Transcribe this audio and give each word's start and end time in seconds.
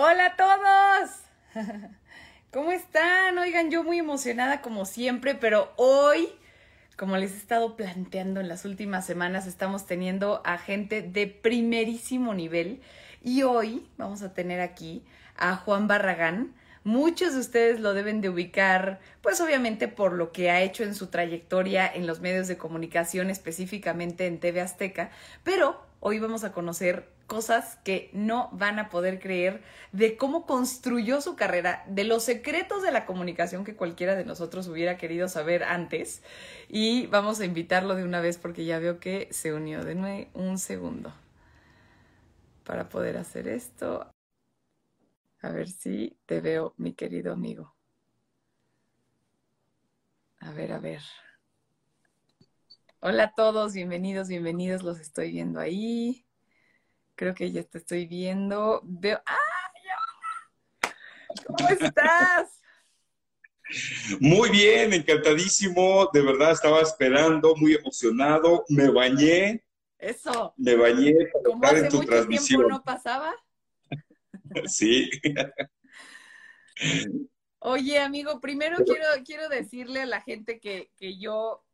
Hola 0.00 0.26
a 0.26 0.36
todos. 0.36 1.66
¿Cómo 2.52 2.70
están? 2.70 3.36
Oigan, 3.36 3.68
yo 3.72 3.82
muy 3.82 3.98
emocionada 3.98 4.62
como 4.62 4.84
siempre, 4.84 5.34
pero 5.34 5.72
hoy, 5.74 6.28
como 6.96 7.16
les 7.16 7.32
he 7.32 7.36
estado 7.36 7.74
planteando 7.74 8.38
en 8.38 8.46
las 8.46 8.64
últimas 8.64 9.04
semanas, 9.04 9.48
estamos 9.48 9.86
teniendo 9.86 10.40
a 10.44 10.56
gente 10.56 11.02
de 11.02 11.26
primerísimo 11.26 12.32
nivel 12.32 12.80
y 13.24 13.42
hoy 13.42 13.88
vamos 13.96 14.22
a 14.22 14.34
tener 14.34 14.60
aquí 14.60 15.02
a 15.36 15.56
Juan 15.56 15.88
Barragán. 15.88 16.54
Muchos 16.84 17.34
de 17.34 17.40
ustedes 17.40 17.80
lo 17.80 17.92
deben 17.92 18.20
de 18.20 18.28
ubicar, 18.28 19.00
pues 19.20 19.40
obviamente 19.40 19.88
por 19.88 20.12
lo 20.12 20.30
que 20.30 20.52
ha 20.52 20.62
hecho 20.62 20.84
en 20.84 20.94
su 20.94 21.08
trayectoria 21.08 21.92
en 21.92 22.06
los 22.06 22.20
medios 22.20 22.46
de 22.46 22.56
comunicación, 22.56 23.30
específicamente 23.30 24.28
en 24.28 24.38
TV 24.38 24.60
Azteca, 24.60 25.10
pero 25.42 25.84
hoy 25.98 26.20
vamos 26.20 26.44
a 26.44 26.52
conocer 26.52 27.17
cosas 27.28 27.76
que 27.84 28.10
no 28.14 28.48
van 28.52 28.80
a 28.80 28.88
poder 28.88 29.20
creer 29.20 29.62
de 29.92 30.16
cómo 30.16 30.46
construyó 30.46 31.20
su 31.20 31.36
carrera, 31.36 31.84
de 31.86 32.02
los 32.04 32.24
secretos 32.24 32.82
de 32.82 32.90
la 32.90 33.06
comunicación 33.06 33.64
que 33.64 33.76
cualquiera 33.76 34.16
de 34.16 34.24
nosotros 34.24 34.66
hubiera 34.66 34.96
querido 34.96 35.28
saber 35.28 35.62
antes. 35.62 36.22
Y 36.68 37.06
vamos 37.08 37.38
a 37.38 37.44
invitarlo 37.44 37.94
de 37.94 38.04
una 38.04 38.20
vez 38.20 38.38
porque 38.38 38.64
ya 38.64 38.80
veo 38.80 38.98
que 38.98 39.28
se 39.30 39.52
unió. 39.52 39.84
Denme 39.84 40.30
un 40.34 40.58
segundo 40.58 41.12
para 42.64 42.88
poder 42.88 43.18
hacer 43.18 43.46
esto. 43.46 44.10
A 45.42 45.50
ver 45.50 45.68
si 45.68 46.18
te 46.26 46.40
veo, 46.40 46.74
mi 46.78 46.94
querido 46.94 47.32
amigo. 47.32 47.76
A 50.40 50.50
ver, 50.52 50.72
a 50.72 50.78
ver. 50.78 51.02
Hola 53.00 53.24
a 53.24 53.34
todos, 53.34 53.74
bienvenidos, 53.74 54.28
bienvenidos, 54.28 54.82
los 54.82 54.98
estoy 54.98 55.30
viendo 55.30 55.60
ahí. 55.60 56.27
Creo 57.18 57.34
que 57.34 57.50
ya 57.50 57.64
te 57.64 57.78
estoy 57.78 58.06
viendo. 58.06 58.80
Veo. 58.84 59.20
¡Ay! 59.26 60.88
¿Cómo 61.44 61.68
estás? 61.68 62.60
Muy 64.20 64.50
bien, 64.50 64.92
encantadísimo. 64.92 66.08
De 66.12 66.22
verdad 66.22 66.52
estaba 66.52 66.80
esperando, 66.80 67.56
muy 67.56 67.74
emocionado. 67.74 68.64
Me 68.68 68.88
bañé. 68.88 69.64
Eso. 69.98 70.54
Me 70.56 70.76
bañé 70.76 71.12
para 71.60 71.78
estar 71.78 71.84
en 71.86 71.88
tu 71.88 72.06
transmisión. 72.06 72.60
Tiempo 72.60 72.76
no 72.76 72.84
pasaba? 72.84 73.34
sí. 74.66 75.10
Oye, 77.58 77.98
amigo, 77.98 78.40
primero 78.40 78.76
quiero, 78.84 79.06
quiero 79.26 79.48
decirle 79.48 80.02
a 80.02 80.06
la 80.06 80.20
gente 80.20 80.60
que, 80.60 80.92
que 80.96 81.18
yo 81.18 81.64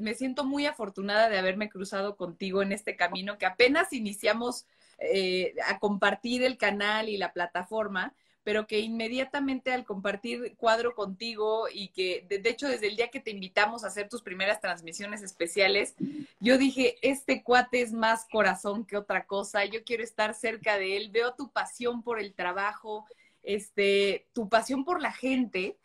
me 0.00 0.14
siento 0.14 0.44
muy 0.44 0.66
afortunada 0.66 1.30
de 1.30 1.38
haberme 1.38 1.70
cruzado 1.70 2.16
contigo 2.16 2.60
en 2.60 2.72
este 2.72 2.94
camino, 2.94 3.38
que 3.38 3.46
apenas 3.46 3.94
iniciamos 3.94 4.66
eh, 5.02 5.54
a 5.66 5.78
compartir 5.78 6.42
el 6.42 6.56
canal 6.58 7.08
y 7.08 7.16
la 7.16 7.32
plataforma, 7.32 8.14
pero 8.44 8.66
que 8.66 8.80
inmediatamente 8.80 9.72
al 9.72 9.84
compartir 9.84 10.54
cuadro 10.56 10.94
contigo 10.94 11.66
y 11.72 11.88
que, 11.88 12.26
de, 12.28 12.48
hecho, 12.48 12.68
desde 12.68 12.88
el 12.88 12.96
día 12.96 13.08
que 13.08 13.20
te 13.20 13.30
invitamos 13.30 13.84
a 13.84 13.88
hacer 13.88 14.08
tus 14.08 14.22
primeras 14.22 14.60
transmisiones 14.60 15.22
especiales, 15.22 15.94
yo 16.40 16.58
dije, 16.58 16.96
este 17.02 17.42
cuate 17.42 17.82
es 17.82 17.92
más 17.92 18.26
corazón 18.30 18.84
que 18.84 18.96
otra 18.96 19.26
cosa, 19.26 19.64
yo 19.64 19.84
quiero 19.84 20.02
estar 20.02 20.34
cerca 20.34 20.76
de 20.76 20.96
él, 20.96 21.10
veo 21.10 21.34
tu 21.34 21.52
pasión 21.52 22.02
por 22.02 22.18
el 22.18 22.34
trabajo, 22.34 23.06
este, 23.42 24.26
tu 24.32 24.48
pasión 24.48 24.84
por 24.84 25.00
la 25.00 25.12
gente 25.12 25.78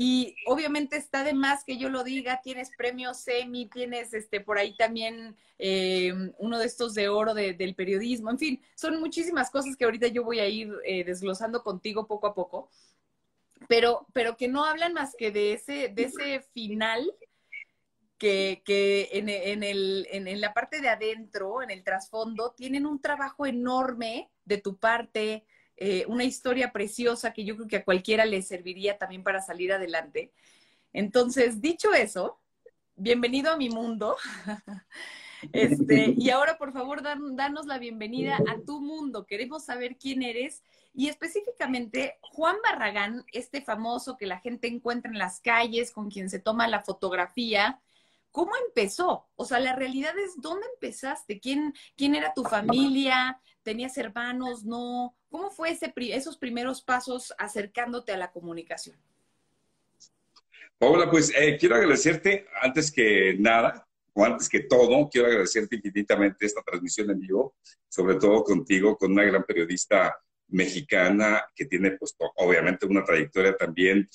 y 0.00 0.36
obviamente 0.46 0.96
está 0.96 1.24
de 1.24 1.34
más 1.34 1.64
que 1.64 1.76
yo 1.76 1.88
lo 1.88 2.04
diga, 2.04 2.40
tienes 2.40 2.70
premio 2.78 3.14
semi, 3.14 3.66
tienes 3.66 4.14
este 4.14 4.40
por 4.40 4.56
ahí 4.56 4.76
también 4.76 5.34
eh, 5.58 6.12
uno 6.38 6.60
de 6.60 6.66
estos 6.66 6.94
de 6.94 7.08
oro 7.08 7.34
del 7.34 7.74
periodismo, 7.74 8.30
en 8.30 8.38
fin, 8.38 8.62
son 8.76 9.00
muchísimas 9.00 9.50
cosas 9.50 9.76
que 9.76 9.84
ahorita 9.84 10.06
yo 10.06 10.22
voy 10.22 10.38
a 10.38 10.46
ir 10.46 10.72
eh, 10.84 11.02
desglosando 11.02 11.64
contigo 11.64 12.06
poco 12.06 12.28
a 12.28 12.34
poco, 12.36 12.70
pero, 13.66 14.06
pero 14.12 14.36
que 14.36 14.46
no 14.46 14.64
hablan 14.64 14.92
más 14.92 15.16
que 15.18 15.32
de 15.32 15.54
ese, 15.54 15.88
de 15.88 16.04
ese 16.04 16.42
final 16.54 17.12
que, 18.18 18.62
que 18.64 19.08
en, 19.14 19.28
en, 19.28 19.64
el, 19.64 20.06
en, 20.12 20.28
en 20.28 20.40
la 20.40 20.54
parte 20.54 20.80
de 20.80 20.90
adentro, 20.90 21.60
en 21.60 21.72
el 21.72 21.82
trasfondo, 21.82 22.52
tienen 22.56 22.86
un 22.86 23.00
trabajo 23.00 23.46
enorme 23.46 24.30
de 24.44 24.58
tu 24.58 24.76
parte, 24.78 25.44
eh, 25.80 26.04
una 26.08 26.24
historia 26.24 26.72
preciosa 26.72 27.32
que 27.32 27.44
yo 27.44 27.54
creo 27.54 27.68
que 27.68 27.76
a 27.76 27.84
cualquiera 27.84 28.24
le 28.24 28.42
serviría 28.42 28.98
también 28.98 29.22
para 29.22 29.40
salir 29.40 29.72
adelante. 29.72 30.32
Entonces, 30.92 31.60
dicho 31.60 31.94
eso, 31.94 32.40
bienvenido 32.96 33.52
a 33.52 33.56
mi 33.56 33.70
mundo. 33.70 34.16
Este, 35.52 36.14
y 36.16 36.30
ahora, 36.30 36.58
por 36.58 36.72
favor, 36.72 37.00
danos 37.00 37.66
la 37.66 37.78
bienvenida 37.78 38.40
a 38.48 38.58
tu 38.66 38.80
mundo. 38.80 39.24
Queremos 39.24 39.64
saber 39.64 39.96
quién 39.96 40.24
eres 40.24 40.64
y 40.92 41.06
específicamente 41.06 42.18
Juan 42.22 42.56
Barragán, 42.60 43.24
este 43.32 43.62
famoso 43.62 44.16
que 44.16 44.26
la 44.26 44.40
gente 44.40 44.66
encuentra 44.66 45.12
en 45.12 45.18
las 45.18 45.38
calles, 45.38 45.92
con 45.92 46.10
quien 46.10 46.28
se 46.28 46.40
toma 46.40 46.66
la 46.66 46.82
fotografía. 46.82 47.80
¿Cómo 48.32 48.50
empezó? 48.66 49.28
O 49.36 49.44
sea, 49.44 49.60
la 49.60 49.76
realidad 49.76 50.18
es, 50.18 50.40
¿dónde 50.40 50.66
empezaste? 50.74 51.38
¿Quién, 51.38 51.72
quién 51.96 52.16
era 52.16 52.34
tu 52.34 52.42
familia? 52.42 53.40
¿Tenías 53.62 53.96
hermanos? 53.96 54.64
¿No? 54.64 55.14
¿Cómo 55.30 55.50
fue 55.50 55.70
ese, 55.70 55.92
esos 55.96 56.36
primeros 56.36 56.82
pasos 56.82 57.34
acercándote 57.38 58.12
a 58.12 58.16
la 58.16 58.30
comunicación? 58.30 58.96
Paola, 60.78 61.10
pues 61.10 61.32
eh, 61.36 61.56
quiero 61.58 61.74
agradecerte 61.74 62.46
antes 62.62 62.92
que 62.92 63.36
nada, 63.38 63.86
o 64.12 64.24
antes 64.24 64.48
que 64.48 64.60
todo, 64.60 65.08
quiero 65.10 65.28
agradecerte 65.28 65.76
infinitamente 65.76 66.46
esta 66.46 66.62
transmisión 66.62 67.10
en 67.10 67.20
vivo, 67.20 67.56
sobre 67.88 68.16
todo 68.16 68.42
contigo, 68.42 68.96
con 68.96 69.12
una 69.12 69.24
gran 69.24 69.44
periodista 69.44 70.16
mexicana 70.48 71.44
que 71.54 71.66
tiene, 71.66 71.92
pues, 71.92 72.16
obviamente 72.36 72.86
una 72.86 73.04
trayectoria 73.04 73.56
también 73.56 74.08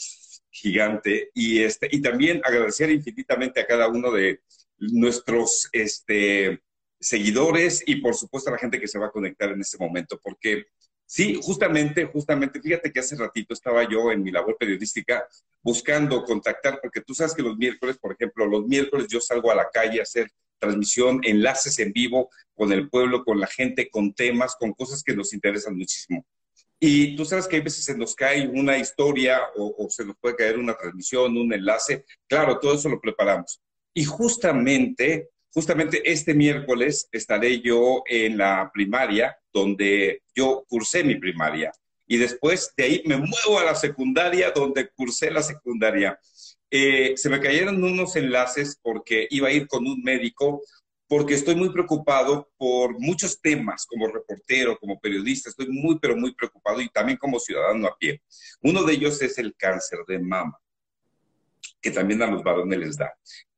gigante. 0.49 1.29
Y, 1.33 1.63
este, 1.63 1.87
y 1.91 2.01
también 2.01 2.41
agradecer 2.43 2.89
infinitamente 2.91 3.59
a 3.59 3.67
cada 3.67 3.87
uno 3.87 4.11
de 4.11 4.41
nuestros 4.77 5.69
este, 5.71 6.61
seguidores 6.99 7.83
y, 7.85 7.97
por 7.97 8.15
supuesto, 8.15 8.49
a 8.49 8.53
la 8.53 8.59
gente 8.59 8.79
que 8.79 8.87
se 8.87 8.99
va 8.99 9.07
a 9.07 9.11
conectar 9.11 9.51
en 9.51 9.61
este 9.61 9.77
momento, 9.77 10.19
porque 10.21 10.65
Sí, 11.05 11.39
justamente, 11.41 12.05
justamente, 12.05 12.61
fíjate 12.61 12.91
que 12.91 12.99
hace 12.99 13.15
ratito 13.15 13.53
estaba 13.53 13.87
yo 13.87 14.11
en 14.11 14.23
mi 14.23 14.31
labor 14.31 14.57
periodística 14.57 15.27
buscando 15.61 16.23
contactar, 16.23 16.79
porque 16.81 17.01
tú 17.01 17.13
sabes 17.13 17.35
que 17.35 17.43
los 17.43 17.57
miércoles, 17.57 17.97
por 17.97 18.13
ejemplo, 18.13 18.45
los 18.45 18.65
miércoles 18.65 19.07
yo 19.09 19.21
salgo 19.21 19.51
a 19.51 19.55
la 19.55 19.69
calle 19.71 19.99
a 19.99 20.03
hacer 20.03 20.31
transmisión, 20.59 21.19
enlaces 21.23 21.77
en 21.79 21.91
vivo 21.91 22.29
con 22.55 22.71
el 22.71 22.89
pueblo, 22.89 23.23
con 23.23 23.39
la 23.39 23.47
gente, 23.47 23.89
con 23.89 24.13
temas, 24.13 24.55
con 24.55 24.73
cosas 24.73 25.03
que 25.03 25.15
nos 25.15 25.33
interesan 25.33 25.77
muchísimo. 25.77 26.25
Y 26.79 27.15
tú 27.15 27.25
sabes 27.25 27.47
que 27.47 27.57
hay 27.57 27.61
veces 27.61 27.85
se 27.85 27.97
nos 27.97 28.15
cae 28.15 28.47
una 28.47 28.77
historia 28.77 29.39
o, 29.55 29.75
o 29.77 29.89
se 29.89 30.05
nos 30.05 30.17
puede 30.17 30.35
caer 30.35 30.57
una 30.57 30.75
transmisión, 30.75 31.37
un 31.37 31.53
enlace. 31.53 32.05
Claro, 32.27 32.59
todo 32.59 32.75
eso 32.75 32.89
lo 32.89 32.99
preparamos. 32.99 33.61
Y 33.93 34.03
justamente 34.05 35.29
Justamente 35.53 36.01
este 36.11 36.33
miércoles 36.33 37.07
estaré 37.11 37.61
yo 37.61 38.01
en 38.07 38.39
la 38.39 38.71
primaria, 38.73 39.37
donde 39.53 40.23
yo 40.35 40.65
cursé 40.67 41.03
mi 41.03 41.15
primaria. 41.15 41.71
Y 42.07 42.17
después 42.17 42.73
de 42.75 42.83
ahí 42.83 43.03
me 43.05 43.17
muevo 43.17 43.59
a 43.59 43.63
la 43.63 43.75
secundaria, 43.75 44.49
donde 44.49 44.89
cursé 44.89 45.29
la 45.29 45.43
secundaria. 45.43 46.19
Eh, 46.71 47.13
se 47.17 47.29
me 47.29 47.39
cayeron 47.39 47.83
unos 47.83 48.15
enlaces 48.15 48.79
porque 48.81 49.27
iba 49.29 49.49
a 49.49 49.51
ir 49.51 49.67
con 49.67 49.85
un 49.85 50.01
médico, 50.01 50.63
porque 51.07 51.35
estoy 51.35 51.53
muy 51.53 51.71
preocupado 51.71 52.49
por 52.57 52.99
muchos 52.99 53.39
temas 53.39 53.85
como 53.85 54.07
reportero, 54.07 54.79
como 54.79 54.99
periodista, 54.99 55.51
estoy 55.51 55.67
muy, 55.69 55.99
pero 55.99 56.17
muy 56.17 56.33
preocupado 56.33 56.81
y 56.81 56.89
también 56.89 57.19
como 57.19 57.39
ciudadano 57.39 57.87
a 57.87 57.95
pie. 57.95 58.23
Uno 58.63 58.83
de 58.83 58.93
ellos 58.93 59.21
es 59.21 59.37
el 59.37 59.55
cáncer 59.55 59.99
de 60.07 60.17
mama, 60.17 60.57
que 61.79 61.91
también 61.91 62.23
a 62.23 62.27
los 62.27 62.41
varones 62.41 62.79
les 62.79 62.97
da 62.97 63.13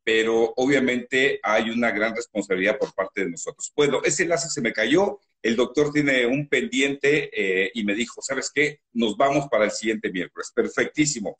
pero 0.05 0.53
obviamente 0.57 1.39
hay 1.41 1.71
una 1.71 1.89
gran 1.89 2.15
responsabilidad 2.15 2.77
por 2.77 2.93
parte 2.93 3.25
de 3.25 3.31
nosotros. 3.31 3.73
Bueno, 3.75 4.01
ese 4.03 4.23
enlace 4.23 4.49
se 4.49 4.61
me 4.61 4.71
cayó, 4.71 5.19
el 5.41 5.55
doctor 5.55 5.91
tiene 5.91 6.27
un 6.27 6.47
pendiente 6.47 7.31
eh, 7.33 7.71
y 7.73 7.83
me 7.83 7.95
dijo, 7.95 8.21
¿sabes 8.21 8.51
qué? 8.53 8.81
Nos 8.93 9.17
vamos 9.17 9.47
para 9.49 9.65
el 9.65 9.71
siguiente 9.71 10.11
miércoles. 10.11 10.51
Perfectísimo. 10.53 11.35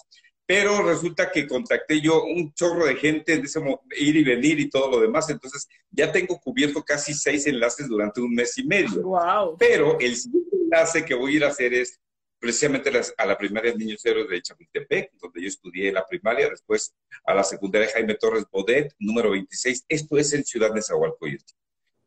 Pero 0.47 0.81
resulta 0.83 1.31
que 1.31 1.47
contacté 1.47 2.01
yo 2.01 2.23
un 2.23 2.53
chorro 2.53 2.87
de 2.87 2.95
gente, 2.95 3.33
en 3.33 3.45
ese 3.45 3.59
ir 3.97 4.15
y 4.15 4.23
venir 4.23 4.59
y 4.59 4.69
todo 4.69 4.89
lo 4.89 4.99
demás. 4.99 5.29
Entonces 5.29 5.67
ya 5.91 6.11
tengo 6.11 6.39
cubierto 6.39 6.83
casi 6.83 7.13
seis 7.13 7.45
enlaces 7.45 7.87
durante 7.87 8.19
un 8.19 8.33
mes 8.33 8.57
y 8.57 8.63
medio. 8.63 9.03
Wow. 9.03 9.57
Pero 9.59 9.99
el 9.99 10.15
siguiente 10.15 10.55
enlace 10.55 11.05
que 11.05 11.13
voy 11.13 11.33
a 11.33 11.35
ir 11.37 11.45
a 11.45 11.49
hacer 11.49 11.73
es 11.75 11.99
precisamente 12.45 12.91
a 13.17 13.25
la 13.25 13.35
primaria 13.35 13.73
Niños 13.73 14.05
Héroes 14.05 14.29
de 14.29 14.39
Chapultepec, 14.39 15.13
donde 15.13 15.41
yo 15.41 15.47
estudié 15.47 15.91
la 15.91 16.05
primaria, 16.05 16.47
después 16.47 16.93
a 17.25 17.33
la 17.33 17.43
secundaria 17.43 17.89
Jaime 17.91 18.13
Torres 18.13 18.45
Bodet, 18.51 18.93
número 18.99 19.31
26. 19.31 19.85
Esto 19.89 20.15
es 20.19 20.31
en 20.31 20.45
Ciudad 20.45 20.71
de 20.71 20.83
Zahualcoyotl. 20.83 21.53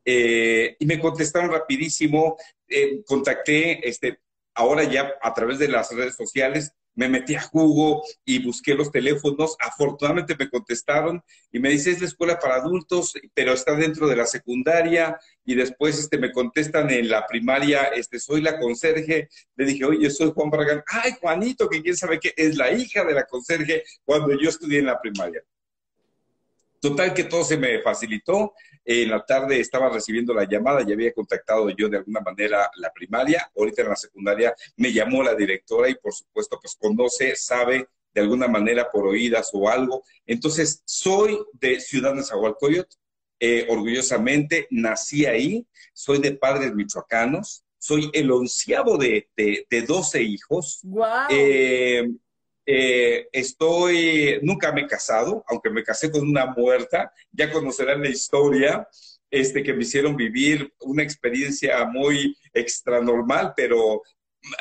Eh, 0.04 0.76
y 0.78 0.86
me 0.86 1.00
contestaron 1.00 1.50
rapidísimo, 1.50 2.36
eh, 2.68 3.02
contacté, 3.04 3.88
este, 3.88 4.20
ahora 4.54 4.84
ya 4.84 5.12
a 5.20 5.34
través 5.34 5.58
de 5.58 5.66
las 5.66 5.90
redes 5.92 6.14
sociales, 6.14 6.72
me 6.98 7.08
metí 7.08 7.36
a 7.36 7.40
jugo 7.40 8.02
y 8.24 8.44
busqué 8.44 8.74
los 8.74 8.90
teléfonos. 8.90 9.54
Afortunadamente 9.60 10.34
me 10.36 10.50
contestaron 10.50 11.22
y 11.52 11.60
me 11.60 11.68
dice, 11.68 11.92
es 11.92 12.00
la 12.00 12.08
escuela 12.08 12.40
para 12.40 12.56
adultos, 12.56 13.14
pero 13.34 13.52
está 13.52 13.76
dentro 13.76 14.08
de 14.08 14.16
la 14.16 14.26
secundaria. 14.26 15.16
Y 15.44 15.54
después 15.54 15.96
este, 15.96 16.18
me 16.18 16.32
contestan 16.32 16.90
en 16.90 17.08
la 17.08 17.24
primaria, 17.24 17.84
este, 17.84 18.18
soy 18.18 18.40
la 18.40 18.58
conserje. 18.58 19.28
Le 19.54 19.64
dije, 19.64 19.84
oye, 19.84 20.10
soy 20.10 20.32
Juan 20.34 20.50
Barragán. 20.50 20.82
Ay, 20.88 21.12
Juanito, 21.20 21.68
que 21.68 21.82
quién 21.82 21.96
sabe 21.96 22.18
qué, 22.18 22.34
es 22.36 22.56
la 22.56 22.72
hija 22.72 23.04
de 23.04 23.14
la 23.14 23.26
conserje 23.26 23.84
cuando 24.04 24.36
yo 24.36 24.48
estudié 24.48 24.80
en 24.80 24.86
la 24.86 25.00
primaria. 25.00 25.40
Total 26.80 27.14
que 27.14 27.24
todo 27.24 27.44
se 27.44 27.56
me 27.56 27.80
facilitó. 27.80 28.54
En 28.90 29.10
la 29.10 29.22
tarde 29.22 29.60
estaba 29.60 29.90
recibiendo 29.90 30.32
la 30.32 30.48
llamada, 30.48 30.80
ya 30.80 30.94
había 30.94 31.12
contactado 31.12 31.68
yo 31.68 31.90
de 31.90 31.98
alguna 31.98 32.20
manera 32.20 32.70
la 32.76 32.90
primaria. 32.90 33.52
Ahorita 33.54 33.82
en 33.82 33.90
la 33.90 33.96
secundaria 33.96 34.54
me 34.76 34.90
llamó 34.90 35.22
la 35.22 35.34
directora 35.34 35.90
y 35.90 35.94
por 35.96 36.14
supuesto 36.14 36.58
pues 36.58 36.74
conoce, 36.74 37.36
sabe 37.36 37.86
de 38.14 38.20
alguna 38.22 38.48
manera 38.48 38.90
por 38.90 39.06
oídas 39.06 39.50
o 39.52 39.68
algo. 39.68 40.04
Entonces, 40.24 40.80
soy 40.86 41.38
de 41.52 41.80
Ciudad 41.80 42.14
de 42.14 42.22
Zahualcoyot, 42.22 42.88
eh, 43.38 43.66
orgullosamente 43.68 44.66
nací 44.70 45.26
ahí, 45.26 45.66
soy 45.92 46.18
de 46.20 46.32
padres 46.32 46.74
michoacanos, 46.74 47.66
soy 47.76 48.08
el 48.14 48.30
onceavo 48.30 48.96
de, 48.96 49.28
de, 49.36 49.82
12 49.82 50.22
hijos. 50.22 50.80
Wow. 50.84 51.28
Eh, 51.28 52.08
estoy, 53.32 54.38
nunca 54.42 54.72
me 54.72 54.82
he 54.82 54.86
casado, 54.86 55.42
aunque 55.48 55.70
me 55.70 55.82
casé 55.82 56.10
con 56.10 56.28
una 56.28 56.46
muerta, 56.46 57.12
ya 57.32 57.50
conocerán 57.50 58.02
la 58.02 58.10
historia, 58.10 58.86
este, 59.30 59.62
que 59.62 59.72
me 59.72 59.82
hicieron 59.82 60.16
vivir 60.16 60.72
una 60.80 61.02
experiencia 61.02 61.84
muy 61.86 62.36
extranormal, 62.52 63.54
pero 63.56 64.02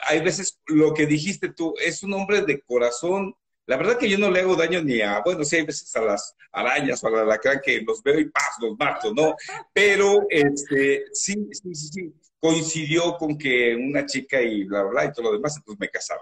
hay 0.08 0.22
veces 0.22 0.60
lo 0.68 0.94
que 0.94 1.06
dijiste 1.06 1.50
tú, 1.50 1.74
es 1.84 2.04
un 2.04 2.14
hombre 2.14 2.42
de 2.42 2.62
corazón. 2.62 3.36
La 3.66 3.78
verdad 3.78 3.98
que 3.98 4.10
yo 4.10 4.18
no 4.18 4.32
le 4.32 4.40
hago 4.40 4.56
daño 4.56 4.82
ni 4.82 5.02
a, 5.02 5.22
bueno, 5.22 5.44
sí 5.44 5.58
hay 5.58 5.66
veces 5.66 5.94
a 5.96 6.02
las 6.02 6.36
arañas 6.52 7.04
o 7.04 7.08
a 7.08 7.12
la 7.12 7.22
alacrán 7.22 7.62
que 7.64 7.82
los 7.82 8.02
veo 8.02 8.20
y 8.20 8.30
¡paz! 8.30 8.56
los 8.62 8.78
mato, 8.78 9.14
¿no? 9.14 9.36
Pero 9.74 10.26
este, 10.30 11.06
sí, 11.12 11.36
sí, 11.52 11.76
sí, 11.76 11.90
sí, 11.90 12.14
coincidió 12.40 13.18
con 13.18 13.38
que 13.38 13.76
una 13.76 14.06
chica 14.06 14.42
y 14.42 14.64
bla, 14.64 14.84
bla 14.84 15.06
y 15.06 15.12
todo 15.12 15.24
lo 15.24 15.34
demás, 15.34 15.58
entonces 15.58 15.80
me 15.80 15.90
casaba. 15.90 16.22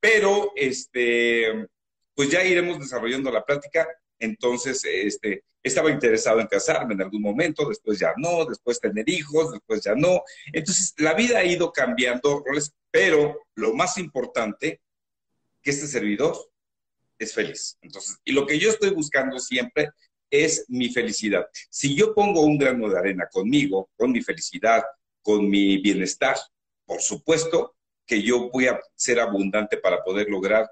Pero, 0.00 0.52
este, 0.56 1.66
pues 2.14 2.30
ya 2.30 2.44
iremos 2.44 2.78
desarrollando 2.78 3.30
la 3.30 3.44
práctica. 3.44 3.86
Entonces, 4.18 4.84
este, 4.84 5.44
estaba 5.62 5.90
interesado 5.90 6.40
en 6.40 6.46
casarme 6.46 6.94
en 6.94 7.02
algún 7.02 7.22
momento, 7.22 7.68
después 7.68 7.98
ya 7.98 8.12
no, 8.16 8.44
después 8.44 8.80
tener 8.80 9.08
hijos, 9.08 9.52
después 9.52 9.82
ya 9.82 9.94
no. 9.94 10.22
Entonces, 10.52 10.94
la 10.98 11.14
vida 11.14 11.38
ha 11.38 11.44
ido 11.44 11.72
cambiando 11.72 12.42
roles, 12.44 12.72
pero 12.90 13.46
lo 13.54 13.74
más 13.74 13.98
importante, 13.98 14.80
que 15.62 15.70
este 15.70 15.86
servidor 15.86 16.36
es 17.18 17.34
feliz. 17.34 17.76
Entonces, 17.80 18.18
y 18.24 18.32
lo 18.32 18.46
que 18.46 18.58
yo 18.58 18.70
estoy 18.70 18.90
buscando 18.90 19.38
siempre 19.38 19.90
es 20.30 20.64
mi 20.68 20.90
felicidad. 20.90 21.46
Si 21.70 21.94
yo 21.94 22.14
pongo 22.14 22.42
un 22.42 22.58
grano 22.58 22.88
de 22.88 22.98
arena 22.98 23.28
conmigo, 23.30 23.90
con 23.96 24.12
mi 24.12 24.22
felicidad, 24.22 24.84
con 25.22 25.48
mi 25.48 25.78
bienestar, 25.78 26.36
por 26.84 27.00
supuesto 27.00 27.76
que 28.08 28.22
yo 28.22 28.50
voy 28.50 28.66
a 28.66 28.80
ser 28.96 29.20
abundante 29.20 29.76
para 29.76 30.02
poder 30.02 30.28
lograr 30.28 30.68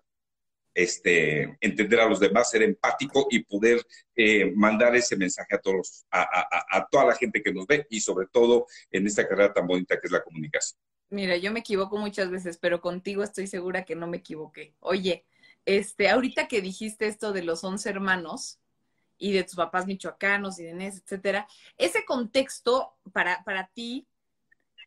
este, 0.74 1.56
entender 1.60 2.00
a 2.00 2.08
los 2.08 2.18
demás, 2.18 2.50
ser 2.50 2.62
empático 2.62 3.28
y 3.30 3.44
poder 3.44 3.80
eh, 4.14 4.52
mandar 4.54 4.96
ese 4.96 5.16
mensaje 5.16 5.54
a 5.54 5.58
todos, 5.58 6.04
a, 6.10 6.86
toda 6.90 7.06
la 7.06 7.14
gente 7.14 7.42
que 7.42 7.52
nos 7.52 7.66
ve 7.66 7.86
y 7.88 8.00
sobre 8.00 8.26
todo 8.26 8.66
en 8.90 9.06
esta 9.06 9.26
carrera 9.26 9.54
tan 9.54 9.66
bonita 9.66 9.98
que 9.98 10.06
es 10.06 10.12
la 10.12 10.22
comunicación. 10.22 10.78
Mira, 11.08 11.36
yo 11.36 11.52
me 11.52 11.60
equivoco 11.60 11.96
muchas 11.96 12.30
veces, 12.30 12.58
pero 12.58 12.80
contigo 12.80 13.22
estoy 13.22 13.46
segura 13.46 13.84
que 13.84 13.96
no 13.96 14.06
me 14.06 14.18
equivoqué. 14.18 14.74
Oye, 14.80 15.24
este, 15.64 16.08
ahorita 16.08 16.48
que 16.48 16.60
dijiste 16.60 17.06
esto 17.06 17.32
de 17.32 17.42
los 17.42 17.64
once 17.64 17.88
hermanos 17.88 18.58
y 19.18 19.32
de 19.32 19.44
tus 19.44 19.54
papás 19.54 19.86
michoacanos 19.86 20.58
y 20.58 20.64
de 20.64 20.70
Inés, 20.70 21.02
etcétera, 21.02 21.48
ese 21.78 22.04
contexto 22.04 22.94
para, 23.12 23.42
para 23.44 23.68
ti 23.68 24.06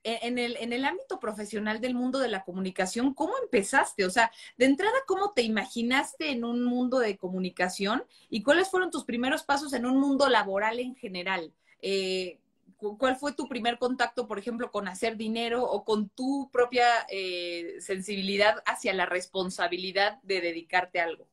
en 0.04 0.40
el, 0.40 0.56
en 0.58 0.74
el 0.74 0.86
ámbito 0.86 1.20
profesional 1.20 1.82
del 1.82 1.94
mundo 1.94 2.20
de 2.20 2.30
la 2.30 2.44
comunicación, 2.44 3.14
¿cómo 3.14 3.34
empezaste? 3.44 4.06
O 4.06 4.10
sea, 4.10 4.32
de 4.58 4.66
entrada, 4.66 4.96
¿cómo 5.08 5.34
te 5.34 5.42
imaginaste 5.42 6.32
en 6.32 6.44
un 6.44 6.64
mundo 6.64 7.00
de 7.00 7.18
comunicación 7.18 8.04
y 8.30 8.44
cuáles 8.44 8.70
fueron 8.70 8.92
tus 8.92 9.04
primeros 9.04 9.44
pasos 9.44 9.74
en 9.74 9.86
un 9.86 10.00
mundo 10.00 10.30
laboral 10.30 10.80
en 10.80 10.96
general? 10.96 11.54
Eh, 11.82 12.40
¿Cuál 12.78 13.18
fue 13.18 13.34
tu 13.34 13.50
primer 13.50 13.78
contacto, 13.78 14.26
por 14.26 14.40
ejemplo, 14.40 14.72
con 14.72 14.88
hacer 14.88 15.18
dinero 15.18 15.64
o 15.64 15.84
con 15.84 16.08
tu 16.08 16.50
propia 16.50 16.86
eh, 17.10 17.76
sensibilidad 17.82 18.64
hacia 18.66 18.94
la 18.94 19.06
responsabilidad 19.06 20.22
de 20.24 20.40
dedicarte 20.40 21.02
a 21.02 21.04
algo? 21.04 21.28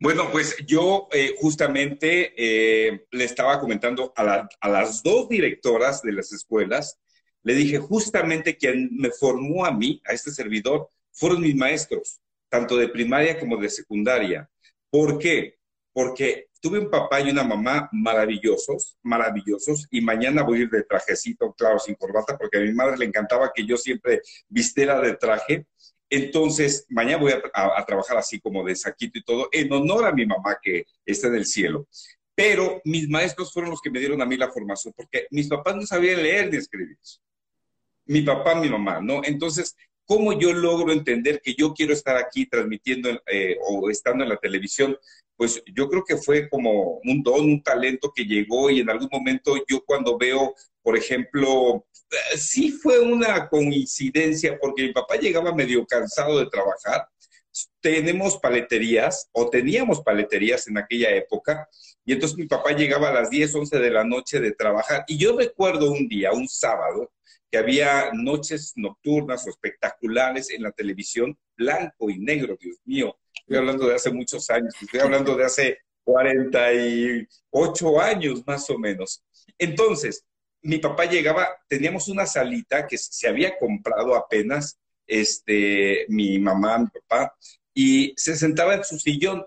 Bueno, 0.00 0.30
pues 0.30 0.56
yo 0.64 1.08
eh, 1.10 1.34
justamente 1.38 2.32
eh, 2.36 3.06
le 3.10 3.24
estaba 3.24 3.58
comentando 3.58 4.12
a, 4.14 4.48
las 4.68 5.02
dos 5.02 5.28
directoras 5.28 6.02
de 6.02 6.12
las 6.12 6.32
escuelas, 6.32 7.00
le 7.42 7.54
dije 7.54 7.78
justamente 7.78 8.56
quien 8.56 8.90
me 8.92 9.10
formó 9.10 9.66
a 9.66 9.72
mí, 9.72 10.00
a 10.04 10.12
este 10.12 10.30
servidor, 10.30 10.88
fueron 11.10 11.40
mis 11.40 11.56
maestros, 11.56 12.20
tanto 12.48 12.76
de 12.76 12.88
primaria 12.88 13.40
como 13.40 13.56
de 13.56 13.68
secundaria. 13.68 14.48
¿Por 14.88 15.18
qué? 15.18 15.58
Porque 15.92 16.48
tuve 16.60 16.78
un 16.78 16.90
papá 16.90 17.20
y 17.20 17.30
una 17.30 17.42
mamá 17.42 17.88
maravillosos, 17.90 18.96
maravillosos, 19.02 19.88
y 19.90 20.00
mañana 20.00 20.44
voy 20.44 20.60
a 20.60 20.62
ir 20.62 20.70
de 20.70 20.84
trajecito, 20.84 21.52
claro, 21.54 21.80
sin 21.80 21.96
corbata, 21.96 22.38
porque 22.38 22.58
a 22.58 22.60
mi 22.60 22.72
madre 22.72 22.98
le 22.98 23.06
encantaba 23.06 23.50
que 23.52 23.66
yo 23.66 23.76
siempre 23.76 24.22
vistiera 24.48 25.00
de 25.00 25.16
traje, 25.16 25.66
entonces, 26.10 26.86
mañana 26.88 27.18
voy 27.18 27.32
a, 27.32 27.84
trabajar 27.84 28.16
así 28.16 28.40
como 28.40 28.64
de 28.64 28.74
saquito 28.74 29.18
y 29.18 29.22
todo, 29.22 29.48
en 29.52 29.70
honor 29.72 30.06
a 30.06 30.12
mi 30.12 30.24
mamá 30.24 30.58
que 30.62 30.86
está 31.04 31.28
en 31.28 31.36
el 31.36 31.46
cielo. 31.46 31.86
Pero 32.34 32.80
mis 32.84 33.08
maestros 33.08 33.52
fueron 33.52 33.70
los 33.70 33.80
que 33.80 33.90
me 33.90 33.98
dieron 33.98 34.22
a 34.22 34.26
mí 34.26 34.36
la 34.36 34.50
formación, 34.50 34.94
porque 34.96 35.26
mis 35.30 35.48
papás 35.48 35.76
no 35.76 35.82
sabían 35.82 36.22
leer 36.22 36.50
ni 36.50 36.56
escribir. 36.56 36.96
Mi 38.06 38.22
papá, 38.22 38.54
mi 38.54 38.70
mamá, 38.70 39.00
¿no? 39.02 39.20
Entonces, 39.24 39.76
¿cómo 40.06 40.32
yo 40.38 40.52
logro 40.54 40.92
entender 40.92 41.42
que 41.42 41.54
yo 41.54 41.74
quiero 41.74 41.92
estar 41.92 42.16
aquí 42.16 42.46
transmitiendo 42.46 43.10
eh, 43.30 43.58
o 43.68 43.90
estando 43.90 44.24
en 44.24 44.30
la 44.30 44.36
televisión? 44.36 44.96
Pues 45.36 45.62
yo 45.74 45.88
creo 45.88 46.04
que 46.04 46.16
fue 46.16 46.48
como 46.48 47.00
un 47.04 47.22
don, 47.22 47.40
un 47.40 47.62
talento 47.62 48.12
que 48.14 48.24
llegó 48.24 48.70
y 48.70 48.80
en 48.80 48.88
algún 48.88 49.08
momento 49.12 49.56
yo 49.68 49.84
cuando 49.84 50.16
veo, 50.16 50.54
por 50.88 50.96
ejemplo, 50.96 51.86
sí 52.34 52.72
fue 52.72 52.98
una 52.98 53.46
coincidencia 53.50 54.58
porque 54.58 54.84
mi 54.84 54.92
papá 54.94 55.16
llegaba 55.16 55.54
medio 55.54 55.84
cansado 55.84 56.38
de 56.38 56.48
trabajar. 56.48 57.06
Tenemos 57.82 58.38
paleterías 58.38 59.28
o 59.32 59.50
teníamos 59.50 60.00
paleterías 60.00 60.66
en 60.66 60.78
aquella 60.78 61.10
época 61.10 61.68
y 62.06 62.14
entonces 62.14 62.38
mi 62.38 62.46
papá 62.46 62.72
llegaba 62.72 63.10
a 63.10 63.12
las 63.12 63.28
10, 63.28 63.54
11 63.54 63.78
de 63.78 63.90
la 63.90 64.02
noche 64.02 64.40
de 64.40 64.52
trabajar 64.52 65.04
y 65.08 65.18
yo 65.18 65.36
recuerdo 65.36 65.92
un 65.92 66.08
día, 66.08 66.32
un 66.32 66.48
sábado, 66.48 67.12
que 67.50 67.58
había 67.58 68.10
noches 68.14 68.72
nocturnas 68.76 69.46
o 69.46 69.50
espectaculares 69.50 70.48
en 70.48 70.62
la 70.62 70.72
televisión, 70.72 71.38
blanco 71.54 72.08
y 72.08 72.18
negro, 72.18 72.56
Dios 72.58 72.78
mío. 72.86 73.14
Estoy 73.40 73.58
hablando 73.58 73.86
de 73.88 73.96
hace 73.96 74.10
muchos 74.10 74.48
años, 74.48 74.74
estoy 74.80 75.00
hablando 75.00 75.36
de 75.36 75.44
hace 75.44 75.80
48 76.04 78.00
años 78.00 78.42
más 78.46 78.70
o 78.70 78.78
menos. 78.78 79.22
Entonces, 79.58 80.24
mi 80.68 80.76
papá 80.76 81.06
llegaba, 81.06 81.48
teníamos 81.66 82.08
una 82.08 82.26
salita 82.26 82.86
que 82.86 82.98
se 82.98 83.26
había 83.26 83.56
comprado 83.56 84.14
apenas, 84.14 84.78
este, 85.06 86.04
mi 86.10 86.38
mamá, 86.38 86.76
mi 86.76 86.88
papá, 86.88 87.34
y 87.72 88.12
se 88.18 88.36
sentaba 88.36 88.74
en 88.74 88.84
su 88.84 88.98
sillón, 88.98 89.46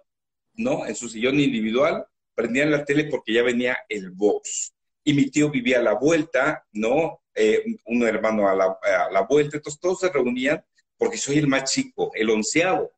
¿no? 0.55 0.83
En 0.87 0.95
su 0.95 1.07
sillón 1.07 1.39
individual, 1.39 2.07
prendían 2.33 2.71
la 2.71 2.83
tele 2.85 3.03
porque 3.03 3.33
ya 3.33 3.43
venía 3.43 3.77
el 3.87 4.09
box. 4.09 4.73
Y 5.03 5.13
mi 5.13 5.29
tío 5.29 5.51
vivía 5.51 5.77
a 5.77 5.83
la 5.83 5.93
vuelta, 5.93 6.65
¿no? 6.71 7.21
Eh, 7.35 7.65
un 7.85 8.01
hermano 8.01 8.49
a 8.49 8.55
la, 8.55 8.79
a 8.81 9.11
la 9.11 9.21
vuelta, 9.21 9.57
entonces 9.57 9.79
todos 9.79 9.99
se 9.99 10.09
reunían 10.09 10.65
porque 10.97 11.17
soy 11.17 11.37
el 11.37 11.47
más 11.47 11.71
chico, 11.71 12.09
el 12.15 12.31
onceavo 12.31 12.91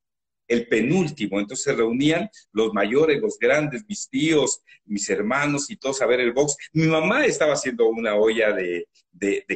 el 0.53 0.67
penúltimo. 0.67 1.39
Entonces 1.39 1.63
se 1.63 1.73
reunían 1.73 2.29
los 2.51 2.73
mayores, 2.73 3.21
los 3.21 3.37
grandes, 3.37 3.83
mis 3.87 4.09
tíos, 4.09 4.61
mis 4.85 5.09
hermanos 5.09 5.69
y 5.69 5.77
todos 5.77 6.01
a 6.01 6.05
ver 6.05 6.19
el 6.19 6.33
box. 6.33 6.55
Mi 6.73 6.87
mamá 6.87 7.25
estaba 7.25 7.53
haciendo 7.53 7.87
una 7.87 8.15
olla 8.15 8.53
de, 8.53 8.87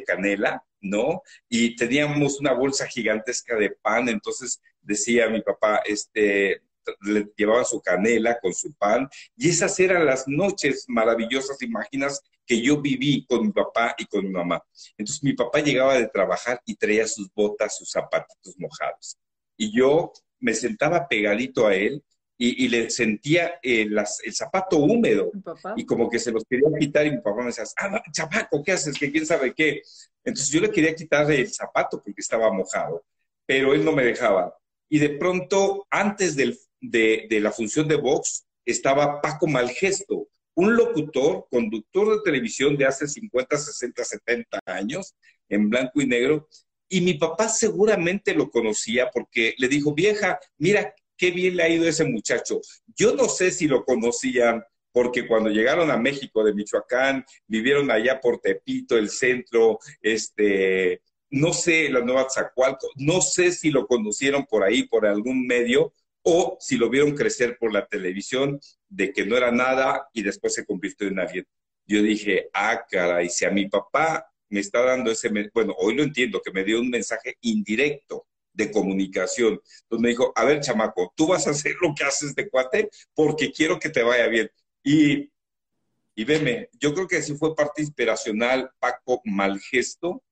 canela, 0.06 0.63
¿no? 0.82 1.22
Y 1.50 1.75
teníamos 1.75 2.39
una 2.39 2.54
bolsa 2.54 2.88
gigantesca 2.88 3.56
de 3.56 3.72
pan, 3.72 4.08
entonces 4.10 4.62
decía 4.82 5.27
mi 5.30 5.42
papá, 5.42 5.82
este, 5.86 6.62
le 7.01 7.27
llevaba 7.36 7.66
su 7.66 7.82
canela 7.82 8.39
con 8.39 8.54
su 8.54 8.74
pan, 8.74 9.10
y 9.36 9.50
esas 9.50 9.77
eran 9.80 10.06
las 10.06 10.27
noches 10.27 10.86
maravillosas, 10.88 11.62
imaginas, 11.62 12.22
que 12.46 12.62
yo 12.62 12.82
viví 12.82 13.25
con 13.25 13.48
mi 13.48 13.51
papá 13.51 13.94
y 13.98 14.06
con 14.06 14.24
mi 14.24 14.32
mamá. 14.32 14.63
Entonces 14.98 15.22
mi 15.22 15.34
papá 15.34 15.60
llegaba 15.60 15.96
de 15.96 16.08
trabajar 16.08 16.62
y 16.66 16.75
traía 16.75 17.06
sus 17.06 17.30
botas, 17.34 17.77
sus 17.77 17.92
zapatitos 17.92 18.56
mojados. 18.58 19.18
Y 19.58 19.77
yo 19.77 20.13
me 20.39 20.53
sentaba 20.53 21.08
pegadito 21.08 21.67
a 21.67 21.75
él 21.75 22.03
y, 22.39 22.67
le 22.67 22.89
sentía 22.91 23.60
el 23.63 23.98
zapato 24.32 24.77
húmedo 24.77 25.32
y 25.75 25.86
como 25.86 26.08
que 26.08 26.20
se 26.20 26.32
los 26.32 26.44
quería 26.48 26.67
quitar 26.79 27.08
y 27.08 27.12
mi 27.12 27.17
papá 27.17 27.39
me 27.39 27.48
decía, 27.48 27.63
ah, 27.77 28.01
chapaco, 28.12 28.62
¿qué 28.63 28.74
haces? 28.74 28.98
Que 28.98 29.12
quién 29.12 29.25
sabe 29.25 29.53
qué. 29.56 29.82
Entonces 30.24 30.51
yo 30.51 30.62
le 30.62 30.70
quería 30.70 30.94
quitar 30.94 31.29
el 31.32 31.51
zapato 31.51 32.01
porque 32.03 32.22
estaba 32.22 32.51
mojado. 32.51 33.03
pero 33.46 33.74
él 33.74 33.84
no 33.84 33.91
me 33.94 34.03
dejaba. 34.03 34.56
Y 34.89 35.00
de 35.00 35.10
pronto, 35.12 35.88
antes 35.89 36.36
del, 36.36 36.58
de, 36.82 37.27
de 37.29 37.39
la 37.39 37.51
función 37.51 37.88
de 37.88 37.96
Vox, 37.96 38.46
estaba 38.65 39.22
Paco 39.22 39.48
Malgesto, 39.48 40.27
un 40.53 40.75
locutor, 40.75 41.48
conductor 41.50 42.17
de 42.17 42.22
televisión 42.24 42.75
de 42.77 42.86
hace 42.86 43.08
50, 43.08 43.58
60, 43.58 44.03
70 44.03 44.60
años, 44.65 45.15
en 45.50 45.70
blanco 45.70 46.01
y 46.01 46.08
negro, 46.08 46.48
y 46.89 47.01
mi 47.01 47.15
papá 47.15 47.50
seguramente 47.50 48.34
lo 48.34 48.50
conocía 48.50 49.10
porque 49.12 49.53
le 49.58 49.67
dijo, 49.67 49.94
vieja, 49.94 50.39
mira 50.58 50.94
qué 51.17 51.32
bien 51.32 51.58
le 51.58 51.63
ha 51.63 51.70
ido 51.70 51.88
ese 51.88 52.06
muchacho. 52.06 52.62
Yo 52.96 53.15
no 53.15 53.27
sé 53.27 53.51
si 53.51 53.67
lo 53.67 53.84
conocían 53.84 54.63
porque 54.91 55.27
cuando 55.27 55.50
llegaron 55.50 55.91
a 55.91 55.98
México 55.98 56.44
de 56.44 56.53
Michoacán, 56.53 57.25
vivieron 57.48 57.91
allá 57.91 58.20
por 58.20 58.39
Tepito, 58.39 58.98
el 58.98 59.10
centro, 59.10 59.79
este, 60.01 61.01
no 61.29 61.53
sé, 61.53 61.89
la 61.89 62.01
Nueva 62.01 62.27
Zacualco, 62.29 62.89
no 62.96 63.22
sé 63.22 63.51
si 63.51 63.70
lo 63.70 63.86
conocieron 63.86 64.46
por 64.46 64.63
ahí, 64.63 64.88
por 64.88 65.06
algún 65.06 65.46
medio, 65.46 65.94
o 66.24 66.58
si 66.60 66.77
lo 66.77 66.89
vieron 66.89 67.15
crecer 67.15 67.58
por 67.60 67.72
la 67.72 67.86
televisión, 67.86 68.60
de 68.89 69.13
que 69.13 69.25
no 69.25 69.38
era 69.38 69.51
nada 69.51 70.08
y 70.13 70.24
después 70.24 70.53
se 70.53 70.65
convirtió 70.65 71.08
en 71.08 71.20
alguien. 71.20 71.46
Yo 71.86 72.01
dije, 72.01 72.50
ah, 72.53 72.86
caray, 72.89 73.29
si 73.29 73.46
a 73.46 73.51
mi 73.51 73.67
papá 73.67 74.27
me 74.50 74.60
está 74.60 74.82
dando 74.82 75.12
ese, 75.12 75.30
bueno, 75.54 75.75
hoy 75.77 75.96
lo 75.96 76.04
entiendo, 76.04 76.42
que 76.42 76.51
me 76.51 76.63
dio 76.63 76.80
un 76.80 76.89
mensaje 76.89 77.38
indirecto 77.42 78.27
de 78.54 78.72
comunicación. 78.72 79.62
Me 79.92 80.10
dijo, 80.10 80.34
a 80.36 80.44
ver, 80.44 80.60
chamaco, 80.62 81.13
tú 81.16 81.27
vas 81.27 81.48
a 81.48 81.51
hacer 81.51 81.75
lo 81.82 81.94
que 81.96 82.04
haces 82.04 82.34
de 82.36 82.50
cuate 82.50 82.89
porque 83.13 83.51
quiero 83.51 83.80
que 83.80 83.89
te 83.89 84.04
vaya 84.04 84.27
bien. 84.27 84.50
Y, 84.84 85.32
y 86.16 86.24
veme, 86.25 86.70
yo 86.80 86.94
creo 86.94 87.08
que 87.08 87.22
sí 87.22 87.36
fue 87.36 87.56
parte 87.56 87.82
inspiracional 87.82 88.72
Paco 88.80 89.22
Malgesto, 89.25 90.24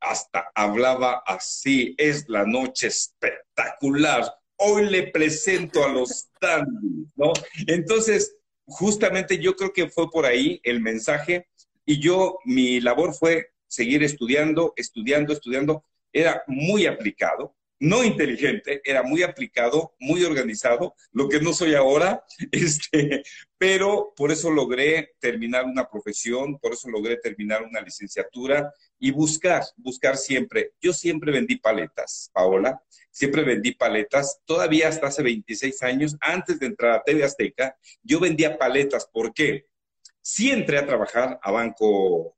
hasta 0.00 0.50
hablaba 0.54 1.22
así, 1.26 1.94
es 1.98 2.28
la 2.28 2.44
noche 2.44 2.88
espectacular, 2.88 4.32
hoy 4.56 4.86
le 4.86 5.08
presento 5.08 5.84
a 5.84 5.88
los 5.88 6.28
dandies, 6.40 7.08
¿no? 7.16 7.32
Entonces, 7.66 8.36
justamente 8.64 9.38
yo 9.38 9.56
creo 9.56 9.72
que 9.72 9.88
fue 9.88 10.10
por 10.10 10.24
ahí 10.24 10.60
el 10.62 10.80
mensaje 10.80 11.48
y 11.84 12.00
yo, 12.00 12.38
mi 12.44 12.80
labor 12.80 13.14
fue 13.14 13.51
seguir 13.72 14.02
estudiando, 14.02 14.74
estudiando, 14.76 15.32
estudiando. 15.32 15.82
Era 16.12 16.44
muy 16.46 16.84
aplicado, 16.84 17.56
no 17.80 18.04
inteligente, 18.04 18.82
era 18.84 19.02
muy 19.02 19.22
aplicado, 19.22 19.94
muy 19.98 20.22
organizado, 20.24 20.94
lo 21.10 21.26
que 21.26 21.40
no 21.40 21.54
soy 21.54 21.74
ahora, 21.74 22.22
este, 22.52 23.22
pero 23.56 24.12
por 24.14 24.30
eso 24.30 24.50
logré 24.50 25.14
terminar 25.18 25.64
una 25.64 25.88
profesión, 25.88 26.58
por 26.58 26.74
eso 26.74 26.90
logré 26.90 27.16
terminar 27.16 27.62
una 27.62 27.80
licenciatura 27.80 28.70
y 28.98 29.10
buscar, 29.10 29.62
buscar 29.76 30.18
siempre. 30.18 30.72
Yo 30.82 30.92
siempre 30.92 31.32
vendí 31.32 31.56
paletas, 31.56 32.30
Paola, 32.34 32.82
siempre 33.10 33.42
vendí 33.42 33.72
paletas, 33.72 34.40
todavía 34.44 34.88
hasta 34.88 35.06
hace 35.06 35.22
26 35.22 35.82
años, 35.82 36.16
antes 36.20 36.60
de 36.60 36.66
entrar 36.66 36.92
a 36.92 37.02
TV 37.02 37.24
Azteca, 37.24 37.78
yo 38.02 38.20
vendía 38.20 38.58
paletas, 38.58 39.06
¿por 39.06 39.32
qué? 39.32 39.64
Sí 40.20 40.50
entré 40.50 40.76
a 40.76 40.86
trabajar 40.86 41.40
a 41.42 41.50
Banco 41.50 42.36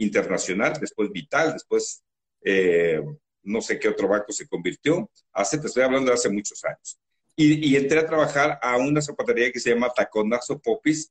Internacional, 0.00 0.78
después 0.80 1.10
Vital, 1.10 1.52
después... 1.54 2.02
Eh, 2.42 3.00
no 3.42 3.60
sé 3.60 3.78
qué 3.78 3.88
otro 3.88 4.08
banco 4.08 4.32
se 4.32 4.46
convirtió, 4.46 5.10
hace, 5.32 5.58
te 5.58 5.66
estoy 5.66 5.82
hablando 5.82 6.10
de 6.10 6.14
hace 6.14 6.28
muchos 6.28 6.62
años. 6.64 6.98
Y, 7.36 7.74
entré 7.74 8.00
a 8.00 8.06
trabajar 8.06 8.58
a 8.60 8.76
una 8.76 9.00
zapatería 9.00 9.50
que 9.50 9.60
se 9.60 9.70
llama 9.70 9.92
Taconazo 9.94 10.58
Popis, 10.58 11.10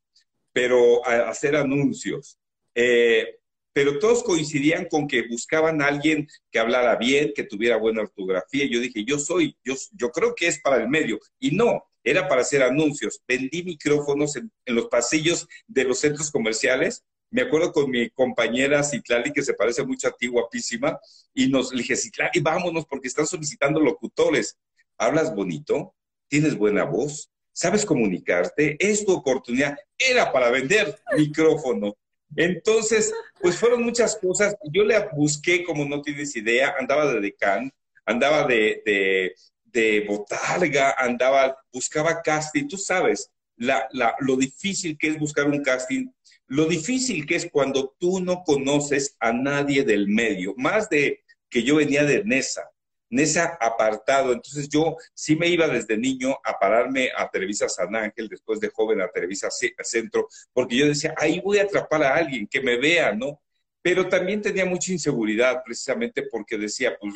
pero 0.53 1.03
a, 1.05 1.29
hacer 1.29 1.55
anuncios. 1.55 2.38
Eh, 2.75 3.39
pero 3.74 3.98
todos 3.98 4.24
coincidían 4.24 4.86
con 4.86 5.08
que 5.08 5.27
buscaban 5.27 5.81
a 5.81 5.88
alguien 5.88 6.27
que 6.51 6.60
hablara 6.60 6.98
bien, 6.98 7.31
que 7.36 7.46
tuviera 7.46 7.77
buena 7.77 8.01
ortografía. 8.01 8.67
Yo 8.69 8.79
dije, 8.79 9.03
yo 9.05 9.17
soy, 9.17 9.58
yo, 9.63 9.74
yo 9.93 10.12
creo 10.12 10.36
que 10.36 10.48
es 10.48 10.60
para 10.62 10.77
el 10.77 10.88
medio. 10.88 11.17
Y 11.39 11.51
no, 11.51 11.84
era 12.03 12.27
para 12.27 12.41
hacer 12.41 12.62
anuncios. 12.62 13.22
Vendí 13.27 13.63
micrófonos 13.63 14.36
en 14.36 14.51
los 14.67 14.88
pasillos 14.88 15.48
de 15.67 15.86
los 15.86 16.00
centros 16.00 16.29
comerciales 16.29 17.03
me 17.31 17.43
acuerdo 17.43 17.71
con 17.71 17.89
mi 17.89 18.09
compañera 18.09 18.83
Citlali, 18.83 19.31
que 19.31 19.41
se 19.41 19.53
parece 19.53 19.83
mucho 19.83 20.07
a 20.07 20.12
ti, 20.12 20.27
guapísima, 20.27 21.00
y 21.33 21.48
nos 21.48 21.71
dije, 21.71 21.95
Citlali, 21.95 22.39
vámonos 22.41 22.86
porque 22.86 23.07
están 23.07 23.27
solicitando 23.27 23.79
locutores. 23.79 24.57
¿Hablas 24.98 25.33
bonito? 25.33 25.93
¿Tienes 26.27 26.55
buena 26.55 26.83
voz? 26.83 27.29
¿Sabes 27.53 27.86
comunicarte? 27.86 28.77
Es 28.79 29.05
tu 29.05 29.13
oportunidad. 29.13 29.77
Era 29.98 30.31
para 30.31 30.50
vender 30.50 31.00
micrófono. 31.17 31.95
Entonces, 32.36 33.13
pues 33.41 33.57
fueron 33.57 33.83
muchas 33.83 34.15
cosas. 34.15 34.55
Yo 34.71 34.83
le 34.83 34.98
busqué, 35.13 35.63
como 35.63 35.86
no 35.86 36.01
tienes 36.01 36.36
idea, 36.36 36.75
andaba 36.79 37.12
de 37.12 37.19
decán, 37.19 37.71
andaba 38.05 38.45
de, 38.45 38.81
de, 38.86 39.36
de 39.65 40.05
botarga, 40.07 40.95
andaba, 40.98 41.57
buscaba 41.71 42.21
casting. 42.21 42.67
Tú 42.67 42.77
sabes 42.77 43.31
la, 43.59 43.88
la, 43.91 44.15
lo 44.19 44.36
difícil 44.36 44.98
que 44.98 45.09
es 45.09 45.19
buscar 45.19 45.48
un 45.48 45.62
casting 45.62 46.07
lo 46.50 46.65
difícil 46.65 47.25
que 47.25 47.36
es 47.36 47.50
cuando 47.51 47.96
tú 48.00 48.20
no 48.20 48.44
conoces 48.44 49.15
a 49.20 49.32
nadie 49.32 49.84
del 49.84 50.08
medio, 50.08 50.53
más 50.58 50.89
de 50.89 51.24
que 51.50 51.63
yo 51.63 51.75
venía 51.75 52.03
de 52.03 52.24
Nesa, 52.24 52.70
Nesa 53.12 53.58
apartado, 53.60 54.34
entonces 54.34 54.68
yo 54.70 54.98
sí 55.13 55.36
me 55.36 55.48
iba 55.48 55.68
desde 55.68 55.98
niño 55.98 56.38
a 56.44 56.60
pararme 56.60 57.10
a 57.15 57.29
Televisa 57.29 57.70
San 57.70 57.96
Ángel, 57.96 58.27
después 58.29 58.60
de 58.60 58.70
joven 58.70 59.01
a 59.01 59.08
Televisa 59.08 59.50
Centro, 59.50 60.27
porque 60.51 60.75
yo 60.75 60.88
decía, 60.88 61.13
ahí 61.18 61.39
voy 61.39 61.60
a 61.60 61.63
atrapar 61.63 62.03
a 62.03 62.15
alguien 62.15 62.48
que 62.48 62.62
me 62.62 62.77
vea, 62.77 63.13
¿no? 63.13 63.41
Pero 63.82 64.08
también 64.10 64.41
tenía 64.41 64.65
mucha 64.65 64.91
inseguridad, 64.91 65.63
precisamente 65.63 66.24
porque 66.24 66.58
decía, 66.58 66.98
pues, 67.00 67.13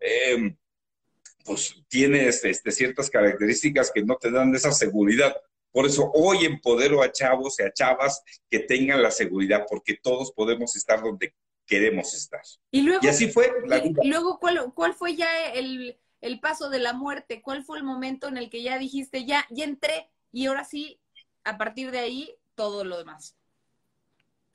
em, 0.00 0.56
pues 1.44 1.74
tienes 1.88 2.44
este, 2.44 2.70
ciertas 2.70 3.10
características 3.10 3.90
que 3.92 4.02
no 4.02 4.16
te 4.16 4.30
dan 4.30 4.54
esa 4.54 4.72
seguridad. 4.72 5.36
Por 5.78 5.86
eso 5.86 6.10
hoy 6.12 6.44
empodero 6.44 7.04
a 7.04 7.12
chavos 7.12 7.60
y 7.60 7.62
a 7.62 7.72
chavas 7.72 8.24
que 8.50 8.58
tengan 8.58 9.00
la 9.00 9.12
seguridad, 9.12 9.64
porque 9.70 9.94
todos 9.94 10.32
podemos 10.32 10.74
estar 10.74 11.00
donde 11.00 11.32
queremos 11.64 12.12
estar. 12.14 12.40
Y, 12.72 12.82
luego, 12.82 13.08
así 13.08 13.28
fue. 13.28 13.52
y, 14.02 14.08
luego, 14.08 14.40
¿cuál, 14.40 14.72
¿cuál, 14.74 14.94
fue 14.94 15.14
ya 15.14 15.28
el, 15.52 15.96
el, 16.20 16.40
paso 16.40 16.68
de 16.68 16.80
la 16.80 16.94
muerte? 16.94 17.42
¿Cuál 17.42 17.62
fue 17.62 17.78
el 17.78 17.84
momento 17.84 18.26
en 18.26 18.38
el 18.38 18.50
que 18.50 18.60
ya 18.64 18.76
dijiste, 18.76 19.24
ya, 19.24 19.46
ya 19.50 19.62
entré 19.62 20.10
y 20.32 20.46
ahora 20.46 20.64
sí, 20.64 20.98
a 21.44 21.56
partir 21.56 21.92
de 21.92 22.00
ahí, 22.00 22.34
todo 22.56 22.82
lo 22.82 22.98
demás? 22.98 23.36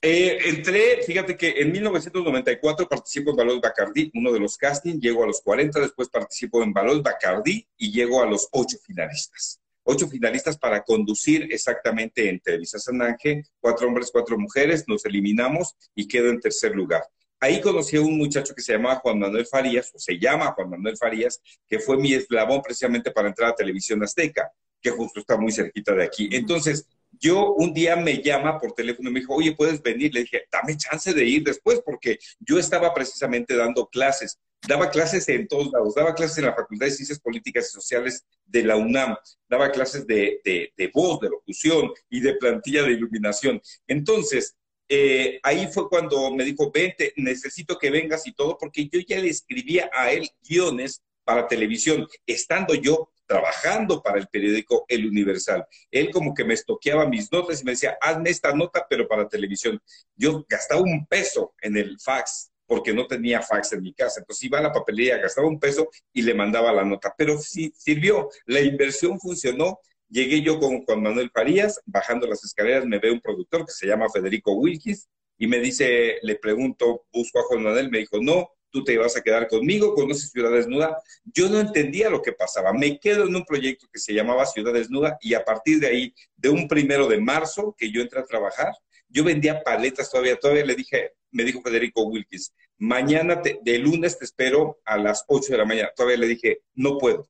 Eh, 0.02 0.40
entré, 0.44 1.04
fíjate 1.04 1.38
que 1.38 1.52
en 1.52 1.72
1994 1.72 2.90
participo 2.90 3.30
en 3.30 3.38
Valor 3.38 3.62
Bacardí, 3.62 4.12
uno 4.14 4.30
de 4.34 4.42
los 4.42 4.58
castings, 4.58 5.00
llego 5.00 5.24
a 5.24 5.28
los 5.28 5.40
40, 5.40 5.80
después 5.80 6.10
participo 6.10 6.62
en 6.62 6.74
Valor 6.74 7.02
Bacardí 7.02 7.66
y 7.78 7.94
llego 7.94 8.22
a 8.22 8.26
los 8.26 8.50
ocho 8.52 8.76
finalistas 8.86 9.63
ocho 9.84 10.08
finalistas 10.08 10.58
para 10.58 10.84
conducir 10.84 11.48
exactamente 11.52 12.30
en 12.30 12.40
Televisa 12.40 12.80
San 12.80 13.02
Ángel, 13.02 13.44
cuatro 13.60 13.88
hombres, 13.88 14.10
cuatro 14.12 14.38
mujeres, 14.38 14.86
nos 14.88 15.06
eliminamos 15.06 15.76
y 15.96 16.08
quedo 16.08 16.30
en 16.30 16.40
tercer 16.40 16.76
lugar. 16.76 17.04
Ahí 17.40 17.60
conocí 17.60 17.98
a 17.98 18.02
un 18.02 18.18
muchacho 18.18 18.56
que 18.56 18.62
se 18.62 18.72
llamaba 18.72 19.02
Juan 19.02 19.20
Manuel 19.20 19.46
Farías, 19.46 19.92
o 19.94 20.00
se 20.00 20.18
llama 20.18 20.54
Juan 20.54 20.70
Manuel 20.70 20.96
Farías, 20.96 21.42
que 21.68 21.78
fue 21.80 21.98
mi 21.98 22.14
eslabón 22.14 22.62
precisamente 22.62 23.12
para 23.12 23.28
entrar 23.28 23.50
a 23.50 23.56
Televisión 23.56 24.02
Azteca, 24.02 24.50
que 24.82 24.92
justo 24.92 25.20
está 25.20 25.36
muy 25.36 25.52
cerquita 25.52 25.94
de 25.94 26.06
aquí. 26.06 26.30
Entonces, 26.32 26.88
yo 27.20 27.54
un 27.54 27.74
día 27.74 27.98
me 27.98 28.22
llama 28.22 28.58
por 28.58 28.72
teléfono 28.72 29.10
y 29.10 29.14
me 29.14 29.20
dijo, 29.20 29.36
oye, 29.36 29.54
¿puedes 29.56 29.82
venir? 29.82 30.14
Le 30.14 30.22
dije, 30.22 30.44
dame 30.50 30.78
chance 30.78 31.14
de 31.14 31.26
ir 31.26 31.44
después, 31.44 31.82
porque 31.86 32.18
yo 32.40 32.58
estaba 32.58 32.94
precisamente 32.94 33.58
dando 33.58 33.88
clases 33.88 34.40
daba 34.68 34.90
clases 34.90 35.28
en 35.30 35.48
todos 35.48 35.72
lados, 35.72 35.96
daba 35.96 36.16
clases 36.16 36.38
en 36.38 36.46
la 36.46 36.56
Facultad 36.56 36.86
de 36.86 36.92
Ciencias 36.92 37.20
Políticas 37.20 37.68
y 37.68 37.74
Sociales 37.74 38.26
de 38.46 38.64
la 38.64 38.76
UNAM, 38.76 39.16
daba 39.50 39.72
clases 39.72 40.08
de, 40.08 40.40
de, 40.44 40.92
voz, 40.94 41.20
de 41.20 41.30
locución 41.30 41.92
y 42.10 42.20
de 42.20 42.36
plantilla 42.36 42.84
de 42.84 42.94
iluminación. 42.94 43.62
Entonces, 43.88 44.56
eh, 44.90 45.40
ahí 45.44 45.68
fue 45.72 45.90
cuando 45.90 46.32
me 46.32 46.44
dijo, 46.44 46.72
vente, 46.72 47.14
necesito 47.18 47.78
que 47.78 47.90
vengas 47.90 48.28
y 48.28 48.34
todo, 48.34 48.58
porque 48.58 48.88
yo 48.90 49.00
ya 49.08 49.20
le 49.20 49.30
escribía 49.30 49.90
a 49.94 50.12
él 50.12 50.30
guiones 50.48 51.02
para 51.24 51.48
televisión, 51.48 52.08
estando 52.26 52.74
yo 52.76 53.10
trabajando 53.26 54.04
para 54.04 54.20
el 54.20 54.28
periódico 54.28 54.86
El 54.88 55.08
Universal. 55.08 55.66
Él 55.90 56.12
como 56.12 56.34
que 56.34 56.44
me 56.44 56.54
estoqueaba 56.54 57.08
mis 57.08 57.32
notas 57.32 57.62
y 57.62 57.64
me 57.64 57.72
decía, 57.72 57.98
hazme 58.02 58.30
esta 58.30 58.54
nota, 58.54 58.86
pero 58.90 59.08
para 59.08 59.28
televisión. 59.30 59.82
Yo 60.16 60.46
gastaba 60.48 60.82
un 60.82 61.08
peso 61.08 61.54
en 61.62 61.78
el 61.78 61.98
fax 62.00 62.53
porque 62.74 62.92
no 62.92 63.06
tenía 63.06 63.40
fax 63.40 63.74
en 63.74 63.84
mi 63.84 63.94
casa. 63.94 64.22
Entonces 64.22 64.46
iba 64.46 64.58
a 64.58 64.64
la 64.64 64.72
papelería, 64.72 65.20
gastaba 65.20 65.48
un 65.48 65.60
peso 65.60 65.90
y 66.12 66.24
le 66.24 66.34
mandaba 66.34 66.74
la 66.74 66.84
nota. 66.84 67.14
Pero 67.16 67.38
sí 67.38 67.72
sirvió, 67.78 68.30
la 68.48 68.62
inversión 68.62 69.20
funcionó. 69.20 69.80
Llegué 70.10 70.42
yo 70.42 70.60
con 70.60 70.84
Juan 70.84 71.04
Manuel 71.04 71.30
Farías, 71.30 71.80
bajando 71.86 72.26
las 72.26 72.44
escaleras 72.44 72.88
me 72.88 72.98
ve 72.98 73.12
un 73.12 73.22
productor 73.22 73.64
que 73.68 73.72
se 73.72 73.86
llama 73.86 74.10
Federico 74.10 74.54
Wilkis 74.54 75.08
y 75.38 75.46
me 75.46 75.60
dice, 75.60 76.18
le 76.24 76.36
pregunto, 76.38 77.06
busco 77.14 77.38
a 77.42 77.44
Juan 77.44 77.62
Manuel, 77.62 77.92
me 77.92 78.00
dijo, 78.00 78.18
no, 78.20 78.50
tú 78.72 78.84
te 78.84 78.98
vas 78.98 79.16
a 79.16 79.22
quedar 79.22 79.48
conmigo, 79.48 79.94
conoces 79.94 80.32
Ciudad 80.32 80.50
Desnuda. 80.50 80.98
Yo 81.26 81.50
no 81.50 81.60
entendía 81.60 82.10
lo 82.10 82.24
que 82.24 82.32
pasaba. 82.34 82.74
Me 82.74 83.00
quedo 83.00 83.28
en 83.28 83.36
un 83.36 83.46
proyecto 83.46 83.86
que 83.94 84.00
se 84.00 84.16
llamaba 84.16 84.48
Ciudad 84.48 84.74
Desnuda 84.74 85.16
y 85.22 85.36
a 85.36 85.46
partir 85.46 85.80
de 85.80 85.88
ahí, 85.88 86.16
de 86.36 86.50
un 86.50 86.68
primero 86.68 87.08
de 87.08 87.22
marzo 87.22 87.76
que 87.78 87.92
yo 87.92 88.02
entré 88.02 88.20
a 88.20 88.26
trabajar, 88.26 88.74
yo 89.14 89.24
vendía 89.24 89.64
paletas 89.64 90.10
todavía, 90.10 90.38
todavía 90.38 90.66
le 90.66 90.76
dije, 90.76 91.12
me 91.32 91.44
dijo 91.44 91.62
Federico 91.62 92.04
Wilkins, 92.04 92.52
mañana, 92.80 93.42
de 93.62 93.80
lunes 93.80 94.18
te 94.18 94.26
espero 94.26 94.80
a 94.84 94.98
las 94.98 95.24
8 95.28 95.52
de 95.52 95.58
la 95.58 95.66
mañana. 95.66 95.92
Todavía 95.96 96.18
le 96.18 96.28
dije, 96.28 96.62
no 96.74 96.98
puedo, 96.98 97.30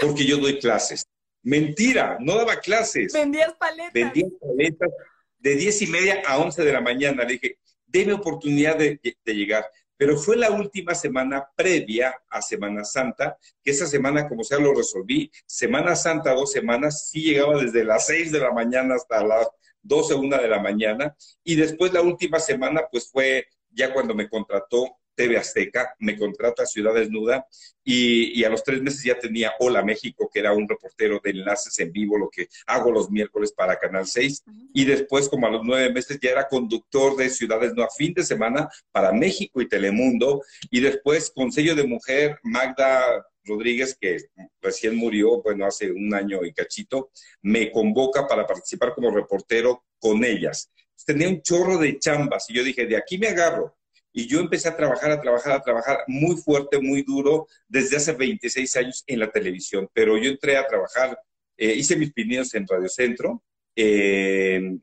porque 0.00 0.24
yo 0.26 0.38
doy 0.38 0.58
clases. 0.58 1.06
Mentira, 1.42 2.18
no 2.20 2.36
daba 2.36 2.56
clases. 2.56 3.12
Vendías 3.12 3.54
paletas. 3.54 3.92
Vendía 3.94 4.26
paletas 4.40 4.90
de 5.38 5.56
10 5.56 5.82
y 5.82 5.86
media 5.86 6.22
a 6.26 6.38
11 6.38 6.64
de 6.64 6.72
la 6.72 6.80
mañana. 6.80 7.24
Le 7.24 7.34
dije, 7.34 7.58
deme 7.86 8.12
oportunidad 8.12 8.76
de, 8.76 9.00
de 9.02 9.34
llegar. 9.34 9.64
Pero 9.96 10.16
fue 10.16 10.36
la 10.36 10.50
última 10.50 10.94
semana 10.96 11.48
previa 11.54 12.20
a 12.28 12.42
Semana 12.42 12.84
Santa, 12.84 13.38
que 13.62 13.70
esa 13.70 13.86
semana, 13.86 14.28
como 14.28 14.42
sea, 14.42 14.58
lo 14.58 14.74
resolví. 14.74 15.30
Semana 15.46 15.94
Santa, 15.94 16.34
dos 16.34 16.50
semanas, 16.50 17.08
sí 17.08 17.22
llegaba 17.22 17.62
desde 17.62 17.84
las 17.84 18.06
6 18.06 18.32
de 18.32 18.40
la 18.40 18.50
mañana 18.52 18.96
hasta 18.96 19.22
las 19.22 19.48
12, 19.82 20.14
una 20.14 20.38
de 20.38 20.48
la 20.48 20.60
mañana. 20.60 21.16
Y 21.44 21.56
después 21.56 21.92
la 21.92 22.02
última 22.02 22.38
semana, 22.38 22.82
pues 22.90 23.10
fue 23.10 23.46
ya 23.70 23.92
cuando 23.92 24.14
me 24.14 24.28
contrató 24.28 24.98
TV 25.14 25.36
Azteca, 25.36 25.94
me 25.98 26.16
contrata 26.16 26.66
Ciudad 26.66 26.94
Desnuda 26.94 27.46
y, 27.84 28.42
a 28.44 28.48
los 28.48 28.64
tres 28.64 28.80
meses 28.80 29.02
ya 29.04 29.18
tenía 29.18 29.52
Hola 29.58 29.82
México, 29.82 30.30
que 30.32 30.40
era 30.40 30.52
un 30.52 30.68
reportero 30.68 31.20
de 31.22 31.30
enlaces 31.30 31.78
en 31.80 31.92
vivo, 31.92 32.16
lo 32.16 32.30
que 32.30 32.48
hago 32.66 32.90
los 32.90 33.10
miércoles 33.10 33.52
para 33.52 33.78
Canal 33.78 34.06
6. 34.06 34.42
Y 34.72 34.84
después, 34.84 35.28
como 35.28 35.46
a 35.46 35.50
los 35.50 35.62
nueve 35.64 35.92
meses, 35.92 36.18
ya 36.20 36.30
era 36.30 36.48
conductor 36.48 37.16
de 37.16 37.28
Ciudad 37.28 37.60
Desnuda 37.60 37.88
fin 37.96 38.14
de 38.14 38.24
semana 38.24 38.68
para 38.90 39.12
México 39.12 39.60
y 39.60 39.68
Telemundo. 39.68 40.42
Y 40.70 40.80
después, 40.80 41.30
con 41.34 41.52
sello 41.52 41.74
de 41.74 41.84
mujer, 41.84 42.38
Magda 42.42 43.26
Rodríguez, 43.44 43.96
que 44.00 44.18
recién 44.60 44.96
murió, 44.96 45.42
bueno, 45.42 45.66
hace 45.66 45.90
un 45.90 46.14
año 46.14 46.44
y 46.44 46.52
cachito, 46.52 47.10
me 47.42 47.70
convoca 47.70 48.26
para 48.26 48.46
participar 48.46 48.94
como 48.94 49.10
reportero 49.10 49.84
con 49.98 50.24
ellas. 50.24 50.70
Tenía 51.04 51.28
un 51.28 51.42
chorro 51.42 51.78
de 51.78 51.98
chambas 51.98 52.48
y 52.48 52.54
yo 52.54 52.62
dije, 52.62 52.86
de 52.86 52.96
aquí 52.96 53.18
me 53.18 53.28
agarro 53.28 53.76
y 54.12 54.26
yo 54.26 54.40
empecé 54.40 54.68
a 54.68 54.76
trabajar, 54.76 55.10
a 55.10 55.20
trabajar, 55.20 55.52
a 55.52 55.62
trabajar 55.62 56.04
muy 56.06 56.36
fuerte, 56.36 56.80
muy 56.80 57.02
duro, 57.02 57.48
desde 57.66 57.96
hace 57.96 58.12
26 58.12 58.76
años 58.76 59.04
en 59.06 59.18
la 59.18 59.30
televisión. 59.30 59.88
Pero 59.92 60.18
yo 60.18 60.30
entré 60.30 60.56
a 60.56 60.66
trabajar, 60.66 61.18
eh, 61.56 61.74
hice 61.74 61.96
mis 61.96 62.12
pininos 62.12 62.54
en 62.54 62.66
Radio 62.66 62.88
Centro, 62.88 63.42
en, 63.74 64.82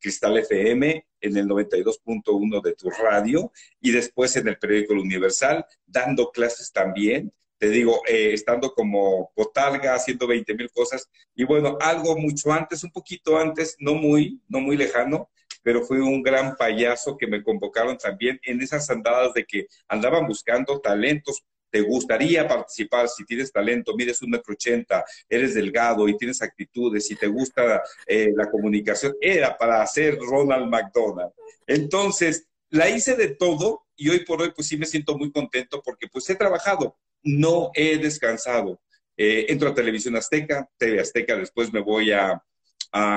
Cristal 0.00 0.38
FM, 0.38 1.06
en 1.20 1.36
el 1.36 1.46
92.1 1.46 2.62
de 2.62 2.74
tu 2.74 2.90
radio, 2.90 3.52
y 3.80 3.92
después 3.92 4.34
en 4.36 4.48
el 4.48 4.58
periódico 4.58 4.94
Universal, 4.94 5.64
dando 5.86 6.30
clases 6.32 6.72
también. 6.72 7.32
Te 7.58 7.68
digo, 7.68 8.02
eh, 8.06 8.32
estando 8.32 8.72
como 8.74 9.32
botalga, 9.36 9.94
haciendo 9.94 10.26
20 10.26 10.54
mil 10.54 10.70
cosas. 10.70 11.08
Y 11.34 11.44
bueno, 11.44 11.78
algo 11.80 12.16
mucho 12.16 12.52
antes, 12.52 12.84
un 12.84 12.90
poquito 12.90 13.38
antes, 13.38 13.76
no 13.78 13.94
muy, 13.94 14.40
no 14.48 14.60
muy 14.60 14.76
lejano, 14.76 15.30
pero 15.62 15.82
fue 15.82 16.00
un 16.00 16.22
gran 16.22 16.56
payaso 16.56 17.16
que 17.16 17.26
me 17.26 17.42
convocaron 17.42 17.96
también 17.96 18.38
en 18.44 18.60
esas 18.60 18.88
andadas 18.90 19.32
de 19.34 19.44
que 19.44 19.66
andaban 19.88 20.26
buscando 20.26 20.80
talentos. 20.80 21.42
¿Te 21.70 21.80
gustaría 21.80 22.46
participar 22.46 23.08
si 23.08 23.24
tienes 23.24 23.50
talento, 23.50 23.96
mides 23.96 24.22
un 24.22 24.30
metro 24.30 24.52
ochenta, 24.52 25.04
eres 25.28 25.54
delgado 25.54 26.06
y 26.06 26.16
tienes 26.16 26.40
actitudes 26.40 27.10
y 27.10 27.16
te 27.16 27.26
gusta 27.26 27.82
eh, 28.06 28.30
la 28.36 28.48
comunicación? 28.48 29.16
Era 29.20 29.56
para 29.56 29.82
hacer 29.82 30.16
Ronald 30.18 30.68
McDonald. 30.68 31.32
Entonces, 31.66 32.46
la 32.70 32.88
hice 32.90 33.16
de 33.16 33.28
todo 33.28 33.86
y 33.96 34.08
hoy 34.08 34.24
por 34.24 34.42
hoy 34.42 34.52
pues 34.54 34.68
sí 34.68 34.76
me 34.76 34.86
siento 34.86 35.16
muy 35.16 35.32
contento 35.32 35.82
porque 35.82 36.08
pues 36.08 36.28
he 36.30 36.34
trabajado, 36.34 36.96
no 37.24 37.70
he 37.74 37.98
descansado. 37.98 38.80
Eh, 39.16 39.46
entro 39.48 39.68
a 39.68 39.74
Televisión 39.74 40.16
Azteca, 40.16 40.68
TV 40.76 41.00
Azteca, 41.00 41.36
después 41.36 41.72
me 41.72 41.80
voy 41.80 42.12
a, 42.12 42.42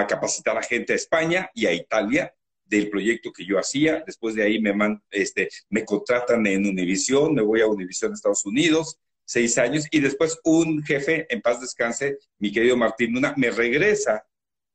capacitar 0.10 0.58
a 0.58 0.64
gente 0.64 0.94
a 0.94 0.96
España 0.96 1.52
y 1.54 1.68
a 1.68 1.72
Italia 1.72 2.34
del 2.66 2.90
proyecto 2.90 3.32
que 3.32 3.46
yo 3.46 3.60
hacía. 3.60 4.04
Después 4.08 4.34
de 4.34 4.42
ahí 4.42 4.60
me, 4.60 4.74
este, 5.12 5.50
me 5.70 5.86
contratan 5.86 6.48
en 6.48 6.66
Univisión, 6.66 7.36
me 7.36 7.44
voy 7.44 7.62
a 7.62 7.68
Univisión 7.68 8.12
Estados 8.12 8.44
Unidos, 8.44 8.98
seis 9.24 9.56
años, 9.60 9.86
y 9.92 10.00
después 10.00 10.40
un 10.44 10.84
jefe, 10.84 11.28
en 11.30 11.42
paz 11.42 11.62
descanse, 11.62 12.18
mi 12.40 12.52
querido 12.52 12.76
Martín 12.76 13.14
Luna, 13.14 13.36
me 13.38 13.52
regresa 13.52 14.26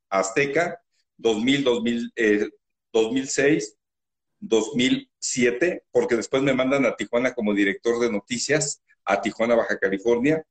a 0.08 0.20
Azteca 0.20 0.80
2000, 1.16 1.64
2000 1.64 2.12
2006, 2.92 3.76
2007, 4.40 5.84
porque 5.90 6.16
después 6.16 6.42
me 6.42 6.52
mandan 6.52 6.84
a 6.84 6.96
Tijuana 6.96 7.32
como 7.34 7.54
director 7.54 7.98
de 8.00 8.10
noticias, 8.10 8.82
a 9.04 9.20
Tijuana, 9.20 9.54
Baja 9.54 9.78
California, 9.78 10.44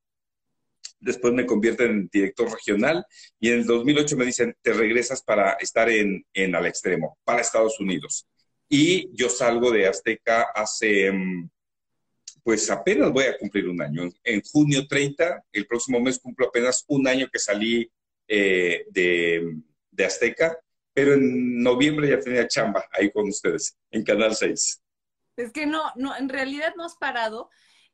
después 1.02 1.34
me 1.34 1.46
convierten 1.46 1.92
en 1.92 2.10
director 2.12 2.52
regional 2.52 3.06
y 3.40 3.50
en 3.50 3.60
el 3.60 3.66
2008 3.66 4.16
me 4.16 4.26
dicen, 4.26 4.56
te 4.62 4.74
regresas 4.74 5.22
para 5.24 5.54
estar 5.54 5.90
en, 5.90 6.26
en 6.34 6.56
al 6.56 6.68
extremo, 6.68 7.18
para 7.24 7.42
Estados 7.42 7.80
Unidos. 7.80 8.28
Y 8.70 9.10
yo 9.14 9.28
salgo 9.28 9.72
de 9.72 9.88
Azteca 9.88 10.48
hace, 10.56 11.12
mm, 11.12 11.50
pues 12.44 12.70
apenas 12.70 13.12
voy 13.12 13.26
a 13.26 13.38
cumplir 13.38 13.68
un 13.68 13.82
año. 13.82 14.10
En 14.24 14.42
junio 14.42 14.88
30, 14.88 15.44
el 15.52 15.68
próximo 15.68 16.00
mes 16.00 16.20
cumplo 16.20 16.48
apenas 16.48 16.86
un 16.88 17.08
año 17.08 17.28
que 17.32 17.40
salí 17.40 17.92
eh, 18.28 18.86
de, 18.90 19.58
de 19.90 20.06
Azteca, 20.06 20.58
pero 20.94 21.14
en 21.14 21.62
noviembre 21.62 22.10
ya 22.10 22.20
tenía 22.20 22.48
chamba 22.48 22.86
ahí 22.92 23.12
con 23.12 23.28
ustedes, 23.28 23.76
en 23.90 24.04
Canal 24.04 24.36
6. 24.36 24.82
Es 25.38 25.52
que 25.52 25.66
no, 25.66 25.92
no, 25.96 26.16
en 26.16 26.30
realidad 26.30 26.74
no 26.76 26.86
has 26.86 26.96
parado. 26.96 27.50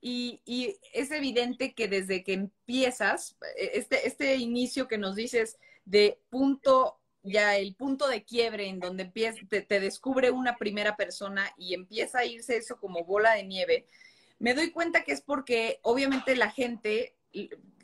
Y, 0.10 0.78
es 0.94 1.12
evidente 1.12 1.74
que 1.74 1.90
desde 1.90 2.24
que 2.24 2.34
empiezas, 2.34 3.36
e, 3.58 3.72
este, 3.74 4.08
este 4.08 4.36
inicio 4.38 4.88
que 4.88 4.98
nos 4.98 5.16
dices 5.16 5.58
de 5.84 6.22
punto, 6.30 7.02
ya 7.24 7.58
el 7.58 7.76
punto 7.76 8.08
de 8.08 8.24
quiebre 8.24 8.68
en 8.68 8.80
donde 8.80 9.04
empieza, 9.04 9.40
te, 9.50 9.62
te, 9.62 9.82
descubre 9.82 10.32
una 10.32 10.56
primera 10.56 10.96
persona 10.96 11.52
y 11.58 11.74
empieza 11.74 12.20
a 12.20 12.26
irse 12.26 12.56
eso 12.56 12.80
como 12.80 13.04
bola 13.04 13.34
de 13.34 13.44
nieve, 13.44 13.86
me 14.40 14.54
doy 14.54 14.72
cuenta 14.72 15.04
que 15.04 15.12
es 15.12 15.22
porque 15.22 15.80
obviamente 15.82 16.38
la 16.38 16.52
gente, 16.52 17.18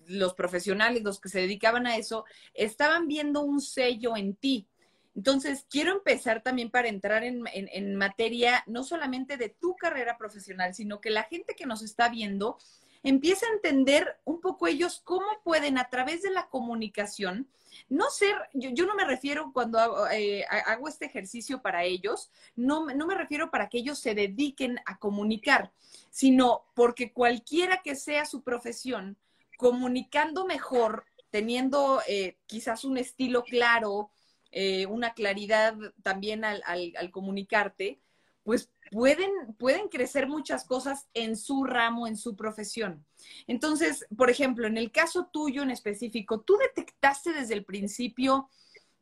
los 0.05 0.33
profesionales, 0.33 1.03
los 1.03 1.19
que 1.19 1.29
se 1.29 1.41
dedicaban 1.41 1.88
a 1.88 1.97
eso, 1.97 2.23
estaban 2.53 3.07
viendo 3.07 3.41
un 3.41 3.59
sello 3.59 4.15
en 4.15 4.36
ti 4.36 4.69
entonces, 5.15 5.65
quiero 5.69 5.91
empezar 5.91 6.41
también 6.41 6.71
para 6.71 6.88
entrar 6.88 7.23
en, 7.23 7.95
materia 7.95 8.63
no 8.65 8.84
solamente 8.84 9.38
de 9.38 9.49
tu 9.49 9.76
carrera 9.76 10.17
profesional, 10.17 10.73
sino 10.73 11.02
que 11.02 11.12
la 11.12 11.23
gente 11.23 11.56
que 11.56 11.67
nos 11.67 11.84
está 11.84 12.10
viendo 12.10 12.58
empiece 13.04 13.45
a 13.45 13.54
entender 13.54 14.17
un 14.23 14.41
poco 14.41 14.65
ellos 14.65 15.02
cómo 15.04 15.26
pueden 15.43 15.78
a 15.78 15.89
través 15.89 16.21
de 16.23 16.32
la 16.32 16.47
comunicación, 16.47 17.47
no 17.89 18.10
ser, 18.10 18.36
yo, 18.54 18.86
no 18.86 18.95
me 18.95 19.04
refiero 19.04 19.52
cuando 19.52 20.08
eh, 20.10 20.45
hago, 20.45 20.88
este 20.88 21.06
ejercicio 21.06 21.62
para 21.62 21.84
ellos, 21.84 22.32
no, 22.56 22.86
no 22.86 23.06
me 23.06 23.15
refiero 23.15 23.52
para 23.52 23.67
que 23.67 23.80
ellos 23.80 23.99
se 23.99 24.15
dediquen 24.15 24.80
a 24.86 24.97
comunicar, 24.97 25.71
sino 26.10 26.65
porque 26.76 27.12
cualquiera 27.12 27.82
que 27.84 27.95
sea 27.95 28.26
su 28.26 28.41
profesión, 28.41 29.17
comunicando 29.58 30.45
mejor, 30.45 31.06
teniendo 31.30 32.02
eh, 32.08 32.38
quizás 32.45 32.84
un 32.86 32.97
estilo 32.97 33.43
claro, 33.43 34.12
eh, 34.55 34.85
una 34.85 35.15
claridad 35.15 35.75
también 36.03 36.45
al, 36.45 36.61
comunicarte, 37.09 37.99
pues 38.43 38.69
pueden, 38.91 39.31
pueden 39.57 39.87
crecer 39.87 40.27
muchas 40.27 40.63
cosas 40.63 41.07
en 41.15 41.35
su 41.35 41.63
ramo, 41.63 42.05
en 42.05 42.15
su 42.15 42.35
profesión. 42.35 43.03
Entonces, 43.47 44.05
por 44.15 44.29
ejemplo, 44.29 44.67
en 44.67 44.77
el 44.77 44.91
caso 44.91 45.27
tuyo 45.33 45.63
en 45.63 45.71
específico, 45.71 46.41
¿tú 46.41 46.55
detectaste 46.57 47.33
desde 47.33 47.55
el 47.55 47.65
principio 47.65 48.47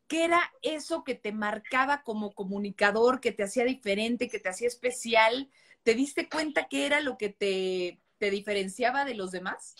qué 0.08 0.24
era 0.24 0.40
eso 0.62 1.04
que 1.04 1.16
te 1.16 1.34
marcaba 1.34 2.02
como 2.04 2.34
comunicador, 2.34 3.20
que 3.20 3.34
te 3.34 3.44
hacía 3.44 3.66
diferente, 3.66 4.30
que 4.30 4.40
te 4.40 4.48
hacía 4.48 4.70
especial? 4.70 5.50
¿Te 5.84 5.96
diste 5.96 6.30
cuenta 6.30 6.70
qué 6.70 6.86
era 6.86 7.02
lo 7.02 7.18
que 7.18 7.28
te, 7.28 8.00
te 8.20 8.32
diferenciaba 8.32 9.04
de 9.04 9.16
los 9.16 9.32
demás? 9.32 9.76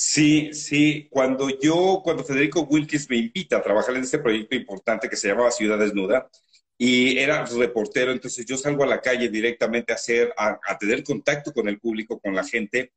Sí, 0.00 0.54
sí. 0.54 1.08
Cuando 1.10 1.48
yo, 1.60 2.02
cuando 2.04 2.22
Federico 2.22 2.60
Wilkins 2.62 3.10
me 3.10 3.16
invita 3.16 3.56
a 3.56 3.62
trabajar 3.62 3.96
en 3.96 4.04
este 4.04 4.20
proyecto 4.20 4.54
importante 4.54 5.08
que 5.08 5.16
se 5.16 5.26
llamaba 5.26 5.50
Ciudad 5.50 5.76
Desnuda, 5.76 6.30
y 6.78 7.18
era 7.18 7.44
reportero, 7.46 8.12
entonces 8.12 8.46
yo 8.46 8.56
salgo 8.56 8.84
a 8.84 8.86
la 8.86 9.00
calle 9.00 9.28
directamente 9.28 9.92
a 9.92 9.96
hacer, 9.96 10.32
a, 10.36 10.78
tener 10.78 11.02
contacto 11.02 11.52
con 11.52 11.68
el 11.68 11.80
público, 11.80 12.20
con 12.20 12.32
la 12.32 12.44
gente, 12.44 12.92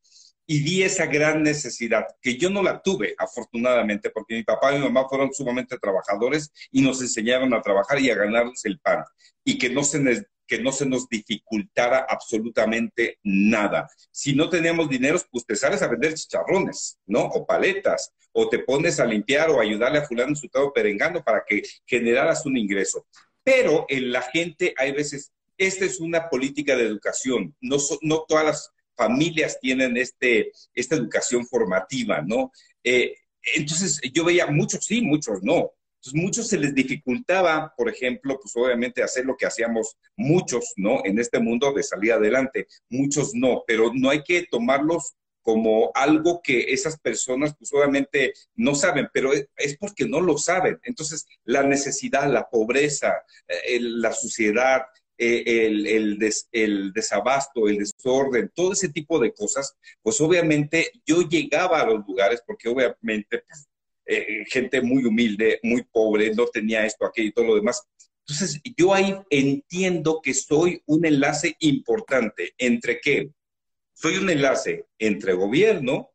y 0.45 0.61
vi 0.61 0.83
esa 0.83 1.07
gran 1.07 1.41
necesidad, 1.41 2.05
que 2.21 2.37
yo 2.37 2.51
no 2.51 2.61
la 2.61 2.83
tuve, 2.83 3.15
afortunadamente, 3.17 4.11
porque 4.11 4.35
mi 4.35 4.43
papá 4.43 4.71
y 4.71 4.77
mi 4.77 4.83
mamá 4.83 5.09
fueron 5.09 5.33
sumamente 5.33 5.79
trabajadores 5.79 6.51
y 6.71 6.83
nos 6.83 7.01
enseñaron 7.01 7.51
a 7.55 7.63
trabajar 7.63 7.99
y 7.99 8.11
a 8.11 8.15
ganarnos 8.15 8.63
el 8.65 8.79
pan, 8.79 9.03
y 9.43 9.57
que 9.57 9.71
no 9.71 9.83
se, 9.83 10.27
que 10.51 10.59
no 10.59 10.73
se 10.73 10.85
nos 10.85 11.07
dificultara 11.07 12.05
absolutamente 12.09 13.19
nada. 13.23 13.89
Si 14.11 14.35
no 14.35 14.49
teníamos 14.49 14.89
dinero, 14.89 15.17
pues 15.31 15.45
te 15.45 15.55
sales 15.55 15.81
a 15.81 15.87
vender 15.87 16.13
chicharrones, 16.13 16.99
¿no? 17.05 17.21
O 17.21 17.45
paletas, 17.45 18.11
o 18.33 18.49
te 18.49 18.59
pones 18.59 18.99
a 18.99 19.05
limpiar 19.05 19.49
o 19.49 19.61
ayudarle 19.61 19.99
a 19.99 20.05
fulano 20.05 20.35
su 20.35 20.49
todo 20.49 20.73
perengano 20.73 21.23
para 21.23 21.45
que 21.47 21.61
generaras 21.85 22.45
un 22.45 22.57
ingreso. 22.57 23.07
Pero 23.45 23.85
en 23.87 24.11
la 24.11 24.23
gente 24.23 24.73
hay 24.75 24.91
veces, 24.91 25.31
esta 25.57 25.85
es 25.85 26.01
una 26.01 26.27
política 26.27 26.75
de 26.75 26.83
educación, 26.83 27.55
no, 27.61 27.77
no 28.01 28.25
todas 28.27 28.45
las 28.45 28.71
familias 28.97 29.57
tienen 29.61 29.95
este, 29.95 30.51
esta 30.73 30.95
educación 30.95 31.47
formativa, 31.47 32.21
¿no? 32.21 32.51
Eh, 32.83 33.15
entonces 33.55 34.01
yo 34.13 34.25
veía 34.25 34.47
muchos 34.47 34.83
sí, 34.83 35.01
muchos 35.01 35.41
no. 35.43 35.71
Entonces, 36.01 36.19
muchos 36.19 36.47
se 36.47 36.57
les 36.57 36.73
dificultaba, 36.73 37.75
por 37.77 37.87
ejemplo, 37.87 38.39
pues 38.41 38.55
obviamente 38.55 39.03
hacer 39.03 39.23
lo 39.23 39.37
que 39.37 39.45
hacíamos 39.45 39.97
muchos, 40.17 40.73
¿no? 40.75 41.05
En 41.05 41.19
este 41.19 41.39
mundo 41.39 41.71
de 41.73 41.83
salir 41.83 42.13
adelante. 42.13 42.65
Muchos 42.89 43.35
no, 43.35 43.63
pero 43.67 43.91
no 43.93 44.09
hay 44.09 44.23
que 44.23 44.47
tomarlos 44.49 45.13
como 45.43 45.91
algo 45.93 46.41
que 46.43 46.71
esas 46.71 46.99
personas 46.99 47.55
pues 47.57 47.71
obviamente 47.73 48.33
no 48.55 48.73
saben, 48.73 49.09
pero 49.13 49.31
es 49.33 49.77
porque 49.77 50.07
no 50.07 50.21
lo 50.21 50.39
saben. 50.39 50.79
Entonces, 50.83 51.27
la 51.43 51.61
necesidad, 51.61 52.31
la 52.31 52.49
pobreza, 52.49 53.13
eh, 53.47 53.79
la 53.79 54.11
suciedad, 54.11 54.81
eh, 55.19 55.67
el, 55.67 56.17
el, 56.51 56.93
desabasto, 56.93 57.67
el 57.67 57.77
desorden, 57.77 58.51
todo 58.55 58.73
ese 58.73 58.89
tipo 58.89 59.19
de 59.19 59.31
cosas, 59.31 59.77
pues 60.01 60.19
obviamente 60.19 60.91
yo 61.05 61.21
llegaba 61.21 61.79
a 61.79 61.85
los 61.85 62.07
lugares 62.07 62.41
porque 62.43 62.69
obviamente 62.69 63.43
pues, 63.47 63.67
eh, 64.17 64.45
gente 64.47 64.81
muy 64.81 65.05
humilde, 65.05 65.59
muy 65.63 65.83
pobre, 65.83 66.33
no 66.33 66.47
tenía 66.47 66.85
esto, 66.85 67.05
aquello 67.05 67.29
y 67.29 67.31
todo 67.31 67.45
lo 67.45 67.55
demás. 67.55 67.81
Entonces, 68.27 68.61
yo 68.77 68.93
ahí 68.93 69.15
entiendo 69.29 70.21
que 70.21 70.33
soy 70.33 70.81
un 70.85 71.05
enlace 71.05 71.55
importante 71.59 72.53
entre 72.57 72.99
qué? 72.99 73.31
Soy 73.93 74.17
un 74.17 74.29
enlace 74.29 74.85
entre 74.99 75.33
gobierno 75.33 76.11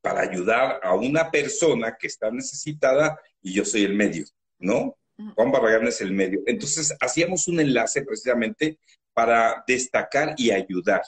para 0.00 0.22
ayudar 0.22 0.80
a 0.82 0.94
una 0.94 1.30
persona 1.30 1.96
que 1.98 2.08
está 2.08 2.30
necesitada 2.30 3.18
y 3.40 3.54
yo 3.54 3.64
soy 3.64 3.84
el 3.84 3.94
medio, 3.94 4.24
¿no? 4.58 4.98
Juan 5.36 5.52
Barragán 5.52 5.86
es 5.86 6.00
el 6.00 6.12
medio. 6.12 6.40
Entonces, 6.46 6.96
hacíamos 7.00 7.46
un 7.46 7.60
enlace 7.60 8.02
precisamente 8.02 8.78
para 9.12 9.62
destacar 9.66 10.34
y 10.36 10.50
ayudar. 10.50 11.02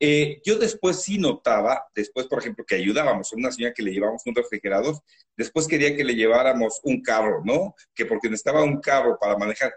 Eh, 0.00 0.40
yo 0.44 0.58
después 0.58 1.02
sí 1.02 1.18
notaba, 1.18 1.84
después, 1.94 2.26
por 2.26 2.40
ejemplo, 2.40 2.64
que 2.66 2.74
ayudábamos 2.74 3.32
a 3.32 3.36
una 3.36 3.52
señora 3.52 3.74
que 3.74 3.82
le 3.82 3.92
llevábamos 3.92 4.22
un 4.26 4.34
refrigerador, 4.34 4.96
después 5.36 5.68
quería 5.68 5.96
que 5.96 6.04
le 6.04 6.14
lleváramos 6.14 6.80
un 6.82 7.00
carro, 7.00 7.42
¿no? 7.44 7.74
Que 7.94 8.04
porque 8.06 8.28
necesitaba 8.28 8.64
un 8.64 8.80
carro 8.80 9.18
para 9.20 9.36
manejar. 9.36 9.72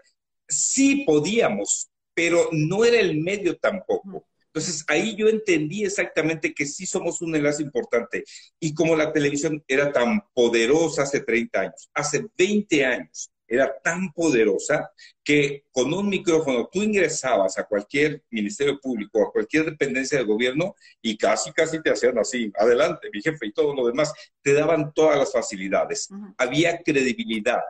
Sí 0.48 1.04
podíamos, 1.06 1.88
pero 2.14 2.48
no 2.52 2.84
era 2.84 2.98
el 2.98 3.20
medio 3.20 3.56
tampoco. 3.56 4.26
Entonces 4.46 4.84
ahí 4.88 5.14
yo 5.14 5.28
entendí 5.28 5.84
exactamente 5.84 6.52
que 6.52 6.66
sí 6.66 6.84
somos 6.84 7.20
un 7.22 7.36
enlace 7.36 7.62
importante. 7.62 8.24
Y 8.58 8.74
como 8.74 8.96
la 8.96 9.12
televisión 9.12 9.62
era 9.68 9.92
tan 9.92 10.22
poderosa 10.34 11.02
hace 11.02 11.20
30 11.20 11.60
años, 11.60 11.90
hace 11.94 12.26
20 12.36 12.84
años, 12.84 13.30
era 13.48 13.74
tan 13.82 14.12
poderosa 14.12 14.92
que 15.24 15.64
con 15.72 15.92
un 15.92 16.08
micrófono 16.08 16.68
tú 16.70 16.82
ingresabas 16.82 17.58
a 17.58 17.64
cualquier 17.64 18.22
ministerio 18.30 18.78
público, 18.78 19.22
a 19.22 19.32
cualquier 19.32 19.64
dependencia 19.64 20.18
del 20.18 20.26
gobierno 20.26 20.74
y 21.00 21.16
casi, 21.16 21.52
casi 21.52 21.82
te 21.82 21.90
hacían 21.90 22.18
así, 22.18 22.52
adelante, 22.56 23.08
mi 23.12 23.20
jefe 23.22 23.46
y 23.46 23.52
todo 23.52 23.74
lo 23.74 23.86
demás, 23.86 24.12
te 24.42 24.52
daban 24.52 24.92
todas 24.92 25.18
las 25.18 25.32
facilidades. 25.32 26.08
Había 26.36 26.82
credibilidad, 26.82 27.62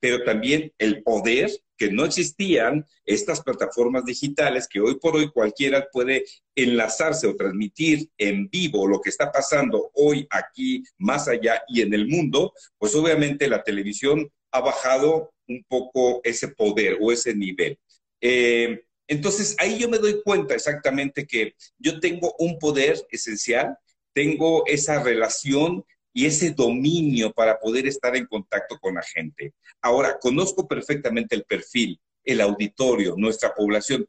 pero 0.00 0.24
también 0.24 0.72
el 0.78 1.02
poder 1.02 1.50
que 1.76 1.90
no 1.90 2.04
existían 2.04 2.86
estas 3.04 3.40
plataformas 3.40 4.04
digitales 4.04 4.68
que 4.68 4.80
hoy 4.80 5.00
por 5.00 5.16
hoy 5.16 5.30
cualquiera 5.30 5.88
puede 5.90 6.24
enlazarse 6.54 7.26
o 7.26 7.34
transmitir 7.34 8.08
en 8.18 8.48
vivo 8.48 8.86
lo 8.86 9.00
que 9.00 9.10
está 9.10 9.32
pasando 9.32 9.90
hoy 9.94 10.26
aquí, 10.30 10.84
más 10.98 11.26
allá 11.26 11.62
y 11.66 11.80
en 11.80 11.92
el 11.92 12.06
mundo, 12.06 12.52
pues 12.78 12.94
obviamente 12.94 13.48
la 13.48 13.64
televisión 13.64 14.30
ha 14.52 14.60
bajado 14.60 15.32
un 15.48 15.64
poco 15.68 16.20
ese 16.24 16.48
poder 16.48 16.98
o 17.00 17.10
ese 17.10 17.34
nivel. 17.34 17.78
Eh, 18.20 18.84
entonces, 19.08 19.56
ahí 19.58 19.78
yo 19.78 19.88
me 19.88 19.98
doy 19.98 20.22
cuenta 20.22 20.54
exactamente 20.54 21.26
que 21.26 21.54
yo 21.78 22.00
tengo 22.00 22.34
un 22.38 22.58
poder 22.58 23.04
esencial, 23.10 23.76
tengo 24.14 24.64
esa 24.66 25.02
relación 25.02 25.84
y 26.14 26.26
ese 26.26 26.50
dominio 26.50 27.32
para 27.32 27.58
poder 27.58 27.86
estar 27.86 28.14
en 28.16 28.26
contacto 28.26 28.78
con 28.78 28.94
la 28.94 29.02
gente. 29.02 29.54
Ahora, 29.80 30.18
conozco 30.20 30.68
perfectamente 30.68 31.34
el 31.34 31.44
perfil, 31.44 32.00
el 32.24 32.40
auditorio, 32.40 33.14
nuestra 33.16 33.54
población, 33.54 34.06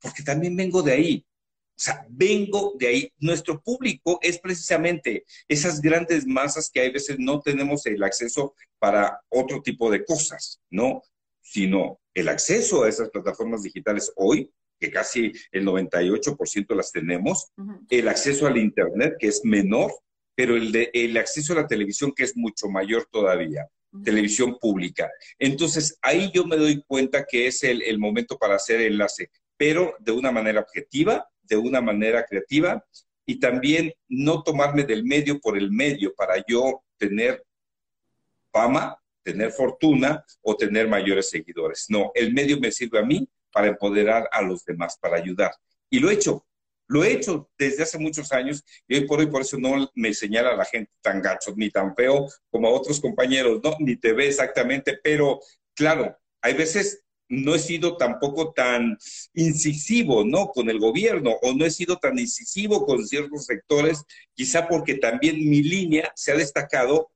porque 0.00 0.22
también 0.22 0.56
vengo 0.56 0.82
de 0.82 0.92
ahí. 0.92 1.26
O 1.76 1.80
sea, 1.80 2.06
vengo 2.08 2.74
de 2.78 2.86
ahí. 2.86 3.12
Nuestro 3.18 3.60
público 3.60 4.18
es 4.22 4.38
precisamente 4.38 5.24
esas 5.48 5.80
grandes 5.80 6.24
masas 6.26 6.70
que 6.70 6.80
a 6.80 6.90
veces 6.90 7.16
no 7.18 7.40
tenemos 7.40 7.84
el 7.86 8.02
acceso 8.04 8.54
para 8.78 9.20
otro 9.28 9.60
tipo 9.60 9.90
de 9.90 10.04
cosas, 10.04 10.60
¿no? 10.70 11.02
Sino 11.42 12.00
el 12.14 12.28
acceso 12.28 12.84
a 12.84 12.88
esas 12.88 13.10
plataformas 13.10 13.62
digitales 13.62 14.12
hoy, 14.14 14.52
que 14.78 14.90
casi 14.90 15.32
el 15.50 15.66
98% 15.66 16.74
las 16.76 16.92
tenemos, 16.92 17.50
el 17.90 18.08
acceso 18.08 18.46
al 18.46 18.56
Internet, 18.56 19.16
que 19.18 19.28
es 19.28 19.44
menor, 19.44 19.92
pero 20.36 20.56
el, 20.56 20.70
de, 20.70 20.90
el 20.92 21.16
acceso 21.16 21.52
a 21.52 21.62
la 21.62 21.66
televisión, 21.66 22.12
que 22.14 22.24
es 22.24 22.36
mucho 22.36 22.68
mayor 22.68 23.08
todavía, 23.10 23.66
televisión 24.04 24.58
pública. 24.58 25.10
Entonces, 25.38 25.98
ahí 26.02 26.30
yo 26.32 26.44
me 26.44 26.56
doy 26.56 26.82
cuenta 26.86 27.24
que 27.24 27.46
es 27.46 27.62
el, 27.62 27.82
el 27.82 27.98
momento 27.98 28.36
para 28.36 28.56
hacer 28.56 28.80
enlace, 28.80 29.30
pero 29.56 29.94
de 30.00 30.12
una 30.12 30.32
manera 30.32 30.60
objetiva, 30.60 31.28
de 31.42 31.56
una 31.56 31.80
manera 31.80 32.24
creativa 32.26 32.84
y 33.26 33.38
también 33.38 33.92
no 34.08 34.42
tomarme 34.42 34.84
del 34.84 35.04
medio 35.04 35.40
por 35.40 35.56
el 35.56 35.70
medio 35.70 36.14
para 36.14 36.44
yo 36.46 36.82
tener 36.98 37.44
fama, 38.52 38.98
tener 39.22 39.50
fortuna 39.50 40.24
o 40.42 40.56
tener 40.56 40.88
mayores 40.88 41.30
seguidores. 41.30 41.86
No, 41.88 42.12
el 42.14 42.32
medio 42.32 42.60
me 42.60 42.70
sirve 42.70 42.98
a 42.98 43.04
mí 43.04 43.28
para 43.50 43.68
empoderar 43.68 44.28
a 44.30 44.42
los 44.42 44.64
demás, 44.64 44.98
para 44.98 45.16
ayudar. 45.16 45.52
Y 45.88 46.00
lo 46.00 46.10
he 46.10 46.14
hecho, 46.14 46.46
lo 46.86 47.04
he 47.04 47.12
hecho 47.12 47.50
desde 47.58 47.84
hace 47.84 47.98
muchos 47.98 48.32
años 48.32 48.62
y 48.86 48.96
hoy 48.96 49.06
por 49.06 49.20
hoy 49.20 49.26
por 49.26 49.42
eso 49.42 49.58
no 49.58 49.90
me 49.94 50.12
señala 50.12 50.50
a 50.50 50.56
la 50.56 50.64
gente 50.64 50.92
tan 51.00 51.22
gacho 51.22 51.54
ni 51.56 51.70
tan 51.70 51.94
feo 51.94 52.28
como 52.50 52.68
a 52.68 52.72
otros 52.72 53.00
compañeros, 53.00 53.60
no, 53.62 53.76
ni 53.78 53.96
te 53.96 54.12
ve 54.12 54.28
exactamente, 54.28 54.98
pero 55.02 55.40
claro, 55.74 56.16
hay 56.42 56.54
veces 56.54 57.03
no 57.42 57.54
he 57.54 57.58
sido 57.58 57.96
tampoco 57.96 58.52
tan 58.52 58.98
incisivo, 59.34 60.24
¿no? 60.24 60.48
Con 60.48 60.70
el 60.70 60.78
gobierno 60.78 61.32
o 61.42 61.52
no 61.52 61.64
he 61.64 61.70
sido 61.70 61.96
tan 61.96 62.18
incisivo 62.18 62.86
con 62.86 63.06
ciertos 63.06 63.46
sectores, 63.46 64.04
quizá 64.34 64.68
porque 64.68 64.94
también 64.94 65.36
mi 65.38 65.62
línea 65.62 66.12
se 66.14 66.32
ha 66.32 66.36
destacado 66.36 67.10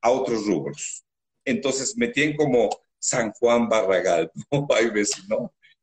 a 0.00 0.10
otros 0.10 0.46
rubros. 0.46 1.04
Entonces 1.44 1.96
me 1.96 2.08
tienen 2.08 2.36
como 2.36 2.70
San 2.98 3.32
Juan 3.32 3.68
Barragal, 3.68 4.30
¿no? 4.50 4.66
Hay 4.74 4.90
veces. 4.90 5.24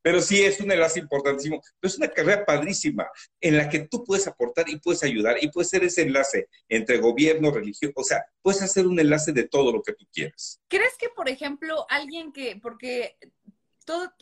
Pero 0.02 0.20
sí 0.22 0.42
es 0.42 0.60
un 0.60 0.72
enlace 0.72 1.00
importantísimo. 1.00 1.60
es 1.82 1.98
una 1.98 2.08
carrera 2.08 2.44
padrísima 2.44 3.08
en 3.40 3.56
la 3.56 3.68
que 3.68 3.80
tú 3.80 4.04
puedes 4.04 4.26
aportar 4.26 4.68
y 4.68 4.78
puedes 4.78 5.02
ayudar 5.02 5.36
y 5.42 5.50
puedes 5.50 5.68
ser 5.68 5.84
ese 5.84 6.02
enlace 6.02 6.48
entre 6.68 6.98
gobierno, 6.98 7.50
religión, 7.50 7.92
o 7.94 8.04
sea, 8.04 8.24
puedes 8.42 8.62
hacer 8.62 8.86
un 8.86 8.98
enlace 8.98 9.32
de 9.32 9.48
todo 9.48 9.72
lo 9.72 9.82
que 9.82 9.92
tú 9.92 10.06
quieras. 10.12 10.60
¿Crees 10.68 10.96
que, 10.98 11.08
por 11.10 11.28
ejemplo, 11.28 11.86
alguien 11.88 12.32
que, 12.32 12.58
porque 12.62 13.16
toda 13.84 14.14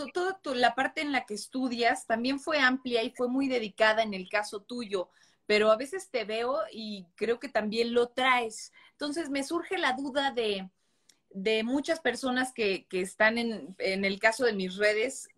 todo, 0.42 0.54
la 0.54 0.74
parte 0.74 1.00
en 1.00 1.12
la 1.12 1.26
que 1.26 1.34
estudias 1.34 2.06
también 2.06 2.40
fue 2.40 2.58
amplia 2.58 3.02
y 3.02 3.10
fue 3.10 3.28
muy 3.28 3.48
dedicada 3.48 4.02
en 4.02 4.14
el 4.14 4.28
caso 4.28 4.62
tuyo, 4.62 5.10
pero 5.46 5.70
a 5.70 5.76
veces 5.76 6.10
te 6.10 6.24
veo 6.24 6.60
y 6.72 7.06
creo 7.16 7.38
que 7.38 7.48
también 7.48 7.92
lo 7.92 8.08
traes. 8.08 8.72
Entonces 8.92 9.30
me 9.30 9.44
surge 9.44 9.78
la 9.78 9.92
duda 9.92 10.30
de, 10.30 10.70
de 11.30 11.62
muchas 11.64 12.00
personas 12.00 12.52
que, 12.52 12.86
que 12.86 13.00
están 13.00 13.38
en, 13.38 13.74
en, 13.78 14.04
el 14.04 14.18
caso 14.18 14.44
de 14.44 14.52
mis 14.52 14.76
redes, 14.76 15.28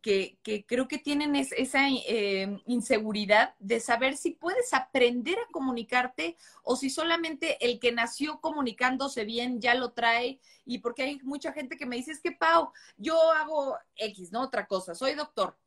que, 0.00 0.38
creo 0.66 0.88
que 0.88 0.98
tienen 0.98 1.36
esa 1.36 1.88
eh, 1.88 2.58
inseguridad 2.66 3.54
de 3.58 3.80
saber 3.80 4.16
si 4.16 4.32
puedes 4.32 4.72
aprender 4.72 5.38
a 5.38 5.52
comunicarte 5.52 6.36
o 6.62 6.76
si 6.76 6.90
solamente 6.90 7.64
el 7.64 7.78
que 7.78 7.92
nació 7.92 8.40
comunicándose 8.40 9.24
bien 9.24 9.60
ya 9.60 9.74
lo 9.74 9.92
trae. 9.92 10.40
Y 10.64 10.78
porque 10.78 11.02
hay 11.02 11.20
mucha 11.22 11.52
gente 11.52 11.76
que 11.76 11.86
me 11.86 11.96
dice, 11.96 12.12
es 12.12 12.20
que 12.20 12.32
Pau, 12.32 12.72
yo 12.96 13.32
hago 13.32 13.76
X, 13.96 14.32
¿no? 14.32 14.42
Otra 14.42 14.66
cosa, 14.66 14.94
soy 14.94 15.14
doctor, 15.14 15.58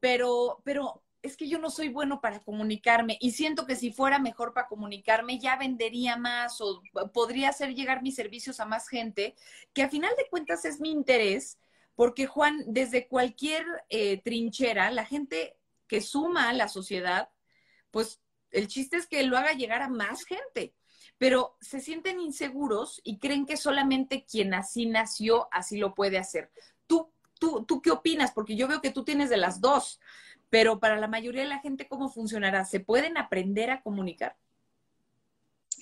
pero, 0.00 0.60
pero 0.64 1.02
es 1.22 1.36
que 1.36 1.48
yo 1.48 1.58
no 1.58 1.70
soy 1.70 1.88
bueno 1.88 2.20
para 2.20 2.42
comunicarme 2.42 3.16
y 3.20 3.30
siento 3.30 3.64
que 3.64 3.76
si 3.76 3.92
fuera 3.92 4.18
mejor 4.18 4.52
para 4.52 4.66
comunicarme 4.66 5.38
ya 5.38 5.56
vendería 5.56 6.16
más 6.16 6.60
o 6.60 6.82
podría 7.12 7.50
hacer 7.50 7.74
llegar 7.74 8.02
mis 8.02 8.16
servicios 8.16 8.58
a 8.58 8.66
más 8.66 8.88
gente, 8.88 9.34
que 9.72 9.82
a 9.82 9.88
final 9.88 10.12
de 10.16 10.28
cuentas 10.28 10.64
es 10.64 10.80
mi 10.80 10.90
interés 10.90 11.58
porque 11.94 12.26
Juan, 12.26 12.64
desde 12.66 13.08
cualquier 13.08 13.64
eh, 13.88 14.20
trinchera, 14.22 14.90
la 14.90 15.04
gente 15.04 15.58
que 15.86 16.00
suma 16.00 16.48
a 16.48 16.52
la 16.52 16.68
sociedad, 16.68 17.30
pues 17.90 18.20
el 18.50 18.68
chiste 18.68 18.96
es 18.96 19.06
que 19.06 19.22
lo 19.24 19.36
haga 19.36 19.52
llegar 19.52 19.82
a 19.82 19.88
más 19.88 20.24
gente, 20.24 20.74
pero 21.18 21.56
se 21.60 21.80
sienten 21.80 22.20
inseguros 22.20 23.00
y 23.04 23.18
creen 23.18 23.46
que 23.46 23.56
solamente 23.56 24.24
quien 24.24 24.54
así 24.54 24.86
nació, 24.86 25.48
así 25.52 25.78
lo 25.78 25.94
puede 25.94 26.18
hacer. 26.18 26.50
¿Tú, 26.86 27.12
tú, 27.38 27.64
tú 27.64 27.82
qué 27.82 27.90
opinas? 27.90 28.32
Porque 28.32 28.56
yo 28.56 28.68
veo 28.68 28.80
que 28.80 28.90
tú 28.90 29.04
tienes 29.04 29.30
de 29.30 29.36
las 29.36 29.60
dos, 29.60 30.00
pero 30.50 30.80
para 30.80 30.96
la 30.96 31.08
mayoría 31.08 31.42
de 31.42 31.48
la 31.48 31.60
gente, 31.60 31.88
¿cómo 31.88 32.08
funcionará? 32.08 32.64
¿Se 32.64 32.80
pueden 32.80 33.16
aprender 33.16 33.70
a 33.70 33.82
comunicar? 33.82 34.36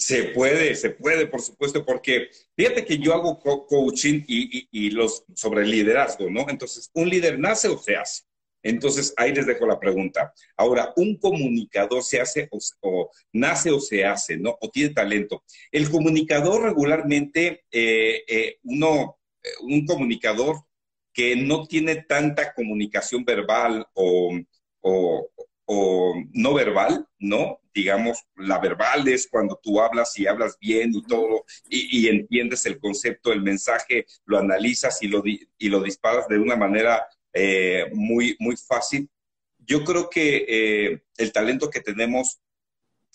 Se 0.00 0.24
puede, 0.24 0.74
se 0.76 0.90
puede, 0.90 1.26
por 1.26 1.42
supuesto, 1.42 1.84
porque 1.84 2.30
fíjate 2.56 2.86
que 2.86 2.96
yo 2.98 3.12
hago 3.12 3.38
coaching 3.38 4.24
y, 4.26 4.90
los 4.92 5.24
sobre 5.34 5.66
liderazgo, 5.66 6.30
¿no? 6.30 6.46
Entonces, 6.48 6.90
un 6.94 7.10
líder 7.10 7.38
nace 7.38 7.68
o 7.68 7.76
se 7.76 7.96
hace. 7.96 8.22
Entonces, 8.62 9.12
ahí 9.18 9.34
les 9.34 9.46
dejo 9.46 9.66
la 9.66 9.78
pregunta. 9.78 10.32
Ahora, 10.56 10.94
¿un 10.96 11.18
comunicador 11.18 12.02
se 12.02 12.18
hace 12.18 12.48
o, 12.80 13.10
nace 13.34 13.70
o 13.70 13.78
se 13.78 14.06
hace, 14.06 14.38
¿no? 14.38 14.56
O 14.62 14.70
tiene 14.70 14.94
talento. 14.94 15.44
El 15.70 15.90
comunicador 15.90 16.62
regularmente, 16.62 17.64
eh, 17.70 18.22
eh, 18.26 18.56
uno, 18.62 19.18
eh, 19.42 19.48
un 19.62 19.84
comunicador 19.84 20.64
que 21.12 21.36
no 21.36 21.66
tiene 21.66 21.96
tanta 21.96 22.54
comunicación 22.54 23.22
verbal 23.24 23.86
o, 23.92 24.30
no 26.32 26.54
verbal, 26.54 27.06
¿no? 27.18 27.60
Digamos, 27.72 28.18
la 28.36 28.58
verbal 28.58 29.06
es 29.08 29.28
cuando 29.28 29.58
tú 29.62 29.80
hablas 29.80 30.18
y 30.18 30.26
hablas 30.26 30.58
bien 30.60 30.92
y 30.94 31.02
todo, 31.04 31.44
y, 31.68 32.08
entiendes 32.08 32.66
el 32.66 32.78
concepto, 32.80 33.32
el 33.32 33.42
mensaje, 33.42 34.06
lo 34.24 34.38
analizas 34.38 35.02
y 35.02 35.08
lo, 35.08 35.22
y 35.24 35.68
lo 35.68 35.80
disparas 35.82 36.26
de 36.28 36.38
una 36.38 36.56
manera 36.56 37.06
eh, 37.32 37.90
muy, 37.92 38.36
muy 38.40 38.56
fácil. 38.56 39.08
Yo 39.58 39.84
creo 39.84 40.10
que 40.10 40.44
eh, 40.48 41.02
el 41.16 41.32
talento 41.32 41.70
que 41.70 41.80
tenemos 41.80 42.40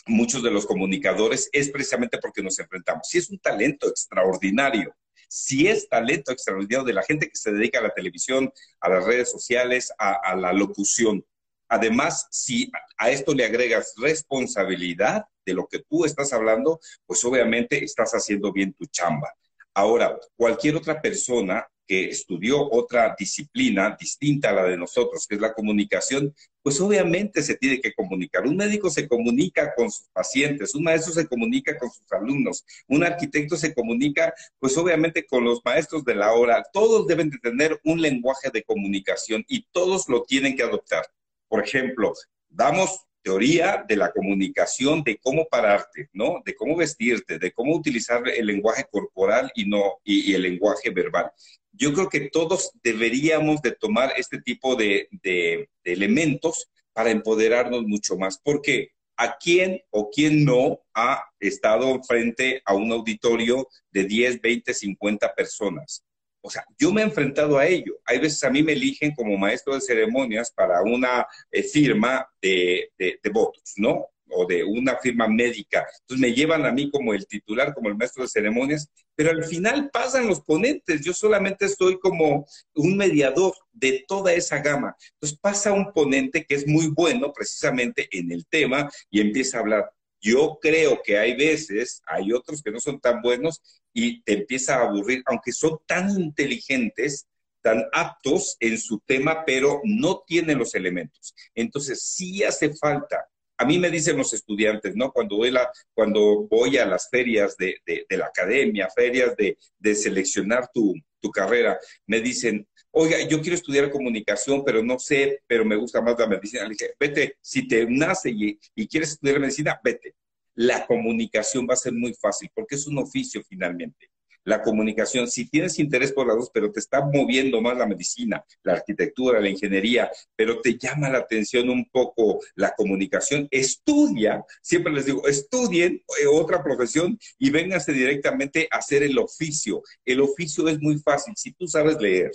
muchos 0.08 0.44
de 0.44 0.52
los 0.52 0.66
comunicadores 0.66 1.50
es 1.52 1.70
precisamente 1.70 2.18
porque 2.20 2.44
nos 2.44 2.60
enfrentamos. 2.60 3.08
Si 3.10 3.18
es 3.18 3.30
un 3.30 3.40
talento 3.40 3.88
extraordinario, 3.90 4.96
si 5.28 5.68
es 5.68 5.90
talento 5.90 6.32
extraordinario 6.32 6.86
de 6.86 6.94
la 6.94 7.04
gente 7.04 7.28
que 7.28 7.36
se 7.36 7.52
dedica 7.52 7.80
a 7.80 7.84
la 7.84 7.94
televisión, 7.94 8.52
a 8.80 8.90
las 8.90 9.06
redes 9.06 9.32
sociales, 9.32 9.92
a, 9.98 10.36
la 10.36 10.54
locución. 10.54 11.26
Además, 11.68 12.28
si 12.32 12.72
a 12.98 13.10
esto 13.10 13.34
le 13.34 13.46
agregas 13.46 13.94
responsabilidad 13.98 15.26
de 15.46 15.54
lo 15.54 15.68
que 15.68 15.80
tú 15.80 16.06
estás 16.06 16.34
hablando, 16.34 16.80
pues 17.06 17.24
obviamente 17.26 17.84
estás 17.84 18.12
haciendo 18.12 18.52
bien 18.52 18.74
tu 18.74 18.86
chamba. 18.86 19.34
Ahora, 19.74 20.18
cualquier 20.38 20.76
otra 20.76 21.02
persona 21.02 21.68
que 21.88 22.10
estudió 22.10 22.68
otra 22.72 23.16
disciplina 23.18 23.96
distinta 24.00 24.50
a 24.50 24.54
la 24.54 24.64
de 24.64 24.78
nosotros, 24.78 25.28
que 25.28 25.36
es 25.36 25.42
la 25.42 25.54
comunicación, 25.54 26.34
pues 26.64 26.80
obviamente 26.82 27.44
se 27.44 27.56
tiene 27.56 27.80
que 27.80 27.94
comunicar. 27.94 28.48
Un 28.48 28.58
médico 28.58 28.90
se 28.90 29.08
comunica 29.08 29.74
con 29.76 29.92
sus 29.92 30.08
pacientes, 30.10 30.74
un 30.74 30.84
maestro 30.84 31.14
se 31.14 31.28
comunica 31.28 31.78
con 31.78 31.92
sus 31.92 32.12
alumnos, 32.12 32.66
un 32.88 33.04
arquitecto 33.04 33.56
se 33.56 33.74
comunica, 33.74 34.34
pues 34.60 34.76
obviamente 34.78 35.26
con 35.26 35.44
los 35.44 35.62
maestros 35.64 36.04
de 36.04 36.16
la 36.16 36.34
hora. 36.34 36.64
Todos 36.74 37.06
deben 37.06 37.30
de 37.30 37.38
tener 37.38 37.80
un 37.84 38.02
lenguaje 38.02 38.50
de 38.52 38.64
comunicación 38.64 39.46
y 39.48 39.68
todos 39.72 40.10
lo 40.10 40.24
tienen 40.24 40.56
que 40.56 40.64
adoptar. 40.64 41.06
Por 41.48 41.64
ejemplo, 41.64 42.14
damos 42.50 43.06
teoría 43.26 43.84
de 43.88 43.96
la 43.96 44.12
comunicación, 44.12 45.04
de 45.04 45.18
cómo 45.18 45.48
pararte, 45.48 46.10
¿no? 46.14 46.44
De 46.46 46.54
cómo 46.54 46.76
vestirte, 46.76 47.40
de 47.40 47.52
cómo 47.52 47.76
utilizar 47.76 48.22
el 48.30 48.46
lenguaje 48.46 48.86
corporal 48.90 49.52
y 49.56 49.68
no 49.68 50.00
y, 50.04 50.34
el 50.36 50.44
lenguaje 50.44 50.92
verbal. 50.92 51.32
Yo 51.72 51.92
creo 51.92 52.08
que 52.08 52.30
todos 52.30 52.72
deberíamos 52.84 53.64
de 53.64 53.72
tomar 53.72 54.14
este 54.16 54.40
tipo 54.42 54.76
de, 54.76 55.08
de, 55.24 55.70
de 55.84 55.94
elementos 55.94 56.70
para 56.94 57.10
empoderarnos 57.10 57.84
mucho 57.88 58.16
más, 58.16 58.40
porque 58.44 58.92
¿a 59.18 59.38
quién 59.38 59.82
o 59.90 60.12
quién 60.12 60.46
no 60.46 60.82
ha 60.94 61.24
estado 61.40 62.02
frente 62.04 62.62
a 62.64 62.76
un 62.76 62.92
auditorio 62.92 63.68
de 63.92 64.04
10, 64.04 64.40
20, 64.40 64.72
50 64.72 65.34
personas? 65.34 66.06
O 66.46 66.50
sea, 66.52 66.64
yo 66.78 66.94
me 66.94 67.02
he 67.02 67.06
enfrentado 67.06 67.58
a 67.58 67.66
ello. 67.66 68.00
Hay 68.06 68.20
veces 68.20 68.44
a 68.44 68.52
mí 68.52 68.62
me 68.62 68.74
eligen 68.74 69.16
como 69.16 69.36
maestro 69.36 69.74
de 69.74 69.82
ceremonias 69.82 70.52
para 70.52 70.84
una 70.84 71.26
eh, 71.52 71.64
firma 71.64 72.30
de, 72.40 72.92
votos, 73.34 73.74
¿no? 73.78 74.10
O 74.30 74.46
de 74.46 74.64
una 74.64 74.96
firma 74.98 75.28
médica. 75.28 75.88
Entonces 76.02 76.22
me 76.22 76.36
llevan 76.36 76.64
a 76.64 76.72
mí 76.72 76.92
como 76.92 77.16
el 77.16 77.26
titular, 77.26 77.74
como 77.74 77.90
el 77.90 77.96
maestro 77.96 78.22
de 78.22 78.30
ceremonias, 78.30 78.88
pero 79.16 79.32
al 79.32 79.44
final 79.44 79.90
pasan 79.92 80.28
los 80.28 80.42
ponentes. 80.42 81.02
Yo 81.04 81.14
solamente 81.14 81.66
estoy 81.66 81.98
como 81.98 82.46
un 82.76 82.96
mediador 82.96 83.56
de 83.74 84.06
toda 84.08 84.32
esa 84.32 84.60
gama. 84.60 84.96
Entonces 85.14 85.40
pasa 85.42 85.74
un 85.74 85.92
ponente 85.94 86.46
que 86.46 86.54
es 86.54 86.68
muy 86.68 86.90
bueno 86.90 87.34
precisamente 87.34 88.08
en 88.12 88.32
el 88.32 88.46
tema 88.46 88.88
y 89.10 89.20
empieza 89.20 89.58
a 89.58 89.62
hablar. 89.62 89.92
Yo 90.22 90.58
creo 90.62 91.02
que 91.04 91.18
hay 91.18 91.36
veces, 91.36 92.02
hay 92.06 92.32
otros 92.34 92.62
que 92.62 92.72
no 92.72 92.80
son 92.80 93.00
tan 93.00 93.22
buenos 93.22 93.62
y 93.94 94.22
te 94.24 94.34
empieza 94.34 94.76
a 94.76 94.88
aburrir, 94.88 95.24
aunque 95.26 95.52
son 95.52 95.80
tan 95.86 96.10
inteligentes, 96.20 97.28
tan 97.62 97.84
aptos 97.94 98.58
en 98.60 98.78
su 98.78 99.00
tema, 99.00 99.44
pero 99.46 99.82
no 99.84 100.24
tienen 100.26 100.60
los 100.60 100.76
elementos. 100.76 101.34
Entonces, 101.54 102.04
sí 102.04 102.44
hace 102.44 102.74
falta. 102.76 103.28
A 103.58 103.66
mí 103.66 103.80
me 103.80 103.90
dicen 103.90 104.18
los 104.18 104.34
estudiantes, 104.34 104.96
¿no? 104.96 105.12
Cuando 105.12 105.38
voy, 105.38 105.52
la, 105.52 105.72
cuando 105.94 106.48
voy 106.48 106.78
a 106.78 106.86
las 106.86 107.10
ferias 107.10 107.56
de, 107.58 107.76
la 108.10 108.26
academia, 108.26 108.90
ferias 108.94 109.36
de, 109.38 109.96
seleccionar 109.96 110.70
tu, 110.74 110.94
tu 111.22 111.32
carrera, 111.32 111.80
me 112.06 112.20
dicen, 112.20 112.68
oiga, 112.92 113.22
yo 113.28 113.42
quiero 113.42 113.56
estudiar 113.56 113.92
comunicación, 113.92 114.64
pero 114.64 114.82
no 114.82 114.98
sé, 115.00 115.42
pero 115.48 115.66
me 115.66 115.76
gusta 115.76 116.02
más 116.02 116.18
la 116.18 116.28
medicina. 116.28 116.64
Le 116.64 116.70
dije, 116.70 116.94
vete, 117.00 117.38
si 117.42 117.68
te 117.68 117.86
nace 117.86 118.30
y, 118.30 118.58
quieres 118.88 119.12
estudiar 119.12 119.40
medicina, 119.40 119.80
vete. 119.84 120.16
La 120.56 120.86
comunicación 120.86 121.68
va 121.70 121.74
a 121.74 121.78
ser 121.78 121.92
muy 121.92 122.14
fácil 122.14 122.50
porque 122.54 122.76
es 122.76 122.88
un 122.88 122.98
oficio 122.98 123.42
finalmente. 123.48 124.10
La 124.46 124.62
comunicación, 124.62 125.28
si 125.28 125.50
tienes 125.50 125.78
interés 125.80 126.14
por 126.14 126.28
las 126.28 126.38
dos, 126.38 126.52
pero 126.54 126.72
te 126.72 126.80
está 126.80 127.04
moviendo 127.04 127.62
más 127.62 127.78
la 127.78 127.86
medicina, 127.86 128.44
la 128.64 128.74
arquitectura, 128.74 129.42
la 129.42 129.50
ingeniería, 129.50 130.10
pero 130.36 130.62
te 130.62 130.78
llama 130.78 131.10
la 131.10 131.18
atención 131.18 131.70
un 131.70 131.90
poco 131.90 132.40
la 132.56 132.74
comunicación, 132.74 133.48
estudia, 133.52 134.46
siempre 134.62 134.94
les 134.94 135.06
digo, 135.06 135.28
estudien 135.28 136.02
eh, 136.22 136.28
otra 136.28 136.64
profesión 136.64 137.20
y 137.38 137.50
vénganse 137.50 137.92
directamente 137.92 138.68
a 138.72 138.78
hacer 138.78 139.04
el 139.04 139.18
oficio. 139.18 139.82
El 140.06 140.22
oficio 140.22 140.68
es 140.70 140.80
muy 140.80 140.98
fácil. 141.00 141.34
Si 141.36 141.52
tú 141.52 141.68
sabes 141.68 142.00
leer, 142.00 142.32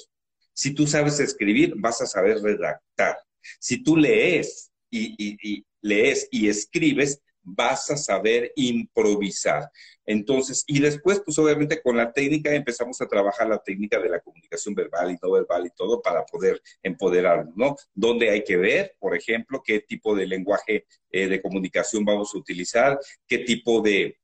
si 0.53 0.75
tú 0.75 0.87
sabes 0.87 1.20
escribir, 1.20 1.75
vas 1.77 2.03
a 2.03 2.07
saber 2.07 2.38
redactar. 2.42 3.16
Si 3.59 3.83
tú 3.83 3.96
lees 3.96 4.70
y, 4.90 5.64
lees 5.81 6.29
y 6.31 6.49
escribes, 6.49 7.20
vas 7.42 7.90
a 7.90 7.96
saber 7.96 8.53
improvisar. 8.57 9.68
Entonces, 10.07 10.64
y 10.66 10.81
después, 10.81 11.22
pues 11.24 11.38
obviamente 11.38 11.81
con 11.83 11.96
la 11.96 12.12
técnica 12.12 12.53
empezamos 12.55 13.00
a 13.00 13.07
trabajar 13.07 13.48
la 13.48 13.59
técnica 13.59 14.00
de 14.00 14.09
la 14.09 14.20
comunicación 14.20 14.74
verbal 14.74 15.12
y 15.12 15.18
no 15.22 15.31
verbal 15.31 15.66
y 15.66 15.70
todo 15.70 16.03
para 16.03 16.24
poder 16.24 16.61
empoderarnos, 16.83 17.55
¿no? 17.57 17.76
Dónde 17.94 18.31
hay 18.31 18.42
que 18.42 18.57
ver, 18.57 18.96
por 18.98 19.16
ejemplo, 19.16 19.62
qué 19.64 19.81
tipo 19.81 20.14
de 20.16 20.26
lenguaje 20.26 20.87
eh, 21.12 21.29
de 21.29 21.40
comunicación 21.40 22.05
vamos 22.05 22.35
a 22.35 22.38
utilizar, 22.38 22.98
qué 23.26 23.38
tipo 23.38 23.81
de, 23.81 24.16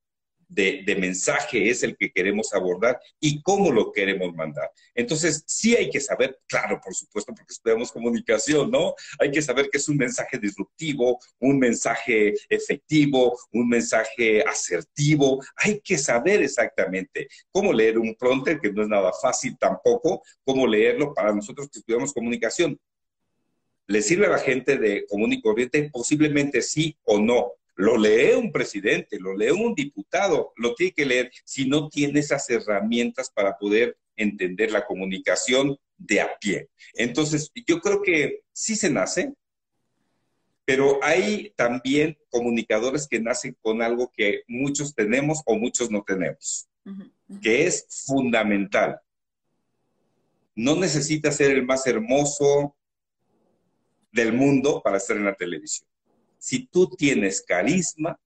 de, 0.49 0.97
mensaje 0.99 1.69
es 1.69 1.83
el 1.83 1.97
que 1.97 2.11
queremos 2.11 2.53
abordar 2.55 2.99
y 3.21 3.43
cómo 3.43 3.71
lo 3.71 3.93
queremos 3.93 4.35
mandar. 4.35 4.71
Entonces, 4.95 5.45
sí 5.47 5.77
hay 5.77 5.91
que 5.91 6.01
saber, 6.01 6.39
claro, 6.47 6.81
por 6.83 6.95
supuesto, 6.95 7.35
porque 7.35 7.53
estudiamos 7.53 7.93
comunicación, 7.93 8.71
¿no? 8.71 8.95
Hay 9.19 9.31
que 9.31 9.43
saber 9.43 9.69
que 9.71 9.79
es 9.79 9.89
un 9.89 9.97
mensaje 9.97 10.39
disruptivo, 10.39 11.19
un 11.41 11.59
mensaje 11.59 12.35
efectivo, 12.49 13.39
un 13.53 13.69
mensaje 13.69 14.43
asertivo. 14.43 15.43
Hay 15.57 15.81
que 15.81 15.99
saber 15.99 16.43
exactamente 16.43 17.29
cómo 17.51 17.73
leer 17.73 17.99
un 17.99 18.15
prompter, 18.15 18.59
que 18.61 18.73
no 18.73 18.83
es 18.83 18.89
nada 18.89 19.13
fácil 19.21 19.57
tampoco, 19.59 20.23
cómo 20.45 20.67
leerlo 20.67 21.13
para 21.13 21.35
nosotros 21.35 21.69
que 21.71 21.81
estudiamos 21.81 22.13
comunicación. 22.13 22.79
¿Le 23.89 24.03
sirve 24.03 24.27
a 24.27 24.31
la 24.31 24.39
gente 24.39 24.79
de 24.79 25.07
común 25.07 25.33
y 25.33 25.41
corriente? 25.41 25.91
Posiblemente 25.93 26.61
sí 26.61 26.97
o 27.05 27.21
no, 27.21 27.53
lo 27.77 27.99
lee 27.99 28.35
un 28.35 28.51
presidente, 28.51 29.21
lo 29.21 29.37
lee 29.37 29.51
un 29.51 29.75
diputado, 29.75 30.53
lo 30.57 30.75
tiene 30.75 30.93
que 30.93 31.07
leer 31.07 31.31
si 31.45 31.69
no 31.69 31.89
tiene 31.89 32.21
esas 32.21 32.49
herramientas 32.49 33.31
para 33.31 33.57
poder 33.57 33.99
entender 34.17 34.73
la 34.73 34.87
comunicación 34.87 35.79
de 35.99 36.23
a 36.23 36.39
pie. 36.39 36.71
Entonces, 36.95 37.53
yo 37.67 37.81
creo 37.81 38.03
que 38.03 38.41
sí 38.53 38.77
se 38.77 38.91
nace, 38.91 39.35
pero 40.65 40.99
hay 41.03 41.53
también 41.55 42.19
comunicadores 42.31 43.07
que 43.07 43.21
nacen 43.21 43.57
con 43.61 43.83
algo 43.83 44.11
que 44.17 44.43
muchos 44.49 44.95
tenemos 44.95 45.43
o 45.45 45.57
muchos 45.57 45.91
no 45.91 46.03
tenemos, 46.03 46.69
que 47.43 47.67
es 47.67 47.87
fundamental. 48.07 49.01
No 50.55 50.77
necesita 50.77 51.31
ser 51.31 51.51
el 51.51 51.67
más 51.67 51.87
hermoso 51.87 52.75
del 54.11 54.33
mundo 54.33 54.81
para 54.83 54.97
estar 54.97 55.19
en 55.19 55.27
la 55.27 55.35
televisión 55.35 55.87
si 56.38 56.66
tú 56.66 56.88
tienes 56.90 57.42
carisma, 57.42 58.18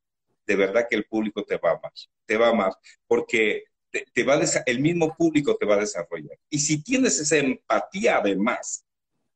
de 0.46 0.56
verdad 0.56 0.86
que 0.88 0.96
el 0.96 1.04
público 1.04 1.44
te 1.44 1.56
va 1.56 1.70
a 1.70 1.74
amar, 1.74 1.92
te 2.26 2.36
va 2.36 2.48
a 2.48 2.50
amar, 2.50 2.72
porque 3.06 3.64
te, 3.90 4.22
va 4.24 4.40
el 4.66 4.80
mismo 4.80 5.16
público 5.16 5.56
te 5.56 5.66
va 5.66 5.76
a 5.76 5.80
desarrollar. 5.80 6.38
Y 6.48 6.58
si 6.58 6.82
tienes 6.82 7.18
esa 7.18 7.38
empatía 7.38 8.18
además 8.18 8.84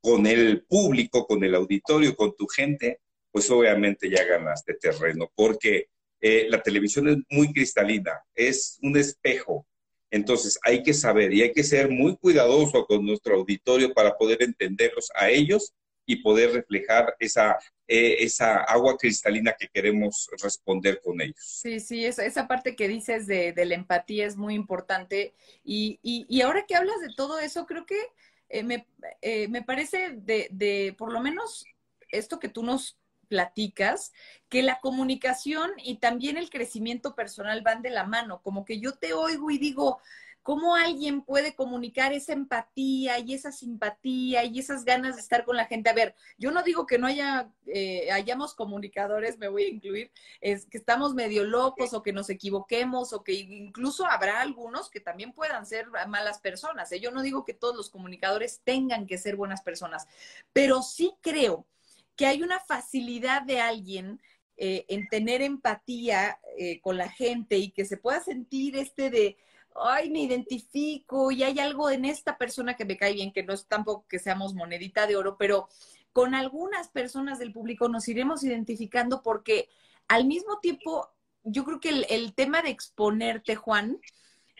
con 0.01 0.27
el 0.27 0.65
público, 0.65 1.27
con 1.27 1.43
el 1.45 1.55
auditorio, 1.55 2.15
con 2.15 2.35
tu 2.37 2.47
gente, 2.47 3.01
pues 3.31 3.51
obviamente 3.51 4.09
ya 4.09 4.25
ganaste 4.25 4.75
terreno, 4.75 5.31
porque 5.35 5.89
eh, 6.21 6.47
la 6.49 6.63
televisión 6.63 7.09
es 7.09 7.17
muy 7.31 7.53
cristalina, 7.53 8.23
es 8.35 8.79
un 8.83 8.97
espejo. 8.97 9.67
Entonces 10.11 10.59
hay 10.63 10.83
que 10.83 10.95
saber 10.95 11.33
y 11.33 11.43
hay 11.43 11.53
que 11.53 11.65
ser 11.65 11.91
muy 11.91 12.17
cuidadoso 12.17 12.87
con 12.87 13.05
nuestro 13.05 13.35
auditorio 13.37 13.93
para 13.93 14.17
poder 14.17 14.43
entenderlos 14.43 15.11
a 15.17 15.31
ellos 15.31 15.75
y 16.07 16.17
poder 16.17 16.53
reflejar 16.53 17.15
esa, 17.19 17.59
eh, 17.87 18.17
esa 18.21 18.63
agua 18.63 18.97
cristalina 18.97 19.55
que 19.59 19.69
queremos 19.69 20.29
responder 20.43 21.01
con 21.03 21.21
ellos. 21.21 21.37
Sí, 21.39 21.81
sí, 21.81 22.05
esa, 22.05 22.25
esa 22.25 22.47
parte 22.47 22.77
que 22.77 22.89
dices 22.89 23.27
de, 23.27 23.55
la 23.57 23.75
empatía 23.75 24.27
es 24.27 24.37
muy 24.37 24.55
importante. 24.55 25.35
Y, 25.65 25.99
y, 26.03 26.27
y, 26.29 26.43
ahora 26.43 26.65
que 26.67 26.77
hablas 26.77 27.01
de 27.01 27.15
todo 27.17 27.39
eso, 27.39 27.67
creo 27.67 27.87
que 27.87 27.99
eh, 28.49 28.63
me, 28.63 28.87
eh, 29.23 29.49
me, 29.49 29.63
parece 29.63 30.11
de, 30.17 30.49
de, 30.51 30.95
por 30.99 31.13
lo 31.13 31.21
menos, 31.21 31.65
esto 32.11 32.39
que 32.39 32.49
tú 32.49 32.63
nos 32.63 32.99
platicas, 33.29 34.13
que 34.49 34.63
la 34.63 34.81
comunicación 34.81 35.73
y 35.83 35.97
también 35.97 36.37
el 36.37 36.51
crecimiento 36.51 37.15
personal 37.15 37.63
van 37.63 37.83
de 37.83 37.91
la 37.91 38.05
mano, 38.05 38.43
como 38.43 38.65
que 38.65 38.79
yo 38.79 38.93
te 38.93 39.13
oigo 39.13 39.51
y 39.51 39.59
digo, 39.59 40.01
¿cómo 40.45 40.77
alguien 40.77 41.23
puede 41.23 41.55
comunicar 41.55 42.13
esa 42.13 42.35
empatía 42.35 43.19
y 43.19 43.33
esa 43.33 43.51
simpatía 43.51 44.45
y 44.45 44.59
esas 44.59 44.85
ganas 44.85 45.17
de 45.17 45.23
estar 45.23 45.45
con 45.47 45.57
la 45.57 45.65
gente? 45.65 45.89
A 45.89 45.95
ver, 45.95 46.15
yo 46.37 46.51
no 46.51 46.63
digo 46.63 46.87
que 46.87 46.99
no 46.99 47.07
haya, 47.07 47.51
eh, 47.67 48.13
hayamos 48.13 48.55
comunicadores, 48.55 49.39
me 49.39 49.49
voy 49.49 49.65
a 49.65 49.69
incluir, 49.69 50.13
es 50.43 50.67
que 50.67 50.77
estamos 50.77 51.15
medio 51.15 51.45
locos 51.45 51.95
o 51.95 52.03
que 52.03 52.13
nos 52.13 52.29
equivoquemos 52.29 53.15
o 53.15 53.25
que 53.25 53.33
incluso 53.33 54.05
habrá 54.07 54.43
algunos 54.43 54.91
que 54.91 55.01
también 55.01 55.33
puedan 55.33 55.65
ser 55.65 55.89
malas 56.09 56.41
personas. 56.41 56.93
¿eh? 56.93 57.01
Yo 57.01 57.11
no 57.11 57.23
digo 57.23 57.43
que 57.43 57.55
todos 57.55 57.75
los 57.75 57.89
comunicadores 57.89 58.61
tengan 58.65 59.07
que 59.07 59.17
ser 59.17 59.37
buenas 59.37 59.63
personas, 59.63 60.07
pero 60.53 60.83
sí 60.83 61.15
creo 61.23 61.67
que 62.17 62.27
hay 62.27 62.43
una 62.43 62.61
facilidad 62.61 63.43
de 63.43 63.63
alguien 63.63 64.21
eh, 64.59 64.85
en 64.89 65.09
tener 65.09 65.41
empatía 65.41 66.39
con 66.83 66.97
la 66.97 67.09
gente 67.09 67.57
y 67.57 67.71
que 67.73 67.85
se 67.85 67.97
pueda 67.97 68.21
sentir 68.21 68.77
este 68.77 69.11
de 69.11 69.37
ay, 69.75 70.11
me 70.11 70.21
identifico 70.21 71.31
y 71.31 71.43
hay 71.43 71.59
algo 71.59 71.91
en 71.91 72.05
esta 72.05 72.39
persona 72.39 72.75
que 72.77 72.85
me 72.85 72.97
cae 72.97 73.15
bien, 73.15 73.33
que 73.33 73.43
no 73.43 73.53
es 73.53 73.67
tampoco 73.67 74.07
que 74.09 74.19
seamos 74.19 74.55
monedita 74.55 75.07
de 75.07 75.17
oro, 75.17 75.37
pero 75.37 75.69
con 76.13 76.35
algunas 76.35 76.89
personas 76.89 77.39
del 77.39 77.53
público 77.53 77.89
nos 77.89 78.07
iremos 78.09 78.45
identificando 78.45 79.23
porque 79.23 79.69
al 80.09 80.27
mismo 80.27 80.61
tiempo, 80.61 81.13
yo 81.43 81.65
creo 81.65 81.81
que 81.81 82.07
el, 82.09 82.35
tema 82.35 82.63
de 82.63 82.71
exponerte, 82.71 83.57
Juan, 83.57 84.01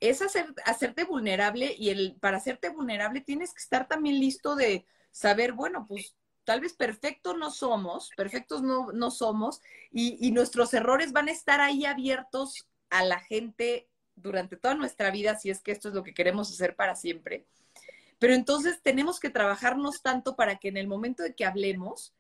es 0.01 0.21
hacer, 0.21 0.53
hacerte 0.65 1.05
vulnerable 1.05 1.75
y 1.79 1.91
el, 1.91 2.17
para 2.21 2.39
hacerte 2.39 2.71
vulnerable 2.71 3.21
tienes 3.21 3.53
que 3.55 3.63
estar 3.63 3.87
también 3.87 4.19
listo 4.19 4.57
de 4.57 4.87
saber, 5.11 5.53
bueno, 5.53 5.87
pues 5.89 6.17
tal 6.45 6.61
vez 6.61 6.75
perfectos 6.75 7.37
no 7.39 7.51
somos, 7.51 8.11
perfectos 8.17 8.63
no, 8.63 8.93
no 8.93 9.11
somos, 9.11 9.61
y, 9.91 10.19
y, 10.27 10.33
nuestros 10.33 10.75
errores 10.75 11.13
van 11.13 11.29
a 11.29 11.33
estar 11.33 11.61
ahí 11.61 11.87
abiertos 11.87 12.67
a 12.91 13.05
la 13.05 13.21
gente 13.21 13.89
durante 14.17 14.57
toda 14.57 14.75
nuestra 14.75 15.11
vida 15.11 15.37
si 15.39 15.51
es 15.51 15.61
que 15.61 15.73
esto 15.73 15.89
es 15.89 15.95
lo 15.95 16.03
que 16.03 16.15
queremos 16.15 16.51
hacer 16.51 16.77
para 16.77 16.97
siempre. 16.97 17.47
Pero 18.19 18.35
entonces 18.35 18.81
tenemos 18.83 19.21
que 19.21 19.31
trabajarnos 19.31 20.03
tanto 20.03 20.37
para 20.37 20.57
que 20.57 20.69
en 20.69 20.77
el 20.77 20.87
momento 20.87 21.23
de 21.23 21.35
que 21.35 21.45
hablemos, 21.45 22.15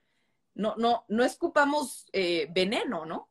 no, 0.54 0.74
no, 0.76 1.04
no 1.08 1.24
escupamos 1.24 2.06
eh, 2.12 2.48
veneno, 2.52 3.06
¿no? 3.06 3.30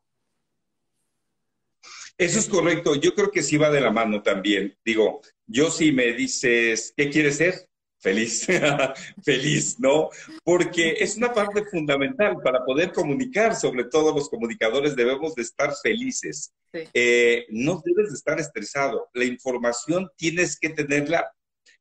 Eso 2.17 2.39
es 2.39 2.47
correcto. 2.47 2.95
Yo 2.95 3.13
creo 3.15 3.31
que 3.31 3.43
sí 3.43 3.57
va 3.57 3.69
de 3.69 3.81
la 3.81 3.91
mano 3.91 4.21
también. 4.21 4.77
Digo, 4.85 5.21
yo 5.45 5.69
si 5.71 5.91
me 5.91 6.13
dices, 6.13 6.93
¿qué 6.95 7.09
quieres 7.09 7.37
ser? 7.37 7.69
Feliz, 8.03 8.45
feliz, 9.23 9.79
¿no? 9.79 10.09
Porque 10.43 10.97
es 10.99 11.15
una 11.17 11.33
parte 11.33 11.63
fundamental 11.65 12.37
para 12.43 12.63
poder 12.65 12.91
comunicar, 12.91 13.55
sobre 13.55 13.85
todo 13.85 14.13
los 14.13 14.29
comunicadores 14.29 14.95
debemos 14.95 15.33
de 15.33 15.43
estar 15.43 15.73
felices. 15.81 16.53
Eh, 16.93 17.45
no 17.49 17.81
debes 17.83 18.09
de 18.09 18.15
estar 18.15 18.39
estresado. 18.39 19.07
La 19.13 19.23
información 19.23 20.09
tienes 20.17 20.59
que 20.59 20.69
tenerla, 20.69 21.31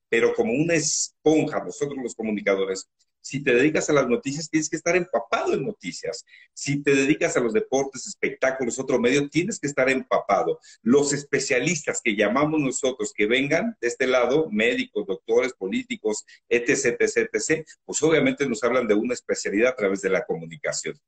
pero 0.09 0.33
como 0.35 0.53
una 0.53 0.75
esponja, 0.75 1.65
nosotros 1.65 1.99
los 2.03 2.15
comunicadores, 2.15 2.89
si 3.23 3.43
te 3.43 3.55
dedicas 3.55 3.89
a 3.89 3.93
las 3.93 4.09
noticias, 4.09 4.51
tienes 4.51 4.69
que 4.69 4.77
estar 4.77 4.97
empapado 4.97 5.55
en 5.55 5.65
noticias. 5.65 6.27
Si 6.53 6.83
te 6.83 6.95
dedicas 6.95 7.37
a 7.37 7.41
los 7.41 7.53
deportes, 7.53 8.07
espectáculos, 8.07 8.81
otro 8.81 8.99
medio, 8.99 9.31
tienes 9.31 9.61
que 9.61 9.69
estar 9.69 9.89
empapado. 9.89 10.59
Los 10.83 11.13
especialistas 11.13 12.01
que 12.03 12.17
llamamos 12.17 12.61
nosotros, 12.61 13.13
que 13.15 13.27
vengan 13.27 13.77
de 13.81 13.89
este 13.89 14.09
lado, 14.09 14.49
médicos, 14.51 15.07
doctores, 15.07 15.53
políticos, 15.53 16.25
etc., 16.49 16.97
etc., 17.01 17.31
etc., 17.33 17.67
pues 17.85 18.03
obviamente 18.03 18.47
nos 18.49 18.63
hablan 18.65 18.89
de 18.89 18.95
una 18.95 19.15
especialidad 19.15 19.71
a 19.71 19.77
través 19.77 20.03
de 20.03 20.11
la 20.11 20.25
comunicación. 20.25 20.99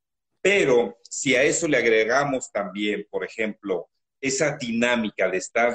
Pero 0.40 0.98
si 1.02 1.34
a 1.34 1.42
eso 1.42 1.66
le 1.66 1.78
agregamos 1.78 2.52
también, 2.52 3.06
por 3.10 3.24
ejemplo, 3.24 3.88
esa 4.20 4.56
dinámica 4.56 5.28
de 5.28 5.38
estar 5.38 5.74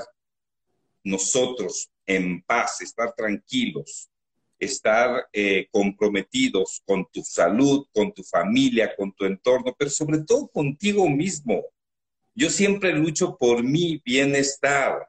nosotros 1.03 1.91
en 2.05 2.41
paz, 2.43 2.79
estar 2.81 3.13
tranquilos, 3.13 4.09
estar 4.59 5.27
eh, 5.33 5.67
comprometidos 5.71 6.81
con 6.85 7.05
tu 7.11 7.23
salud, 7.23 7.85
con 7.93 8.13
tu 8.13 8.23
familia, 8.23 8.93
con 8.95 9.13
tu 9.13 9.25
entorno, 9.25 9.75
pero 9.77 9.89
sobre 9.89 10.19
todo 10.23 10.47
contigo 10.47 11.07
mismo. 11.09 11.63
Yo 12.35 12.49
siempre 12.49 12.93
lucho 12.93 13.37
por 13.37 13.63
mi 13.63 14.01
bienestar. 14.03 15.07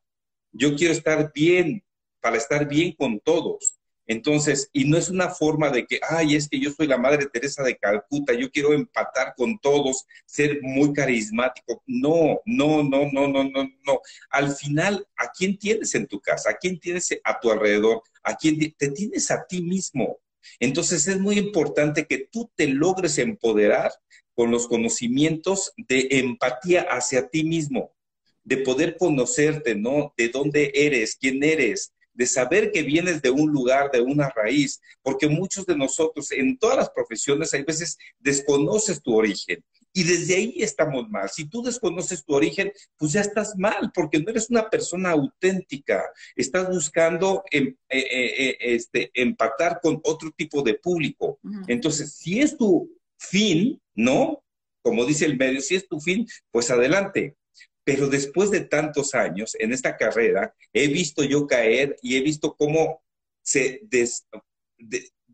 Yo 0.53 0.75
quiero 0.77 0.93
estar 0.93 1.33
bien 1.33 1.85
para 2.21 2.37
estar 2.37 2.69
bien 2.69 2.93
con 2.93 3.21
todos. 3.21 3.80
Entonces, 4.11 4.69
y 4.73 4.87
no 4.87 4.97
es 4.97 5.09
una 5.09 5.29
forma 5.29 5.71
de 5.71 5.87
que, 5.87 6.01
ay, 6.03 6.35
es 6.35 6.49
que 6.49 6.59
yo 6.59 6.73
soy 6.73 6.89
la 6.89 6.99
Madre 6.99 7.27
Teresa 7.33 7.63
de 7.63 7.77
Calcuta, 7.77 8.33
yo 8.33 8.51
quiero 8.51 8.73
empatar 8.73 9.35
con 9.37 9.57
todos, 9.61 10.05
ser 10.27 10.59
muy 10.63 10.93
carismático. 10.93 11.81
No, 11.87 12.41
no, 12.45 12.83
no, 12.83 13.09
no, 13.13 13.29
no, 13.29 13.45
no, 13.45 13.71
no. 13.87 14.01
Al 14.31 14.51
final, 14.57 15.07
¿a 15.17 15.31
quién 15.31 15.57
tienes 15.57 15.95
en 15.95 16.09
tu 16.09 16.21
casa? 16.21 16.51
¿A 16.51 16.55
quién 16.55 16.81
tienes 16.81 17.09
a 17.23 17.39
tu 17.39 17.53
alrededor? 17.53 18.03
¿A 18.25 18.35
quién 18.35 18.59
te 18.77 18.91
tienes 18.91 19.31
a 19.31 19.47
ti 19.47 19.63
mismo? 19.63 20.19
Entonces, 20.59 21.07
es 21.07 21.21
muy 21.21 21.39
importante 21.39 22.09
que 22.09 22.27
tú 22.33 22.51
te 22.57 22.67
logres 22.67 23.17
empoderar 23.17 23.93
con 24.35 24.51
los 24.51 24.67
conocimientos 24.67 25.73
de 25.77 26.09
empatía 26.11 26.83
hacia 26.91 27.29
ti 27.29 27.45
mismo, 27.45 27.93
de 28.43 28.57
poder 28.57 28.97
conocerte, 28.97 29.77
¿no? 29.77 30.13
De 30.17 30.31
dónde 30.31 30.73
eres, 30.75 31.15
quién 31.15 31.45
eres, 31.45 31.93
de 32.13 32.27
saber 32.27 32.73
que 32.73 32.83
vienes 32.83 33.23
de 33.23 33.31
un 33.31 33.51
lugar, 33.51 33.91
de 33.91 34.01
una 34.01 34.29
raíz, 34.31 34.81
porque 35.03 35.29
muchos 35.29 35.67
de 35.67 35.77
nosotros 35.77 36.31
en 36.33 36.59
todas 36.59 36.77
las 36.77 36.91
profesiones 36.91 37.53
hay 37.55 37.63
veces 37.63 37.97
desconoces 38.19 39.03
tu 39.03 39.15
origen. 39.15 39.65
Y 39.93 40.05
desde 40.05 40.37
ahí 40.37 40.55
estamos 40.59 41.09
mal. 41.09 41.29
Si 41.29 41.49
tú 41.49 41.63
desconoces 41.63 42.25
tu 42.25 42.35
origen, 42.35 42.73
pues 42.97 43.13
ya 43.13 43.23
estás 43.23 43.57
mal, 43.57 43.91
porque 43.93 44.21
no 44.21 44.31
eres 44.31 44.49
una 44.49 44.71
persona 44.71 45.11
auténtica. 45.11 46.05
Estás 46.37 46.69
buscando 46.69 47.43
em, 47.51 47.77
eh, 47.89 47.99
eh, 47.99 48.35
eh, 48.39 48.57
este, 48.61 49.11
empatar 49.15 49.81
con 49.83 50.01
otro 50.05 50.31
tipo 50.31 50.63
de 50.63 50.75
público. 50.75 51.41
Entonces, 51.67 52.15
si 52.15 52.41
es 52.41 52.57
tu 52.57 52.89
fin, 53.19 53.81
¿no? 53.95 54.45
Como 54.83 55.05
dice 55.05 55.27
el 55.27 55.37
medio, 55.37 55.61
si 55.61 55.75
es 55.75 55.89
tu 55.89 56.01
fin, 56.01 56.27
pues 56.53 56.71
adelante. 56.71 57.37
Pero 57.93 58.07
después 58.07 58.53
de 58.53 58.61
tantos 58.61 59.17
años 59.17 59.57
en 59.59 59.73
esta 59.73 59.97
carrera, 59.97 60.55
he 60.73 60.87
visto 60.87 61.25
yo 61.25 61.49
caer 61.49 61.97
y 62.03 62.17
he 62.17 62.21
visto 62.21 62.55
cómo 62.55 63.03
se, 63.43 63.83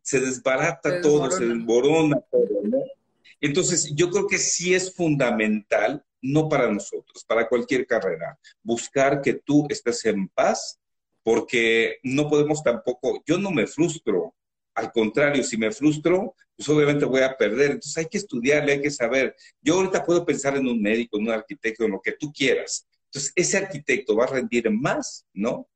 se 0.03 0.21
desbarata 0.21 1.03
todo, 1.03 1.31
se 1.31 1.45
desborona 1.45 2.19
todo, 2.31 2.62
¿no? 2.62 2.79
Entonces, 3.42 3.92
yo 3.95 4.09
creo 4.09 4.27
que 4.27 4.38
sí 4.38 4.75
es 4.75 4.95
fundamental, 4.95 6.03
no 6.23 6.49
para 6.49 6.73
nosotros, 6.73 7.27
para 7.27 7.47
cualquier 7.47 7.87
carrera, 7.87 8.38
buscar 8.62 9.21
que 9.21 9.35
tú 9.35 9.66
estés 9.69 10.07
en 10.07 10.27
paz, 10.29 10.81
porque 11.23 11.99
no 12.05 12.27
podemos 12.31 12.62
tampoco, 12.62 13.23
yo 13.27 13.37
no 13.37 13.51
me 13.51 13.66
frustro, 13.66 14.35
al 14.77 14.93
contrario, 14.93 15.43
si 15.43 15.57
me 15.57 15.73
frustro, 15.73 16.35
pues 16.55 16.69
obviamente 16.69 17.07
voy 17.07 17.23
a 17.23 17.37
perder. 17.37 17.73
Entonces 17.73 17.97
hay 17.97 18.07
que 18.07 18.19
estudiarle, 18.19 18.73
hay 18.73 18.83
que 18.83 18.91
saber. 18.91 19.35
Yo 19.61 19.75
ahorita 19.75 20.05
puedo 20.05 20.25
pensar 20.25 20.57
en 20.57 20.67
un 20.69 20.81
médico, 20.81 21.17
en 21.19 21.25
un 21.25 21.33
arquitecto, 21.33 21.85
en 21.85 21.93
lo 21.93 22.01
que 22.01 22.12
tú 22.12 22.31
quieras. 22.33 22.87
Entonces 23.07 23.33
ese 23.35 23.57
arquitecto 23.57 24.15
va 24.15 24.25
a 24.25 24.29
rendir 24.29 24.71
más, 24.71 25.27
¿no? 25.33 25.67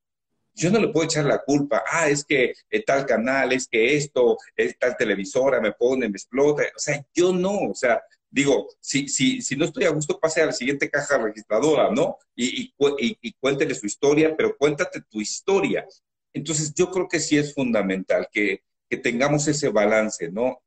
Yo 0.52 0.70
no 0.70 0.78
le 0.78 0.88
puedo 0.88 1.06
echar 1.06 1.24
la 1.24 1.42
culpa, 1.42 1.82
ah, 1.90 2.10
es 2.10 2.24
que 2.24 2.52
eh, 2.70 2.82
tal 2.84 3.06
canal, 3.06 3.52
es 3.52 3.66
que 3.66 3.96
esto, 3.96 4.36
es 4.54 4.76
tal 4.78 4.96
televisora, 4.96 5.60
me 5.60 5.72
pone, 5.72 6.08
me 6.08 6.16
explota. 6.16 6.64
O 6.76 6.78
sea, 6.78 7.02
yo 7.14 7.32
no, 7.32 7.70
o 7.70 7.74
sea, 7.74 8.02
digo, 8.28 8.68
si, 8.80 9.08
si, 9.08 9.40
si 9.40 9.56
no 9.56 9.64
estoy 9.64 9.84
a 9.84 9.90
gusto, 9.90 10.20
pase 10.20 10.42
a 10.42 10.46
la 10.46 10.52
siguiente 10.52 10.90
caja 10.90 11.16
registradora, 11.16 11.90
¿no? 11.90 12.18
Y, 12.36 12.74
y, 12.78 13.32
cuéntele 13.40 13.74
su 13.74 13.86
historia, 13.86 14.36
pero 14.36 14.56
cuéntate 14.58 15.00
tu 15.08 15.22
historia. 15.22 15.86
Entonces, 16.34 16.74
yo 16.74 16.90
creo 16.90 17.08
que 17.08 17.20
sí 17.20 17.38
es 17.38 17.54
fundamental 17.54 18.28
que, 18.30 18.62
que 18.90 18.96
tengamos 18.96 19.46
ese 19.46 19.68
balance, 19.68 20.30
¿no? 20.32 20.62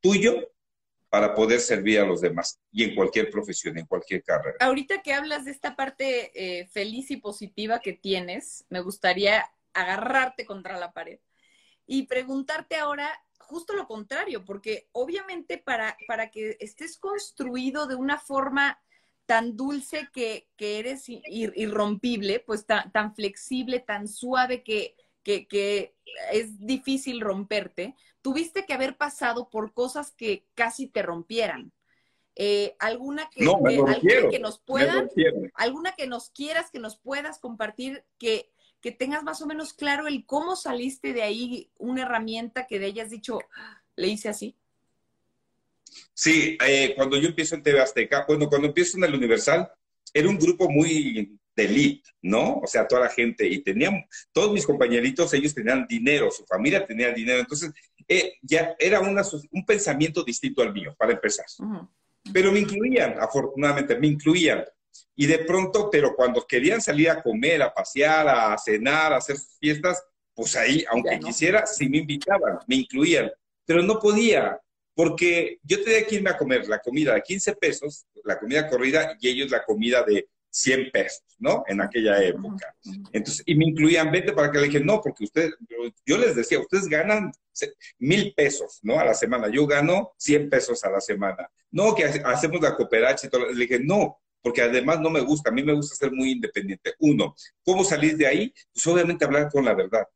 Tuyo 0.00 0.52
para 1.10 1.34
poder 1.34 1.60
servir 1.60 2.00
a 2.00 2.06
los 2.06 2.20
demás 2.20 2.60
y 2.70 2.84
en 2.84 2.94
cualquier 2.94 3.30
profesión, 3.30 3.76
en 3.76 3.86
cualquier 3.86 4.22
carrera. 4.22 4.56
Ahorita 4.60 5.02
que 5.02 5.12
hablas 5.12 5.44
de 5.44 5.50
esta 5.50 5.74
parte 5.74 6.30
eh, 6.34 6.66
feliz 6.68 7.10
y 7.10 7.16
positiva 7.16 7.80
que 7.80 7.92
tienes, 7.92 8.64
me 8.68 8.80
gustaría 8.80 9.44
agarrarte 9.72 10.46
contra 10.46 10.78
la 10.78 10.92
pared 10.92 11.18
y 11.86 12.06
preguntarte 12.06 12.76
ahora 12.76 13.10
justo 13.38 13.74
lo 13.74 13.86
contrario, 13.86 14.44
porque 14.44 14.88
obviamente 14.92 15.58
para, 15.58 15.96
para 16.06 16.30
que 16.30 16.56
estés 16.60 16.96
construido 16.96 17.86
de 17.86 17.96
una 17.96 18.18
forma 18.18 18.80
tan 19.26 19.56
dulce 19.56 20.08
que, 20.12 20.48
eres 20.58 21.04
irrompible, 21.08 22.40
pues 22.40 22.66
tan 22.66 23.14
flexible, 23.14 23.80
tan 23.80 24.06
suave 24.06 24.62
que 24.62 24.96
que, 25.24 25.94
es 26.30 26.64
difícil 26.64 27.20
romperte, 27.20 27.96
tuviste 28.22 28.64
que 28.64 28.72
haber 28.72 28.96
pasado 28.96 29.50
por 29.50 29.72
cosas 29.72 30.12
que 30.12 30.46
casi 30.54 30.86
te 30.86 31.02
rompieran. 31.02 31.72
Eh, 32.36 32.76
alguna 32.78 33.28
que, 33.30 33.44
que, 34.30 34.38
nos 34.38 34.58
puedan, 34.60 35.08
alguna 35.54 35.94
que 35.96 36.06
nos 36.06 36.30
quieras, 36.30 36.70
que 36.70 36.78
nos 36.78 36.96
puedas 36.96 37.38
compartir, 37.38 38.04
que, 38.18 38.50
que 38.80 38.92
tengas 38.92 39.22
más 39.22 39.40
o 39.40 39.46
menos 39.46 39.72
claro 39.72 40.06
el 40.06 40.26
cómo 40.26 40.56
saliste 40.56 41.12
de 41.12 41.22
ahí, 41.22 41.70
una 41.78 42.02
herramienta 42.02 42.66
que 42.66 42.78
de 42.78 42.86
hayas 42.86 43.10
dicho, 43.10 43.38
le 43.96 44.08
hice 44.08 44.28
así. 44.28 44.56
Sí, 46.12 46.58
eh, 46.66 46.92
cuando 46.96 47.16
yo 47.16 47.28
empiezo 47.28 47.54
en 47.54 47.62
TV 47.62 47.80
Azteca, 47.80 48.24
bueno, 48.26 48.48
cuando 48.48 48.68
empiezo 48.68 48.96
en 48.96 49.04
el 49.04 49.14
Universal, 49.14 49.70
era 50.12 50.28
un 50.28 50.38
grupo 50.38 50.68
muy 50.68 51.38
de 51.56 51.64
elite, 51.64 52.08
¿no? 52.22 52.60
O 52.62 52.66
sea, 52.66 52.86
toda 52.86 53.02
la 53.02 53.10
gente, 53.10 53.46
y 53.46 53.62
tenían, 53.62 54.04
todos 54.32 54.52
mis 54.52 54.66
compañeritos, 54.66 55.32
ellos 55.34 55.54
tenían 55.54 55.86
dinero, 55.86 56.30
su 56.30 56.44
familia 56.44 56.84
tenía 56.84 57.12
dinero, 57.12 57.40
entonces 57.40 57.72
eh, 58.08 58.34
ya 58.42 58.74
era 58.78 59.00
un 59.00 59.64
pensamiento 59.66 60.24
distinto 60.24 60.62
al 60.62 60.72
mío, 60.72 60.94
para 60.98 61.12
empezar. 61.12 61.46
Pero 62.32 62.52
me 62.52 62.60
incluían, 62.60 63.16
afortunadamente, 63.20 63.98
me 63.98 64.08
incluían. 64.08 64.64
Y 65.16 65.26
de 65.26 65.38
pronto, 65.40 65.88
pero 65.90 66.14
cuando 66.14 66.44
querían 66.46 66.80
salir 66.80 67.10
a 67.10 67.22
comer, 67.22 67.62
a 67.62 67.72
pasear, 67.72 68.28
a 68.28 68.58
cenar, 68.58 69.12
a 69.12 69.18
hacer 69.18 69.36
sus 69.36 69.58
fiestas, 69.58 70.02
pues 70.34 70.56
ahí, 70.56 70.84
aunque 70.90 71.20
quisiera, 71.20 71.66
sí 71.66 71.88
me 71.88 71.98
invitaban, 71.98 72.58
me 72.66 72.76
incluían. 72.76 73.30
Pero 73.64 73.82
no 73.82 74.00
podía, 74.00 74.60
porque 74.94 75.58
yo 75.62 75.82
tenía 75.82 76.06
que 76.06 76.16
irme 76.16 76.30
a 76.30 76.36
comer 76.36 76.66
la 76.66 76.80
comida 76.80 77.14
de 77.14 77.22
15 77.22 77.54
pesos, 77.56 78.06
la 78.24 78.38
comida 78.38 78.68
corrida, 78.68 79.16
y 79.20 79.28
ellos 79.28 79.50
la 79.50 79.64
comida 79.64 80.02
de 80.02 80.28
100 80.54 80.92
pesos, 80.92 81.24
¿no? 81.40 81.64
En 81.66 81.80
aquella 81.80 82.22
época. 82.22 82.76
Entonces, 83.12 83.42
y 83.44 83.56
me 83.56 83.64
incluían, 83.64 84.12
vete 84.12 84.32
para 84.32 84.52
que 84.52 84.58
le 84.58 84.66
dije, 84.68 84.78
no, 84.78 85.00
porque 85.00 85.24
ustedes, 85.24 85.52
yo, 86.06 86.16
les 86.16 86.36
decía, 86.36 86.60
ustedes 86.60 86.86
ganan 86.86 87.32
mil 87.98 88.32
pesos, 88.34 88.78
¿no? 88.82 89.00
A 89.00 89.04
la 89.04 89.14
semana. 89.14 89.48
Yo 89.48 89.66
gano 89.66 90.12
100 90.16 90.48
pesos 90.48 90.84
a 90.84 90.90
la 90.90 91.00
semana. 91.00 91.50
No, 91.72 91.92
que 91.92 92.04
hacemos 92.04 92.60
la 92.60 92.76
cooperacha 92.76 93.26
y 93.26 93.30
todo. 93.30 93.50
Le 93.50 93.66
dije, 93.66 93.80
no, 93.80 94.20
porque 94.42 94.62
además 94.62 95.00
no 95.00 95.10
me 95.10 95.22
gusta, 95.22 95.50
a 95.50 95.52
mí 95.52 95.64
me 95.64 95.72
gusta 95.72 95.96
ser 95.96 96.12
muy 96.12 96.30
independiente. 96.30 96.94
Uno, 97.00 97.34
¿cómo 97.64 97.82
salir 97.82 98.16
de 98.16 98.28
ahí? 98.28 98.54
Pues 98.72 98.86
obviamente 98.86 99.24
hablar 99.24 99.50
con 99.50 99.64
la 99.64 99.74
verdad. 99.74 100.06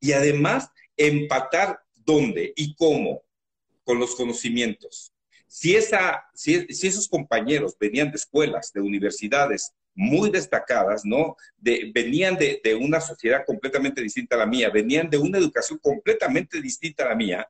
Y 0.00 0.12
además, 0.12 0.70
empatar 0.96 1.80
dónde 1.96 2.54
y 2.56 2.74
cómo 2.76 3.22
con 3.84 3.98
los 3.98 4.14
conocimientos. 4.14 5.12
Si, 5.48 5.74
esa, 5.74 6.24
si, 6.34 6.66
esos 6.68 7.08
compañeros 7.08 7.76
venían 7.78 8.10
de 8.10 8.16
escuelas, 8.16 8.72
de 8.72 8.80
universidades 8.80 9.72
muy 9.94 10.30
destacadas, 10.30 11.04
¿no? 11.04 11.36
Venían 11.58 12.36
de, 12.36 12.60
de, 12.62 12.74
una 12.74 13.00
sociedad 13.00 13.44
completamente 13.44 14.00
distinta 14.00 14.36
a 14.36 14.38
la 14.38 14.46
mía, 14.46 14.70
venían 14.70 15.10
de 15.10 15.18
una 15.18 15.38
educación 15.38 15.78
completamente 15.82 16.60
distinta 16.60 17.04
a 17.04 17.08
la 17.08 17.16
mía, 17.16 17.48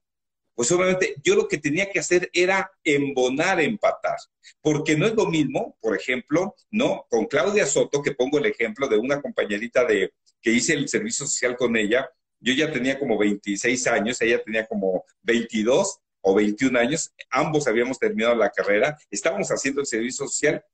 pues 0.59 0.73
obviamente 0.73 1.15
yo 1.23 1.37
lo 1.37 1.47
que 1.47 1.59
tenía 1.59 1.89
que 1.89 2.01
hacer 2.01 2.29
era 2.33 2.69
embonar, 2.83 3.61
empatar, 3.61 4.17
porque 4.61 4.97
no 4.97 5.07
es 5.07 5.15
lo 5.15 5.27
mismo, 5.27 5.79
por 5.81 5.97
ejemplo, 5.97 6.57
¿no? 6.73 7.07
Con 7.09 7.27
Claudia 7.27 7.65
Soto, 7.65 8.03
que 8.03 8.11
pongo 8.11 8.39
el 8.39 8.47
ejemplo 8.47 8.89
de 8.89 8.97
una 8.97 9.23
compañerita 9.23 9.85
de, 9.85 10.15
que 10.43 10.51
hice 10.51 10.73
el 10.73 10.89
servicio 10.89 11.27
social 11.27 11.57
con 11.57 11.77
ella, 11.77 12.11
yo 12.41 12.53
ya 12.55 12.73
tenía 12.73 12.99
como 12.99 13.17
26 13.17 13.87
años, 13.87 14.21
ella 14.21 14.43
tenía 14.43 14.67
como 14.67 15.05
22, 15.23 16.01
o 16.21 16.35
21 16.35 16.79
años, 16.79 17.13
ambos 17.31 17.67
habíamos 17.67 17.99
terminado 17.99 18.35
la 18.35 18.51
carrera, 18.51 18.99
estábamos 19.11 19.49
haciendo 19.49 19.81
el 19.81 19.87
servicio 19.87 20.27
social 20.27 20.65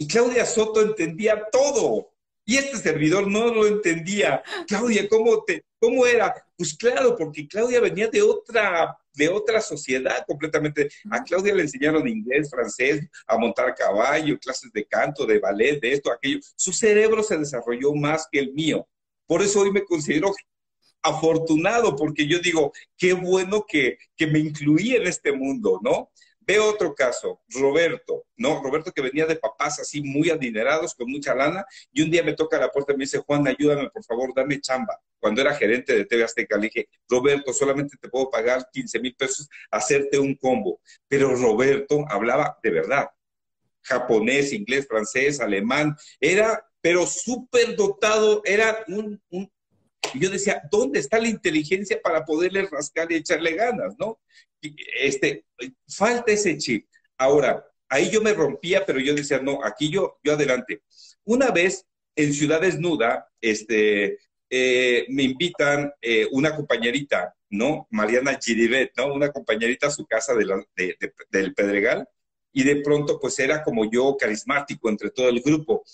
y 0.00 0.06
Claudia 0.06 0.46
Soto 0.46 0.80
entendía 0.80 1.46
todo. 1.52 2.10
Y 2.46 2.56
este 2.56 2.78
servidor 2.78 3.28
no 3.28 3.52
lo 3.52 3.66
entendía. 3.66 4.42
Claudia, 4.66 5.06
¿cómo, 5.08 5.44
te, 5.44 5.62
cómo 5.78 6.06
era? 6.06 6.34
Pues 6.56 6.74
claro, 6.74 7.14
porque 7.16 7.46
Claudia 7.46 7.80
venía 7.80 8.08
de 8.08 8.22
otra, 8.22 8.96
de 9.12 9.28
otra 9.28 9.60
sociedad 9.60 10.24
completamente. 10.26 10.88
A 11.10 11.22
Claudia 11.22 11.54
le 11.54 11.62
enseñaron 11.62 12.08
inglés, 12.08 12.48
francés, 12.50 13.06
a 13.26 13.36
montar 13.36 13.74
caballo, 13.74 14.38
clases 14.38 14.72
de 14.72 14.86
canto, 14.86 15.26
de 15.26 15.38
ballet, 15.38 15.78
de 15.80 15.92
esto, 15.92 16.10
aquello. 16.10 16.40
Su 16.56 16.72
cerebro 16.72 17.22
se 17.22 17.36
desarrolló 17.36 17.94
más 17.94 18.26
que 18.32 18.38
el 18.38 18.54
mío. 18.54 18.88
Por 19.26 19.42
eso 19.42 19.60
hoy 19.60 19.70
me 19.70 19.84
considero 19.84 20.32
afortunado 21.02 21.96
porque 21.96 22.26
yo 22.26 22.38
digo, 22.38 22.72
qué 22.96 23.12
bueno 23.12 23.64
que, 23.66 23.98
que 24.16 24.26
me 24.26 24.38
incluí 24.38 24.94
en 24.94 25.06
este 25.06 25.32
mundo, 25.32 25.80
¿no? 25.82 26.10
Veo 26.50 26.68
otro 26.68 26.94
caso, 26.94 27.42
Roberto, 27.48 28.24
¿no? 28.36 28.60
Roberto 28.62 28.90
que 28.90 29.02
venía 29.02 29.24
de 29.26 29.36
papás 29.36 29.78
así 29.78 30.02
muy 30.02 30.30
adinerados, 30.30 30.94
con 30.94 31.08
mucha 31.08 31.34
lana, 31.34 31.64
y 31.92 32.02
un 32.02 32.10
día 32.10 32.24
me 32.24 32.32
toca 32.32 32.58
la 32.58 32.70
puerta 32.70 32.92
y 32.92 32.96
me 32.96 33.04
dice, 33.04 33.18
Juan, 33.18 33.46
ayúdame, 33.46 33.88
por 33.90 34.02
favor, 34.02 34.32
dame 34.34 34.60
chamba. 34.60 34.98
Cuando 35.20 35.42
era 35.42 35.54
gerente 35.54 35.94
de 35.94 36.06
TV 36.06 36.24
Azteca, 36.24 36.56
le 36.56 36.64
dije, 36.64 36.88
Roberto, 37.08 37.52
solamente 37.52 37.96
te 38.00 38.08
puedo 38.08 38.30
pagar 38.30 38.66
15 38.72 38.98
mil 38.98 39.14
pesos, 39.14 39.48
hacerte 39.70 40.18
un 40.18 40.34
combo. 40.34 40.80
Pero 41.06 41.36
Roberto 41.36 42.04
hablaba 42.08 42.58
de 42.62 42.70
verdad, 42.70 43.06
japonés, 43.82 44.52
inglés, 44.52 44.88
francés, 44.88 45.40
alemán, 45.40 45.94
era, 46.18 46.66
pero 46.80 47.06
súper 47.06 47.76
dotado, 47.76 48.42
era 48.44 48.84
un, 48.88 49.22
y 50.14 50.20
yo 50.20 50.30
decía, 50.30 50.62
¿dónde 50.70 50.98
está 50.98 51.18
la 51.18 51.28
inteligencia 51.28 52.00
para 52.02 52.24
poderle 52.24 52.66
rascar 52.70 53.10
y 53.10 53.16
echarle 53.16 53.54
ganas, 53.54 53.94
no? 53.98 54.20
Este, 55.00 55.44
falta 55.88 56.32
ese 56.32 56.58
chip. 56.58 56.86
Ahora, 57.16 57.64
ahí 57.88 58.10
yo 58.10 58.20
me 58.22 58.32
rompía, 58.32 58.84
pero 58.84 58.98
yo 59.00 59.14
decía, 59.14 59.40
no, 59.40 59.64
aquí 59.64 59.90
yo, 59.90 60.18
yo 60.22 60.34
adelante. 60.34 60.82
Una 61.24 61.50
vez 61.50 61.86
en 62.16 62.32
Ciudad 62.32 62.60
Desnuda, 62.60 63.28
este, 63.40 64.18
eh, 64.48 65.06
me 65.10 65.22
invitan 65.22 65.92
eh, 66.00 66.26
una 66.32 66.54
compañerita, 66.54 67.34
¿no? 67.50 67.86
Mariana 67.90 68.38
Giribet, 68.42 68.92
¿no? 68.96 69.14
Una 69.14 69.30
compañerita 69.30 69.88
a 69.88 69.90
su 69.90 70.06
casa 70.06 70.34
de 70.34 70.96
del 71.30 71.54
Pedregal, 71.54 72.08
y 72.52 72.64
de 72.64 72.76
pronto, 72.76 73.18
pues 73.20 73.38
era 73.38 73.62
como 73.62 73.90
yo, 73.90 74.16
carismático 74.18 74.88
entre 74.88 75.10
todo 75.10 75.28
el 75.28 75.40
grupo. 75.40 75.84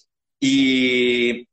Y 0.40 1.46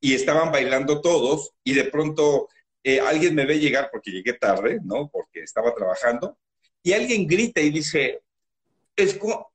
y 0.00 0.14
estaban 0.14 0.52
bailando 0.52 1.00
todos 1.00 1.52
y 1.64 1.74
de 1.74 1.84
pronto 1.84 2.48
eh, 2.84 3.00
alguien 3.00 3.34
me 3.34 3.46
ve 3.46 3.58
llegar 3.58 3.88
porque 3.90 4.10
llegué 4.10 4.34
tarde, 4.34 4.78
¿no? 4.84 5.08
Porque 5.08 5.40
estaba 5.42 5.74
trabajando 5.74 6.38
y 6.82 6.92
alguien 6.92 7.26
grita 7.26 7.60
y 7.60 7.70
dice, 7.70 8.22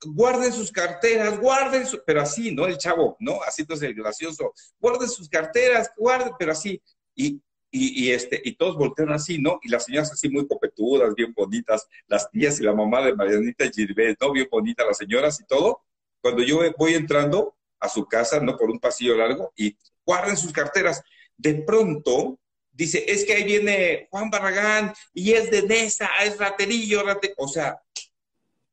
guarden 0.04 0.52
sus 0.52 0.70
carteras, 0.70 1.38
guarden 1.38 1.86
su... 1.86 2.02
pero 2.04 2.20
así, 2.20 2.54
¿no? 2.54 2.66
El 2.66 2.78
chavo, 2.78 3.16
¿no? 3.20 3.38
Haciéndose 3.40 3.86
el 3.86 3.94
gracioso, 3.94 4.52
guarden 4.78 5.08
sus 5.08 5.28
carteras, 5.28 5.90
guarden, 5.96 6.32
pero 6.38 6.52
así. 6.52 6.80
Y, 7.14 7.40
y, 7.70 8.12
este, 8.12 8.40
y 8.44 8.54
todos 8.54 8.76
voltean 8.76 9.10
así, 9.10 9.38
¿no? 9.38 9.58
Y 9.62 9.68
las 9.68 9.86
señoras 9.86 10.12
así 10.12 10.28
muy 10.28 10.46
copetudas, 10.46 11.14
bien 11.14 11.34
bonitas, 11.34 11.88
las 12.06 12.30
tías 12.30 12.60
y 12.60 12.62
la 12.62 12.72
mamá 12.72 13.04
de 13.04 13.14
Marianita 13.14 13.68
Girvet, 13.68 14.16
¿no? 14.20 14.32
Bien 14.32 14.46
bonitas 14.50 14.86
las 14.86 14.98
señoras 14.98 15.40
y 15.40 15.44
todo. 15.44 15.82
Cuando 16.20 16.42
yo 16.42 16.60
voy 16.78 16.94
entrando 16.94 17.56
a 17.80 17.88
su 17.88 18.06
casa, 18.06 18.38
¿no? 18.40 18.56
Por 18.56 18.70
un 18.70 18.78
pasillo 18.78 19.16
largo 19.16 19.52
y 19.56 19.76
guarden 20.04 20.36
sus 20.36 20.52
carteras. 20.52 21.02
De 21.36 21.54
pronto, 21.54 22.38
dice, 22.72 23.04
es 23.06 23.24
que 23.24 23.34
ahí 23.34 23.44
viene 23.44 24.08
Juan 24.10 24.30
Barragán 24.30 24.92
y 25.12 25.32
es 25.32 25.50
de 25.50 25.62
Nesa, 25.62 26.08
es 26.24 26.38
raterillo, 26.38 27.02
o 27.36 27.48
sea, 27.48 27.80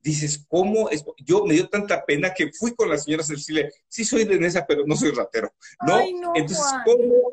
dices, 0.00 0.44
¿cómo 0.48 0.90
es? 0.90 1.04
Yo 1.18 1.44
me 1.44 1.54
dio 1.54 1.68
tanta 1.68 2.04
pena 2.04 2.34
que 2.34 2.52
fui 2.52 2.74
con 2.74 2.88
la 2.88 2.98
señora 2.98 3.22
Cecilia, 3.22 3.70
sí 3.88 4.04
soy 4.04 4.24
de 4.24 4.38
Nesa, 4.38 4.66
pero 4.66 4.84
no 4.86 4.96
soy 4.96 5.12
ratero, 5.12 5.52
¿no? 5.86 6.00
Entonces, 6.34 6.64
¿cómo, 6.84 7.32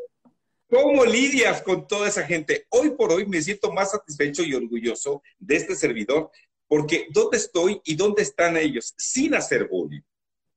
¿cómo 0.70 1.06
lidias 1.06 1.62
con 1.62 1.88
toda 1.88 2.08
esa 2.08 2.26
gente? 2.26 2.66
Hoy 2.70 2.92
por 2.92 3.12
hoy 3.12 3.26
me 3.26 3.42
siento 3.42 3.72
más 3.72 3.92
satisfecho 3.92 4.44
y 4.44 4.54
orgulloso 4.54 5.24
de 5.40 5.56
este 5.56 5.76
servidor, 5.76 6.30
porque 6.68 7.08
¿dónde 7.10 7.38
estoy 7.38 7.82
y 7.84 7.96
dónde 7.96 8.22
están 8.22 8.56
ellos? 8.56 8.94
Sin 8.98 9.34
hacer 9.34 9.68
bullying 9.68 10.02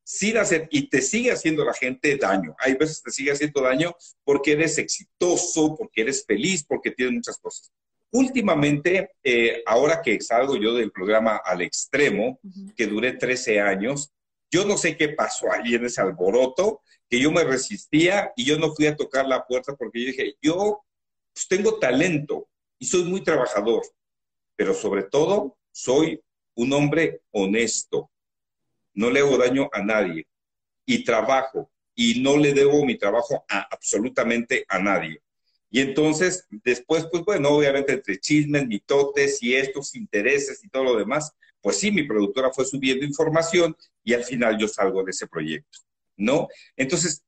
sin 0.05 0.37
hacer, 0.37 0.69
y 0.71 0.89
te 0.89 1.01
sigue 1.01 1.33
haciendo 1.33 1.65
la 1.65 1.75
gente 1.75 2.17
daño. 2.17 2.55
Hay 2.59 2.75
veces 2.75 3.03
te 3.03 3.11
sigue 3.11 3.33
haciendo 3.33 3.63
daño 3.63 3.95
porque 4.25 4.53
eres 4.53 4.79
exitoso, 4.79 5.77
porque 5.77 6.03
eres 6.03 6.25
feliz, 6.27 6.65
porque 6.67 6.91
tienes 6.91 7.15
muchas 7.15 7.39
cosas. 7.39 7.73
Últimamente, 8.11 9.11
eh, 9.23 9.63
ahora 9.65 10.03
que 10.03 10.21
salgo 10.21 10.57
yo 10.57 10.75
del 10.75 10.93
programa 10.93 11.41
al 11.45 11.63
extremo, 11.63 12.39
que 12.77 12.87
duré 12.87 13.15
13 13.15 13.61
años, 13.61 14.13
yo 14.51 14.67
no 14.67 14.77
sé 14.77 14.99
qué 14.99 15.09
pasó 15.09 15.51
ahí 15.51 15.75
en 15.75 15.87
ese 15.87 16.03
alboroto, 16.03 16.83
que 17.09 17.19
yo 17.19 17.31
me 17.33 17.45
resistía 17.45 18.33
y 18.37 18.45
yo 18.45 18.59
no 18.59 18.75
fui 18.75 18.87
a 18.87 18.97
tocar 18.97 19.27
la 19.27 19.47
puerta 19.47 19.75
porque 19.77 20.01
yo 20.01 20.07
dije, 20.09 20.35
yo 20.43 20.85
pues, 21.33 21.49
tengo 21.49 21.79
talento 21.79 22.49
y 22.79 22.87
soy 22.87 23.05
muy 23.05 23.23
trabajador, 23.23 23.83
pero 24.57 24.75
sobre 24.75 25.05
todo 25.05 25.57
soy 25.71 26.23
un 26.55 26.73
hombre 26.73 27.23
honesto, 27.31 28.11
no 28.95 29.11
le 29.11 29.21
hago 29.21 29.39
daño 29.39 29.69
a 29.73 29.83
nadie 29.83 30.27
y 30.87 31.05
trabajo 31.05 31.71
y 31.95 32.21
no 32.21 32.37
le 32.37 32.53
debo 32.53 32.85
mi 32.85 32.97
trabajo 32.97 33.45
absolutamente 33.49 34.65
a 34.69 34.79
nadie. 34.79 35.21
Y 35.71 35.81
entonces, 35.81 36.47
después, 36.51 37.07
pues 37.11 37.25
bueno, 37.25 37.49
obviamente 37.51 37.93
entre 37.95 38.19
chismes, 38.19 38.67
mitotes 38.67 39.43
y 39.43 39.55
estos 39.55 39.95
intereses 39.95 40.63
y 40.63 40.69
todo 40.69 40.85
lo 40.85 40.97
demás, 40.97 41.33
pues 41.63 41.79
sí, 41.79 41.91
mi 41.91 42.03
productora 42.03 42.51
fue 42.53 42.65
subiendo 42.65 43.07
información 43.07 43.75
y 44.03 44.13
al 44.13 44.25
final 44.25 44.59
yo 44.59 44.69
salgo 44.69 45.03
de 45.05 45.13
ese 45.13 45.27
proyecto, 45.27 45.79
¿no? 46.17 46.49
Entonces, 46.77 47.23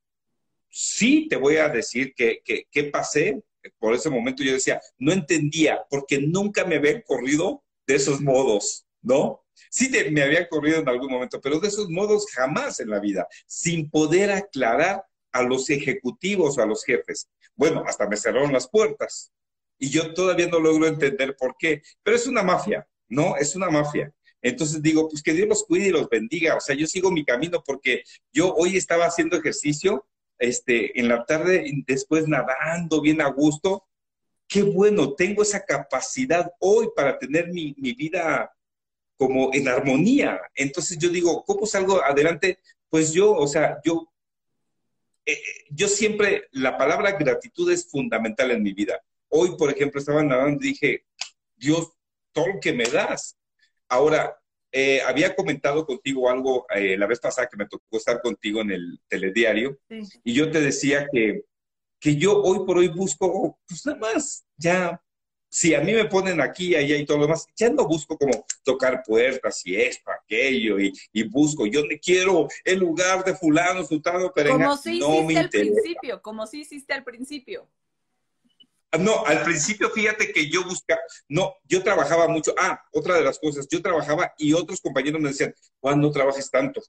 sí 0.68 1.28
te 1.30 1.36
voy 1.36 1.56
a 1.56 1.68
decir 1.68 2.14
que, 2.14 2.42
que, 2.44 2.84
pasé, 2.84 3.42
por 3.78 3.94
ese 3.94 4.10
momento 4.10 4.42
yo 4.42 4.52
decía, 4.52 4.80
no 4.98 5.12
entendía, 5.12 5.86
porque 5.88 6.18
nunca 6.20 6.64
me 6.64 6.76
habían 6.76 7.02
corrido 7.02 7.62
de 7.86 7.94
esos 7.94 8.20
modos, 8.20 8.84
¿no? 9.00 9.43
Sí 9.70 9.90
me 10.10 10.22
había 10.22 10.48
corrido 10.48 10.78
en 10.78 10.88
algún 10.88 11.10
momento, 11.10 11.40
pero 11.40 11.60
de 11.60 11.68
esos 11.68 11.88
modos 11.90 12.26
jamás 12.32 12.80
en 12.80 12.90
la 12.90 13.00
vida, 13.00 13.26
sin 13.46 13.90
poder 13.90 14.30
aclarar 14.30 15.04
a 15.32 15.42
los 15.42 15.68
ejecutivos, 15.68 16.58
a 16.58 16.66
los 16.66 16.84
jefes. 16.84 17.28
Bueno, 17.56 17.82
hasta 17.86 18.08
me 18.08 18.16
cerraron 18.16 18.52
las 18.52 18.68
puertas. 18.68 19.32
Y 19.78 19.90
yo 19.90 20.14
todavía 20.14 20.46
no 20.46 20.60
logro 20.60 20.86
entender 20.86 21.36
por 21.36 21.56
qué. 21.58 21.82
Pero 22.02 22.16
es 22.16 22.26
una 22.26 22.42
mafia, 22.42 22.86
¿no? 23.08 23.36
Es 23.36 23.56
una 23.56 23.68
mafia. 23.68 24.12
Entonces 24.40 24.80
digo, 24.80 25.08
pues 25.08 25.22
que 25.22 25.32
Dios 25.32 25.48
los 25.48 25.64
cuide 25.64 25.88
y 25.88 25.90
los 25.90 26.08
bendiga. 26.08 26.56
O 26.56 26.60
sea, 26.60 26.76
yo 26.76 26.86
sigo 26.86 27.10
mi 27.10 27.24
camino 27.24 27.62
porque 27.64 28.04
yo 28.32 28.54
hoy 28.54 28.76
estaba 28.76 29.06
haciendo 29.06 29.36
ejercicio, 29.36 30.06
este, 30.38 30.98
en 31.00 31.08
la 31.08 31.24
tarde, 31.24 31.64
después 31.86 32.28
nadando 32.28 33.00
bien 33.00 33.20
a 33.20 33.28
gusto. 33.28 33.84
Qué 34.46 34.62
bueno, 34.62 35.14
tengo 35.14 35.42
esa 35.42 35.64
capacidad 35.64 36.52
hoy 36.60 36.88
para 36.94 37.18
tener 37.18 37.48
mi, 37.48 37.74
mi 37.78 37.92
vida 37.94 38.53
como 39.16 39.52
en 39.52 39.68
armonía. 39.68 40.40
Entonces 40.54 40.98
yo 40.98 41.08
digo, 41.08 41.44
¿cómo 41.44 41.66
salgo 41.66 42.02
adelante? 42.02 42.58
Pues 42.88 43.12
yo, 43.12 43.32
o 43.32 43.46
sea, 43.46 43.78
yo, 43.84 44.12
eh, 45.26 45.32
eh, 45.32 45.64
yo 45.70 45.88
siempre, 45.88 46.48
la 46.52 46.76
palabra 46.76 47.12
gratitud 47.12 47.70
es 47.70 47.88
fundamental 47.88 48.50
en 48.50 48.62
mi 48.62 48.72
vida. 48.72 49.00
Hoy, 49.28 49.56
por 49.56 49.70
ejemplo, 49.70 49.98
estaba 49.98 50.22
nadando 50.22 50.64
y 50.64 50.68
dije, 50.68 51.04
Dios, 51.56 51.92
todo 52.32 52.48
lo 52.48 52.60
que 52.60 52.72
me 52.72 52.84
das. 52.84 53.36
Ahora, 53.88 54.36
eh, 54.72 55.00
había 55.02 55.36
comentado 55.36 55.86
contigo 55.86 56.28
algo 56.28 56.66
la 56.68 57.06
vez 57.06 57.20
pasada 57.20 57.48
que 57.48 57.56
me 57.56 57.66
tocó 57.66 57.96
estar 57.96 58.20
contigo 58.20 58.60
en 58.60 58.72
el 58.72 59.00
telediario 59.06 59.78
y 60.24 60.34
yo 60.34 60.50
te 60.50 60.60
decía 60.60 61.06
que, 61.12 61.44
que 62.00 62.16
yo 62.16 62.42
hoy 62.42 62.66
por 62.66 62.78
hoy 62.78 62.88
busco, 62.88 63.56
pues 63.68 63.86
nada 63.86 63.98
más, 63.98 64.44
ya 64.56 65.00
si 65.54 65.72
a 65.72 65.80
mí 65.80 65.92
me 65.92 66.06
ponen 66.06 66.40
aquí, 66.40 66.74
allá 66.74 66.96
y 66.96 67.06
todo 67.06 67.18
lo 67.18 67.24
demás, 67.26 67.46
ya 67.54 67.70
no 67.70 67.86
busco 67.86 68.18
como 68.18 68.44
tocar 68.64 69.04
puertas 69.06 69.64
y 69.64 69.76
esto, 69.76 70.10
aquello, 70.10 70.80
y, 70.80 70.92
y 71.12 71.22
busco, 71.28 71.64
yo 71.64 71.86
me 71.86 72.00
quiero 72.00 72.48
el 72.64 72.80
lugar 72.80 73.22
de 73.22 73.36
fulano, 73.36 73.84
sultano, 73.84 74.32
pero 74.34 74.50
Como 74.50 74.76
si 74.76 74.98
hiciste 74.98 75.38
al 75.38 75.48
principio, 75.48 76.22
como 76.22 76.44
si 76.48 76.62
hiciste 76.62 76.92
al 76.92 77.04
principio. 77.04 77.70
No, 78.98 79.24
al 79.24 79.44
principio 79.44 79.90
fíjate 79.90 80.32
que 80.32 80.50
yo 80.50 80.64
buscaba, 80.64 81.00
no, 81.28 81.54
yo 81.68 81.84
trabajaba 81.84 82.26
mucho. 82.26 82.52
Ah, 82.58 82.82
otra 82.92 83.14
de 83.14 83.22
las 83.22 83.38
cosas, 83.38 83.68
yo 83.70 83.80
trabajaba 83.80 84.34
y 84.36 84.54
otros 84.54 84.80
compañeros 84.80 85.20
me 85.20 85.28
decían, 85.28 85.54
Juan, 85.78 86.00
no 86.00 86.10
trabajes 86.10 86.50
tanto. 86.50 86.82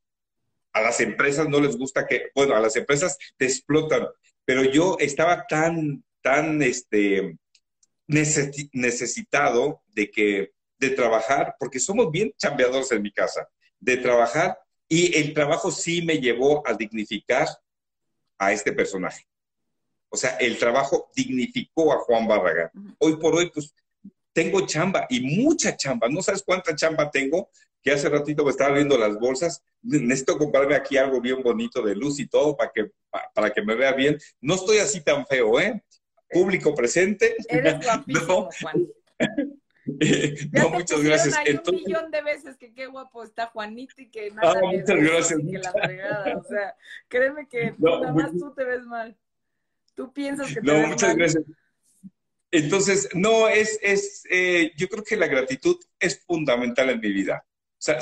A 0.73 0.81
las 0.81 0.99
empresas 1.01 1.47
no 1.47 1.59
les 1.59 1.77
gusta 1.77 2.07
que, 2.07 2.31
bueno, 2.33 2.55
a 2.55 2.59
las 2.59 2.75
empresas 2.75 3.15
te 3.37 3.45
explotan, 3.45 4.07
pero 4.43 4.63
yo 4.63 4.97
estaba 4.99 5.45
tan, 5.47 6.03
tan, 6.23 6.63
este, 6.63 7.37
necesitado 8.07 9.81
de 9.93 10.11
que 10.11 10.51
de 10.77 10.89
trabajar, 10.89 11.55
porque 11.59 11.79
somos 11.79 12.11
bien 12.11 12.33
chambeadores 12.37 12.91
en 12.91 13.01
mi 13.01 13.11
casa, 13.11 13.47
de 13.79 13.97
trabajar 13.97 14.57
y 14.87 15.17
el 15.17 15.33
trabajo 15.33 15.71
sí 15.71 16.01
me 16.01 16.19
llevó 16.19 16.67
a 16.67 16.73
dignificar 16.73 17.47
a 18.37 18.51
este 18.51 18.73
personaje. 18.73 19.25
O 20.09 20.17
sea, 20.17 20.37
el 20.37 20.57
trabajo 20.57 21.09
dignificó 21.15 21.91
a 21.91 21.97
Juan 21.99 22.27
Barragán. 22.27 22.69
Hoy 22.99 23.17
por 23.17 23.35
hoy, 23.35 23.49
pues, 23.51 23.73
tengo 24.33 24.65
chamba 24.65 25.07
y 25.09 25.21
mucha 25.21 25.75
chamba. 25.75 26.07
No 26.09 26.21
sabes 26.21 26.43
cuánta 26.43 26.75
chamba 26.75 27.09
tengo, 27.09 27.49
que 27.81 27.91
hace 27.91 28.09
ratito 28.09 28.43
me 28.43 28.51
estaba 28.51 28.75
viendo 28.75 28.97
las 28.97 29.17
bolsas. 29.17 29.63
Necesito 29.81 30.37
comprarme 30.37 30.75
aquí 30.75 30.97
algo 30.97 31.21
bien 31.21 31.41
bonito 31.41 31.81
de 31.81 31.95
luz 31.95 32.19
y 32.19 32.27
todo 32.27 32.55
para 32.55 32.71
que, 32.71 32.91
para 33.33 33.51
que 33.51 33.61
me 33.61 33.75
vea 33.75 33.93
bien. 33.93 34.17
No 34.41 34.55
estoy 34.55 34.77
así 34.79 35.01
tan 35.01 35.25
feo, 35.25 35.59
¿eh? 35.59 35.83
Público 36.35 36.75
presente. 36.75 37.35
Eres 37.47 37.79
guapísimo, 37.85 38.49
Juan. 38.61 38.87
no, 40.51 40.69
muchas 40.69 41.01
gracias. 41.01 41.37
Hay 41.37 41.57
un 41.65 41.75
millón 41.75 42.11
de 42.11 42.21
veces 42.21 42.57
que 42.57 42.73
qué 42.73 42.87
guapo 42.87 43.23
está 43.23 43.47
Juanito 43.47 43.93
y 43.97 44.09
que 44.09 44.31
nada. 44.31 44.59
Ah, 44.61 44.61
muchas 44.65 44.97
gracias. 44.97 45.39
Que 45.39 45.57
la 45.57 45.71
fregada. 45.71 46.37
O 46.37 46.43
sea, 46.43 46.75
créeme 47.07 47.47
que 47.47 47.73
nada 47.77 48.11
más 48.11 48.31
tú 48.31 48.53
te 48.53 48.65
ves 48.65 48.85
mal. 48.85 49.15
Tú 49.95 50.11
piensas 50.11 50.53
que 50.53 50.59
te 50.59 50.61
No, 50.61 50.87
muchas 50.87 51.15
gracias. 51.15 51.43
Entonces, 52.51 53.09
no, 53.13 53.47
es, 53.47 53.79
es 53.81 54.23
eh, 54.29 54.71
yo 54.75 54.87
creo 54.89 55.03
que 55.03 55.15
la 55.15 55.27
gratitud 55.27 55.77
es 55.99 56.19
fundamental 56.25 56.89
en 56.89 56.99
mi 56.99 57.11
vida. 57.11 57.45
O 57.47 57.81
sea, 57.85 57.99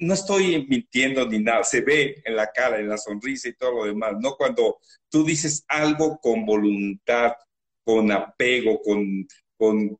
no 0.00 0.14
estoy 0.14 0.66
mintiendo 0.66 1.28
ni 1.28 1.38
nada, 1.38 1.62
se 1.62 1.82
ve 1.82 2.22
en 2.24 2.34
la 2.34 2.50
cara, 2.50 2.80
en 2.80 2.88
la 2.88 2.96
sonrisa 2.96 3.48
y 3.48 3.54
todo 3.54 3.72
lo 3.72 3.84
demás, 3.84 4.14
¿no? 4.18 4.34
Cuando 4.34 4.78
tú 5.10 5.24
dices 5.24 5.64
algo 5.68 6.18
con 6.18 6.46
voluntad, 6.46 7.34
con 7.84 8.10
apego, 8.10 8.80
con, 8.82 9.28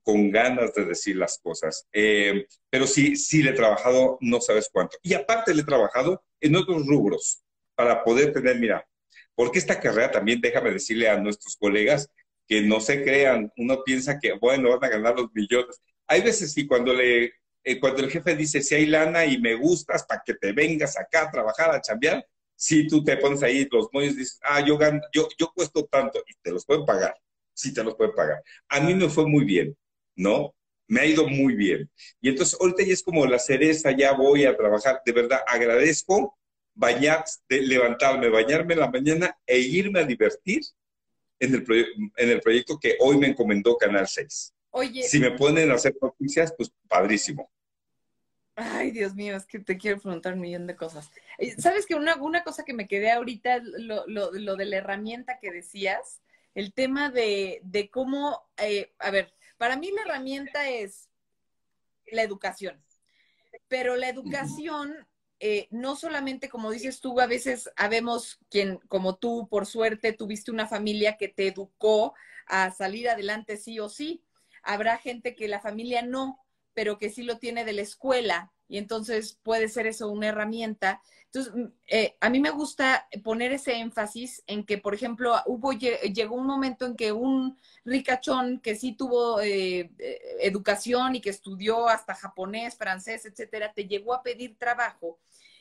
con, 0.02 0.30
ganas 0.30 0.74
de 0.74 0.86
decir 0.86 1.16
las 1.16 1.38
cosas. 1.38 1.86
Eh, 1.92 2.46
pero 2.70 2.86
sí, 2.86 3.14
sí 3.14 3.42
le 3.42 3.50
he 3.50 3.54
trabajado, 3.54 4.16
no 4.20 4.40
sabes 4.40 4.70
cuánto. 4.72 4.96
Y 5.02 5.12
aparte 5.12 5.54
le 5.54 5.62
he 5.62 5.66
trabajado 5.66 6.22
en 6.40 6.56
otros 6.56 6.86
rubros 6.86 7.42
para 7.74 8.02
poder 8.02 8.32
tener, 8.32 8.58
mira, 8.58 8.86
porque 9.34 9.58
esta 9.58 9.80
carrera 9.80 10.10
también, 10.10 10.40
déjame 10.40 10.70
decirle 10.70 11.08
a 11.08 11.18
nuestros 11.18 11.56
colegas 11.56 12.10
que 12.48 12.62
no 12.62 12.80
se 12.80 13.02
crean, 13.02 13.52
uno 13.58 13.82
piensa 13.84 14.18
que, 14.18 14.32
bueno, 14.32 14.70
van 14.70 14.84
a 14.84 14.88
ganar 14.88 15.14
los 15.16 15.30
millones. 15.34 15.80
Hay 16.06 16.22
veces 16.22 16.54
que 16.54 16.66
cuando 16.66 16.94
le 16.94 17.34
eh, 17.64 17.78
cuando 17.78 18.02
el 18.02 18.10
jefe 18.10 18.34
dice, 18.36 18.62
si 18.62 18.74
hay 18.74 18.86
lana 18.86 19.26
y 19.26 19.38
me 19.38 19.54
gustas 19.54 20.04
para 20.04 20.22
que 20.24 20.34
te 20.34 20.52
vengas 20.52 20.98
acá 20.98 21.22
a 21.22 21.30
trabajar, 21.30 21.70
a 21.70 21.80
chambear, 21.80 22.26
si 22.56 22.86
tú 22.86 23.02
te 23.02 23.16
pones 23.16 23.42
ahí 23.42 23.66
los 23.70 23.88
moños 23.92 24.14
y 24.14 24.18
dices, 24.18 24.38
ah, 24.42 24.64
yo, 24.64 24.76
gano, 24.76 25.00
yo, 25.12 25.28
yo 25.38 25.50
cuesto 25.54 25.86
tanto 25.86 26.22
y 26.26 26.34
te 26.42 26.50
los 26.50 26.64
pueden 26.64 26.84
pagar, 26.84 27.14
sí 27.54 27.72
te 27.72 27.82
los 27.82 27.94
pueden 27.94 28.14
pagar. 28.14 28.42
A 28.68 28.80
mí 28.80 28.94
me 28.94 29.08
fue 29.08 29.26
muy 29.26 29.44
bien, 29.44 29.76
¿no? 30.16 30.54
Me 30.86 31.00
ha 31.00 31.06
ido 31.06 31.26
muy 31.26 31.54
bien. 31.54 31.90
Y 32.20 32.28
entonces 32.28 32.58
ahorita 32.60 32.82
ya 32.82 32.92
es 32.92 33.02
como 33.02 33.24
la 33.24 33.38
cereza, 33.38 33.92
ya 33.92 34.12
voy 34.12 34.44
a 34.44 34.56
trabajar. 34.56 35.00
De 35.06 35.12
verdad, 35.12 35.40
agradezco 35.46 36.36
bañar, 36.74 37.24
levantarme, 37.48 38.28
bañarme 38.28 38.74
en 38.74 38.80
la 38.80 38.90
mañana 38.90 39.38
e 39.46 39.58
irme 39.58 40.00
a 40.00 40.04
divertir 40.04 40.60
en 41.38 41.54
el, 41.54 41.64
en 42.16 42.28
el 42.30 42.40
proyecto 42.40 42.78
que 42.78 42.96
hoy 43.00 43.16
me 43.16 43.28
encomendó 43.28 43.76
Canal 43.76 44.08
6. 44.08 44.54
Oye. 44.70 45.02
Si 45.02 45.18
me 45.18 45.32
ponen 45.32 45.70
a 45.70 45.74
hacer 45.74 45.96
noticias, 46.00 46.52
pues 46.56 46.72
padrísimo. 46.88 47.50
Ay, 48.54 48.90
Dios 48.90 49.14
mío, 49.14 49.36
es 49.36 49.46
que 49.46 49.58
te 49.58 49.78
quiero 49.78 49.98
preguntar 50.00 50.34
un 50.34 50.40
millón 50.40 50.66
de 50.66 50.76
cosas. 50.76 51.10
Eh, 51.38 51.54
¿Sabes 51.58 51.86
que 51.86 51.94
una, 51.94 52.16
una 52.16 52.44
cosa 52.44 52.64
que 52.64 52.74
me 52.74 52.86
quedé 52.86 53.10
ahorita, 53.10 53.58
lo, 53.62 54.06
lo, 54.06 54.32
lo, 54.32 54.56
de 54.56 54.66
la 54.66 54.76
herramienta 54.76 55.38
que 55.38 55.50
decías, 55.50 56.20
el 56.54 56.74
tema 56.74 57.10
de, 57.10 57.60
de 57.64 57.88
cómo, 57.88 58.42
eh, 58.58 58.92
a 58.98 59.10
ver, 59.10 59.32
para 59.56 59.76
mí 59.76 59.90
la 59.92 60.02
herramienta 60.02 60.68
es 60.68 61.08
la 62.10 62.22
educación, 62.22 62.82
pero 63.68 63.96
la 63.96 64.08
educación 64.08 65.06
eh, 65.38 65.68
no 65.70 65.96
solamente, 65.96 66.50
como 66.50 66.70
dices 66.70 67.00
tú, 67.00 67.18
a 67.18 67.26
veces 67.26 67.70
habemos 67.76 68.38
quien, 68.50 68.76
como 68.88 69.16
tú, 69.16 69.48
por 69.48 69.64
suerte, 69.64 70.12
tuviste 70.12 70.50
una 70.50 70.66
familia 70.66 71.16
que 71.16 71.28
te 71.28 71.46
educó 71.46 72.14
a 72.46 72.70
salir 72.72 73.08
adelante 73.08 73.56
sí 73.56 73.80
o 73.80 73.88
sí, 73.88 74.22
habrá 74.62 74.98
gente 74.98 75.34
que 75.34 75.48
la 75.48 75.60
familia 75.60 76.02
no, 76.02 76.38
pero 76.74 76.98
que 76.98 77.10
sí 77.10 77.22
lo 77.22 77.38
tiene 77.38 77.64
de 77.64 77.72
la 77.72 77.82
escuela 77.82 78.52
y 78.70 78.78
entonces 78.78 79.38
puede 79.42 79.68
ser 79.68 79.88
eso 79.88 80.08
una 80.08 80.28
herramienta. 80.28 81.02
Entonces, 81.26 81.52
mm, 81.54 81.64
eh, 81.88 82.16
a 82.20 82.30
mí 82.30 82.38
me 82.38 82.50
gusta 82.50 83.08
poner 83.24 83.52
ese 83.52 83.74
énfasis 83.74 84.42
en 84.46 84.64
que, 84.64 84.78
por 84.78 84.94
ejemplo, 84.94 85.34
hubo, 85.46 85.72
llegó 85.72 86.36
un 86.36 86.46
momento 86.46 86.86
en 86.86 86.94
que 86.94 87.10
un 87.10 87.58
ricachón 87.84 88.60
que 88.60 88.76
sí 88.76 88.92
tuvo 88.92 89.40
eh, 89.40 89.90
eh, 89.98 90.20
educación 90.40 91.16
y 91.16 91.20
que 91.20 91.30
estudió 91.30 91.88
hasta 91.88 92.14
japonés, 92.14 92.76
francés, 92.76 93.26
etcétera, 93.26 93.72
te 93.72 93.88
llegó 93.88 94.14
a 94.14 94.22
pedir 94.22 94.56
trabajo. 94.56 95.18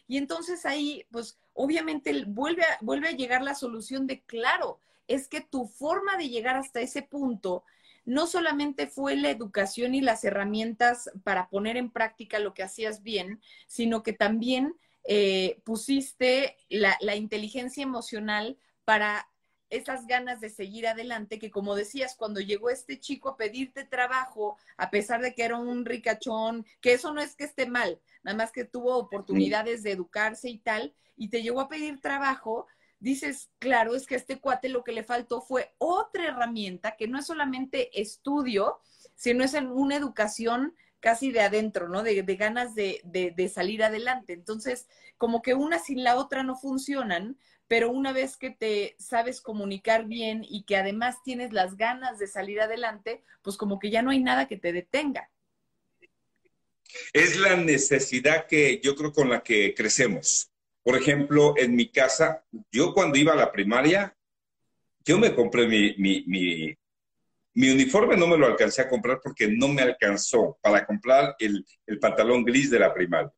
Y 0.08 0.18
entonces 0.18 0.66
ahí, 0.66 1.06
pues, 1.12 1.40
obviamente 1.54 2.26
vuelve 2.28 2.64
vuelve 2.82 3.10
a 3.10 3.14
llegar 3.14 3.42
la 3.42 3.56
solución 3.56 4.06
de, 4.06 4.22
claro, 4.22 4.80
es 5.08 5.28
que 5.28 5.42
tu 5.42 5.66
forma 5.66 6.16
de 6.18 6.30
llegar 6.30 6.56
hasta 6.58 6.80
ese 6.80 7.02
punto 7.02 7.64
no 8.06 8.28
solamente 8.28 8.88
fue 8.88 9.16
la 9.16 9.30
educación 9.30 9.96
y 9.96 10.02
las 10.02 10.24
herramientas 10.24 11.10
para 11.24 11.50
poner 11.50 11.78
en 11.78 11.92
práctica 11.92 12.40
lo 12.40 12.54
que 12.54 12.64
hacías 12.64 13.04
bien, 13.04 13.42
sino 13.68 14.04
que 14.04 14.14
también 14.14 14.76
eh, 15.04 15.62
pusiste 15.64 16.58
la, 16.70 16.98
inteligencia 17.16 17.84
emocional 17.84 18.58
para 18.86 19.28
esas 19.70 20.08
ganas 20.08 20.40
de 20.42 20.50
seguir 20.50 20.88
adelante, 20.88 21.40
que 21.40 21.52
como 21.52 21.76
decías, 21.76 22.16
cuando 22.16 22.40
llegó 22.40 22.70
este 22.70 23.00
chico 23.00 23.30
a 23.30 23.38
pedirte 23.38 23.86
trabajo, 23.86 24.58
a 24.78 24.90
pesar 24.90 25.22
de 25.22 25.36
que 25.36 25.44
era 25.44 25.58
un 25.58 25.86
ricachón, 25.86 26.66
que 26.82 26.94
eso 26.94 27.14
no 27.14 27.22
es 27.22 27.36
que 27.36 27.44
esté 27.44 27.68
mal, 27.68 28.00
nada 28.24 28.38
más 28.38 28.52
que 28.52 28.66
tuvo 28.66 28.98
oportunidades 28.98 29.84
de 29.84 29.92
educarse 29.92 30.50
y 30.50 30.58
tal, 30.58 30.94
y 31.16 31.30
te 31.30 31.44
llegó 31.44 31.62
a 31.62 31.70
pedir 31.70 32.02
trabajo, 32.02 32.68
dices, 33.00 33.50
claro, 33.60 33.96
es 33.96 34.06
que 34.06 34.16
a 34.16 34.18
este 34.18 34.40
cuate 34.40 34.70
lo 34.70 34.84
que 34.84 34.92
le 34.92 35.04
faltó 35.04 35.42
fue 35.42 35.74
otra 35.78 36.28
herramienta 36.28 36.96
que 36.98 37.08
no 37.08 37.20
es 37.20 37.26
solamente 37.26 38.00
estudio, 38.00 38.80
sino 39.16 39.44
es 39.44 39.54
en 39.54 39.68
una 39.68 39.96
educación 39.96 40.76
casi 41.00 41.32
de 41.32 41.42
adentro, 41.42 41.88
¿no? 41.88 42.04
De, 42.04 42.22
ganas 42.36 42.76
de, 42.76 43.02
de, 43.04 43.50
salir 43.50 43.84
adelante. 43.84 44.34
Entonces, 44.34 44.88
como 45.18 45.42
que 45.42 45.54
una 45.54 45.80
sin 45.80 46.04
la 46.04 46.18
otra 46.18 46.44
no 46.44 46.56
funcionan, 46.58 47.38
pero 47.68 47.90
una 47.90 48.12
vez 48.12 48.36
que 48.36 48.50
te 48.50 48.96
sabes 49.00 49.42
comunicar 49.42 50.06
bien 50.06 50.46
y 50.48 50.64
que 50.64 50.76
además 50.76 51.18
tienes 51.24 51.54
las 51.54 51.78
ganas 51.78 52.20
de 52.20 52.28
salir 52.28 52.60
adelante, 52.60 53.24
pues 53.42 53.56
como 53.56 53.80
que 53.80 53.92
ya 53.92 54.02
no 54.02 54.12
hay 54.12 54.20
nada 54.20 54.48
que 54.48 54.58
te 54.58 54.74
detenga. 54.74 55.30
Es 57.14 57.38
la 57.38 57.56
necesidad 57.56 58.48
que 58.48 58.82
yo 58.84 58.96
creo 58.96 59.14
con 59.14 59.30
la 59.30 59.44
que 59.44 59.74
crecemos. 59.76 60.49
Por 60.84 60.96
ejemplo, 60.96 61.54
en 61.58 61.76
mi 61.76 61.92
casa, 61.92 62.44
yo 62.72 62.94
cuando 62.94 63.18
iba 63.18 63.34
a 63.34 63.38
la 63.38 63.52
primaria, 63.52 64.16
yo 65.06 65.18
me 65.18 65.34
compré 65.34 65.68
mi, 65.68 65.96
mi, 65.98 67.72
uniforme, 67.72 68.16
no 68.16 68.28
me 68.28 68.38
lo 68.38 68.46
alcancé 68.46 68.82
a 68.82 68.90
comprar 68.90 69.20
porque 69.24 69.48
no 69.48 69.68
me 69.68 69.82
alcanzó 69.82 70.58
para 70.62 70.86
comprar 70.86 71.36
el, 71.40 71.66
el 71.86 72.00
pantalón 72.00 72.44
gris 72.44 72.70
de 72.70 72.80
la 72.80 72.94
primaria. 72.94 73.34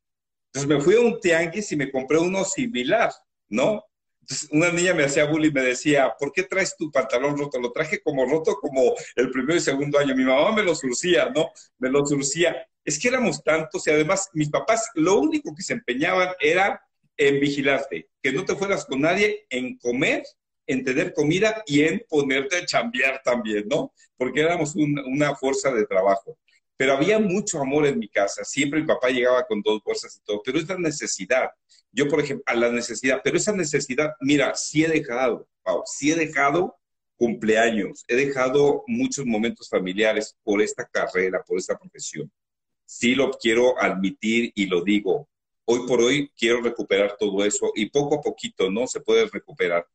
Entonces 0.48 0.68
me 0.68 0.82
fui 0.82 0.96
a 0.96 1.00
un 1.00 1.20
tianguis 1.20 1.72
y 1.72 1.78
me 1.78 1.92
compré 1.92 2.18
uno 2.18 2.44
similar, 2.44 3.12
¿no? 3.50 3.84
Entonces, 4.22 4.50
una 4.52 4.72
niña 4.72 4.94
me 4.94 5.04
hacía 5.04 5.26
bullying 5.26 5.50
y 5.50 5.54
me 5.54 5.62
decía, 5.62 6.14
¿por 6.18 6.32
qué 6.32 6.44
traes 6.44 6.76
tu 6.78 6.92
pantalón 6.92 7.38
roto? 7.38 7.60
Lo 7.60 7.72
traje 7.72 8.02
como 8.02 8.26
roto 8.26 8.56
como 8.56 8.94
el 9.16 9.32
primer 9.32 9.58
y 9.58 9.62
segundo 9.62 9.98
año. 9.98 10.16
Mi 10.16 10.24
mamá 10.24 10.52
me 10.52 10.64
lo 10.64 10.76
surcía, 10.76 11.30
¿no? 11.34 11.52
Me 11.80 11.90
lo 11.90 12.06
surcía. 12.06 12.68
Es 12.84 13.00
que 13.00 13.08
éramos 13.08 13.44
tantos 13.44 13.88
y 13.88 13.92
además 13.92 14.30
mis 14.34 14.50
papás 14.50 14.90
lo 14.96 15.20
único 15.20 15.54
que 15.56 15.64
se 15.64 15.74
empeñaban 15.74 16.30
era 16.40 16.82
en 17.28 17.40
vigilarte, 17.40 18.10
que 18.22 18.32
no 18.32 18.46
te 18.46 18.56
fueras 18.56 18.86
con 18.86 19.02
nadie, 19.02 19.46
en 19.50 19.78
comer, 19.78 20.24
en 20.66 20.84
tener 20.84 21.14
comida 21.14 21.64
y 21.66 21.82
en 21.82 22.04
ponerte 22.10 22.58
a 22.58 22.66
chambear 22.66 23.22
también, 23.24 23.68
¿no? 23.68 23.94
Porque 24.18 24.42
éramos 24.42 24.76
una 24.76 25.36
fuerza 25.36 25.72
de 25.72 25.86
trabajo. 25.86 26.38
Pero 26.78 26.94
había 26.94 27.20
mucho 27.20 27.60
amor 27.60 27.86
en 27.86 28.00
mi 28.00 28.08
casa. 28.08 28.44
Siempre 28.44 28.82
mi 28.82 28.88
papá 28.88 29.10
llegaba 29.10 29.46
con 29.46 29.62
dos 29.62 29.82
bolsas 29.84 30.16
y 30.16 30.24
todo. 30.24 30.42
Pero 30.44 30.58
es 30.58 30.68
la 30.68 30.78
necesidad. 30.78 31.52
Yo, 31.92 32.08
por 32.08 32.22
ejemplo, 32.22 32.44
a 32.48 32.56
la 32.56 32.72
necesidad. 32.72 33.22
Pero 33.24 33.38
esa 33.38 33.52
necesidad, 33.52 34.14
mira, 34.20 34.56
sí 34.56 34.84
he 34.84 34.88
dejado, 34.88 35.48
Pau, 35.62 35.84
sí 35.86 36.12
he 36.12 36.16
dejado 36.16 36.76
cumpleaños. 37.18 38.04
He 38.08 38.16
dejado 38.16 38.84
muchos 38.88 39.28
momentos 39.28 39.70
familiares 39.70 40.36
por 40.44 40.60
esta 40.60 40.88
carrera, 40.88 41.44
por 41.46 41.60
esta 41.60 41.78
profesión. 41.78 42.32
Sí 42.86 43.14
lo 43.14 43.30
quiero 43.30 43.80
admitir 43.80 44.52
y 44.56 44.66
lo 44.66 44.84
digo. 44.84 45.30
Hoy 45.66 45.88
por 45.88 46.02
hoy 46.02 46.32
quiero 46.38 46.62
recuperar 46.62 47.16
todo 47.18 47.46
eso 47.46 47.72
y 47.76 47.90
poco 47.90 48.16
a 48.16 48.22
poquito, 48.22 48.70
¿no? 48.70 48.88
Se 48.88 49.00
puede 49.00 49.28
recuperar. 49.28 49.86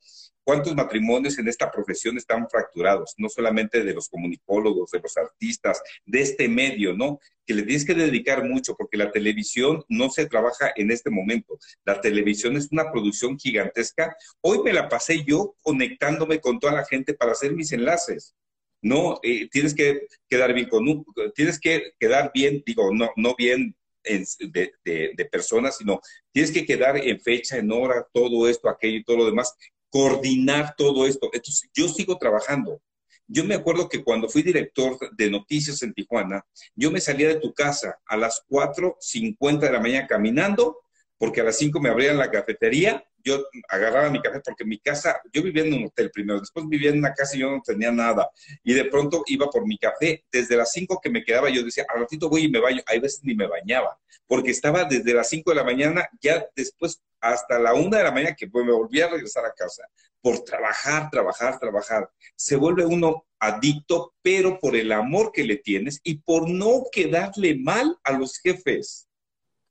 ¿Cuántos 0.47 0.77
matrimonios 0.77 1.41
en 1.41 1.49
esta 1.49 1.73
profesión 1.73 2.17
están 2.17 2.49
fracturados? 2.49 3.14
No 3.17 3.29
solamente 3.29 3.83
de 3.83 3.93
los 3.93 4.09
comunicólogos, 4.09 4.93
de 4.93 5.01
los 5.01 5.17
artistas, 5.17 5.83
de 6.05 6.21
este 6.21 6.49
medio, 6.49 6.95
¿no? 6.95 7.19
Que 7.45 7.53
le 7.53 7.62
tienes 7.62 7.85
que 7.85 7.95
dedicar 7.95 8.45
mucho 8.45 8.77
porque 8.77 8.97
la 8.97 9.11
televisión 9.11 9.85
no 9.89 10.09
se 10.09 10.27
trabaja 10.27 10.73
en 10.77 10.93
este 10.93 11.11
momento. 11.11 11.59
La 11.85 12.01
televisión 12.01 12.57
es 12.57 12.69
una 12.71 12.93
producción 12.93 13.37
gigantesca. 13.37 14.17
Hoy 14.41 14.61
me 14.62 14.73
la 14.73 14.89
pasé 14.89 15.25
yo 15.25 15.57
conectándome 15.62 16.41
con 16.41 16.61
toda 16.61 16.75
la 16.75 16.85
gente 16.85 17.14
para 17.14 17.33
hacer 17.33 17.53
mis 17.53 17.73
enlaces. 17.73 18.37
No, 18.81 19.19
eh, 19.25 19.49
tienes 19.51 19.75
que 19.75 20.07
quedar 20.29 20.55
bien 20.55 20.69
con 20.69 21.05
tienes 21.35 21.59
que 21.59 21.95
quedar 21.99 22.31
bien, 22.33 22.62
digo, 22.64 22.95
no, 22.95 23.11
no 23.17 23.35
bien 23.37 23.75
de, 24.07 25.29
personas, 25.31 25.79
sino 25.79 26.01
tienes 26.33 26.53
que 26.53 26.65
quedar 26.65 26.97
en 26.97 27.21
fecha, 27.21 27.57
en 27.57 27.71
hora, 27.73 28.07
todo 28.13 28.49
esto, 28.49 28.69
aquello 28.69 28.99
y 28.99 29.05
todo 29.05 29.19
lo 29.19 29.27
demás, 29.27 29.55
coordinar 29.91 30.75
todo 30.77 31.07
esto. 31.07 31.29
Entonces, 31.33 31.69
yo 31.75 31.89
sigo 31.89 32.17
trabajando. 32.19 32.81
Yo 33.29 33.45
me 33.45 33.57
acuerdo 33.57 33.89
que 33.89 34.05
cuando 34.05 34.29
fui 34.29 34.43
director 34.43 34.97
de 35.17 35.31
noticias 35.31 35.83
en 35.83 35.93
Tijuana, 35.93 36.47
yo 36.77 36.93
me 36.93 37.01
salía 37.01 37.29
de 37.29 37.41
tu 37.41 37.53
casa 37.53 37.99
a 38.07 38.17
las 38.17 38.43
4.50 38.49 39.59
de 39.59 39.73
la 39.73 39.81
mañana 39.81 40.07
caminando, 40.07 40.79
porque 41.19 41.41
a 41.41 41.45
las 41.45 41.59
5 41.59 41.81
me 41.81 41.89
abrían 41.89 42.19
la 42.19 42.31
cafetería 42.31 43.05
yo 43.27 43.45
agarraba 43.68 44.09
mi 44.09 44.22
café 44.22 44.41
porque 44.41 44.64
mi 44.64 44.79
casa, 44.79 45.20
yo 45.33 45.43
vivía 45.43 45.64
en 45.64 45.74
un 45.74 45.87
hotel 45.87 46.11
primero, 46.12 46.39
después 46.39 46.64
vivía 46.68 46.91
en 46.91 46.99
una 46.99 47.12
casa 47.12 47.37
y 47.37 47.41
yo 47.41 47.51
no 47.51 47.61
tenía 47.61 47.91
nada. 47.91 48.31
Y 48.62 48.72
de 48.72 48.85
pronto 48.85 49.24
iba 49.27 49.51
por 49.51 49.66
mi 49.66 49.77
café. 49.77 50.24
Desde 50.31 50.57
las 50.57 50.70
5 50.72 51.01
que 51.03 51.11
me 51.11 51.24
quedaba, 51.24 51.51
yo 51.51 51.64
decía, 51.64 51.85
al 51.89 52.01
ratito 52.01 52.29
voy 52.29 52.45
y 52.45 52.49
me 52.49 52.61
baño. 52.61 52.83
Hay 52.87 53.01
veces 53.01 53.20
ni 53.24 53.35
me 53.35 53.49
bañaba, 53.49 53.99
porque 54.27 54.53
estaba 54.53 54.85
desde 54.85 55.12
las 55.12 55.29
5 55.29 55.51
de 55.51 55.57
la 55.57 55.64
mañana, 55.64 56.09
ya 56.20 56.47
después 56.55 57.03
hasta 57.20 57.59
la 57.59 57.74
1 57.74 57.97
de 57.97 58.05
la 58.05 58.12
mañana 58.12 58.37
que 58.37 58.47
me 58.47 58.72
volví 58.72 59.01
a 59.01 59.09
regresar 59.09 59.45
a 59.45 59.53
casa. 59.53 59.89
Por 60.22 60.45
trabajar, 60.45 61.11
trabajar, 61.11 61.59
trabajar. 61.59 62.09
Se 62.37 62.55
vuelve 62.55 62.87
uno 62.87 63.27
adicto, 63.41 64.14
pero 64.22 64.59
por 64.61 64.77
el 64.77 64.93
amor 64.93 65.33
que 65.33 65.45
le 65.45 65.57
tienes 65.57 66.01
y 66.05 66.18
por 66.18 66.49
no 66.49 66.85
quedarle 66.93 67.57
mal 67.57 67.99
a 68.05 68.12
los 68.12 68.39
jefes 68.39 69.07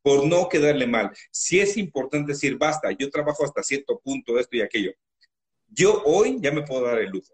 por 0.06 0.24
no 0.28 0.47
quedarle 0.47 0.86
mal. 0.86 1.10
Si 1.32 1.60
es 1.60 1.78
importante 1.78 2.34
decir, 2.34 2.60
basta, 2.60 2.91
yo 2.91 3.10
trabajo 3.10 3.43
hasta 3.43 3.64
cierto 3.64 3.99
punto, 3.99 4.38
esto 4.38 4.56
y 4.56 4.62
aquello. 4.62 4.91
Yo 5.68 6.03
hoy 6.06 6.38
ya 6.39 6.51
me 6.51 6.62
puedo 6.62 6.86
dar 6.86 6.99
el 6.99 7.10
lujo, 7.10 7.34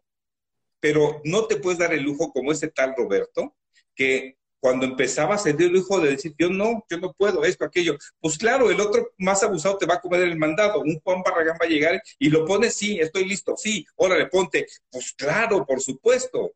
pero 0.80 1.22
no 1.26 1.48
te 1.48 1.58
puedes 1.58 1.80
dar 1.80 1.94
el 1.94 2.02
lujo 2.02 2.32
como 2.32 2.50
ese 2.50 2.70
tal 2.70 2.94
Roberto, 2.96 3.58
que 3.94 4.38
cuando 4.62 4.86
empezaba 4.86 5.36
a 5.36 5.44
dio 5.52 5.68
el 5.68 5.74
lujo 5.74 6.00
de 6.00 6.12
decir, 6.12 6.34
yo 6.40 6.50
no, 6.50 6.86
yo 6.90 6.98
no 6.98 7.12
puedo, 7.12 7.44
esto, 7.44 7.66
aquello. 7.66 7.98
Pues 8.22 8.38
claro, 8.38 8.72
el 8.72 8.80
otro 8.80 9.12
más 9.18 9.44
abusado 9.44 9.78
te 9.78 9.86
va 9.86 9.96
a 9.96 10.02
comer 10.02 10.22
el 10.22 10.38
mandado. 10.38 10.80
Un 10.80 10.98
Juan 11.02 11.24
Barragán 11.24 11.58
va 11.62 11.66
a 11.66 11.70
llegar 11.70 12.02
y 12.20 12.30
lo 12.30 12.46
pone, 12.46 12.70
sí, 12.70 13.02
estoy 13.02 13.26
listo, 13.26 13.58
sí, 13.58 13.86
órale, 13.98 14.28
ponte. 14.28 14.66
Pues 14.90 15.12
claro, 15.12 15.66
por 15.66 15.82
supuesto. 15.82 16.54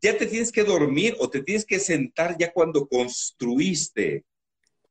Ya 0.00 0.18
te 0.18 0.26
tienes 0.26 0.50
que 0.50 0.64
dormir 0.64 1.14
o 1.20 1.30
te 1.30 1.42
tienes 1.44 1.64
que 1.64 1.78
sentar 1.78 2.36
ya 2.36 2.52
cuando 2.52 2.88
construiste 2.88 4.24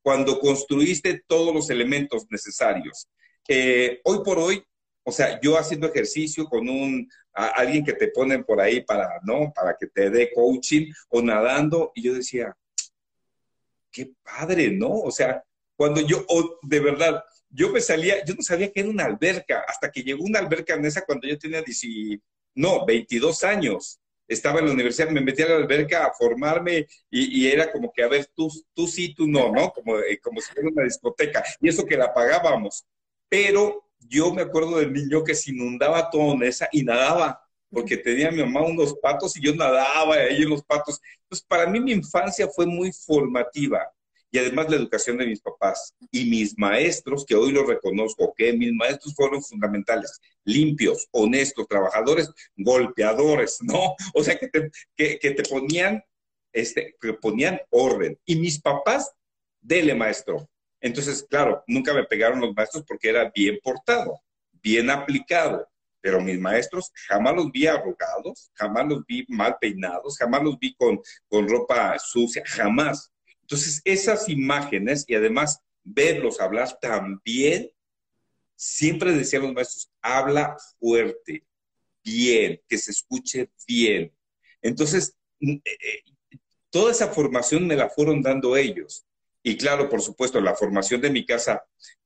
cuando 0.03 0.39
construiste 0.39 1.23
todos 1.25 1.53
los 1.53 1.69
elementos 1.69 2.27
necesarios. 2.29 3.07
Eh, 3.47 4.01
hoy 4.03 4.19
por 4.23 4.37
hoy, 4.37 4.63
o 5.03 5.11
sea, 5.11 5.39
yo 5.41 5.57
haciendo 5.57 5.87
ejercicio 5.87 6.45
con 6.45 6.69
un 6.69 7.09
alguien 7.33 7.83
que 7.83 7.93
te 7.93 8.09
ponen 8.09 8.43
por 8.43 8.61
ahí 8.61 8.81
para, 8.81 9.09
¿no? 9.23 9.51
Para 9.55 9.75
que 9.75 9.87
te 9.87 10.09
dé 10.09 10.31
coaching 10.33 10.91
o 11.09 11.21
nadando, 11.21 11.91
y 11.95 12.03
yo 12.03 12.13
decía, 12.13 12.55
qué 13.91 14.11
padre, 14.21 14.71
¿no? 14.71 14.91
O 14.91 15.11
sea, 15.11 15.43
cuando 15.75 16.01
yo, 16.01 16.25
de 16.61 16.79
verdad, 16.79 17.23
yo 17.49 17.71
me 17.71 17.81
salía, 17.81 18.23
yo 18.25 18.35
no 18.35 18.43
sabía 18.43 18.71
que 18.71 18.81
era 18.81 18.89
una 18.89 19.05
alberca, 19.05 19.63
hasta 19.67 19.91
que 19.91 20.03
llegó 20.03 20.23
una 20.23 20.39
alberca 20.39 20.75
en 20.75 20.85
esa 20.85 21.05
cuando 21.05 21.27
yo 21.27 21.37
tenía 21.39 21.61
10, 21.61 22.19
no, 22.55 22.85
22 22.85 23.43
años 23.43 23.99
estaba 24.27 24.59
en 24.59 24.67
la 24.67 24.73
universidad, 24.73 25.09
me 25.09 25.21
metí 25.21 25.41
a 25.41 25.49
la 25.49 25.55
alberca 25.55 26.05
a 26.05 26.13
formarme 26.13 26.87
y, 27.09 27.47
era 27.47 27.71
como 27.71 27.91
que, 27.91 28.03
a 28.03 28.07
ver, 28.07 28.27
tú, 28.35 28.49
tú 28.73 28.87
sí, 28.87 29.13
tú 29.13 29.27
no, 29.27 29.51
¿no? 29.51 29.71
Como, 29.71 29.99
eh, 29.99 30.19
como 30.21 30.41
si 30.41 30.53
fuera 30.53 30.69
una 30.69 30.83
discoteca. 30.83 31.43
Y 31.61 31.69
eso 31.69 31.85
que 31.85 31.97
la 31.97 32.13
pagábamos. 32.13 32.85
Pero 33.29 33.85
yo 33.99 34.33
me 34.33 34.41
acuerdo 34.41 34.77
del 34.77 34.93
niño 34.93 35.23
que 35.23 35.35
se 35.35 35.51
inundaba 35.51 36.09
todo 36.09 36.33
en 36.33 36.43
esa 36.43 36.67
y 36.71 36.83
nadaba, 36.83 37.41
porque 37.69 37.97
tenía 37.97 38.31
mi 38.31 38.41
mamá 38.43 38.61
unos 38.65 38.95
patos 39.01 39.35
y 39.37 39.41
yo 39.41 39.55
nadaba 39.55 40.15
ahí 40.15 40.43
en 40.43 40.49
los 40.49 40.63
patos. 40.63 40.99
Entonces, 41.23 41.45
para 41.47 41.67
mí 41.67 41.79
mi 41.79 41.91
infancia 41.91 42.47
fue 42.47 42.65
muy 42.65 42.91
formativa 42.91 43.91
y 44.33 44.39
además 44.39 44.67
la 44.67 44.77
educación 44.77 45.19
de 45.19 45.27
mis 45.27 45.41
papás 45.41 45.93
y 46.11 46.25
mis 46.25 46.57
maestros, 46.57 47.23
que 47.23 47.35
hoy 47.35 47.51
lo 47.51 47.67
reconozco, 47.67 48.33
que 48.35 48.51
mis 48.51 48.73
maestros 48.73 49.13
fueron 49.13 49.43
fundamentales, 49.43 50.19
limpios, 50.43 51.07
honestos, 51.11 51.67
trabajadores, 51.67 52.31
golpeadores, 52.57 53.59
¿no? 53.61 53.95
O 54.15 54.23
sea, 54.23 54.35
que 54.39 54.47
te, 54.47 54.71
que, 54.95 55.17
te 55.19 55.43
ponían, 55.43 56.03
este, 56.51 56.95
que 56.99 57.13
ponían 57.13 57.61
orden. 57.69 58.19
Y 58.25 58.37
mis 58.37 58.59
papás, 58.59 59.11
dele 59.61 59.93
maestro. 59.93 60.49
Entonces, 60.81 61.23
claro, 61.29 61.63
nunca 61.67 61.93
me 61.93 62.03
pegaron 62.03 62.41
los 62.41 62.55
maestros 62.55 62.83
porque 62.87 63.09
era 63.09 63.31
bien 63.35 63.59
portado, 63.63 64.19
bien 64.63 64.89
aplicado. 64.89 65.69
Pero 66.01 66.19
mis 66.19 66.39
maestros 66.39 66.91
jamás 67.07 67.35
los 67.35 67.51
vi 67.51 67.67
arrugados, 67.67 68.49
jamás 68.55 68.87
los 68.87 69.05
vi 69.05 69.25
mal 69.27 69.57
peinados, 69.61 70.17
jamás 70.17 70.41
los 70.41 70.57
vi 70.57 70.73
con, 70.73 70.99
con 71.27 71.47
ropa 71.47 71.99
sucia, 71.99 72.41
jamás 72.47 73.12
entonces, 73.43 73.81
esas 73.83 74.29
imágenes 74.29 75.05
y 75.07 75.15
además 75.15 75.61
verlos 75.83 76.39
hablar 76.39 76.79
también, 76.79 77.69
siempre 78.55 79.11
decían 79.11 79.43
los 79.43 79.53
maestros, 79.53 79.91
habla 80.01 80.55
fuerte, 80.79 81.43
bien, 82.03 82.61
que 82.67 82.77
se 82.77 82.91
escuche 82.91 83.49
bien. 83.67 84.13
Entonces, 84.61 85.17
mm, 85.41 85.51
eh, 85.51 85.61
eh, 85.65 86.37
toda 86.69 86.91
esa 86.91 87.09
formación 87.09 87.67
me 87.67 87.75
la 87.75 87.89
fueron 87.89 88.21
dando 88.21 88.55
ellos. 88.55 89.05
Y 89.43 89.57
claro, 89.57 89.89
por 89.89 90.01
supuesto, 90.01 90.39
la 90.39 90.55
formación 90.55 91.01
de 91.01 91.11
mi 91.11 91.25
casa, 91.25 91.63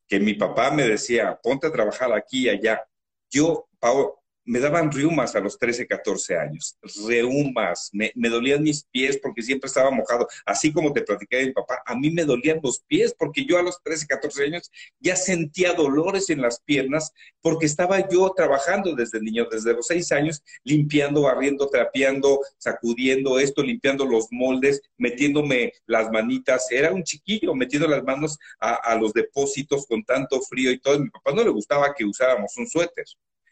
que 0.08 0.20
mi 0.20 0.34
papá 0.34 0.72
me 0.72 0.88
decía, 0.88 1.40
ponte 1.42 1.68
a 1.68 1.72
trabajar 1.72 2.12
aquí 2.14 2.46
y 2.46 2.50
allá. 2.50 2.84
Yo, 3.30 3.70
Pau, 3.80 4.20
me 4.48 4.60
daban 4.60 4.92
riumas 4.92 5.36
a 5.36 5.42
los 5.42 5.60
13, 5.60 5.86
14 5.86 6.38
años, 6.38 6.78
reumas, 7.06 7.90
me, 7.92 8.12
dolían 8.30 8.64
mis 8.64 8.86
pies 8.86 9.20
porque 9.22 9.42
siempre 9.42 9.68
estaba 9.68 9.92
mojado, 9.92 10.26
así 10.46 10.72
como 10.72 10.94
te 10.94 11.02
platicé 11.02 11.36
de 11.36 11.46
mi 11.48 11.52
papá, 11.52 11.84
a 11.86 11.96
mí 11.96 12.10
me 12.12 12.24
dolían 12.24 12.62
los 12.64 12.80
pies 12.88 13.14
porque 13.18 13.46
yo 13.46 13.58
a 13.58 13.62
los 13.62 13.84
13, 13.84 14.08
14 14.08 14.44
años 14.46 14.72
ya 15.00 15.18
sentía 15.18 15.74
dolores 15.74 16.30
en 16.30 16.42
las 16.42 16.62
piernas 16.62 17.12
porque 17.42 17.66
estaba 17.66 18.08
yo 18.08 18.32
trabajando 18.36 18.96
desde 18.96 19.20
niño, 19.20 19.48
desde 19.52 19.74
los 19.74 19.88
6 19.88 20.14
años, 20.14 20.42
limpiando, 20.64 21.24
barriendo, 21.24 21.68
trapeando, 21.70 22.40
sacudiendo 22.58 23.40
esto, 23.40 23.62
limpiando 23.62 24.06
los 24.06 24.28
moldes, 24.32 24.82
metiéndome 24.98 25.74
las 25.86 26.10
manitas, 26.10 26.72
era 26.72 26.94
un 26.94 27.04
chiquillo 27.04 27.54
metiendo 27.54 27.88
las 27.90 28.04
manos 28.04 28.38
a, 28.62 28.76
a 28.76 28.96
los 28.96 29.12
depósitos 29.12 29.86
con 29.86 30.06
tanto 30.06 30.40
frío 30.42 30.72
y 30.72 30.80
todo, 30.80 30.96
a 30.96 31.00
mi 31.00 31.10
papá 31.10 31.34
no 31.34 31.44
le 31.44 31.50
gustaba 31.50 31.94
que 31.94 32.06
usáramos 32.06 32.56
un 32.56 32.68
suéter. 32.68 33.06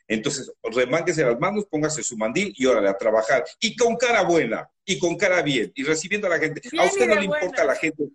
Entonces, 0.08 0.52
remánguese 0.64 1.26
las 1.26 1.40
manos, 1.40 1.66
póngase 1.70 2.04
su 2.04 2.16
mandil 2.18 2.54
y 2.56 2.66
órale 2.66 2.90
a 2.90 2.98
trabajar. 2.98 3.44
Y 3.60 3.76
con 3.76 3.96
cara 3.96 4.24
buena, 4.24 4.70
y 4.86 5.00
con 5.00 5.16
cara 5.18 5.42
bien, 5.42 5.72
y 5.76 5.84
recibiendo 5.84 6.28
a 6.28 6.32
la 6.32 6.40
gente. 6.40 6.62
a 6.78 6.86
usted 6.86 7.08
no 7.08 7.16
le 7.16 7.26
importa 7.26 7.64
la 7.64 7.76
gente. 7.76 8.06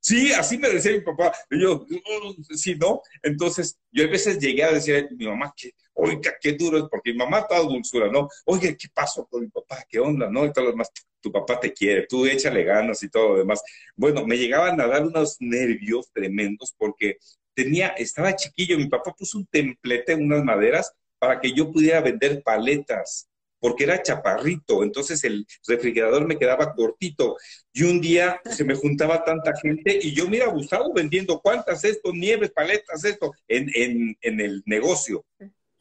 Sí, 0.00 0.32
así 0.32 0.58
me 0.58 0.68
decía 0.68 0.90
mi 0.90 1.00
papá. 1.00 1.32
Y 1.48 1.60
yo, 1.62 1.86
mm, 1.88 2.54
sí, 2.54 2.74
¿no? 2.74 3.02
Entonces, 3.22 3.78
yo 3.92 4.04
a 4.04 4.08
veces 4.08 4.38
llegué 4.40 4.64
a 4.64 4.72
decir 4.72 4.96
a 4.96 5.14
mi 5.14 5.28
mamá 5.28 5.54
que, 5.56 5.70
oiga, 5.94 6.34
qué 6.40 6.52
duro 6.54 6.78
es, 6.78 6.84
porque 6.90 7.12
mi 7.12 7.18
mamá 7.18 7.46
toda 7.46 7.60
dulzura, 7.60 8.10
¿no? 8.10 8.28
Oye, 8.46 8.76
¿qué 8.76 8.88
pasó 8.92 9.24
con 9.26 9.42
mi 9.42 9.48
papá? 9.48 9.84
¿Qué 9.88 10.00
onda? 10.00 10.28
¿No? 10.28 10.44
Y 10.44 10.52
todo 10.52 10.64
lo 10.64 10.70
demás. 10.72 10.90
Tu 11.20 11.30
papá 11.30 11.60
te 11.60 11.72
quiere, 11.72 12.04
tú 12.08 12.26
échale 12.26 12.64
ganas 12.64 13.00
y 13.04 13.08
todo 13.08 13.28
lo 13.28 13.38
demás. 13.38 13.62
Bueno, 13.94 14.26
me 14.26 14.36
llegaban 14.36 14.80
a 14.80 14.88
dar 14.88 15.04
unos 15.04 15.36
nervios 15.38 16.10
tremendos 16.12 16.74
porque 16.76 17.18
tenía, 17.54 17.88
estaba 17.90 18.34
chiquillo, 18.34 18.76
mi 18.78 18.88
papá 18.88 19.14
puso 19.16 19.38
un 19.38 19.46
templete 19.46 20.14
en 20.14 20.24
unas 20.24 20.42
maderas 20.42 20.92
para 21.22 21.38
que 21.40 21.52
yo 21.52 21.70
pudiera 21.70 22.00
vender 22.00 22.42
paletas 22.42 23.28
porque 23.60 23.84
era 23.84 24.02
chaparrito, 24.02 24.82
entonces 24.82 25.22
el 25.22 25.46
refrigerador 25.68 26.26
me 26.26 26.36
quedaba 26.36 26.74
cortito. 26.74 27.36
Y 27.72 27.84
un 27.84 28.00
día 28.00 28.40
se 28.50 28.64
me 28.64 28.74
juntaba 28.74 29.22
tanta 29.22 29.52
gente 29.56 30.00
y 30.02 30.12
yo 30.12 30.28
me 30.28 30.38
iba 30.38 30.46
gustado 30.46 30.92
vendiendo 30.92 31.40
cuántas 31.40 31.84
esto, 31.84 32.12
nieves, 32.12 32.50
paletas, 32.50 33.04
esto, 33.04 33.32
en, 33.46 33.70
en, 33.72 34.18
en 34.20 34.40
el 34.40 34.64
negocio. 34.66 35.24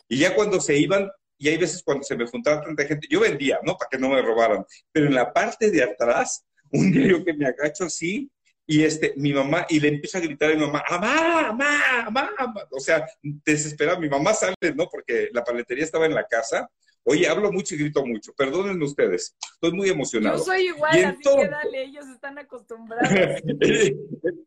Y 0.08 0.20
ya 0.20 0.36
cuando 0.36 0.62
se 0.62 0.78
iban, 0.78 1.10
y 1.40 1.50
hay 1.50 1.58
veces 1.58 1.82
cuando 1.82 2.04
se 2.04 2.16
me 2.16 2.28
juntaba 2.28 2.62
tanta 2.62 2.86
gente, 2.86 3.08
yo 3.10 3.22
vendía, 3.22 3.58
¿no? 3.64 3.76
Para 3.76 3.90
que 3.90 3.98
no 3.98 4.10
me 4.10 4.22
robaran. 4.22 4.64
Pero 4.92 5.08
en 5.08 5.16
la 5.16 5.34
parte 5.34 5.72
de 5.72 5.82
atrás, 5.82 6.46
un 6.72 6.92
día 6.92 7.08
yo 7.08 7.26
que 7.26 7.34
me 7.34 7.48
agacho 7.48 7.86
así, 7.86 8.30
y 8.72 8.86
este, 8.86 9.14
mi 9.18 9.34
mamá, 9.34 9.66
y 9.68 9.82
le 9.82 9.90
empieza 9.90 10.18
a 10.18 10.22
gritar 10.22 10.50
a 10.50 10.56
mi 10.56 10.62
mamá, 10.62 10.82
mamá, 10.90 11.52
mamá, 11.52 12.32
mamá. 12.40 12.68
O 12.72 12.80
sea, 12.80 13.06
desesperada, 13.22 14.00
mi 14.00 14.08
mamá 14.08 14.34
sale, 14.34 14.56
¿no? 14.74 14.88
Porque 14.88 15.28
la 15.34 15.44
paletería 15.44 15.84
estaba 15.84 16.06
en 16.06 16.16
la 16.16 16.26
casa, 16.26 16.70
Oye, 17.04 17.28
hablo 17.28 17.52
mucho 17.52 17.74
y 17.74 17.80
grito 17.80 18.06
mucho. 18.06 18.32
Perdonen 18.34 18.82
ustedes, 18.82 19.36
estoy 19.56 19.74
muy 19.74 19.90
emocionado. 19.90 20.38
Yo 20.38 20.44
soy 20.44 20.68
igual, 20.68 21.04
así 21.04 21.18
que 21.24 21.48
dale, 21.48 21.84
ellos 21.84 22.06
están 22.14 22.38
acostumbrados. 22.38 23.10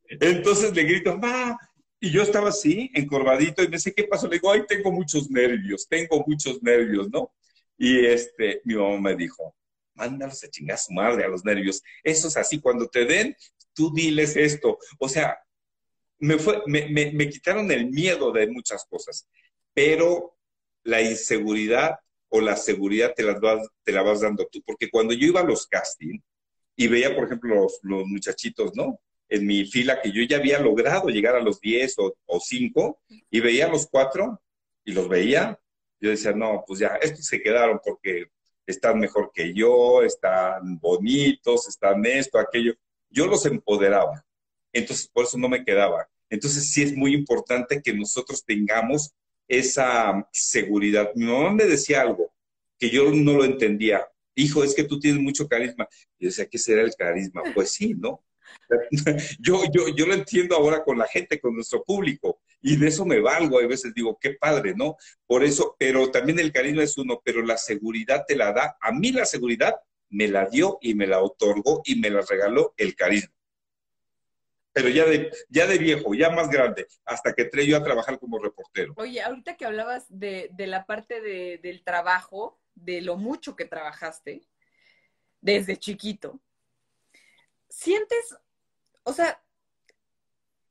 entonces 0.09 0.75
le 0.75 0.85
grito, 0.85 1.19
mamá, 1.19 1.59
y 2.01 2.11
yo 2.11 2.23
estaba 2.23 2.51
así, 2.51 2.91
encorvadito, 2.95 3.63
y 3.63 3.67
me 3.67 3.77
dice, 3.77 3.93
¿qué 3.93 4.05
pasó? 4.05 4.29
Le 4.29 4.37
digo, 4.37 4.53
ay, 4.53 4.63
tengo 4.67 4.93
muchos 4.93 5.29
nervios, 5.31 5.87
tengo 5.89 6.25
muchos 6.27 6.63
nervios, 6.63 7.11
¿no? 7.11 7.31
Y 7.77 8.07
este, 8.07 8.63
mi 8.65 8.77
mamá 8.77 9.01
me 9.01 9.17
dijo, 9.17 9.55
mándalos 9.95 10.45
a 10.45 10.49
chingar 10.49 10.77
a 10.77 10.79
su 10.79 10.93
madre 10.93 11.25
a 11.25 11.29
los 11.29 11.45
nervios. 11.45 11.83
Eso 12.03 12.29
es 12.29 12.37
así, 12.37 12.61
cuando 12.61 12.89
te 12.89 13.05
den, 13.05 13.37
tú 13.75 13.93
diles 13.93 14.37
esto. 14.37 14.79
O 14.99 15.09
sea, 15.09 15.39
me, 16.19 16.39
fue, 16.39 16.63
me, 16.67 16.89
me, 16.89 17.13
me 17.13 17.29
quitaron 17.29 17.71
el 17.71 17.91
miedo 17.91 18.33
de 18.33 18.47
muchas 18.49 18.85
cosas, 18.87 19.29
pero 19.73 20.37
la 20.85 21.03
inseguridad 21.03 21.99
o 22.29 22.41
la 22.41 22.57
seguridad 22.57 23.15
te, 23.15 23.23
las 23.23 23.41
vas, 23.41 23.69
te 23.83 23.93
la 23.93 24.03
vas 24.03 24.21
dando 24.21 24.47
tú. 24.51 24.63
Porque 24.67 24.91
cuando 24.91 25.15
yo 25.15 25.27
iba 25.27 25.41
a 25.41 25.45
los 25.45 25.67
castings 25.67 26.23
y 26.77 26.89
veía, 26.89 27.15
por 27.15 27.27
ejemplo, 27.27 27.69
los, 27.83 28.07
muchachitos, 28.07 28.73
¿no? 28.75 29.01
En 29.29 29.47
mi 29.47 29.65
fila, 29.65 30.01
que 30.03 30.13
yo 30.13 30.23
ya 30.25 30.39
había 30.39 30.59
logrado 30.59 31.09
llegar 31.09 31.37
a 31.37 31.41
los 31.41 31.61
10 31.61 31.99
o, 31.99 32.17
o 32.27 32.41
5, 32.41 33.01
y 33.31 33.41
veía 33.41 33.67
a 33.67 33.71
los 33.71 33.87
cuatro 33.87 34.41
y 34.85 34.93
los 34.93 35.09
veía, 35.09 35.59
yo 36.01 36.11
decía, 36.11 36.33
no, 36.33 36.65
pues 36.67 36.81
ya, 36.81 36.99
estos 37.01 37.25
se 37.25 37.41
quedaron 37.41 37.81
porque 37.83 38.27
están 38.67 38.99
mejor 38.99 39.31
que 39.33 39.55
yo, 39.55 40.03
están 40.03 40.79
bonitos, 40.79 41.69
están 41.69 42.05
esto, 42.05 42.39
aquello. 42.39 42.75
Yo 43.15 43.27
los 43.27 43.47
empoderaba. 43.47 44.25
Entonces, 44.73 45.09
por 45.09 45.25
eso 45.25 45.39
no 45.39 45.49
me 45.49 45.65
quedaba. 45.65 46.09
Entonces, 46.29 46.69
sí 46.71 46.83
es 46.83 46.97
muy 46.97 47.15
importante 47.15 47.81
que 47.81 47.95
nosotros 47.95 48.45
tengamos 48.45 49.15
esa 49.47 50.27
seguridad. 50.33 51.13
Mi 51.15 51.27
mamá 51.27 51.53
me 51.53 51.65
decía 51.65 52.01
algo 52.01 52.33
que 52.79 52.91
yo 52.91 53.11
no 53.13 53.35
lo 53.35 53.45
entendía. 53.45 54.05
Hijo, 54.35 54.65
es 54.65 54.75
que 54.75 54.83
tú 54.83 54.99
tienes 54.99 55.23
mucho 55.23 55.47
carisma. 55.47 55.87
Yo 56.19 56.29
decía, 56.29 56.47
¿qué 56.47 56.59
será 56.59 56.83
el 56.83 56.95
carisma? 56.97 57.43
Pues 57.55 57.71
sí, 57.71 57.95
¿no? 57.95 58.25
yo, 59.39 59.63
yo, 59.73 59.89
yo 59.95 60.07
lo 60.07 60.15
entiendo 60.15 60.57
ahora 60.57 60.83
con 60.83 60.99
la 60.99 61.07
gente, 61.07 61.41
con 61.41 61.55
nuestro 61.55 61.85
público, 61.85 62.41
y 62.61 62.77
de 62.77 62.89
eso 62.89 63.05
me 63.05 63.21
valgo. 63.21 63.61
A 63.61 63.67
veces 63.67 63.95
digo, 63.95 64.19
qué 64.21 64.33
padre, 64.33 64.75
¿no? 64.77 64.97
Por 65.25 65.45
eso, 65.45 65.77
pero 65.79 66.11
también 66.11 66.41
el 66.41 66.53
carisma 66.53 66.83
es 66.83 66.99
uno, 66.99 67.21
pero 67.25 67.43
la 67.43 67.57
seguridad 67.57 68.25
te 68.27 68.35
la 68.35 68.53
da. 68.53 68.77
A 68.81 68.91
mí 68.91 69.13
la 69.13 69.25
seguridad 69.25 69.75
me 70.11 70.29
la 70.29 70.47
dio 70.47 70.79
y 70.81 70.95
me 70.95 71.07
la 71.07 71.21
otorgó 71.21 71.83
y 71.85 71.97
me 71.97 72.11
la 72.11 72.23
regaló 72.23 72.75
el 72.77 72.95
carisma 72.95 73.35
pero 74.75 74.89
ya 74.89 75.05
de, 75.05 75.33
ya 75.49 75.69
de 75.69 75.79
viejo, 75.79 76.15
ya 76.15 76.31
más 76.31 76.51
grande, 76.51 76.89
hasta 77.05 77.33
que 77.33 77.43
entré 77.43 77.65
yo 77.65 77.77
a 77.77 77.85
trabajar 77.85 78.19
como 78.19 78.41
reportero. 78.41 78.93
Oye, 78.97 79.23
ahorita 79.23 79.57
que 79.57 79.65
hablabas 79.65 80.05
de, 80.09 80.51
la 80.59 80.85
parte 80.85 81.21
del 81.59 81.85
trabajo, 81.85 82.61
de 82.75 83.01
lo 83.01 83.17
mucho 83.17 83.55
que 83.55 83.67
trabajaste 83.67 84.49
desde 85.41 85.77
chiquito, 85.77 86.41
sientes, 87.69 88.37
o 89.05 89.13
sea, 89.13 89.41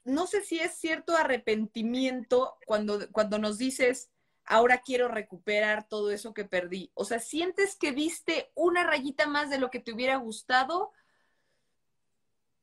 no 0.04 0.28
sé 0.28 0.44
si 0.44 0.60
es 0.60 0.74
cierto 0.74 1.16
arrepentimiento 1.16 2.58
cuando, 2.66 3.10
cuando 3.14 3.40
nos 3.40 3.58
dices, 3.58 4.12
ahora 4.46 4.82
quiero 4.82 5.08
recuperar 5.08 5.88
todo 5.88 6.12
eso 6.12 6.34
que 6.34 6.46
perdí. 6.46 6.92
O 6.94 7.06
sea, 7.06 7.20
¿sientes 7.20 7.76
que 7.76 7.92
viste 7.92 8.52
una 8.56 8.84
rayita 8.84 9.28
más 9.28 9.50
de 9.50 9.60
lo 9.60 9.70
que 9.70 9.80
te 9.80 9.94
hubiera 9.94 10.18
gustado? 10.18 10.92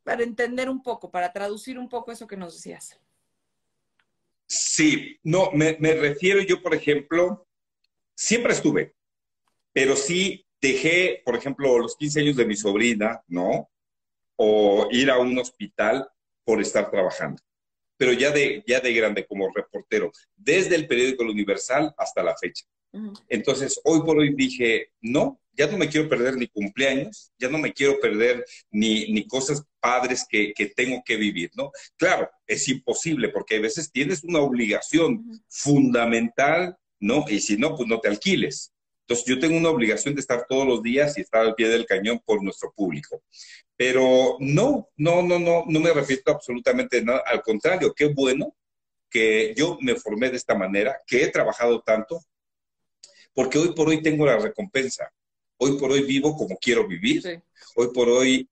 para 0.02 0.22
entender 0.22 0.68
un 0.68 0.82
poco, 0.82 1.10
para 1.10 1.32
traducir 1.32 1.78
un 1.78 1.88
poco 1.88 2.12
eso 2.12 2.26
que 2.26 2.36
nos 2.36 2.54
decías. 2.54 2.98
Sí, 4.46 5.18
no, 5.22 5.52
me, 5.52 5.74
refiero 5.74 6.40
yo, 6.40 6.60
por 6.60 6.74
ejemplo, 6.74 7.46
siempre 8.16 8.52
estuve, 8.52 8.94
pero 9.72 9.94
sí 9.94 10.44
dejé, 10.60 11.22
por 11.24 11.36
ejemplo, 11.36 11.78
los 11.78 11.96
15 11.96 12.20
años 12.20 12.36
de 12.36 12.44
mi 12.44 12.56
sobrina, 12.56 13.22
¿no? 13.28 13.70
O 14.36 14.88
ir 14.90 15.10
a 15.10 15.18
un 15.18 15.38
hospital 15.38 16.08
por 16.44 16.60
estar 16.60 16.90
trabajando. 16.90 17.40
Pero 18.00 18.14
ya 18.14 18.30
de, 18.30 18.64
ya 18.66 18.80
de 18.80 18.94
grande 18.94 19.26
como 19.26 19.52
reportero, 19.52 20.10
desde 20.34 20.74
el 20.74 20.86
periódico 20.86 21.22
El 21.22 21.28
Universal 21.28 21.94
hasta 21.98 22.22
la 22.22 22.34
fecha. 22.34 22.64
Entonces, 23.28 23.78
hoy 23.84 24.00
por 24.00 24.16
hoy 24.16 24.34
dije, 24.34 24.88
no, 25.02 25.38
ya 25.52 25.66
no 25.66 25.76
me 25.76 25.90
quiero 25.90 26.08
perder 26.08 26.34
ni 26.38 26.46
cumpleaños, 26.48 27.30
ya 27.38 27.50
no 27.50 27.58
me 27.58 27.74
quiero 27.74 28.00
perder 28.00 28.42
ni, 28.70 29.12
ni 29.12 29.26
cosas 29.26 29.62
padres 29.80 30.24
que, 30.26 30.54
que, 30.54 30.64
tengo 30.68 31.02
que 31.04 31.18
vivir, 31.18 31.50
¿no? 31.54 31.72
Claro, 31.98 32.30
es 32.46 32.66
imposible 32.68 33.28
porque 33.28 33.56
a 33.56 33.60
veces 33.60 33.92
tienes 33.92 34.24
una 34.24 34.38
obligación 34.38 35.22
fundamental, 35.46 36.78
¿no? 37.00 37.26
Y 37.28 37.40
si 37.40 37.58
no, 37.58 37.76
pues 37.76 37.86
no 37.86 38.00
te 38.00 38.08
alquiles. 38.08 38.72
Entonces 39.10 39.26
yo 39.26 39.40
tengo 39.40 39.58
una 39.58 39.70
obligación 39.70 40.14
de 40.14 40.20
estar 40.20 40.46
todos 40.48 40.64
los 40.64 40.84
días 40.84 41.18
y 41.18 41.22
estar 41.22 41.40
al 41.40 41.56
pie 41.56 41.68
del 41.68 41.84
cañón 41.84 42.20
por 42.24 42.40
nuestro 42.44 42.72
público. 42.72 43.24
Pero 43.76 44.36
no, 44.38 44.88
no, 44.96 45.20
no, 45.20 45.36
no, 45.36 45.64
no 45.66 45.80
me 45.80 45.92
refiero 45.92 46.22
absolutamente 46.26 47.02
nada. 47.02 47.24
Al 47.26 47.42
contrario, 47.42 47.92
qué 47.92 48.06
bueno 48.06 48.54
que 49.10 49.52
yo 49.56 49.78
me 49.80 49.96
formé 49.96 50.30
de 50.30 50.36
esta 50.36 50.54
manera, 50.54 50.96
que 51.08 51.24
he 51.24 51.26
trabajado 51.26 51.82
tanto, 51.82 52.20
porque 53.34 53.58
hoy 53.58 53.74
por 53.74 53.88
hoy 53.88 54.00
tengo 54.00 54.24
la 54.26 54.38
recompensa. 54.38 55.12
Hoy 55.56 55.76
por 55.76 55.90
hoy 55.90 56.04
vivo 56.04 56.36
como 56.36 56.56
quiero 56.56 56.86
vivir. 56.86 57.42
Hoy 57.74 57.88
por 57.92 58.08
hoy 58.08 58.48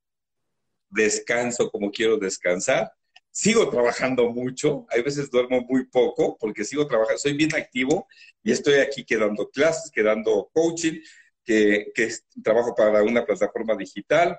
descanso 0.90 1.70
como 1.70 1.92
quiero 1.92 2.16
descansar. 2.16 2.92
Sigo 3.30 3.70
trabajando 3.70 4.30
mucho, 4.30 4.86
hay 4.90 5.02
veces 5.02 5.30
duermo 5.30 5.60
muy 5.68 5.86
poco 5.86 6.36
porque 6.38 6.64
sigo 6.64 6.86
trabajando, 6.86 7.18
soy 7.18 7.34
bien 7.34 7.54
activo 7.54 8.08
y 8.42 8.50
estoy 8.50 8.74
aquí 8.74 9.04
quedando 9.04 9.48
clases, 9.50 9.90
quedando 9.92 10.50
coaching, 10.52 11.00
que, 11.44 11.92
que 11.94 12.12
trabajo 12.42 12.74
para 12.74 13.02
una 13.02 13.24
plataforma 13.24 13.76
digital, 13.76 14.38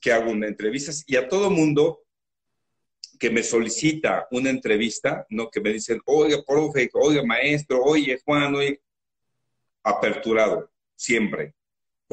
que 0.00 0.12
hago 0.12 0.30
una 0.30 0.46
entrevistas 0.46 1.04
y 1.06 1.16
a 1.16 1.28
todo 1.28 1.50
mundo 1.50 2.04
que 3.18 3.30
me 3.30 3.42
solicita 3.42 4.26
una 4.30 4.50
entrevista, 4.50 5.26
¿no? 5.30 5.48
Que 5.50 5.60
me 5.60 5.72
dicen, 5.72 6.00
oiga, 6.04 6.42
profe, 6.46 6.90
oiga, 6.94 7.22
maestro, 7.24 7.82
oye, 7.82 8.20
Juan, 8.24 8.54
oye, 8.54 8.82
aperturado, 9.82 10.70
siempre. 10.96 11.54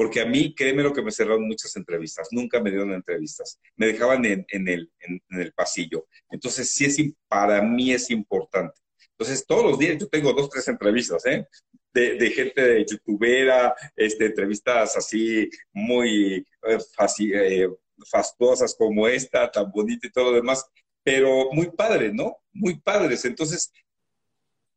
Porque 0.02 0.20
a 0.20 0.26
mí, 0.26 0.52
créeme 0.52 0.82
lo 0.82 0.92
que 0.92 1.00
me 1.00 1.12
cerraron 1.12 1.46
muchas 1.46 1.76
entrevistas, 1.76 2.26
nunca 2.32 2.60
me 2.60 2.70
dieron 2.70 2.92
entrevistas, 2.92 3.60
me 3.76 3.86
dejaban 3.86 4.24
en, 4.24 4.44
el, 4.50 4.90
en, 4.98 5.22
el 5.40 5.52
pasillo. 5.52 6.08
Entonces, 6.28 6.70
sí 6.70 6.86
es, 6.86 6.96
para 7.28 7.62
mí 7.62 7.92
es 7.92 8.10
importante. 8.10 8.74
Entonces, 9.12 9.46
todos 9.46 9.62
los 9.62 9.78
días 9.78 9.98
yo 9.98 10.08
tengo 10.08 10.32
dos, 10.32 10.50
tres 10.50 10.66
entrevistas, 10.66 11.24
¿eh? 11.26 11.46
De, 11.94 12.32
gente 12.34 12.60
de 12.60 12.84
youtubera, 12.84 13.76
este, 13.94 14.26
entrevistas 14.26 14.96
así 14.96 15.48
muy 15.72 16.44
eh, 16.66 16.78
eh, 17.20 17.68
fastuosas 18.10 18.74
como 18.74 19.06
esta, 19.06 19.52
tan 19.52 19.70
bonita 19.70 20.08
y 20.08 20.10
todo 20.10 20.32
lo 20.32 20.36
demás, 20.36 20.66
pero 21.04 21.52
muy 21.52 21.70
padres, 21.70 22.12
¿no? 22.12 22.38
Muy 22.52 22.80
padres. 22.80 23.24
Entonces, 23.24 23.70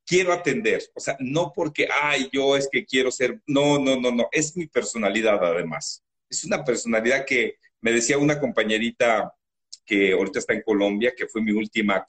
quiero 0.06 0.34
atender. 0.34 0.84
O 0.94 1.00
sea, 1.00 1.18
no 1.20 1.52
porque, 1.54 1.88
ay, 2.02 2.30
yo 2.32 2.56
es 2.56 2.70
que 2.72 2.86
quiero 2.86 3.12
ser, 3.12 3.42
no, 3.48 3.80
no, 3.80 4.00
no, 4.00 4.12
no, 4.12 4.30
es 4.32 4.56
mi 4.56 4.68
personalidad 4.68 5.44
además. 5.44 6.04
Es 6.30 6.44
una 6.46 6.64
personalidad 6.64 7.26
que 7.26 7.56
me 7.82 7.92
decía 7.92 8.18
una 8.18 8.40
compañerita 8.40 9.34
que 9.86 10.14
ahorita 10.14 10.40
está 10.40 10.54
en 10.54 10.64
Colombia, 10.64 11.14
que 11.16 11.28
fue 11.28 11.42
mi 11.42 11.52
última 11.52 12.06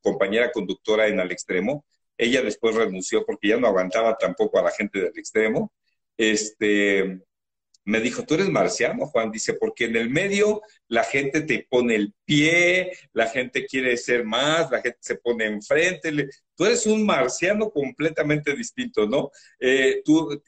compañera 0.00 0.50
conductora 0.50 1.06
en 1.06 1.20
Al 1.20 1.30
Extremo. 1.30 1.84
Ella 2.16 2.42
después 2.42 2.74
renunció 2.74 3.24
porque 3.24 3.48
ya 3.48 3.56
no 3.58 3.66
aguantaba 3.66 4.16
tampoco 4.16 4.58
a 4.58 4.62
la 4.62 4.70
gente 4.70 5.00
del 5.00 5.18
extremo. 5.18 5.72
Este, 6.16 7.20
Me 7.84 8.00
dijo, 8.00 8.24
tú 8.24 8.34
eres 8.34 8.48
marciano, 8.48 9.06
Juan. 9.06 9.32
Dice, 9.32 9.54
porque 9.54 9.86
en 9.86 9.96
el 9.96 10.08
medio 10.08 10.62
la 10.88 11.02
gente 11.02 11.40
te 11.40 11.66
pone 11.68 11.96
el 11.96 12.14
pie, 12.24 12.92
la 13.12 13.26
gente 13.28 13.66
quiere 13.66 13.96
ser 13.96 14.24
más, 14.24 14.70
la 14.70 14.80
gente 14.80 14.98
se 15.00 15.16
pone 15.16 15.46
enfrente. 15.46 16.28
Tú 16.54 16.64
eres 16.64 16.86
un 16.86 17.04
marciano 17.04 17.70
completamente 17.70 18.54
distinto, 18.54 19.06
¿no? 19.06 19.30
Eh, 19.58 20.00
tú, 20.04 20.42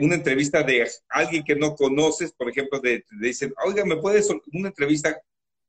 una 0.00 0.14
entrevista 0.14 0.62
de 0.62 0.88
alguien 1.08 1.42
que 1.44 1.56
no 1.56 1.74
conoces, 1.74 2.32
por 2.32 2.48
ejemplo, 2.48 2.80
te 2.80 3.04
dicen, 3.20 3.52
oiga, 3.64 3.84
¿me 3.84 3.96
puedes 3.96 4.28
una 4.52 4.68
entrevista? 4.68 5.20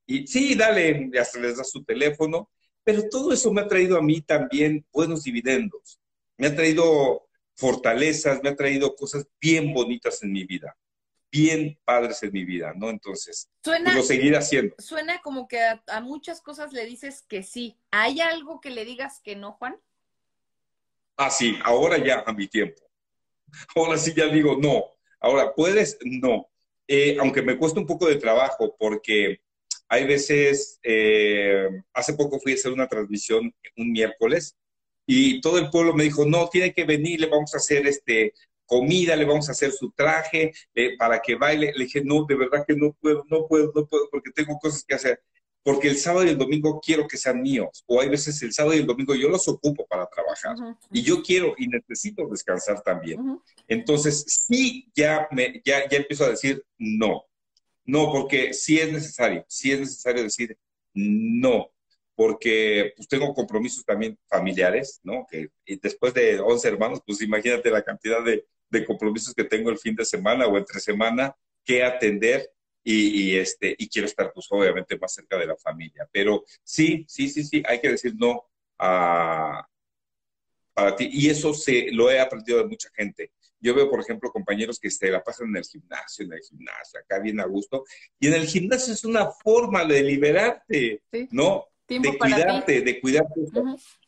Y 0.05 0.28
sí, 0.28 0.55
dale, 0.55 1.09
hasta 1.20 1.39
les 1.39 1.57
das 1.57 1.72
su 1.72 1.84
teléfono. 1.84 2.49
Pero 2.84 3.09
todo 3.09 3.34
eso 3.34 3.51
me 3.51 3.61
ha 3.61 3.68
traído 3.68 3.97
a 3.97 4.01
mí 4.01 4.22
también 4.22 4.86
buenos 4.93 5.24
dividendos. 5.24 5.99
Me 6.38 6.47
ha 6.47 6.55
traído 6.55 7.28
fortalezas, 7.55 8.41
me 8.43 8.49
ha 8.49 8.55
traído 8.55 8.95
cosas 8.95 9.28
bien 9.41 9.74
bonitas 9.74 10.24
en 10.24 10.32
mi 10.32 10.45
vida 10.45 10.78
bien 11.32 11.78
padres 11.84 12.23
en 12.23 12.32
mi 12.32 12.45
vida, 12.45 12.73
¿no? 12.75 12.89
Entonces, 12.89 13.49
pues, 13.61 13.78
suena, 13.78 13.93
lo 13.93 14.03
seguiré 14.03 14.38
haciendo. 14.38 14.75
Suena 14.80 15.21
como 15.21 15.47
que 15.47 15.59
a, 15.59 16.01
muchas 16.01 16.41
cosas 16.41 16.73
le 16.73 16.86
dices 16.86 17.23
que 17.28 17.43
sí. 17.43 17.78
¿Hay 17.91 18.21
algo 18.21 18.61
que 18.61 18.69
le 18.69 18.86
digas 18.86 19.19
que 19.23 19.36
no, 19.36 19.53
Juan? 19.53 19.78
Ah, 21.17 21.30
sí, 21.30 21.57
ahora 21.63 21.97
ya 21.97 22.23
a 22.25 22.34
mi 22.34 22.47
tiempo. 22.47 22.82
Ahora 23.75 23.97
sí 23.97 24.13
ya 24.15 24.28
digo 24.28 24.57
no. 24.57 24.86
Ahora, 25.19 25.53
¿puedes? 25.53 25.97
No. 26.01 26.47
Eh, 26.88 27.17
aunque 27.19 27.41
me 27.41 27.57
cuesta 27.57 27.80
un 27.80 27.88
poco 27.88 28.07
de 28.07 28.15
trabajo 28.15 28.75
porque 28.78 29.41
hay 29.89 30.05
veces, 30.05 30.80
eh, 30.84 31.67
hace 31.93 32.13
poco 32.13 32.39
fui 32.39 32.53
a 32.53 32.55
hacer 32.55 32.71
una 32.71 32.88
transmisión 32.88 33.53
un 33.78 33.91
miércoles 33.91 34.55
y 35.05 35.39
todo 35.41 35.57
el 35.57 35.69
pueblo 35.69 35.93
me 35.93 36.03
dijo, 36.03 36.25
no, 36.25 36.49
tiene 36.49 36.73
que 36.73 36.84
venir, 36.84 37.21
le 37.21 37.28
vamos 37.28 37.53
a 37.53 37.57
hacer 37.57 37.88
este, 37.88 38.34
comida, 38.68 39.15
le 39.15 39.26
vamos 39.26 39.49
a 39.49 39.53
hacer 39.53 39.72
su 39.72 39.91
traje 39.91 40.51
eh, 40.76 40.95
para 40.97 41.20
que 41.20 41.36
baile. 41.36 41.74
Le 41.76 41.86
dije, 41.86 42.03
no, 42.03 42.26
de 42.26 42.36
verdad 42.36 42.63
que 42.68 42.76
no 42.76 42.93
puedo, 42.93 43.24
no 43.30 43.47
puedo, 43.47 43.72
no 43.74 43.88
puedo, 43.88 44.07
porque 44.11 44.32
tengo 44.32 44.59
cosas 44.59 44.84
que 44.84 44.93
hacer. 44.93 45.24
Porque 45.63 45.89
el 45.89 45.97
sábado 45.97 46.26
y 46.26 46.30
el 46.30 46.38
domingo 46.38 46.80
quiero 46.80 47.07
que 47.07 47.18
sean 47.18 47.41
míos. 47.41 47.84
O 47.88 47.99
hay 47.99 48.09
veces 48.09 48.41
el 48.43 48.53
sábado 48.53 48.76
y 48.76 48.80
el 48.80 48.86
domingo 48.86 49.15
yo 49.15 49.30
los 49.30 49.47
ocupo 49.47 49.86
para 49.88 50.07
trabajar. 50.07 50.55
Y 50.91 51.01
yo 51.01 51.24
quiero 51.24 51.55
y 51.57 51.68
necesito 51.68 52.28
descansar 52.28 52.82
también. 52.84 53.20
Entonces, 53.68 54.24
sí, 54.47 54.89
ya, 54.95 55.28
me, 55.32 55.61
ya, 55.65 55.88
ya 55.89 55.97
empiezo 55.97 56.26
a 56.26 56.30
decir 56.30 56.63
no. 56.78 57.26
No, 57.84 58.11
porque 58.11 58.53
sí 58.53 58.78
es 58.80 58.91
necesario, 58.91 59.45
sí 59.47 59.72
es 59.72 59.80
necesario 59.80 60.24
decir 60.24 60.57
no 60.93 61.72
porque 62.18 62.93
pues 62.95 63.07
tengo 63.07 63.32
compromisos 63.32 63.86
también 63.86 64.18
familiares, 64.28 64.99
¿no? 65.03 65.28
Que 65.30 65.51
después 65.84 66.15
de 66.15 66.39
11 66.39 66.68
hermanos, 66.68 66.99
pues 67.05 67.22
imagínate 67.22 67.70
la 67.70 67.84
cantidad 67.84 68.24
de, 68.24 68.43
de 68.70 68.86
compromisos 68.86 69.34
que 69.34 69.43
tengo 69.43 69.70
el 69.70 69.78
fin 69.78 69.95
de 69.95 70.05
semana 70.05 70.47
o 70.47 70.57
entre 70.57 70.80
semana 70.80 71.36
que 71.63 71.84
atender 71.84 72.49
y, 72.89 73.36
este, 73.36 73.76
y 73.78 73.89
quiero 73.89 74.05
estar 74.05 74.32
pues 74.34 74.47
obviamente 74.49 74.97
más 74.97 75.13
cerca 75.13 75.38
de 75.38 75.45
la 75.45 75.57
familia. 75.57 76.07
Pero 76.09 76.45
sí, 76.63 77.03
sí, 77.07 77.28
sí, 77.28 77.43
sí, 77.43 77.61
hay 77.68 77.82
que 77.82 77.89
decir 77.89 78.13
no 78.15 78.45
a, 78.80 79.68
para 80.74 80.95
ti. 80.95 81.09
Y 81.11 81.30
eso 81.30 81.53
se, 81.53 81.91
lo 81.91 82.09
he 82.09 82.18
aprendido 82.18 82.59
de 82.59 82.68
mucha 82.68 82.89
gente. 82.95 83.32
Yo 83.59 83.76
veo, 83.76 83.89
por 83.89 83.99
ejemplo, 83.99 84.32
compañeros 84.32 84.80
que 84.80 84.89
se 84.89 85.11
la 85.11 85.22
pasan 85.22 85.49
en 85.49 85.57
el 85.57 85.65
gimnasio, 85.65 86.24
en 86.24 86.32
el 86.32 86.39
gimnasio, 86.39 86.99
acá 86.99 87.20
bien 87.20 87.41
a 87.41 87.45
gusto. 87.45 87.84
Y 88.20 88.28
en 88.28 88.36
el 88.36 88.47
gimnasio 88.47 88.93
es 88.93 89.03
una 89.03 89.32
forma 89.32 89.84
de 89.84 90.03
liberarte, 90.03 91.01
¿no? 91.32 91.65
de 91.88 92.18
cuidarte, 92.18 92.82
de 92.82 92.99
cuidarte, 92.99 93.41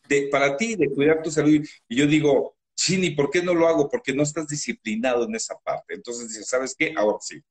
de, 0.08 0.28
para 0.28 0.56
ti, 0.56 0.76
de 0.76 0.90
cuidar 0.90 1.22
tu 1.22 1.32
salud. 1.32 1.66
Y 1.88 1.96
yo 1.96 2.06
digo, 2.06 2.56
Chini, 2.80 3.10
¿por 3.10 3.30
qué 3.30 3.44
no 3.44 3.54
lo 3.54 3.68
hago? 3.68 3.90
Porque 3.90 4.14
no 4.14 4.24
estás 4.24 4.48
disciplinado 4.48 5.26
en 5.26 5.36
esa 5.36 5.60
parte. 5.60 5.96
Entonces 5.96 6.30
dices, 6.30 6.48
¿sabes 6.48 6.74
qué? 6.78 6.94
Ahora 6.96 7.18
sí, 7.20 7.42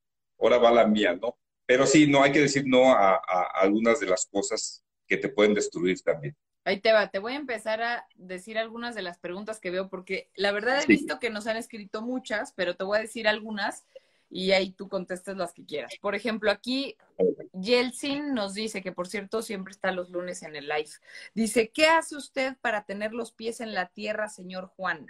ahora 0.41 0.57
va 0.57 0.71
la 0.71 0.87
mía, 0.87 1.15
¿no? 1.21 1.37
Pero 1.67 1.87
sí, 1.87 2.07
no 2.07 2.23
hay 2.23 2.33
que 2.33 2.41
decir 2.41 2.65
no 2.67 2.91
a, 2.91 3.21
algunas 3.61 4.01
de 4.01 4.07
las 4.07 4.25
cosas 4.25 4.83
que 5.07 5.19
te 5.19 5.29
pueden 5.29 5.53
destruir 5.53 6.01
también. 6.01 6.35
Ahí 6.65 6.81
te 6.81 6.93
va, 6.93 7.11
te 7.11 7.19
voy 7.19 7.35
a 7.35 7.37
empezar 7.37 7.83
a 7.83 8.07
decir 8.15 8.57
algunas 8.57 8.95
de 8.95 9.03
las 9.03 9.19
preguntas 9.19 9.61
que 9.61 9.71
veo, 9.71 9.91
porque 9.91 10.31
la 10.35 10.51
verdad 10.51 10.83
he 10.83 10.87
visto 10.87 11.19
que 11.19 11.29
nos 11.29 11.47
han 11.47 11.59
escrito 11.59 12.01
muchas, 12.01 12.55
pero 12.55 12.75
te 12.75 12.85
voy 12.85 12.97
a 12.97 13.03
decir 13.03 13.29
algunas 13.29 13.85
y 14.31 14.53
ahí 14.53 14.73
tú 14.73 14.89
contestas 14.89 15.37
las 15.37 15.53
que 15.53 15.65
quieras. 15.65 15.95
Por 16.01 16.15
ejemplo, 16.15 16.51
aquí 16.51 16.97
Yeltsin 17.53 18.35
nos 18.35 18.55
dice, 18.55 18.83
que 18.83 18.93
por 18.93 19.09
cierto 19.09 19.43
siempre 19.43 19.73
está 19.73 19.93
los 19.93 20.11
lunes 20.11 20.43
en 20.43 20.57
el 20.57 20.69
live, 20.69 20.91
dice, 21.35 21.71
¿qué 21.71 21.87
hace 21.87 22.17
usted 22.17 22.57
para 22.61 22.85
tener 22.85 23.13
los 23.13 23.33
pies 23.33 23.61
en 23.61 23.75
la 23.75 23.89
tierra, 23.89 24.29
señor 24.29 24.67
Juan? 24.77 25.07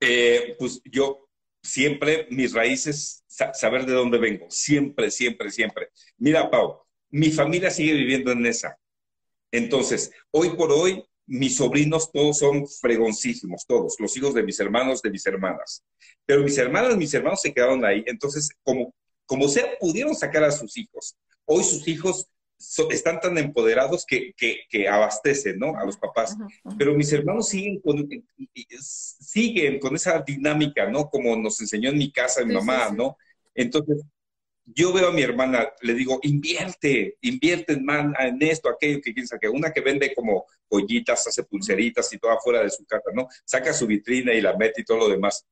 Eh, 0.00 0.56
pues 0.58 0.80
yo 0.84 1.28
siempre, 1.62 2.26
mis 2.30 2.52
raíces, 2.52 3.24
saber 3.26 3.86
de 3.86 3.92
dónde 3.92 4.18
vengo, 4.18 4.46
siempre, 4.50 5.10
siempre, 5.10 5.50
siempre. 5.50 5.90
Mira, 6.16 6.50
Pau, 6.50 6.82
mi 7.10 7.30
familia 7.30 7.70
sigue 7.70 7.92
viviendo 7.92 8.32
en 8.32 8.46
esa. 8.46 8.78
Entonces, 9.50 10.10
hoy 10.30 10.50
por 10.50 10.72
hoy, 10.72 11.04
mis 11.26 11.56
sobrinos 11.56 12.10
todos 12.12 12.38
son 12.38 12.66
fregoncísimos, 12.66 13.66
todos, 13.66 13.96
los 13.98 14.16
hijos 14.16 14.34
de 14.34 14.42
mis 14.42 14.58
hermanos, 14.60 15.02
de 15.02 15.10
mis 15.10 15.26
hermanas. 15.26 15.84
Pero 16.24 16.42
mis 16.42 16.56
hermanas, 16.58 16.96
mis 16.96 17.12
hermanos 17.14 17.40
se 17.40 17.52
quedaron 17.52 17.84
ahí. 17.84 18.04
Entonces, 18.06 18.50
como, 18.62 18.94
como 19.26 19.48
sea, 19.48 19.66
pudieron 19.80 20.14
sacar 20.14 20.44
a 20.44 20.52
sus 20.52 20.76
hijos. 20.76 21.16
Hoy 21.44 21.64
sus 21.64 21.86
hijos 21.88 22.26
están 22.90 23.20
tan 23.20 23.36
empoderados 23.38 24.06
que, 24.06 24.32
que, 24.36 24.88
abastecen, 24.88 25.58
¿no? 25.58 25.76
A 25.76 25.84
los 25.84 25.96
papás. 25.96 26.36
Pero 26.78 26.94
mis 26.94 27.12
hermanos 27.12 27.48
siguen 27.48 27.80
con, 27.80 28.08
siguen 28.80 29.78
con 29.78 29.94
esa 29.94 30.20
dinámica, 30.20 30.88
¿no? 30.88 31.08
Como 31.08 31.36
nos 31.36 31.60
enseñó 31.60 31.90
en 31.90 31.98
mi 31.98 32.10
casa 32.10 32.44
mi 32.44 32.54
mamá, 32.54 32.90
¿no? 32.90 33.16
Entonces, 33.54 34.02
yo 34.66 34.92
veo 34.92 35.08
a 35.08 35.12
mi 35.12 35.22
hermana, 35.22 35.68
le 35.80 35.94
digo, 35.94 36.18
invierte, 36.22 37.16
invierte 37.20 37.74
en, 37.74 37.84
man, 37.84 38.14
en 38.18 38.42
esto, 38.42 38.68
aquello 38.68 39.00
que 39.00 39.12
piensa 39.12 39.38
que 39.38 39.48
una 39.48 39.72
que 39.72 39.80
vende 39.80 40.12
como 40.14 40.44
joyitas, 40.68 41.26
hace 41.26 41.44
pulseritas 41.44 42.12
y 42.12 42.18
todo 42.18 42.32
afuera 42.32 42.62
de 42.62 42.70
su 42.70 42.84
casa, 42.84 43.10
¿no? 43.14 43.28
Saca 43.44 43.72
su 43.72 43.86
vitrina 43.86 44.34
y 44.34 44.40
la 44.40 44.56
mete 44.56 44.80
y 44.80 44.84
todo 44.84 44.98
lo 44.98 45.08
demás. 45.08 45.46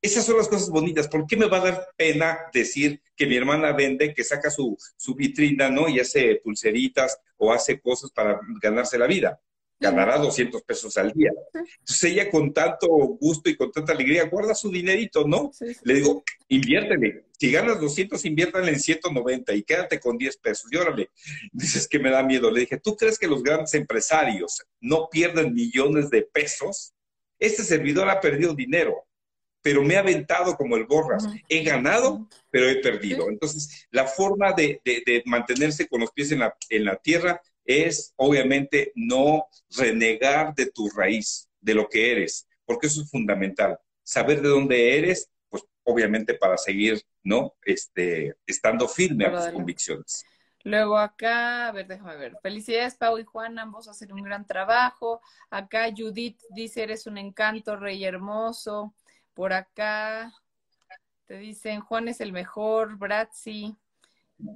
Esas 0.00 0.24
son 0.24 0.36
las 0.36 0.48
cosas 0.48 0.70
bonitas. 0.70 1.08
¿Por 1.08 1.26
qué 1.26 1.36
me 1.36 1.46
va 1.46 1.58
a 1.58 1.64
dar 1.64 1.88
pena 1.96 2.38
decir 2.52 3.00
que 3.16 3.26
mi 3.26 3.36
hermana 3.36 3.72
vende, 3.72 4.14
que 4.14 4.24
saca 4.24 4.50
su, 4.50 4.76
su 4.96 5.14
vitrina, 5.14 5.68
¿no? 5.68 5.88
Y 5.88 6.00
hace 6.00 6.40
pulseritas 6.42 7.18
o 7.36 7.52
hace 7.52 7.80
cosas 7.80 8.10
para 8.10 8.40
ganarse 8.60 8.98
la 8.98 9.06
vida? 9.06 9.40
Ganará 9.82 10.16
200 10.16 10.62
pesos 10.62 10.96
al 10.96 11.12
día. 11.12 11.30
Entonces 11.52 12.04
ella 12.04 12.30
con 12.30 12.52
tanto 12.54 12.86
gusto 12.88 13.50
y 13.50 13.56
con 13.56 13.72
tanta 13.72 13.92
alegría 13.92 14.28
guarda 14.28 14.54
su 14.54 14.70
dinerito, 14.70 15.26
¿no? 15.26 15.50
Le 15.82 15.94
digo, 15.94 16.22
inviértele. 16.48 17.26
Si 17.38 17.50
ganas 17.50 17.80
200, 17.80 18.24
inviértale 18.24 18.70
en 18.70 18.78
190 18.78 19.52
y 19.54 19.64
quédate 19.64 19.98
con 19.98 20.16
10 20.16 20.36
pesos. 20.36 20.72
Y 20.72 20.76
órale, 20.76 21.10
dices 21.52 21.88
que 21.88 21.98
me 21.98 22.10
da 22.10 22.22
miedo. 22.22 22.50
Le 22.50 22.60
dije, 22.60 22.78
¿tú 22.78 22.96
crees 22.96 23.18
que 23.18 23.26
los 23.26 23.42
grandes 23.42 23.74
empresarios 23.74 24.62
no 24.80 25.08
pierden 25.10 25.52
millones 25.52 26.08
de 26.08 26.22
pesos? 26.22 26.94
Este 27.40 27.64
servidor 27.64 28.08
ha 28.08 28.20
perdido 28.20 28.54
dinero, 28.54 29.04
pero 29.60 29.82
me 29.82 29.96
ha 29.96 30.00
aventado 30.00 30.56
como 30.56 30.76
el 30.76 30.84
borras. 30.84 31.26
He 31.48 31.64
ganado, 31.64 32.28
pero 32.50 32.68
he 32.68 32.76
perdido. 32.76 33.28
Entonces, 33.28 33.88
la 33.90 34.06
forma 34.06 34.52
de, 34.52 34.80
de, 34.84 35.22
mantenerse 35.26 35.88
con 35.88 36.00
los 36.00 36.12
pies 36.12 36.30
en 36.30 36.38
la, 36.38 36.54
en 36.68 36.84
la 36.84 36.94
tierra 36.94 37.42
es 37.64 38.12
obviamente 38.16 38.92
no 38.94 39.46
renegar 39.76 40.54
de 40.54 40.70
tu 40.70 40.88
raíz, 40.90 41.48
de 41.60 41.74
lo 41.74 41.88
que 41.88 42.12
eres, 42.12 42.48
porque 42.64 42.86
eso 42.86 43.02
es 43.02 43.10
fundamental. 43.10 43.78
Saber 44.02 44.42
de 44.42 44.48
dónde 44.48 44.98
eres, 44.98 45.30
pues 45.48 45.62
obviamente 45.84 46.34
para 46.34 46.56
seguir, 46.56 47.02
¿no? 47.22 47.54
Este, 47.64 48.36
estando 48.46 48.88
firme 48.88 49.26
a 49.26 49.32
tus 49.32 49.52
convicciones. 49.52 50.24
Luego 50.64 50.96
acá, 50.96 51.68
a 51.68 51.72
ver, 51.72 51.88
déjame 51.88 52.16
ver. 52.16 52.38
Felicidades, 52.40 52.96
Pau 52.96 53.18
y 53.18 53.24
Juan, 53.24 53.58
ambos 53.58 53.88
hacen 53.88 54.12
un 54.12 54.22
gran 54.22 54.46
trabajo. 54.46 55.20
Acá 55.50 55.88
Judith 55.96 56.40
dice, 56.50 56.84
eres 56.84 57.06
un 57.06 57.18
encanto, 57.18 57.76
rey 57.76 58.04
hermoso. 58.04 58.94
Por 59.34 59.52
acá 59.52 60.32
te 61.26 61.38
dicen, 61.38 61.80
Juan 61.80 62.08
es 62.08 62.20
el 62.20 62.32
mejor, 62.32 62.96
Bratzi. 62.96 63.76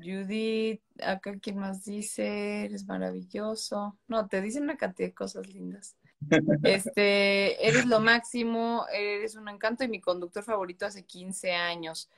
Judith, 0.02 0.80
acá 1.02 1.38
quién 1.40 1.58
más 1.58 1.84
dice, 1.84 2.64
eres 2.64 2.86
maravilloso. 2.86 3.96
No, 4.08 4.26
te 4.26 4.40
dicen 4.40 4.64
una 4.64 4.76
cantidad 4.76 5.08
de 5.08 5.14
cosas 5.14 5.46
lindas. 5.48 5.96
Este, 6.64 7.68
eres 7.68 7.84
lo 7.86 8.00
máximo, 8.00 8.86
eres 8.92 9.36
un 9.36 9.48
encanto 9.48 9.84
y 9.84 9.88
mi 9.88 10.00
conductor 10.00 10.42
favorito 10.42 10.86
hace 10.86 11.04
15 11.04 11.52
años. 11.52 12.08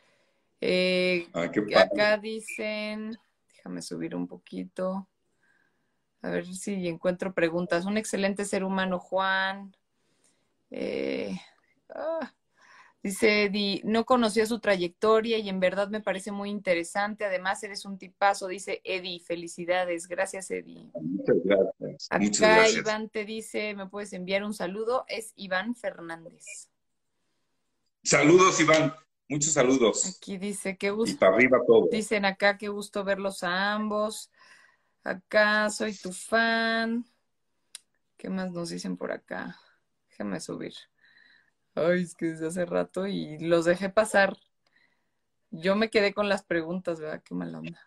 Eh, 0.61 1.29
ah, 1.35 1.51
acá 1.77 2.17
dicen, 2.17 3.17
déjame 3.55 3.83
subir 3.83 4.15
un 4.15 4.27
poquito. 4.27 5.09
A 6.23 6.31
ver 6.31 6.47
si 6.47 6.89
encuentro 6.89 7.33
preguntas. 7.33 7.85
Un 7.87 7.97
excelente 7.97 8.45
ser 8.45 8.65
humano, 8.65 8.99
Juan. 8.99 9.75
Eh, 10.71 11.39
ah, 11.95 12.33
Dice 13.01 13.45
Eddie, 13.45 13.81
no 13.85 14.05
conocía 14.05 14.45
su 14.45 14.59
trayectoria 14.59 15.39
y 15.39 15.49
en 15.49 15.61
verdad 15.61 15.89
me 15.89 16.01
parece 16.01 16.33
muy 16.33 16.51
interesante. 16.51 17.25
Además, 17.25 17.63
eres 17.63 17.85
un 17.85 17.97
tipazo, 17.97 18.49
dice 18.49 18.81
Eddie. 18.83 19.21
Felicidades. 19.21 20.09
Gracias, 20.09 20.51
Eddie. 20.51 20.91
Muchas 21.01 21.37
gracias. 21.45 22.43
Acá 22.43 22.69
Iván 22.69 23.09
te 23.09 23.25
dice, 23.25 23.75
¿me 23.75 23.87
puedes 23.87 24.13
enviar 24.13 24.43
un 24.43 24.53
saludo? 24.53 25.05
Es 25.07 25.33
Iván 25.37 25.77
Fernández. 25.77 26.69
Saludos, 28.03 28.59
Iván. 28.61 28.95
Muchos 29.29 29.53
saludos. 29.53 30.17
Aquí 30.17 30.37
dice, 30.37 30.77
qué 30.77 30.91
gusto. 30.91 31.15
Y 31.15 31.19
para 31.19 31.35
arriba 31.35 31.59
todo. 31.67 31.89
Dicen 31.93 32.25
acá, 32.25 32.59
qué 32.59 32.69
gusto 32.69 33.05
verlos 33.05 33.45
a 33.45 33.75
ambos. 33.75 34.31
Acá, 35.05 35.71
soy 35.71 35.95
tu 35.95 36.13
fan. 36.13 37.05
¿Qué 38.17 38.29
más 38.29 38.51
nos 38.51 38.71
dicen 38.71 38.97
por 38.97 39.13
acá? 39.13 39.57
Déjame 40.11 40.41
subir. 40.41 40.73
Ay, 41.87 42.03
es 42.03 42.15
que 42.15 42.27
desde 42.27 42.47
hace 42.47 42.67
rato 42.67 43.07
y 43.07 43.39
los 43.39 43.65
dejé 43.65 43.91
pasar. 43.91 44.37
Yo 45.51 45.77
me 45.77 45.91
quedé 45.91 46.13
con 46.13 46.29
las 46.29 46.45
preguntas, 46.45 47.01
¿verdad? 47.01 47.23
Qué 47.25 47.35
mala 47.35 47.59
onda. 47.59 47.81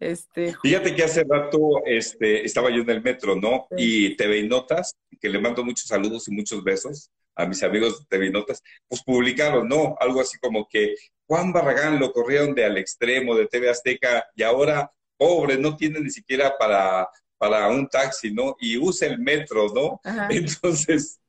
Este, 0.00 0.54
Fíjate 0.62 0.94
que 0.94 1.04
hace 1.04 1.24
rato 1.24 1.82
este, 1.84 2.44
estaba 2.44 2.70
yo 2.70 2.82
en 2.82 2.90
el 2.90 3.02
metro, 3.02 3.36
¿no? 3.36 3.66
Y 3.76 4.16
TV 4.16 4.42
Notas, 4.44 4.96
que 5.20 5.28
le 5.28 5.38
mando 5.38 5.62
muchos 5.62 5.86
saludos 5.86 6.26
y 6.28 6.32
muchos 6.32 6.64
besos 6.64 7.10
a 7.34 7.46
mis 7.46 7.62
amigos 7.62 8.00
de 8.00 8.06
TV 8.06 8.30
Notas, 8.30 8.62
pues 8.88 9.02
publicaron, 9.02 9.68
¿no? 9.68 9.96
Algo 10.00 10.20
así 10.20 10.38
como 10.38 10.66
que 10.68 10.94
Juan 11.26 11.52
Barragán 11.52 12.00
lo 12.00 12.12
corrieron 12.12 12.54
de 12.54 12.64
al 12.64 12.78
extremo 12.78 13.34
de 13.34 13.46
TV 13.46 13.70
Azteca 13.70 14.26
y 14.34 14.42
ahora, 14.42 14.90
pobre, 15.16 15.58
no 15.58 15.76
tiene 15.76 16.00
ni 16.00 16.10
siquiera 16.10 16.56
para, 16.58 17.08
para 17.38 17.68
un 17.68 17.86
taxi, 17.88 18.32
¿no? 18.32 18.56
Y 18.58 18.78
usa 18.78 19.06
el 19.06 19.18
metro, 19.18 19.68
¿no? 19.72 20.00
Entonces, 20.30 21.20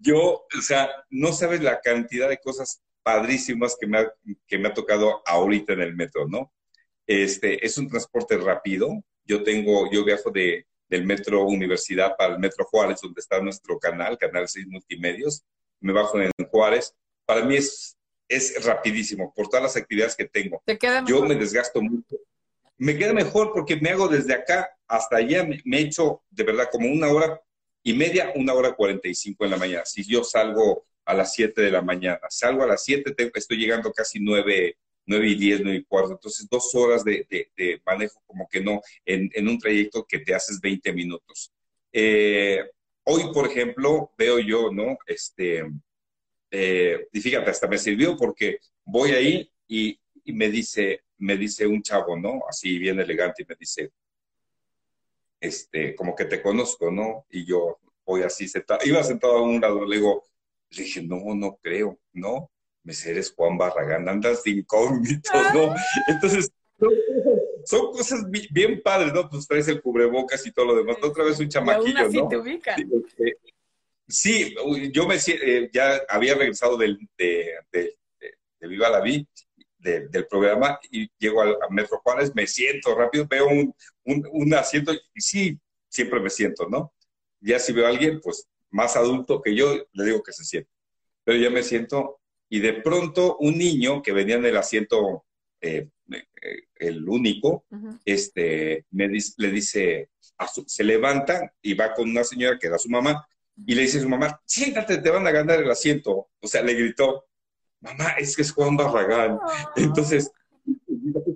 yo, 0.00 0.46
o 0.58 0.62
sea, 0.62 0.90
no 1.10 1.32
sabes 1.32 1.62
la 1.62 1.80
cantidad 1.80 2.28
de 2.28 2.38
cosas 2.38 2.82
padrísimas 3.02 3.76
que 3.78 3.86
me 3.86 3.98
ha, 3.98 4.12
que 4.46 4.58
me 4.58 4.68
ha 4.68 4.74
tocado 4.74 5.22
ahorita 5.26 5.74
en 5.74 5.82
el 5.82 5.94
metro, 5.94 6.26
¿no? 6.26 6.52
Este, 7.06 7.64
es 7.64 7.76
un 7.78 7.88
transporte 7.88 8.36
rápido. 8.38 9.02
Yo 9.24 9.42
tengo, 9.42 9.90
yo 9.90 10.04
viajo 10.04 10.30
de, 10.30 10.66
del 10.88 11.04
Metro 11.04 11.44
Universidad 11.44 12.16
para 12.16 12.34
el 12.34 12.40
Metro 12.40 12.64
Juárez, 12.64 13.00
donde 13.02 13.20
está 13.20 13.40
nuestro 13.40 13.78
canal, 13.78 14.18
Canal 14.18 14.48
6 14.48 14.66
Multimedios. 14.68 15.44
Me 15.80 15.92
bajo 15.92 16.20
en 16.20 16.30
Juárez. 16.50 16.94
Para 17.26 17.44
mí 17.44 17.56
es, 17.56 17.96
es 18.28 18.64
rapidísimo 18.64 19.32
por 19.34 19.48
todas 19.48 19.62
las 19.62 19.76
actividades 19.76 20.16
que 20.16 20.26
tengo. 20.26 20.62
yo 21.06 21.24
me 21.24 21.34
desgasto 21.34 21.80
mucho. 21.82 22.16
Me 22.78 22.96
queda 22.96 23.12
mejor 23.12 23.52
porque 23.52 23.76
me 23.76 23.90
hago 23.90 24.08
desde 24.08 24.32
acá 24.32 24.70
hasta 24.88 25.16
allá, 25.16 25.44
me, 25.44 25.60
me 25.64 25.80
echo 25.80 26.22
de 26.30 26.44
verdad 26.44 26.68
como 26.72 26.88
una 26.88 27.08
hora 27.08 27.40
y 27.82 27.94
media, 27.94 28.32
una 28.34 28.54
hora 28.54 28.74
cuarenta 28.74 29.08
y 29.08 29.14
cinco 29.14 29.44
en 29.44 29.50
la 29.52 29.56
mañana. 29.56 29.84
Si 29.84 30.04
yo 30.04 30.22
salgo 30.24 30.86
a 31.04 31.14
las 31.14 31.32
siete 31.32 31.62
de 31.62 31.70
la 31.70 31.82
mañana, 31.82 32.20
salgo 32.28 32.62
a 32.62 32.66
las 32.66 32.84
siete, 32.84 33.14
estoy 33.34 33.56
llegando 33.56 33.92
casi 33.92 34.20
nueve 34.20 34.76
9 35.10 35.28
y 35.28 35.34
10, 35.34 35.60
9 35.62 35.78
y 35.78 35.84
cuarto. 35.84 36.12
Entonces, 36.12 36.48
dos 36.48 36.74
horas 36.74 37.04
de, 37.04 37.26
manejo 37.84 38.22
como 38.26 38.48
que 38.48 38.60
no, 38.60 38.80
en, 39.04 39.48
un 39.48 39.58
trayecto 39.58 40.06
que 40.06 40.20
te 40.20 40.34
haces 40.34 40.60
20 40.60 40.92
minutos. 40.92 41.52
Eh, 41.92 42.62
hoy, 43.04 43.24
por 43.32 43.48
ejemplo, 43.48 44.12
veo 44.16 44.38
yo, 44.38 44.70
¿no? 44.70 44.96
Este, 45.06 45.64
eh, 46.50 47.08
y 47.12 47.20
fíjate, 47.20 47.50
hasta 47.50 47.66
me 47.66 47.78
sirvió 47.78 48.16
porque 48.16 48.58
voy 48.84 49.10
ahí 49.10 49.50
y, 49.66 49.98
me 50.26 50.48
dice, 50.48 51.02
me 51.18 51.36
dice 51.36 51.66
un 51.66 51.82
chavo, 51.82 52.16
¿no? 52.16 52.42
Así 52.48 52.78
bien 52.78 53.00
elegante 53.00 53.42
y 53.42 53.46
me 53.46 53.56
dice, 53.58 53.90
este, 55.40 55.94
como 55.94 56.14
que 56.14 56.26
te 56.26 56.42
conozco, 56.42 56.90
¿no? 56.90 57.26
Y 57.30 57.44
yo 57.46 57.78
voy 58.04 58.22
así 58.22 58.48
sentado, 58.48 58.80
iba 58.84 59.02
sentado 59.02 59.38
a 59.38 59.42
un 59.42 59.60
lado, 59.60 59.84
le 59.84 59.96
digo, 59.96 60.24
le 60.70 60.82
dije, 60.82 61.02
no, 61.02 61.34
no 61.34 61.58
creo, 61.62 61.98
¿no? 62.12 62.50
me 62.82 62.94
eres 63.06 63.32
Juan 63.32 63.58
Barragán, 63.58 64.08
andas 64.08 64.42
de 64.42 64.52
incógnito, 64.52 65.30
¿no? 65.54 65.74
Entonces, 66.08 66.50
son 67.64 67.92
cosas 67.92 68.24
bien 68.30 68.80
padres, 68.82 69.12
¿no? 69.12 69.28
Pues 69.28 69.46
traes 69.46 69.68
el 69.68 69.82
cubrebocas 69.82 70.44
y 70.46 70.52
todo 70.52 70.66
lo 70.66 70.76
demás. 70.76 70.96
Otra 71.02 71.24
vez 71.24 71.38
un 71.38 71.48
chamaquillo, 71.48 72.08
¿no? 72.08 72.28
Te 72.28 72.36
ubican. 72.36 72.90
Sí, 74.08 74.54
yo 74.92 75.06
me 75.06 75.16
eh, 75.16 75.70
ya 75.72 76.00
había 76.08 76.34
regresado 76.34 76.76
del, 76.76 76.98
de, 77.16 77.54
de, 77.70 77.96
de, 78.58 78.68
Viva 78.68 78.88
la 78.88 79.00
Vi, 79.00 79.26
del 79.80 80.26
programa, 80.26 80.78
y 80.90 81.10
llego 81.18 81.42
al, 81.42 81.54
a 81.54 81.70
Metro 81.70 82.00
Juárez, 82.04 82.34
me 82.34 82.46
siento 82.46 82.94
rápido, 82.94 83.26
veo 83.26 83.48
un, 83.48 83.74
un, 84.04 84.28
un, 84.30 84.54
asiento, 84.54 84.92
y 84.92 85.20
sí, 85.20 85.58
siempre 85.88 86.20
me 86.20 86.30
siento, 86.30 86.68
¿no? 86.68 86.92
Ya 87.40 87.58
si 87.58 87.72
veo 87.72 87.86
a 87.86 87.88
alguien, 87.88 88.20
pues 88.20 88.48
más 88.70 88.96
adulto 88.96 89.40
que 89.40 89.54
yo, 89.54 89.74
le 89.92 90.04
digo 90.04 90.22
que 90.22 90.32
se 90.32 90.44
siente. 90.44 90.70
Pero 91.24 91.38
ya 91.38 91.50
me 91.50 91.62
siento 91.62 92.20
y 92.50 92.58
de 92.58 92.74
pronto 92.74 93.36
un 93.38 93.56
niño 93.56 94.02
que 94.02 94.12
venía 94.12 94.34
en 94.34 94.44
el 94.44 94.56
asiento, 94.56 95.24
eh, 95.60 95.88
eh, 96.10 96.62
el 96.76 97.08
único, 97.08 97.64
este, 98.04 98.86
me 98.90 99.08
le 99.08 99.50
dice, 99.50 100.10
se 100.66 100.84
levanta 100.84 101.54
y 101.62 101.74
va 101.74 101.94
con 101.94 102.10
una 102.10 102.24
señora 102.24 102.58
que 102.58 102.66
era 102.66 102.76
su 102.76 102.90
mamá, 102.90 103.24
y 103.66 103.74
le 103.74 103.82
dice 103.82 103.98
a 103.98 104.02
su 104.02 104.08
mamá, 104.08 104.40
siéntate, 104.44 104.98
te 104.98 105.10
van 105.10 105.26
a 105.26 105.30
ganar 105.30 105.60
el 105.60 105.70
asiento. 105.70 106.30
O 106.40 106.48
sea, 106.48 106.62
le 106.62 106.74
gritó, 106.74 107.26
mamá, 107.80 108.10
es 108.18 108.36
que 108.36 108.42
es 108.42 108.52
Juan 108.52 108.76
Barragán. 108.76 109.38
Entonces, 109.76 110.30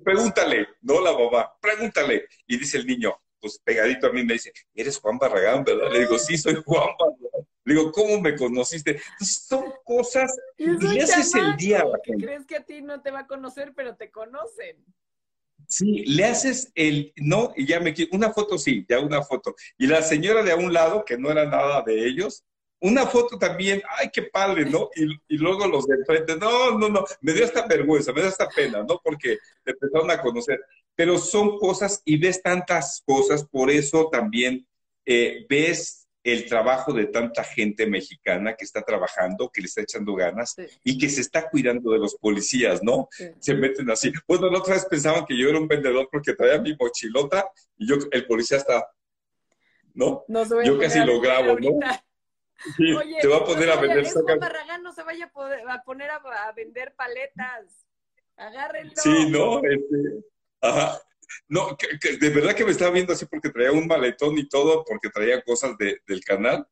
pregúntale, 0.05 0.69
no 0.83 1.01
la 1.01 1.13
mamá, 1.13 1.53
pregúntale. 1.61 2.27
Y 2.47 2.59
dice 2.59 2.79
el 2.79 2.87
niño, 2.87 3.15
pues 3.41 3.59
pegadito 3.59 4.07
a 4.07 4.13
mí 4.13 4.25
me 4.25 4.35
dice, 4.35 4.53
eres 4.75 4.99
Juan 4.99 5.19
Barragán, 5.19 5.65
¿verdad? 5.65 5.91
Le 5.93 6.01
digo, 6.01 6.19
sí, 6.19 6.37
soy 6.37 6.63
Juan 6.65 6.91
Barragán. 6.99 7.47
Le 7.65 7.75
digo, 7.75 7.93
¿cómo 7.93 8.21
me 8.21 8.37
conociste? 8.37 9.01
son 9.21 9.73
cosas 9.85 10.37
y 10.59 10.67
le 10.67 11.03
haces 11.03 11.35
el 11.35 11.57
día 11.57 11.83
crees 12.19 12.45
que 12.45 12.57
a 12.57 12.65
ti 12.65 12.83
no 12.83 13.01
te 13.01 13.11
va 13.11 13.21
a 13.21 13.27
conocer, 13.27 13.73
pero 13.75 13.97
te 13.97 14.11
conocen. 14.11 14.85
Sí, 15.67 16.05
le 16.05 16.25
haces 16.25 16.71
el, 16.75 17.13
no, 17.17 17.55
y 17.57 17.67
ya 17.67 17.81
me 17.81 17.95
una 18.13 18.33
foto 18.33 18.59
sí, 18.59 18.85
ya 18.87 19.01
una 19.01 19.23
foto. 19.23 19.55
Y 19.79 19.87
la 19.87 20.03
señora 20.03 20.43
de 20.43 20.53
a 20.53 20.57
un 20.57 20.75
lado, 20.75 21.07
que 21.07 21.17
no 21.17 21.31
era 21.31 21.47
nada 21.47 21.83
de 21.83 22.07
ellos, 22.07 22.45
una 22.85 23.07
foto 23.07 23.39
también, 23.39 23.83
ay, 23.99 24.11
qué 24.13 24.25
padre, 24.25 24.67
¿no? 24.67 24.91
Y, 24.95 25.05
y 25.35 25.39
luego 25.39 25.67
los 25.67 25.87
de 25.87 25.95
enfrente, 25.95 26.37
no, 26.37 26.79
no, 26.79 26.91
no, 26.91 27.03
me 27.23 27.33
dio 27.33 27.45
esta 27.45 27.67
vergüenza, 27.67 28.13
me 28.13 28.21
dio 28.21 28.29
esta 28.29 28.47
pena, 28.49 28.85
¿no? 28.87 29.01
Porque 29.03 29.39
te 29.65 29.71
empezaron 29.71 30.11
a 30.11 30.21
conocer. 30.21 30.61
Pero 30.95 31.17
son 31.17 31.59
cosas 31.59 32.03
y 32.05 32.19
ves 32.19 32.43
tantas 32.43 33.03
cosas, 33.07 33.47
por 33.47 33.71
eso 33.71 34.11
también 34.13 34.67
eh, 35.07 35.47
ves 35.49 36.07
el 36.23 36.45
trabajo 36.45 36.93
de 36.93 37.07
tanta 37.07 37.43
gente 37.43 37.87
mexicana 37.87 38.55
que 38.55 38.67
está 38.67 38.83
trabajando, 38.83 39.51
que 39.51 39.63
le 39.63 39.67
está 39.67 39.81
echando 39.81 40.15
ganas 40.15 40.55
y 40.83 40.99
que 40.99 41.09
se 41.09 41.23
está 41.23 41.49
cuidando 41.49 41.91
de 41.91 41.99
los 41.99 42.17
policías, 42.17 42.83
¿no? 42.83 43.09
Se 43.39 43.55
meten 43.55 43.91
así. 43.91 44.13
Bueno, 44.29 44.51
la 44.51 44.59
otra 44.59 44.75
vez 44.75 44.85
pensaban 44.85 45.25
que 45.25 45.39
yo 45.39 45.49
era 45.49 45.59
un 45.59 45.69
vendedor 45.69 46.07
porque 46.13 46.35
traía 46.35 46.61
mi 46.61 46.77
mochilota 46.79 47.47
y 47.79 47.89
yo, 47.89 47.97
el 48.11 48.27
policía 48.27 48.59
está, 48.59 48.87
¿no? 49.95 50.25
yo 50.65 50.79
casi 50.79 50.99
lo 50.99 51.19
grabo, 51.21 51.59
¿no? 51.59 51.79
Sí, 52.77 52.93
Oye, 52.93 53.19
te 53.21 53.29
va 53.29 53.39
a 53.39 53.45
poner 53.45 53.71
a 53.71 53.81
vender. 53.81 54.07
Barragán 54.39 54.83
no 54.83 54.93
se 54.93 55.03
vaya 55.03 55.31
a, 55.69 55.83
poner 55.83 56.11
a, 56.11 56.53
vender 56.53 56.95
paletas. 56.95 57.87
Agárrenlo. 58.37 58.95
Sí, 58.97 59.31
no, 59.31 59.59
este, 59.59 60.25
ajá. 60.61 61.01
No, 61.49 61.77
de 62.21 62.31
verdad 62.31 62.55
que 62.55 62.65
me 62.65 62.71
estaba 62.71 62.91
viendo 62.91 63.13
así 63.13 63.27
porque 63.27 63.51
traía 63.51 63.73
un 63.73 63.87
maletón 63.87 64.39
y 64.39 64.49
todo, 64.49 64.85
porque 64.85 65.11
traía 65.11 65.43
cosas 65.43 65.77
del 65.79 66.25
canal. 66.25 66.67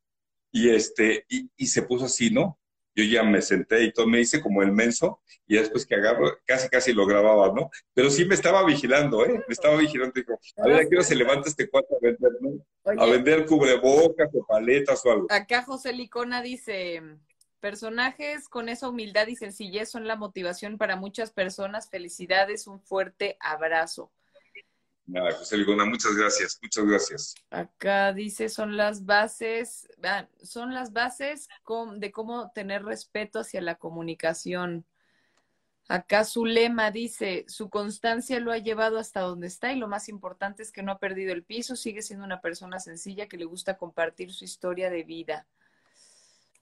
Y, 0.50 0.70
este, 0.70 1.24
y, 1.28 1.66
se 1.66 1.82
puso 1.82 2.04
así, 2.04 2.30
¿no? 2.30 2.58
Yo 2.94 3.04
ya 3.04 3.22
me 3.22 3.40
senté 3.40 3.84
y 3.84 3.92
todo, 3.92 4.06
me 4.06 4.20
hice 4.20 4.40
como 4.40 4.62
el 4.62 4.72
menso, 4.72 5.20
y 5.46 5.56
después 5.56 5.86
que 5.86 5.94
agarro, 5.94 6.38
casi 6.44 6.68
casi 6.68 6.92
lo 6.92 7.06
grababa, 7.06 7.52
¿no? 7.54 7.70
Pero 7.94 8.10
sí 8.10 8.24
me 8.24 8.34
estaba 8.34 8.64
vigilando, 8.64 9.24
¿eh? 9.24 9.42
Me 9.48 9.52
estaba 9.52 9.76
vigilando, 9.76 10.12
dijo, 10.14 10.38
a 10.58 10.66
ver, 10.66 10.76
¿a 10.76 10.88
qué 10.88 10.96
hora 10.96 11.04
se 11.04 11.14
levanta 11.14 11.48
este 11.48 11.68
cuarto 11.68 11.96
a 11.96 11.98
vender, 12.00 12.32
¿no? 12.40 12.64
a 12.84 13.06
vender 13.06 13.46
cubrebocas 13.46 14.28
o 14.34 14.44
paletas 14.46 15.04
o 15.06 15.12
algo. 15.12 15.26
Acá 15.30 15.62
José 15.62 15.92
Licona 15.92 16.42
dice, 16.42 17.00
personajes 17.60 18.48
con 18.48 18.68
esa 18.68 18.88
humildad 18.88 19.28
y 19.28 19.36
sencillez 19.36 19.90
son 19.90 20.06
la 20.06 20.16
motivación 20.16 20.78
para 20.78 20.96
muchas 20.96 21.30
personas. 21.30 21.88
Felicidades, 21.88 22.66
un 22.66 22.80
fuerte 22.80 23.36
abrazo. 23.40 24.10
Nada, 25.06 25.32
José 25.32 25.56
Ligona, 25.56 25.84
muchas 25.84 26.14
gracias, 26.14 26.58
muchas 26.62 26.84
gracias. 26.84 27.34
Acá 27.50 28.12
dice, 28.12 28.48
son 28.48 28.76
las 28.76 29.04
bases, 29.04 29.88
son 30.42 30.74
las 30.74 30.92
bases 30.92 31.48
de 31.96 32.12
cómo 32.12 32.52
tener 32.52 32.84
respeto 32.84 33.40
hacia 33.40 33.60
la 33.60 33.74
comunicación. 33.74 34.86
Acá 35.88 36.24
su 36.24 36.46
lema 36.46 36.90
dice, 36.90 37.44
su 37.48 37.68
constancia 37.68 38.38
lo 38.38 38.52
ha 38.52 38.58
llevado 38.58 38.98
hasta 38.98 39.20
donde 39.20 39.48
está 39.48 39.72
y 39.72 39.76
lo 39.76 39.88
más 39.88 40.08
importante 40.08 40.62
es 40.62 40.70
que 40.70 40.82
no 40.82 40.92
ha 40.92 40.98
perdido 40.98 41.32
el 41.32 41.42
piso, 41.42 41.74
sigue 41.74 42.02
siendo 42.02 42.24
una 42.24 42.40
persona 42.40 42.78
sencilla 42.78 43.26
que 43.28 43.36
le 43.36 43.44
gusta 43.44 43.76
compartir 43.76 44.32
su 44.32 44.44
historia 44.44 44.88
de 44.88 45.02
vida. 45.02 45.46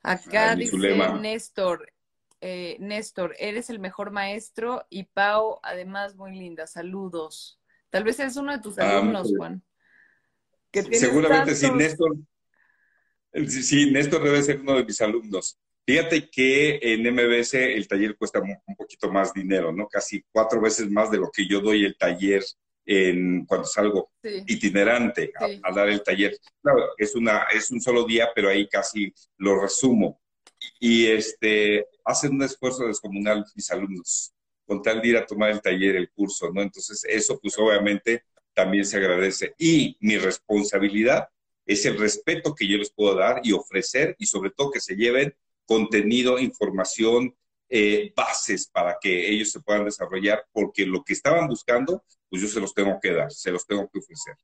Acá 0.02 0.56
dice 0.56 0.76
Néstor, 1.20 1.92
eh, 2.40 2.78
Néstor, 2.80 3.36
eres 3.38 3.68
el 3.68 3.78
mejor 3.78 4.10
maestro 4.10 4.86
y 4.88 5.04
Pau, 5.04 5.60
además 5.62 6.16
muy 6.16 6.32
linda, 6.32 6.66
saludos. 6.66 7.59
Tal 7.90 8.04
vez 8.04 8.20
es 8.20 8.36
uno 8.36 8.52
de 8.52 8.60
tus 8.60 8.78
ah, 8.78 8.98
alumnos, 8.98 9.32
Juan. 9.36 9.62
Seguramente 10.92 11.54
sí, 11.54 11.70
Néstor. 11.70 12.16
Sí, 13.48 13.90
Néstor 13.90 14.22
debe 14.22 14.42
ser 14.42 14.60
uno 14.60 14.76
de 14.76 14.84
mis 14.84 15.00
alumnos. 15.00 15.58
Fíjate 15.84 16.30
que 16.30 16.78
en 16.80 17.02
MBS 17.12 17.54
el 17.54 17.88
taller 17.88 18.16
cuesta 18.16 18.40
un 18.40 18.76
poquito 18.76 19.10
más 19.10 19.34
dinero, 19.34 19.72
¿no? 19.72 19.88
Casi 19.88 20.22
cuatro 20.30 20.60
veces 20.60 20.88
más 20.88 21.10
de 21.10 21.18
lo 21.18 21.30
que 21.32 21.48
yo 21.48 21.60
doy 21.60 21.84
el 21.84 21.96
taller 21.96 22.44
en, 22.86 23.44
cuando 23.46 23.66
salgo 23.66 24.12
itinerante 24.22 25.32
a, 25.36 25.72
dar 25.72 25.88
el 25.88 26.02
taller. 26.02 26.36
Claro, 26.62 26.90
es, 26.96 27.16
una, 27.16 27.44
es 27.52 27.70
un 27.72 27.80
solo 27.80 28.04
día, 28.04 28.28
pero 28.34 28.48
ahí 28.48 28.68
casi 28.68 29.12
lo 29.38 29.60
resumo. 29.60 30.20
y 30.78 31.06
este, 31.06 31.86
hacen 32.04 32.34
un 32.34 32.42
esfuerzo 32.42 32.86
descomunal 32.86 33.44
mis 33.56 33.70
alumnos 33.70 34.32
con 34.70 34.82
tal 34.82 35.02
de 35.02 35.08
ir 35.08 35.16
a 35.16 35.26
tomar 35.26 35.50
el 35.50 35.60
taller, 35.60 35.96
el 35.96 36.12
curso, 36.12 36.48
¿no? 36.52 36.62
Entonces, 36.62 37.02
eso 37.08 37.40
pues 37.40 37.58
obviamente 37.58 38.22
también 38.54 38.84
se 38.84 38.98
agradece. 38.98 39.52
Y 39.58 39.96
mi 39.98 40.16
responsabilidad 40.16 41.28
es 41.66 41.84
el 41.86 41.98
respeto 41.98 42.54
que 42.54 42.68
yo 42.68 42.78
les 42.78 42.92
puedo 42.92 43.16
dar 43.16 43.40
y 43.42 43.50
ofrecer 43.50 44.14
y 44.16 44.26
sobre 44.26 44.50
todo 44.50 44.70
que 44.70 44.78
se 44.78 44.94
lleven 44.94 45.34
contenido, 45.66 46.38
información, 46.38 47.34
eh, 47.68 48.12
bases 48.14 48.68
para 48.68 48.96
que 49.00 49.28
ellos 49.28 49.50
se 49.50 49.58
puedan 49.58 49.86
desarrollar, 49.86 50.46
porque 50.52 50.86
lo 50.86 51.02
que 51.02 51.14
estaban 51.14 51.48
buscando, 51.48 52.04
pues 52.28 52.40
yo 52.40 52.46
se 52.46 52.60
los 52.60 52.72
tengo 52.72 52.96
que 53.02 53.12
dar, 53.12 53.32
se 53.32 53.50
los 53.50 53.66
tengo 53.66 53.90
que 53.90 53.98
ofrecer. 53.98 54.36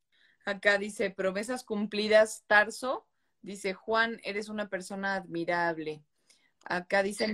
Acá 0.45 0.77
dice, 0.77 1.11
promesas 1.11 1.63
cumplidas, 1.63 2.43
Tarso. 2.49 3.07
Dice, 3.43 3.75
Juan, 3.75 4.19
eres 4.25 4.49
una 4.49 4.69
persona 4.69 5.15
admirable. 5.15 6.03
Acá 6.69 7.05
dice 7.05 7.29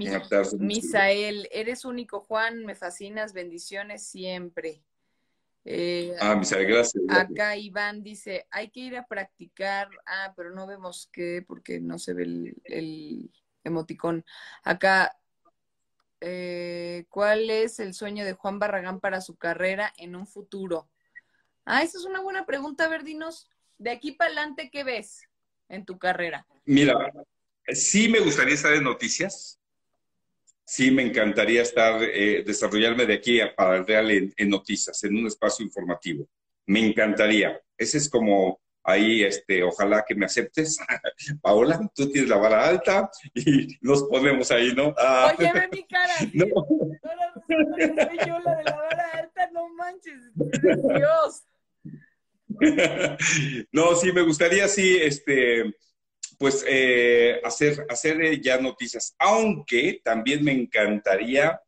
Misael, 0.58 1.48
eres 1.52 1.86
único, 1.86 2.20
Juan, 2.20 2.66
me 2.66 2.74
fascinas, 2.74 3.32
bendiciones 3.32 4.06
siempre. 4.06 4.84
Eh, 5.64 6.14
ah, 6.20 6.34
Misael, 6.34 6.66
gracias, 6.66 7.02
Acá 7.08 7.56
Iván 7.56 8.02
dice, 8.02 8.46
hay 8.50 8.70
que 8.70 8.80
ir 8.80 8.96
a 8.96 9.06
practicar, 9.06 9.88
ah, 10.04 10.34
pero 10.36 10.54
no 10.54 10.66
vemos 10.66 11.08
qué, 11.10 11.42
porque 11.46 11.80
no 11.80 11.98
se 11.98 12.12
ve 12.12 12.24
el, 12.64 13.30
emoticón. 13.64 14.22
Acá, 14.64 15.16
eh, 16.20 17.06
¿cuál 17.08 17.48
es 17.48 17.80
el 17.80 17.94
sueño 17.94 18.26
de 18.26 18.34
Juan 18.34 18.58
Barragán 18.58 19.00
para 19.00 19.22
su 19.22 19.36
carrera 19.36 19.94
en 19.96 20.14
un 20.14 20.26
futuro? 20.26 20.90
Ah, 21.64 21.82
esa 21.82 21.96
es 21.96 22.04
una 22.04 22.20
buena 22.20 22.44
pregunta, 22.44 22.86
Verdinos. 22.86 23.48
De 23.78 23.92
aquí 23.92 24.12
para 24.12 24.28
adelante, 24.28 24.68
¿qué 24.70 24.84
ves 24.84 25.22
en 25.70 25.86
tu 25.86 25.98
carrera? 25.98 26.46
Mira, 26.66 26.94
sí 27.68 28.08
me 28.08 28.20
gustaría 28.20 28.54
estar 28.54 28.72
en 28.72 28.84
noticias. 28.84 29.58
Sí 30.64 30.90
me 30.90 31.02
encantaría 31.02 31.62
estar, 31.62 32.02
eh, 32.02 32.42
desarrollarme 32.46 33.06
de 33.06 33.14
aquí 33.14 33.40
para 33.56 33.76
el 33.76 33.86
Real 33.86 34.10
en, 34.10 34.48
noticias, 34.48 35.02
en 35.04 35.16
un 35.16 35.26
espacio 35.26 35.64
informativo. 35.64 36.26
Me 36.66 36.86
encantaría. 36.86 37.60
Ese 37.76 37.98
es 37.98 38.08
como 38.08 38.60
ahí, 38.84 39.22
este, 39.22 39.62
ojalá 39.62 40.04
que 40.06 40.14
me 40.14 40.26
aceptes. 40.26 40.78
Paola, 41.42 41.80
tú 41.94 42.10
tienes 42.10 42.30
la 42.30 42.36
vara 42.36 42.68
alta 42.68 43.10
y 43.34 43.76
nos 43.80 44.04
ponemos 44.04 44.50
ahí, 44.50 44.72
¿no? 44.74 44.94
Ah. 44.98 45.34
Oye, 45.38 45.52
ve 45.52 45.68
mi 45.70 45.84
cara. 45.84 46.14
No. 46.32 46.46
soy 47.46 48.18
yo 48.26 48.38
la 48.38 48.56
de 48.56 48.64
la 48.64 48.76
vara 48.76 49.10
alta, 49.14 49.50
no 49.52 49.68
manches. 49.74 50.20
Dios. 50.34 51.42
no, 53.72 53.94
sí, 53.96 54.12
me 54.12 54.22
gustaría, 54.22 54.68
sí, 54.68 54.98
este, 55.00 55.74
pues 56.43 56.64
eh, 56.66 57.40
hacer, 57.45 57.86
hacer 57.88 58.20
eh, 58.20 58.40
ya 58.40 58.59
noticias, 58.59 59.14
aunque 59.16 60.01
también 60.03 60.43
me 60.43 60.51
encantaría, 60.51 61.62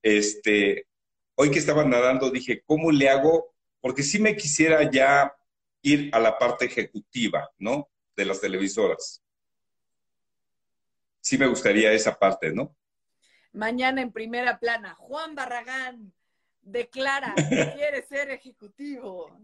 este, 0.00 0.86
hoy 1.34 1.50
que 1.50 1.58
estaba 1.58 1.84
nadando, 1.84 2.30
dije, 2.30 2.62
¿cómo 2.64 2.92
le 2.92 3.08
hago? 3.08 3.52
Porque 3.80 4.04
sí 4.04 4.20
me 4.20 4.36
quisiera 4.36 4.88
ya 4.88 5.34
ir 5.82 6.08
a 6.12 6.20
la 6.20 6.38
parte 6.38 6.66
ejecutiva, 6.66 7.50
¿no? 7.58 7.90
De 8.14 8.24
las 8.24 8.40
televisoras. 8.40 9.24
Sí 11.20 11.36
me 11.36 11.48
gustaría 11.48 11.92
esa 11.92 12.16
parte, 12.16 12.52
¿no? 12.52 12.76
Mañana 13.50 14.02
en 14.02 14.12
primera 14.12 14.60
plana, 14.60 14.94
Juan 14.94 15.34
Barragán 15.34 16.12
declara 16.60 17.34
que 17.34 17.72
quiere 17.74 18.06
ser 18.06 18.30
ejecutivo. 18.30 19.36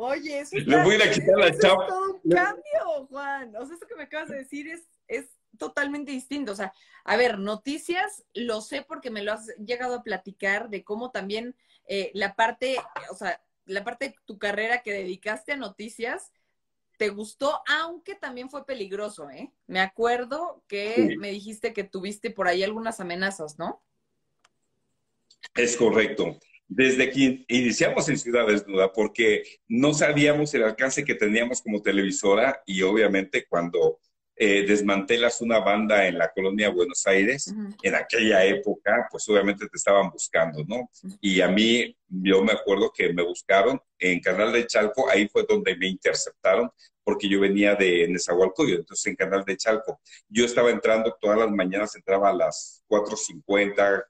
Oye, 0.00 0.38
eso, 0.38 0.56
Le 0.56 0.84
voy 0.84 0.94
a 0.94 1.10
quitar 1.10 1.36
la 1.36 1.50
chapa. 1.58 1.82
es 1.82 1.88
todo 1.88 2.20
un 2.22 2.30
cambio, 2.30 3.06
Juan. 3.10 3.56
O 3.56 3.66
sea, 3.66 3.74
esto 3.74 3.88
que 3.88 3.96
me 3.96 4.04
acabas 4.04 4.28
de 4.28 4.36
decir 4.36 4.68
es, 4.68 4.84
es 5.08 5.26
totalmente 5.58 6.12
distinto. 6.12 6.52
O 6.52 6.54
sea, 6.54 6.72
a 7.02 7.16
ver, 7.16 7.40
noticias, 7.40 8.24
lo 8.32 8.60
sé 8.60 8.82
porque 8.86 9.10
me 9.10 9.24
lo 9.24 9.32
has 9.32 9.48
llegado 9.56 9.96
a 9.96 10.04
platicar 10.04 10.70
de 10.70 10.84
cómo 10.84 11.10
también 11.10 11.56
eh, 11.88 12.12
la 12.14 12.36
parte, 12.36 12.76
o 13.10 13.16
sea, 13.16 13.42
la 13.64 13.82
parte 13.82 14.10
de 14.10 14.14
tu 14.24 14.38
carrera 14.38 14.82
que 14.82 14.92
dedicaste 14.92 15.50
a 15.50 15.56
noticias, 15.56 16.30
te 16.96 17.08
gustó, 17.08 17.60
aunque 17.66 18.14
también 18.14 18.50
fue 18.50 18.64
peligroso, 18.64 19.28
¿eh? 19.30 19.50
Me 19.66 19.80
acuerdo 19.80 20.62
que 20.68 21.16
me 21.18 21.32
dijiste 21.32 21.72
que 21.72 21.82
tuviste 21.82 22.30
por 22.30 22.46
ahí 22.46 22.62
algunas 22.62 23.00
amenazas, 23.00 23.58
¿no? 23.58 23.82
Es 25.56 25.76
correcto 25.76 26.38
desde 26.68 27.10
que 27.10 27.44
iniciamos 27.48 28.08
en 28.08 28.18
Ciudad 28.18 28.46
Desnuda, 28.46 28.92
porque 28.92 29.42
no 29.66 29.94
sabíamos 29.94 30.52
el 30.54 30.64
alcance 30.64 31.04
que 31.04 31.14
teníamos 31.14 31.62
como 31.62 31.82
televisora 31.82 32.62
y 32.66 32.82
obviamente 32.82 33.46
cuando 33.48 33.98
eh, 34.40 34.64
desmantelas 34.64 35.40
una 35.40 35.58
banda 35.58 36.06
en 36.06 36.16
la 36.16 36.30
colonia 36.30 36.68
Buenos 36.68 37.04
Aires, 37.08 37.52
en 37.82 37.94
aquella 37.96 38.44
época, 38.44 39.08
pues 39.10 39.28
obviamente 39.28 39.66
te 39.66 39.76
estaban 39.76 40.10
buscando, 40.10 40.62
¿no? 40.64 40.88
Y 41.20 41.40
a 41.40 41.48
mí, 41.48 41.96
yo 42.06 42.44
me 42.44 42.52
acuerdo 42.52 42.92
que 42.94 43.12
me 43.12 43.24
buscaron 43.24 43.80
en 43.98 44.20
Canal 44.20 44.52
de 44.52 44.64
Chalco, 44.64 45.10
ahí 45.10 45.26
fue 45.26 45.44
donde 45.48 45.74
me 45.76 45.88
interceptaron, 45.88 46.70
porque 47.02 47.28
yo 47.28 47.40
venía 47.40 47.74
de 47.74 48.06
Nezahualcóyotl, 48.06 48.80
entonces 48.80 49.06
en 49.06 49.16
Canal 49.16 49.44
de 49.44 49.56
Chalco. 49.56 50.00
Yo 50.28 50.44
estaba 50.44 50.70
entrando 50.70 51.16
todas 51.20 51.38
las 51.38 51.50
mañanas, 51.50 51.96
entraba 51.96 52.28
a 52.28 52.34
las 52.34 52.84
4.50, 52.88 54.04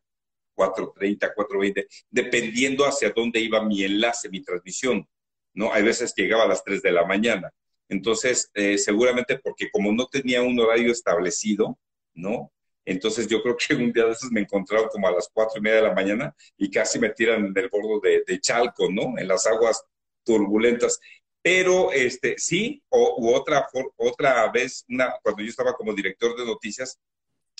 4.30, 0.58 1.34
4.20, 1.34 1.86
dependiendo 2.10 2.84
hacia 2.84 3.10
dónde 3.10 3.38
iba 3.38 3.64
mi 3.64 3.84
enlace, 3.84 4.28
mi 4.28 4.42
transmisión, 4.42 5.08
¿no? 5.54 5.72
Hay 5.72 5.84
veces 5.84 6.12
llegaba 6.16 6.42
a 6.42 6.48
las 6.48 6.64
3 6.64 6.82
de 6.82 6.92
la 6.92 7.06
mañana. 7.06 7.52
Entonces, 7.88 8.50
eh, 8.54 8.76
seguramente 8.76 9.38
porque 9.38 9.70
como 9.70 9.92
no 9.92 10.06
tenía 10.06 10.42
un 10.42 10.58
horario 10.58 10.90
establecido, 10.90 11.78
¿no? 12.14 12.52
Entonces 12.84 13.28
yo 13.28 13.42
creo 13.42 13.56
que 13.56 13.74
un 13.74 13.92
día 13.92 14.06
de 14.06 14.12
esos 14.12 14.32
me 14.32 14.40
encontraron 14.40 14.88
como 14.88 15.08
a 15.08 15.12
las 15.12 15.28
cuatro 15.32 15.58
y 15.58 15.62
media 15.62 15.76
de 15.76 15.88
la 15.88 15.94
mañana 15.94 16.34
y 16.56 16.70
casi 16.70 16.98
me 16.98 17.10
tiran 17.10 17.52
del 17.52 17.68
bordo 17.68 18.00
de, 18.00 18.40
Chalco, 18.40 18.90
¿no? 18.90 19.18
En 19.18 19.28
las 19.28 19.46
aguas 19.46 19.82
turbulentas. 20.24 20.98
Pero 21.42 21.92
este, 21.92 22.36
sí, 22.38 22.82
o, 22.88 23.34
otra, 23.34 23.68
otra 23.96 24.50
vez, 24.50 24.84
una, 24.88 25.14
cuando 25.22 25.42
yo 25.42 25.50
estaba 25.50 25.74
como 25.74 25.94
director 25.94 26.36
de 26.36 26.46
noticias, 26.46 26.98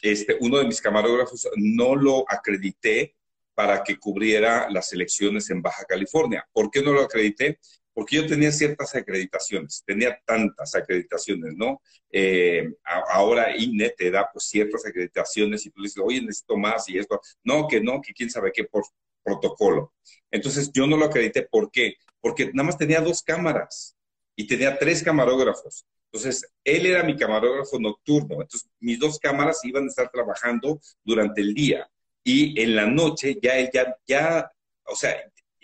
este, 0.03 0.37
uno 0.41 0.59
de 0.59 0.67
mis 0.67 0.81
camarógrafos 0.81 1.49
no 1.57 1.95
lo 1.95 2.25
acredité 2.29 3.17
para 3.55 3.83
que 3.83 3.99
cubriera 3.99 4.71
las 4.71 4.93
elecciones 4.93 5.51
en 5.51 5.61
Baja 5.61 5.85
California. 5.85 6.49
¿Por 6.53 6.71
qué 6.71 6.81
no 6.81 6.93
lo 6.93 7.03
acredité? 7.03 7.59
Porque 7.93 8.15
yo 8.15 8.27
tenía 8.27 8.53
ciertas 8.53 8.95
acreditaciones, 8.95 9.83
tenía 9.85 10.17
tantas 10.25 10.77
acreditaciones, 10.77 11.55
¿no? 11.57 11.83
Eh, 12.13 12.71
ahora 12.85 13.57
INE 13.57 13.91
te 13.91 14.13
da 14.13 14.31
pues 14.33 14.45
ciertas 14.45 14.87
acreditaciones 14.87 15.67
y 15.67 15.71
tú 15.71 15.83
dices, 15.83 16.01
oye, 16.01 16.21
necesito 16.21 16.57
más 16.57 16.89
y 16.89 16.99
esto. 16.99 17.21
No, 17.43 17.67
que 17.67 17.81
no, 17.81 18.01
que 18.01 18.13
quién 18.13 18.31
sabe 18.31 18.53
qué 18.53 18.63
por 18.63 18.85
protocolo. 19.25 19.93
Entonces 20.31 20.71
yo 20.73 20.87
no 20.87 20.97
lo 20.97 21.07
acredité. 21.07 21.43
¿Por 21.43 21.73
qué? 21.73 21.97
Porque 22.21 22.53
nada 22.53 22.69
más 22.69 22.79
tenía 22.79 23.01
dos 23.01 23.23
cámaras 23.23 23.98
y 24.39 24.47
tenía 24.47 24.79
tres 24.79 25.03
camarógrafos. 25.03 25.85
Entonces, 26.13 26.49
él 26.63 26.87
era 26.87 27.03
mi 27.03 27.17
camarógrafo 27.17 27.77
nocturno. 27.81 28.41
Entonces, 28.41 28.71
mis 28.79 28.97
dos 28.97 29.19
cámaras 29.19 29.65
iban 29.65 29.83
a 29.83 29.89
estar 29.89 30.09
trabajando 30.13 30.81
durante 31.03 31.41
el 31.41 31.53
día. 31.53 31.91
Y 32.23 32.61
en 32.63 32.77
la 32.77 32.87
noche, 32.87 33.37
ya 33.43 33.59
él 33.59 33.69
ya, 33.75 33.97
ya, 34.07 34.49
o 34.85 34.95
sea, 34.95 35.17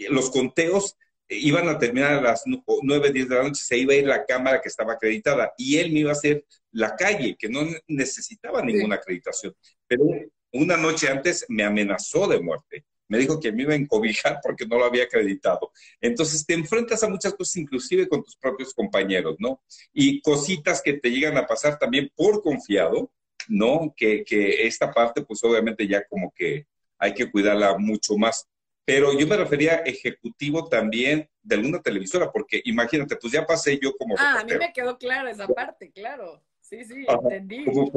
los 0.08 0.28
conteos 0.28 0.96
iban 1.28 1.68
a 1.68 1.78
terminar 1.78 2.14
a 2.14 2.20
las 2.20 2.42
nueve, 2.82 3.12
diez 3.12 3.28
de 3.28 3.36
la 3.36 3.44
noche, 3.44 3.62
se 3.62 3.78
iba 3.78 3.92
a 3.92 3.96
ir 3.96 4.06
la 4.06 4.26
cámara 4.26 4.60
que 4.60 4.68
estaba 4.68 4.94
acreditada 4.94 5.52
y 5.56 5.78
él 5.78 5.92
me 5.92 6.00
iba 6.00 6.10
a 6.10 6.14
hacer 6.14 6.44
la 6.72 6.96
calle, 6.96 7.36
que 7.38 7.48
no 7.48 7.60
necesitaba 7.86 8.60
ninguna 8.60 8.96
acreditación. 8.96 9.54
Pero 9.86 10.04
una 10.52 10.76
noche 10.76 11.08
antes 11.08 11.46
me 11.48 11.62
amenazó 11.62 12.26
de 12.26 12.40
muerte 12.40 12.84
me 13.08 13.18
dijo 13.18 13.40
que 13.40 13.52
me 13.52 13.62
iba 13.62 13.72
a 13.72 13.76
encobijar 13.76 14.40
porque 14.42 14.66
no 14.66 14.78
lo 14.78 14.84
había 14.84 15.04
acreditado. 15.04 15.72
Entonces 16.00 16.44
te 16.46 16.54
enfrentas 16.54 17.02
a 17.02 17.08
muchas 17.08 17.34
cosas, 17.34 17.56
inclusive 17.56 18.08
con 18.08 18.22
tus 18.22 18.36
propios 18.36 18.72
compañeros, 18.72 19.36
¿no? 19.38 19.62
Y 19.92 20.20
cositas 20.20 20.82
que 20.82 20.94
te 20.94 21.10
llegan 21.10 21.36
a 21.36 21.46
pasar 21.46 21.78
también 21.78 22.10
por 22.14 22.42
confiado, 22.42 23.10
¿no? 23.48 23.94
Que, 23.96 24.24
que 24.24 24.66
esta 24.66 24.90
parte, 24.92 25.22
pues 25.22 25.42
obviamente 25.44 25.86
ya 25.86 26.06
como 26.06 26.32
que 26.34 26.66
hay 26.98 27.14
que 27.14 27.30
cuidarla 27.30 27.76
mucho 27.78 28.16
más. 28.16 28.48
Pero 28.86 29.18
yo 29.18 29.26
me 29.26 29.36
refería 29.36 29.76
ejecutivo 29.76 30.68
también 30.68 31.28
de 31.42 31.56
alguna 31.56 31.80
televisora, 31.80 32.30
porque 32.30 32.60
imagínate, 32.64 33.16
pues 33.16 33.32
ya 33.32 33.46
pasé 33.46 33.78
yo 33.82 33.96
como... 33.96 34.14
Ah, 34.18 34.40
a 34.40 34.44
mí 34.44 34.52
me 34.58 34.72
quedó 34.72 34.98
claro 34.98 35.28
esa 35.28 35.48
parte, 35.48 35.90
claro. 35.90 36.42
Sí, 36.78 36.84
sí, 36.84 37.06
entendí. 37.06 37.64
Como, 37.64 37.90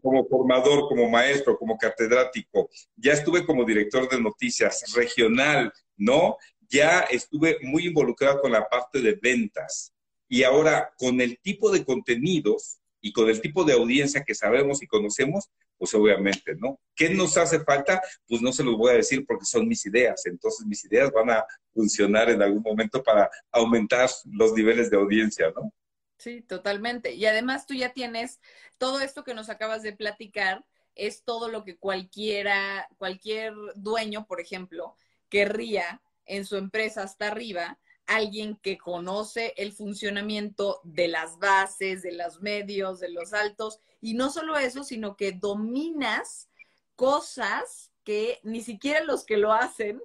como 0.00 0.24
formador, 0.26 0.88
como 0.88 1.08
maestro, 1.10 1.58
como 1.58 1.76
catedrático. 1.76 2.70
Ya 2.96 3.12
estuve 3.12 3.44
como 3.44 3.64
director 3.64 4.08
de 4.08 4.20
noticias 4.20 4.92
regional, 4.94 5.72
¿no? 5.96 6.36
Ya 6.68 7.00
estuve 7.00 7.58
muy 7.62 7.88
involucrado 7.88 8.40
con 8.40 8.52
la 8.52 8.66
parte 8.66 9.00
de 9.00 9.18
ventas. 9.20 9.92
Y 10.28 10.42
ahora, 10.42 10.92
con 10.96 11.20
el 11.20 11.38
tipo 11.40 11.70
de 11.70 11.84
contenidos 11.84 12.78
y 13.00 13.12
con 13.12 13.28
el 13.28 13.40
tipo 13.40 13.64
de 13.64 13.74
audiencia 13.74 14.24
que 14.24 14.34
sabemos 14.34 14.82
y 14.82 14.86
conocemos, 14.86 15.50
pues 15.76 15.92
obviamente, 15.92 16.54
¿no? 16.56 16.80
¿Qué 16.96 17.10
nos 17.10 17.36
hace 17.36 17.60
falta? 17.60 18.00
Pues 18.26 18.40
no 18.40 18.52
se 18.52 18.64
los 18.64 18.76
voy 18.76 18.92
a 18.92 18.96
decir 18.96 19.26
porque 19.26 19.44
son 19.44 19.68
mis 19.68 19.84
ideas. 19.84 20.24
Entonces, 20.24 20.66
mis 20.66 20.84
ideas 20.86 21.12
van 21.12 21.30
a 21.30 21.44
funcionar 21.74 22.30
en 22.30 22.40
algún 22.40 22.62
momento 22.62 23.02
para 23.02 23.28
aumentar 23.52 24.08
los 24.32 24.54
niveles 24.54 24.90
de 24.90 24.96
audiencia, 24.96 25.52
¿no? 25.54 25.70
Sí, 26.18 26.40
totalmente. 26.42 27.12
Y 27.14 27.26
además 27.26 27.66
tú 27.66 27.74
ya 27.74 27.92
tienes 27.92 28.40
todo 28.78 29.00
esto 29.00 29.24
que 29.24 29.34
nos 29.34 29.48
acabas 29.50 29.82
de 29.82 29.92
platicar, 29.92 30.64
es 30.94 31.24
todo 31.24 31.48
lo 31.48 31.64
que 31.64 31.76
cualquiera, 31.76 32.88
cualquier 32.98 33.54
dueño, 33.74 34.26
por 34.26 34.40
ejemplo, 34.40 34.96
querría 35.28 36.00
en 36.26 36.44
su 36.46 36.56
empresa 36.56 37.02
hasta 37.02 37.28
arriba, 37.28 37.78
alguien 38.06 38.56
que 38.56 38.78
conoce 38.78 39.54
el 39.56 39.72
funcionamiento 39.72 40.80
de 40.84 41.08
las 41.08 41.38
bases, 41.38 42.02
de 42.02 42.12
los 42.12 42.40
medios, 42.40 43.00
de 43.00 43.08
los 43.10 43.32
altos, 43.32 43.80
y 44.00 44.14
no 44.14 44.30
solo 44.30 44.56
eso, 44.56 44.84
sino 44.84 45.16
que 45.16 45.32
dominas 45.32 46.48
cosas 46.96 47.90
que 48.04 48.40
ni 48.42 48.60
siquiera 48.60 49.02
los 49.02 49.24
que 49.24 49.38
lo 49.38 49.52
hacen 49.52 50.00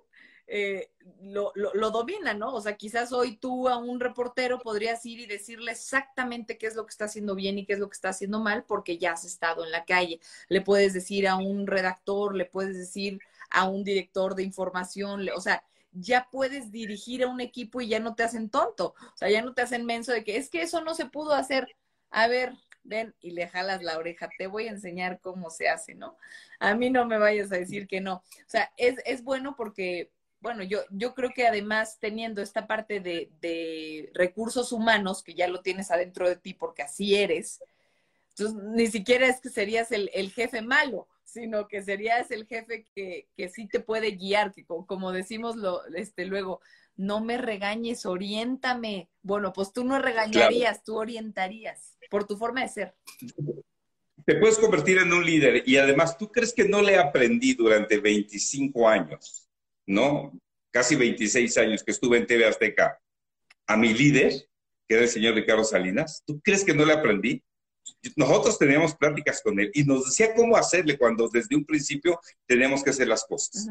eh, 0.51 0.89
lo, 1.21 1.51
lo, 1.55 1.91
dominan, 1.91 2.39
¿no? 2.39 2.53
O 2.53 2.61
sea, 2.61 2.75
quizás 2.75 3.11
hoy 3.11 3.37
tú 3.37 3.69
a 3.69 3.77
un 3.77 3.99
reportero 3.99 4.59
podrías 4.59 5.05
ir 5.05 5.19
y 5.19 5.27
decirle 5.27 5.71
exactamente 5.71 6.57
qué 6.57 6.67
es 6.67 6.75
lo 6.75 6.85
que 6.85 6.91
está 6.91 7.05
haciendo 7.05 7.35
bien 7.35 7.59
y 7.59 7.65
qué 7.65 7.73
es 7.73 7.79
lo 7.79 7.87
que 7.87 7.95
está 7.95 8.09
haciendo 8.09 8.39
mal 8.39 8.63
porque 8.67 8.97
ya 8.97 9.11
has 9.13 9.25
estado 9.25 9.63
en 9.63 9.71
la 9.71 9.85
calle. 9.85 10.19
Le 10.47 10.61
puedes 10.61 10.93
decir 10.93 11.27
a 11.27 11.35
un 11.35 11.67
redactor, 11.67 12.35
le 12.35 12.45
puedes 12.45 12.77
decir 12.77 13.19
a 13.51 13.69
un 13.69 13.83
director 13.83 14.35
de 14.35 14.43
información, 14.43 15.27
o 15.35 15.41
sea, 15.41 15.63
ya 15.91 16.27
puedes 16.31 16.71
dirigir 16.71 17.23
a 17.23 17.27
un 17.27 17.41
equipo 17.41 17.81
y 17.81 17.87
ya 17.87 17.99
no 17.99 18.15
te 18.15 18.23
hacen 18.23 18.49
tonto, 18.49 18.95
o 18.99 19.17
sea, 19.17 19.29
ya 19.29 19.41
no 19.41 19.53
te 19.53 19.61
hacen 19.61 19.85
menso 19.85 20.11
de 20.11 20.23
que 20.23 20.37
es 20.37 20.49
que 20.49 20.61
eso 20.61 20.81
no 20.81 20.95
se 20.95 21.05
pudo 21.05 21.33
hacer. 21.33 21.67
A 22.11 22.27
ver, 22.27 22.53
ven 22.83 23.15
y 23.21 23.31
le 23.31 23.47
jalas 23.47 23.83
la 23.83 23.97
oreja, 23.97 24.29
te 24.37 24.47
voy 24.47 24.67
a 24.67 24.71
enseñar 24.71 25.19
cómo 25.21 25.49
se 25.49 25.69
hace, 25.69 25.95
¿no? 25.95 26.17
A 26.59 26.73
mí 26.75 26.89
no 26.89 27.05
me 27.05 27.17
vayas 27.17 27.51
a 27.51 27.57
decir 27.57 27.87
que 27.87 28.01
no. 28.01 28.15
O 28.15 28.23
sea, 28.47 28.71
es, 28.77 28.95
es 29.05 29.23
bueno 29.23 29.55
porque, 29.55 30.11
bueno, 30.41 30.63
yo, 30.63 30.79
yo 30.89 31.13
creo 31.13 31.31
que 31.35 31.47
además 31.47 31.97
teniendo 31.99 32.41
esta 32.41 32.67
parte 32.67 32.99
de, 32.99 33.29
de 33.41 34.09
recursos 34.13 34.71
humanos, 34.71 35.21
que 35.23 35.33
ya 35.33 35.47
lo 35.47 35.61
tienes 35.61 35.91
adentro 35.91 36.27
de 36.27 36.35
ti 36.35 36.53
porque 36.53 36.83
así 36.83 37.15
eres, 37.15 37.61
entonces 38.29 38.63
ni 38.73 38.87
siquiera 38.87 39.27
es 39.27 39.41
que 39.41 39.49
serías 39.49 39.91
el, 39.91 40.09
el 40.13 40.31
jefe 40.31 40.61
malo, 40.61 41.07
sino 41.25 41.67
que 41.67 41.83
serías 41.83 42.31
el 42.31 42.47
jefe 42.47 42.85
que, 42.95 43.27
que 43.35 43.49
sí 43.49 43.67
te 43.67 43.79
puede 43.79 44.11
guiar, 44.11 44.53
que 44.53 44.65
como, 44.65 45.11
decimos 45.11 45.55
lo, 45.55 45.85
este, 45.87 46.25
luego, 46.25 46.61
no 46.95 47.21
me 47.21 47.37
regañes, 47.37 48.05
oriéntame. 48.05 49.09
Bueno, 49.21 49.53
pues 49.53 49.71
tú 49.71 49.83
no 49.83 49.99
regañarías, 49.99 50.83
tú 50.83 50.97
orientarías 50.97 51.97
por 52.09 52.25
tu 52.25 52.37
forma 52.37 52.61
de 52.61 52.69
ser. 52.69 52.95
Te 54.25 54.35
puedes 54.35 54.57
convertir 54.57 54.97
en 54.97 55.11
un 55.13 55.25
líder 55.25 55.63
y 55.67 55.77
además, 55.77 56.17
¿tú 56.17 56.31
crees 56.31 56.53
que 56.53 56.67
no 56.67 56.81
le 56.81 56.97
aprendí 56.97 57.53
durante 57.53 57.99
25 57.99 58.87
años, 58.87 59.48
no? 59.89 60.31
Casi 60.71 60.95
26 60.95 61.57
años 61.57 61.83
que 61.83 61.91
estuve 61.91 62.17
en 62.17 62.27
TV 62.27 62.45
Azteca 62.45 62.99
a 63.65 63.75
mi 63.75 63.93
líder, 63.93 64.31
que 64.87 64.95
era 64.95 65.03
el 65.03 65.09
señor 65.09 65.33
Ricardo 65.33 65.63
Salinas. 65.63 66.23
¿Tú 66.25 66.39
crees 66.41 66.63
que 66.63 66.73
no 66.73 66.85
le 66.85 66.93
aprendí? 66.93 67.43
nosotros 68.15 68.59
teníamos 68.59 68.93
pláticas 68.93 69.41
con 69.41 69.59
él 69.59 69.71
y 69.73 69.83
nos 69.83 70.05
decía 70.05 70.35
cómo 70.35 70.55
hacerle 70.55 70.95
cuando 70.95 71.27
desde 71.27 71.55
un 71.55 71.65
principio 71.65 72.19
teníamos 72.45 72.83
que 72.83 72.91
hacer 72.91 73.07
las 73.07 73.25
cosas. 73.25 73.67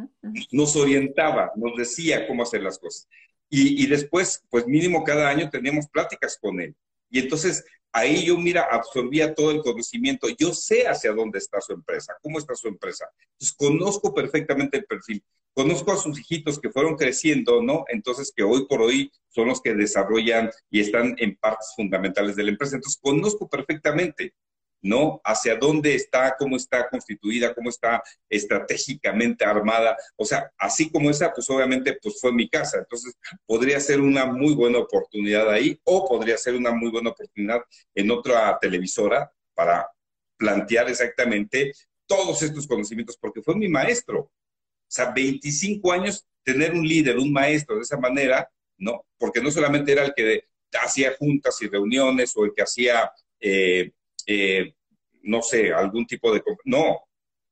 Nos 0.50 0.74
orientaba, 0.74 1.52
nos 1.54 1.76
decía 1.76 2.26
cómo 2.26 2.42
hacer 2.42 2.62
las 2.62 2.80
cosas. 2.80 3.06
Y, 3.48 3.84
y, 3.84 3.86
después, 3.86 4.42
pues 4.50 4.66
mínimo 4.66 5.04
cada 5.04 5.28
año 5.28 5.48
teníamos 5.48 5.86
pláticas 5.86 6.36
con 6.40 6.60
él. 6.60 6.74
Y 7.10 7.20
entonces 7.20 7.64
ahí 7.92 8.24
yo, 8.24 8.36
mira, 8.38 8.68
absorbía 8.70 9.34
todo 9.34 9.50
el 9.50 9.60
conocimiento. 9.60 10.28
Yo 10.38 10.52
sé 10.54 10.86
hacia 10.86 11.12
dónde 11.12 11.38
está 11.38 11.60
su 11.60 11.72
empresa, 11.72 12.16
cómo 12.22 12.38
está 12.38 12.54
su 12.54 12.68
empresa. 12.68 13.06
Entonces 13.32 13.56
conozco 13.56 14.14
perfectamente 14.14 14.78
el 14.78 14.84
perfil 14.84 15.22
conozco 15.58 15.90
a 15.90 15.96
sus 15.96 16.20
hijitos 16.20 16.60
que 16.60 16.70
fueron 16.70 16.94
creciendo, 16.94 17.60
¿no? 17.60 17.84
Entonces, 17.88 18.32
que 18.34 18.44
hoy 18.44 18.66
por 18.68 18.80
hoy 18.80 19.10
son 19.28 19.48
los 19.48 19.60
que 19.60 19.74
desarrollan 19.74 20.52
y 20.70 20.78
están 20.78 21.16
en 21.18 21.34
partes 21.34 21.72
fundamentales 21.74 22.36
de 22.36 22.44
la 22.44 22.50
empresa. 22.50 22.76
Entonces, 22.76 23.00
conozco 23.02 23.48
perfectamente, 23.48 24.34
¿no? 24.80 25.20
Hacia 25.24 25.56
dónde 25.56 25.94
está, 25.94 26.36
cómo 26.38 26.56
está 26.56 26.88
constituida, 26.88 27.54
cómo 27.54 27.70
está 27.70 28.02
estratégicamente 28.28 29.44
armada. 29.44 29.96
O 30.16 30.24
sea, 30.24 30.50
así 30.58 30.90
como 30.90 31.10
esa, 31.10 31.32
pues 31.32 31.48
obviamente, 31.50 31.98
pues 32.02 32.20
fue 32.20 32.32
mi 32.32 32.48
casa. 32.48 32.78
Entonces, 32.78 33.14
podría 33.46 33.80
ser 33.80 34.00
una 34.00 34.26
muy 34.26 34.54
buena 34.54 34.78
oportunidad 34.78 35.50
ahí 35.50 35.80
o 35.84 36.08
podría 36.08 36.36
ser 36.38 36.54
una 36.54 36.70
muy 36.72 36.90
buena 36.90 37.10
oportunidad 37.10 37.62
en 37.94 38.10
otra 38.10 38.58
televisora 38.60 39.32
para 39.54 39.90
plantear 40.36 40.88
exactamente 40.88 41.72
todos 42.06 42.42
estos 42.42 42.66
conocimientos, 42.66 43.16
porque 43.20 43.42
fue 43.42 43.54
mi 43.54 43.68
maestro. 43.68 44.20
O 44.20 44.90
sea, 44.90 45.10
25 45.12 45.92
años 45.92 46.26
tener 46.42 46.72
un 46.72 46.86
líder, 46.86 47.18
un 47.18 47.32
maestro 47.32 47.76
de 47.76 47.82
esa 47.82 47.98
manera, 47.98 48.50
¿no? 48.78 49.04
Porque 49.18 49.42
no 49.42 49.50
solamente 49.50 49.92
era 49.92 50.04
el 50.04 50.14
que 50.14 50.44
hacía 50.72 51.14
juntas 51.18 51.60
y 51.60 51.68
reuniones 51.68 52.32
o 52.36 52.44
el 52.44 52.52
que 52.54 52.62
hacía, 52.62 53.10
eh, 53.40 53.92
eh, 54.28 54.74
no 55.22 55.42
sé, 55.42 55.72
algún 55.72 56.06
tipo 56.06 56.32
de... 56.32 56.42
No, 56.64 57.00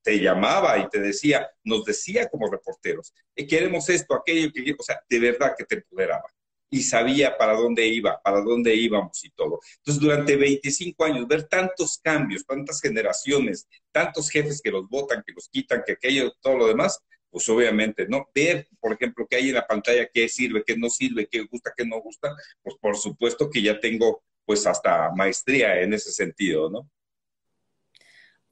te 0.03 0.21
llamaba 0.21 0.79
y 0.79 0.89
te 0.89 1.01
decía, 1.01 1.51
nos 1.65 1.85
decía 1.85 2.29
como 2.29 2.49
reporteros, 2.49 3.13
eh, 3.35 3.47
queremos 3.47 3.89
esto, 3.89 4.15
aquello, 4.15 4.53
que, 4.53 4.77
o 4.79 4.83
sea, 4.83 5.01
de 5.09 5.19
verdad 5.19 5.55
que 5.59 5.65
te 5.65 5.77
empoderaba 5.77 6.31
y 6.71 6.83
sabía 6.83 7.37
para 7.37 7.55
dónde 7.55 7.87
iba, 7.87 8.21
para 8.23 8.41
dónde 8.41 8.75
íbamos 8.75 9.25
y 9.25 9.31
todo. 9.31 9.61
Entonces, 9.79 10.01
durante 10.01 10.37
25 10.37 11.05
años, 11.05 11.27
ver 11.27 11.45
tantos 11.45 11.99
cambios, 12.03 12.45
tantas 12.45 12.81
generaciones, 12.81 13.67
tantos 13.93 14.29
jefes 14.29 14.61
que 14.61 14.71
los 14.71 14.89
votan, 14.89 15.23
que 15.27 15.33
los 15.33 15.49
quitan, 15.49 15.83
que 15.87 15.93
aquello, 15.93 16.33
todo 16.41 16.57
lo 16.57 16.67
demás, 16.67 17.01
pues 17.31 17.49
obviamente, 17.49 18.07
¿no? 18.09 18.29
Ver, 18.35 18.69
por 18.81 18.93
ejemplo, 18.93 19.27
qué 19.29 19.37
hay 19.37 19.49
en 19.49 19.55
la 19.55 19.67
pantalla, 19.67 20.09
qué 20.13 20.29
sirve, 20.29 20.63
qué 20.65 20.77
no 20.77 20.89
sirve, 20.91 21.27
qué 21.31 21.47
gusta, 21.51 21.73
qué 21.77 21.85
no 21.87 22.01
gusta, 22.01 22.35
pues 22.63 22.77
por 22.81 22.97
supuesto 22.97 23.51
que 23.51 23.63
ya 23.63 23.79
tengo 23.81 24.23
pues 24.47 24.67
hasta 24.67 25.11
maestría 25.11 25.81
en 25.83 25.93
ese 25.93 26.11
sentido, 26.13 26.71
¿no? 26.71 26.89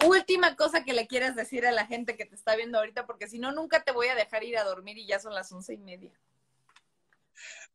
Última 0.05 0.57
cosa 0.57 0.85
que 0.85 0.93
le 0.93 1.07
quieras 1.07 1.37
decir 1.37 1.65
a 1.67 1.73
la 1.73 1.87
gente 1.87 2.17
que 2.17 2.27
te 2.27 2.35
está 2.35 2.57
viendo 2.57 2.79
ahorita, 2.79 3.07
porque 3.07 3.29
si 3.29 3.39
no, 3.39 3.53
nunca 3.53 3.85
te 3.85 3.93
voy 3.93 4.09
a 4.09 4.15
dejar 4.15 4.43
ir 4.43 4.59
a 4.59 4.65
dormir 4.65 4.99
y 4.99 5.07
ya 5.07 5.21
son 5.21 5.35
las 5.35 5.51
once 5.53 5.73
y 5.73 5.79
media. 5.79 6.13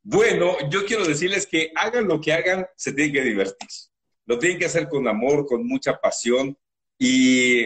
Bueno, 0.03 0.57
yo 0.69 0.85
quiero 0.85 1.05
decirles 1.05 1.47
que 1.47 1.71
hagan 1.75 2.07
lo 2.07 2.19
que 2.19 2.33
hagan, 2.33 2.67
se 2.75 2.93
tienen 2.93 3.13
que 3.13 3.21
divertir. 3.21 3.69
Lo 4.25 4.37
tienen 4.37 4.59
que 4.59 4.65
hacer 4.65 4.87
con 4.89 5.07
amor, 5.07 5.45
con 5.47 5.65
mucha 5.65 5.97
pasión 5.97 6.57
y 6.97 7.65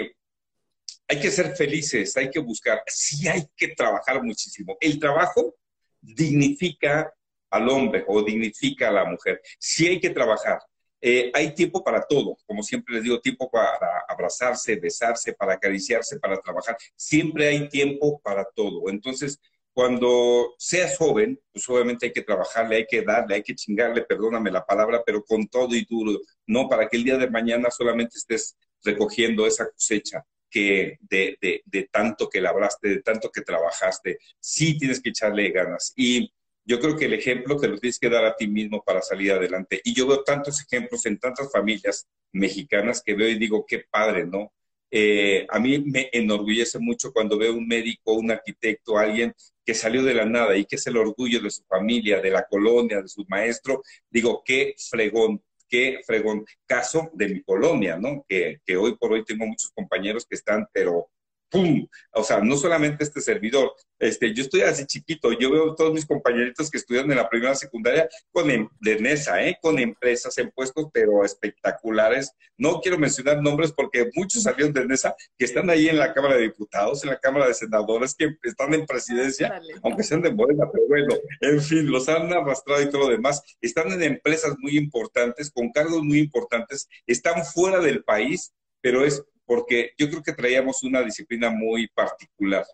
hay 1.08 1.20
que 1.20 1.32
ser 1.32 1.56
felices, 1.56 2.16
hay 2.16 2.30
que 2.30 2.40
buscar, 2.40 2.82
sí 2.88 3.28
hay 3.28 3.46
que 3.58 3.70
trabajar 3.70 4.24
muchísimo. 4.24 4.78
El 4.80 5.00
trabajo 5.00 5.56
dignifica 6.00 7.14
al 7.54 7.70
hombre 7.70 8.04
o 8.08 8.24
dignifica 8.24 8.90
a 8.90 8.92
la 8.92 9.06
mujer. 9.06 9.42
Sí 9.60 9.88
hay 9.88 10.00
que 10.00 10.10
trabajar. 10.10 10.60
Eh, 11.00 11.32
hay 11.34 11.54
tiempo 11.54 11.84
para 11.84 12.02
todo, 12.02 12.38
como 12.46 12.64
siempre 12.64 12.96
les 12.96 13.04
digo, 13.04 13.20
tiempo 13.20 13.52
para 13.52 14.06
abrazarse, 14.08 14.78
besarse, 14.78 15.34
para 15.34 15.54
acariciarse, 15.54 16.18
para 16.18 16.38
trabajar. 16.38 16.78
Siempre 16.96 17.48
hay 17.48 17.68
tiempo 17.68 18.22
para 18.24 18.46
todo. 18.56 18.90
Entonces, 18.90 19.40
cuando 19.74 20.54
seas 20.58 20.98
joven, 20.98 21.40
pues 21.52 21.68
obviamente 21.68 22.06
hay 22.06 22.14
que 22.14 22.22
trabajarle, 22.22 22.78
hay 22.78 22.86
que 22.88 23.02
darle, 23.02 23.36
hay 23.36 23.44
que 23.44 23.56
chingarle, 23.56 24.04
perdóname 24.04 24.50
la 24.50 24.66
palabra, 24.66 25.04
pero 25.06 25.24
con 25.24 25.48
todo 25.48 25.76
y 25.76 25.86
duro, 25.86 26.20
no 26.48 26.70
para 26.70 26.88
que 26.88 26.98
el 26.98 27.04
día 27.04 27.18
de 27.18 27.30
mañana 27.30 27.70
solamente 27.70 28.18
estés 28.18 28.56
recogiendo 28.84 29.46
esa 29.46 29.70
cosecha 29.70 30.24
que 30.50 31.00
de, 31.02 31.38
de, 31.42 31.64
de, 31.66 31.90
tanto 31.92 32.30
que 32.30 32.40
labraste, 32.40 32.88
de 32.88 33.02
tanto 33.02 33.30
que 33.32 33.42
trabajaste, 33.42 34.20
sí 34.40 34.78
tienes 34.78 35.02
que 35.02 35.10
echarle 35.10 35.50
ganas. 35.50 35.94
Y 35.98 36.32
yo 36.66 36.80
creo 36.80 36.96
que 36.96 37.06
el 37.06 37.14
ejemplo 37.14 37.58
te 37.58 37.68
lo 37.68 37.78
tienes 37.78 38.00
que 38.00 38.10
dar 38.10 38.26
a 38.26 38.36
ti 38.36 38.48
mismo 38.48 38.84
para 38.84 39.02
salir 39.02 39.32
adelante. 39.32 39.82
Y 39.84 39.94
yo 39.94 40.08
veo 40.08 40.24
tantos 40.24 40.62
ejemplos 40.62 41.06
en 41.06 41.20
tantas 41.20 41.52
familias 41.52 42.08
mexicanas 42.32 43.02
que 43.04 43.14
veo 43.14 43.30
y 43.30 43.38
digo, 43.38 43.66
qué 43.68 43.86
padre, 43.90 44.26
¿no? 44.26 44.54
Eh, 44.92 45.46
a 45.50 45.60
mí 45.60 45.80
me 45.80 46.10
enorgullece 46.14 46.78
mucho 46.80 47.12
cuando 47.12 47.38
veo 47.38 47.54
un 47.54 47.68
médico, 47.68 48.14
un 48.14 48.32
arquitecto, 48.32 48.98
alguien 48.98 49.34
que 49.66 49.74
salió 49.74 50.04
de 50.04 50.14
la 50.14 50.26
nada 50.26 50.56
y 50.56 50.66
que 50.66 50.76
es 50.76 50.86
el 50.88 50.98
orgullo 50.98 51.42
de 51.42 51.50
su 51.50 51.64
familia, 51.64 52.22
de 52.22 52.30
la 52.30 52.46
colonia, 52.46 53.02
de 53.02 53.08
su 53.08 53.26
maestro. 53.28 53.82
Digo, 54.10 54.44
qué 54.46 54.76
fregón 54.78 55.42
qué 55.74 56.02
fregón. 56.06 56.46
Caso 56.68 57.10
de 57.14 57.30
mi 57.30 57.42
colonia, 57.42 57.98
¿no? 57.98 58.24
Que, 58.30 58.60
que 58.64 58.78
hoy 58.78 58.96
por 58.96 59.12
hoy 59.12 59.26
tengo 59.26 59.48
muchos 59.48 59.72
compañeros 59.72 60.24
que 60.30 60.36
están, 60.36 60.68
pero 60.72 61.10
¡pum! 61.54 61.88
O 62.14 62.24
sea, 62.24 62.40
no 62.42 62.58
solamente 62.58 63.04
este 63.04 63.22
servidor, 63.22 63.74
este, 64.00 64.34
yo 64.34 64.42
estoy 64.42 64.62
así 64.62 64.86
chiquito, 64.88 65.32
yo 65.34 65.52
veo 65.52 65.76
todos 65.76 65.94
mis 65.94 66.06
compañeritos 66.06 66.70
que 66.70 66.80
estudian 66.80 67.10
en 67.12 67.18
la 67.18 67.30
primera 67.30 67.54
secundaria 67.54 68.10
con 68.32 68.50
em, 68.50 68.68
de 68.82 69.00
NESA, 69.00 69.46
¿eh? 69.46 69.58
con 69.62 69.78
empresas 69.78 70.36
en 70.40 70.50
puestos, 70.50 70.88
pero 70.92 71.24
espectaculares. 71.24 72.34
No 72.58 72.82
quiero 72.82 72.98
mencionar 72.98 73.42
nombres 73.42 73.72
porque 73.72 74.10
muchos 74.16 74.44
salieron 74.44 74.74
de 74.74 74.86
NESA 74.86 75.16
que 75.38 75.46
están 75.46 75.70
ahí 75.70 75.88
en 75.88 76.00
la 76.00 76.12
Cámara 76.12 76.36
de 76.36 76.42
Diputados, 76.42 77.04
en 77.04 77.12
la 77.12 77.20
Cámara 77.20 77.48
de 77.48 77.54
Senadores, 77.54 78.16
que 78.16 78.36
están 78.44 78.74
en 78.74 78.88
presidencia, 78.88 79.62
aunque 79.84 80.04
sean 80.04 80.24
de 80.24 80.34
Morena, 80.34 80.66
pero 80.72 80.88
bueno, 80.88 81.16
en 81.42 81.62
fin, 81.62 81.90
los 81.90 82.10
han 82.10 82.34
arrastrado 82.34 82.82
y 82.82 82.90
todo 82.90 83.04
lo 83.04 83.10
demás. 83.10 83.44
Están 83.62 83.92
en 83.92 84.02
empresas 84.02 84.56
muy 84.58 84.76
importantes, 84.76 85.52
con 85.52 85.72
cargos 85.72 86.04
muy 86.04 86.18
importantes, 86.18 86.90
están 87.06 87.46
fuera 87.46 87.80
del 87.80 88.04
país, 88.04 88.54
pero 88.82 89.06
es 89.06 89.24
porque 89.46 89.92
yo 89.98 90.10
creo 90.10 90.24
que 90.24 90.34
traíamos 90.34 90.84
una 90.84 91.02
disciplina 91.02 91.50
muy 91.50 91.88
particular 91.88 92.66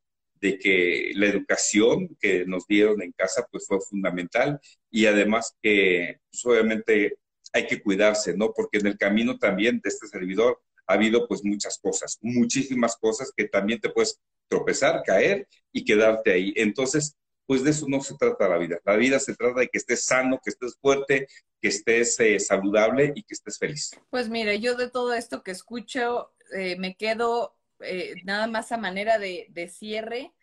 de 0.41 0.57
que 0.57 1.11
la 1.15 1.27
educación 1.27 2.15
que 2.19 2.45
nos 2.45 2.65
dieron 2.65 3.01
en 3.01 3.11
casa 3.11 3.45
pues 3.51 3.65
fue 3.67 3.79
fundamental 3.81 4.59
y 4.89 5.05
además 5.05 5.55
que 5.61 6.19
pues, 6.31 6.45
obviamente 6.45 7.17
hay 7.51 7.67
que 7.67 7.81
cuidarse, 7.81 8.35
¿no? 8.35 8.53
Porque 8.53 8.77
en 8.77 8.87
el 8.87 8.97
camino 8.97 9.37
también 9.37 9.79
de 9.83 9.89
este 9.89 10.07
servidor 10.07 10.61
ha 10.87 10.93
habido 10.93 11.27
pues 11.27 11.43
muchas 11.43 11.77
cosas, 11.79 12.17
muchísimas 12.21 12.95
cosas 12.97 13.31
que 13.35 13.45
también 13.45 13.79
te 13.79 13.89
puedes 13.89 14.19
tropezar, 14.47 15.03
caer 15.03 15.47
y 15.71 15.83
quedarte 15.83 16.31
ahí. 16.31 16.53
Entonces, 16.55 17.15
pues 17.45 17.63
de 17.63 17.71
eso 17.71 17.85
no 17.87 18.01
se 18.01 18.15
trata 18.15 18.47
la 18.47 18.57
vida. 18.57 18.79
La 18.85 18.95
vida 18.95 19.19
se 19.19 19.35
trata 19.35 19.59
de 19.61 19.67
que 19.67 19.77
estés 19.77 20.05
sano, 20.05 20.39
que 20.43 20.51
estés 20.51 20.77
fuerte, 20.79 21.27
que 21.61 21.69
estés 21.69 22.19
eh, 22.19 22.39
saludable 22.39 23.11
y 23.15 23.23
que 23.23 23.33
estés 23.33 23.57
feliz. 23.57 23.91
Pues 24.09 24.29
mire, 24.29 24.59
yo 24.59 24.75
de 24.75 24.89
todo 24.89 25.13
esto 25.13 25.43
que 25.43 25.51
escucho 25.51 26.31
eh, 26.51 26.77
me 26.77 26.95
quedo 26.95 27.55
eh, 27.79 28.15
nada 28.23 28.47
más 28.47 28.71
a 28.71 28.77
manera 28.77 29.17
de, 29.19 29.71
cierre 29.71 30.33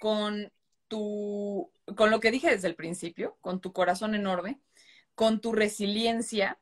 con 0.00 0.52
tu, 0.88 1.72
con 1.96 2.10
lo 2.10 2.20
que 2.20 2.30
dije 2.30 2.50
desde 2.50 2.68
el 2.68 2.74
principio, 2.74 3.36
con 3.40 3.60
tu 3.60 3.72
corazón 3.72 4.14
enorme, 4.14 4.60
con 5.14 5.40
tu 5.40 5.52
resiliencia, 5.52 6.58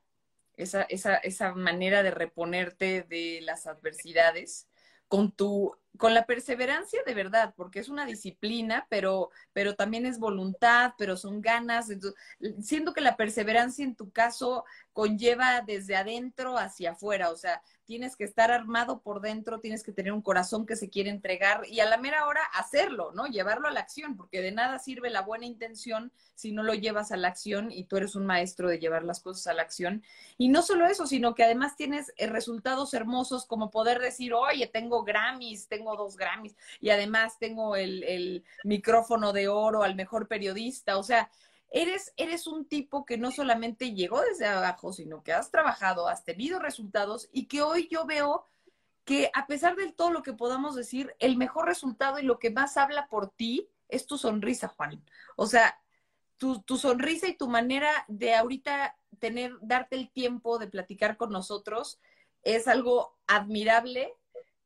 esa, 0.56 0.82
esa, 0.82 1.16
esa 1.16 1.54
manera 1.54 2.02
de 2.02 2.10
reponerte 2.10 3.02
de 3.02 3.40
las 3.42 3.66
adversidades, 3.66 4.68
con 5.08 5.32
tu 5.32 5.76
con 5.98 6.14
la 6.14 6.26
perseverancia 6.26 7.02
de 7.04 7.14
verdad, 7.14 7.54
porque 7.56 7.80
es 7.80 7.88
una 7.88 8.06
disciplina, 8.06 8.86
pero, 8.88 9.30
pero 9.52 9.74
también 9.74 10.06
es 10.06 10.18
voluntad, 10.18 10.94
pero 10.98 11.16
son 11.16 11.40
ganas. 11.40 11.88
siento 12.60 12.92
que 12.92 13.00
la 13.00 13.16
perseverancia 13.16 13.84
en 13.84 13.94
tu 13.94 14.10
caso 14.10 14.64
conlleva 14.92 15.62
desde 15.62 15.96
adentro 15.96 16.56
hacia 16.56 16.92
afuera, 16.92 17.30
o 17.30 17.36
sea, 17.36 17.62
tienes 17.86 18.16
que 18.16 18.24
estar 18.24 18.50
armado 18.50 19.00
por 19.00 19.20
dentro, 19.20 19.60
tienes 19.60 19.82
que 19.82 19.92
tener 19.92 20.12
un 20.12 20.20
corazón 20.20 20.66
que 20.66 20.76
se 20.76 20.90
quiere 20.90 21.08
entregar 21.08 21.62
y 21.68 21.80
a 21.80 21.86
la 21.86 21.96
mera 21.96 22.26
hora 22.26 22.40
hacerlo, 22.54 23.12
¿no? 23.14 23.26
Llevarlo 23.26 23.68
a 23.68 23.70
la 23.70 23.80
acción, 23.80 24.16
porque 24.16 24.42
de 24.42 24.52
nada 24.52 24.78
sirve 24.78 25.08
la 25.08 25.22
buena 25.22 25.46
intención 25.46 26.12
si 26.34 26.52
no 26.52 26.62
lo 26.62 26.74
llevas 26.74 27.12
a 27.12 27.16
la 27.16 27.28
acción 27.28 27.70
y 27.70 27.84
tú 27.84 27.96
eres 27.96 28.16
un 28.16 28.26
maestro 28.26 28.68
de 28.68 28.78
llevar 28.78 29.04
las 29.04 29.20
cosas 29.20 29.46
a 29.46 29.54
la 29.54 29.62
acción. 29.62 30.02
Y 30.36 30.48
no 30.48 30.62
solo 30.62 30.86
eso, 30.86 31.06
sino 31.06 31.34
que 31.34 31.44
además 31.44 31.76
tienes 31.76 32.12
eh, 32.16 32.26
resultados 32.26 32.92
hermosos 32.92 33.46
como 33.46 33.70
poder 33.70 34.00
decir, 34.00 34.34
oye, 34.34 34.66
tengo 34.66 35.04
Grammys, 35.04 35.68
tengo 35.68 35.85
dos 35.94 36.16
Grammys 36.16 36.56
y 36.80 36.90
además 36.90 37.38
tengo 37.38 37.76
el, 37.76 38.02
el 38.02 38.44
micrófono 38.64 39.32
de 39.32 39.46
oro 39.46 39.84
al 39.84 39.94
mejor 39.94 40.26
periodista, 40.26 40.98
o 40.98 41.02
sea, 41.02 41.30
eres, 41.70 42.12
eres 42.16 42.46
un 42.46 42.66
tipo 42.66 43.04
que 43.04 43.18
no 43.18 43.30
solamente 43.30 43.94
llegó 43.94 44.22
desde 44.22 44.46
abajo, 44.46 44.92
sino 44.92 45.22
que 45.22 45.32
has 45.32 45.50
trabajado, 45.50 46.08
has 46.08 46.24
tenido 46.24 46.58
resultados 46.58 47.28
y 47.32 47.46
que 47.46 47.62
hoy 47.62 47.88
yo 47.90 48.06
veo 48.06 48.46
que 49.04 49.30
a 49.34 49.46
pesar 49.46 49.76
de 49.76 49.92
todo 49.92 50.10
lo 50.10 50.22
que 50.22 50.32
podamos 50.32 50.74
decir, 50.74 51.14
el 51.20 51.36
mejor 51.36 51.66
resultado 51.66 52.18
y 52.18 52.22
lo 52.22 52.38
que 52.38 52.50
más 52.50 52.76
habla 52.76 53.06
por 53.08 53.30
ti 53.30 53.68
es 53.88 54.06
tu 54.06 54.18
sonrisa, 54.18 54.68
Juan. 54.68 55.04
O 55.36 55.46
sea, 55.46 55.80
tu, 56.38 56.60
tu 56.62 56.76
sonrisa 56.76 57.28
y 57.28 57.36
tu 57.36 57.46
manera 57.46 57.90
de 58.08 58.34
ahorita 58.34 58.96
tener, 59.18 59.56
darte 59.60 59.96
el 59.96 60.10
tiempo 60.10 60.58
de 60.58 60.66
platicar 60.66 61.16
con 61.16 61.30
nosotros 61.30 62.00
es 62.42 62.68
algo 62.68 63.16
admirable 63.26 64.12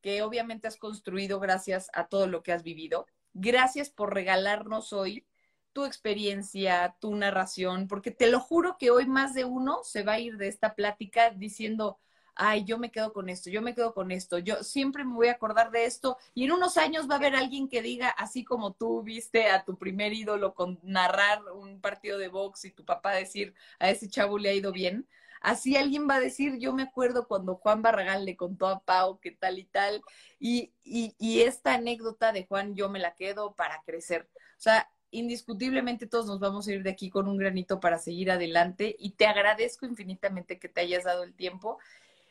que 0.01 0.23
obviamente 0.23 0.69
has 0.69 0.77
construido 0.77 1.41
gracias 1.41 1.91
a 1.93 2.09
todo 2.09 2.27
lo 2.27 2.43
que 2.43 2.53
has 2.53 2.63
vivido. 2.63 3.07
Gracias 3.33 3.91
por 3.91 4.15
regalarnos 4.15 4.93
hoy 4.93 5.27
tu 5.73 5.85
experiencia, 5.85 6.97
tu 7.01 7.15
narración, 7.15 7.87
porque 7.89 8.11
te 8.11 8.29
lo 8.29 8.41
juro 8.41 8.77
que 8.79 8.91
hoy 8.91 9.07
más 9.07 9.35
de 9.35 9.45
uno 9.45 9.81
se 9.85 10.03
va 10.03 10.15
a 10.15 10.21
ir 10.21 10.37
de 10.37 10.49
esta 10.49 10.75
plática 10.75 11.31
diciendo, 11.31 11.99
ay, 12.35 12.65
yo 12.65 12.79
me 12.79 12.91
quedo 12.91 13.13
con 13.13 13.29
esto, 13.29 13.51
yo 13.51 13.63
me 13.63 13.75
quedo 13.75 13.95
con 13.95 14.11
esto, 14.11 14.39
yo 14.39 14.63
siempre 14.63 15.05
me 15.05 15.15
voy 15.15 15.29
a 15.29 15.33
acordar 15.33 15.71
de 15.71 15.85
esto 15.85 16.17
y 16.35 16.45
en 16.45 16.53
unos 16.53 16.77
años 16.77 17.09
va 17.09 17.15
a 17.15 17.19
haber 17.19 17.37
alguien 17.37 17.69
que 17.69 17.83
diga, 17.83 18.09
así 18.09 18.45
como 18.45 18.73
tú 18.73 19.03
viste 19.03 19.49
a 19.49 19.65
tu 19.65 19.77
primer 19.77 20.13
ídolo 20.13 20.55
con 20.55 20.81
narrar 20.83 21.43
un 21.53 21.81
partido 21.81 22.19
de 22.19 22.29
box 22.29 22.65
y 22.65 22.71
tu 22.73 22.85
papá 22.85 23.13
decir, 23.13 23.55
a 23.79 23.91
ese 23.91 24.09
chavo 24.09 24.39
le 24.39 24.51
ha 24.51 24.55
ido 24.55 24.73
bien, 24.73 25.07
así 25.41 25.77
alguien 25.77 26.09
va 26.09 26.17
a 26.17 26.21
decir, 26.21 26.59
yo 26.59 26.73
me 26.73 26.83
acuerdo 26.83 27.27
cuando 27.29 27.57
Juan 27.57 27.83
Barragán 27.83 28.25
le 28.25 28.37
contó 28.37 28.67
a 28.69 28.81
Pau 28.81 29.21
que 29.21 29.33
tal 29.33 29.59
y 29.59 29.65
tal, 29.65 30.03
y, 30.39 30.73
y, 30.85 31.15
y 31.19 31.43
esta 31.43 31.75
anécdota 31.75 32.33
de 32.33 32.47
Juan 32.47 32.75
yo 32.75 32.89
me 32.89 32.99
la 32.99 33.15
quedo 33.15 33.55
para 33.55 33.83
crecer. 33.83 34.29
O 34.35 34.61
sea, 34.62 34.91
indiscutiblemente 35.11 36.07
todos 36.07 36.27
nos 36.27 36.41
vamos 36.41 36.67
a 36.69 36.73
ir 36.73 36.83
de 36.83 36.91
aquí 36.91 37.11
con 37.11 37.29
un 37.29 37.37
granito 37.37 37.81
para 37.81 37.99
seguir 37.99 38.31
adelante 38.31 38.95
y 38.99 39.12
te 39.12 39.27
agradezco 39.27 39.87
infinitamente 39.87 40.59
que 40.59 40.69
te 40.69 40.83
hayas 40.83 41.05
dado 41.05 41.25
el 41.25 41.35
tiempo. 41.35 41.79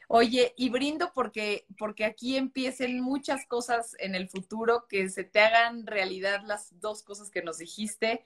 Oye, 0.08 0.54
y 0.58 0.70
brindo 0.70 1.12
porque, 1.14 1.68
porque 1.78 2.04
aquí 2.04 2.36
empiecen 2.36 3.00
muchas 3.00 3.46
cosas 3.46 3.96
en 4.00 4.16
el 4.16 4.28
futuro, 4.28 4.88
que 4.88 5.08
se 5.10 5.24
te 5.24 5.40
hagan 5.40 5.86
realidad 5.86 6.42
las 6.46 6.80
dos 6.80 7.04
cosas 7.04 7.30
que 7.30 7.44
nos 7.44 7.60
dijiste. 7.60 8.26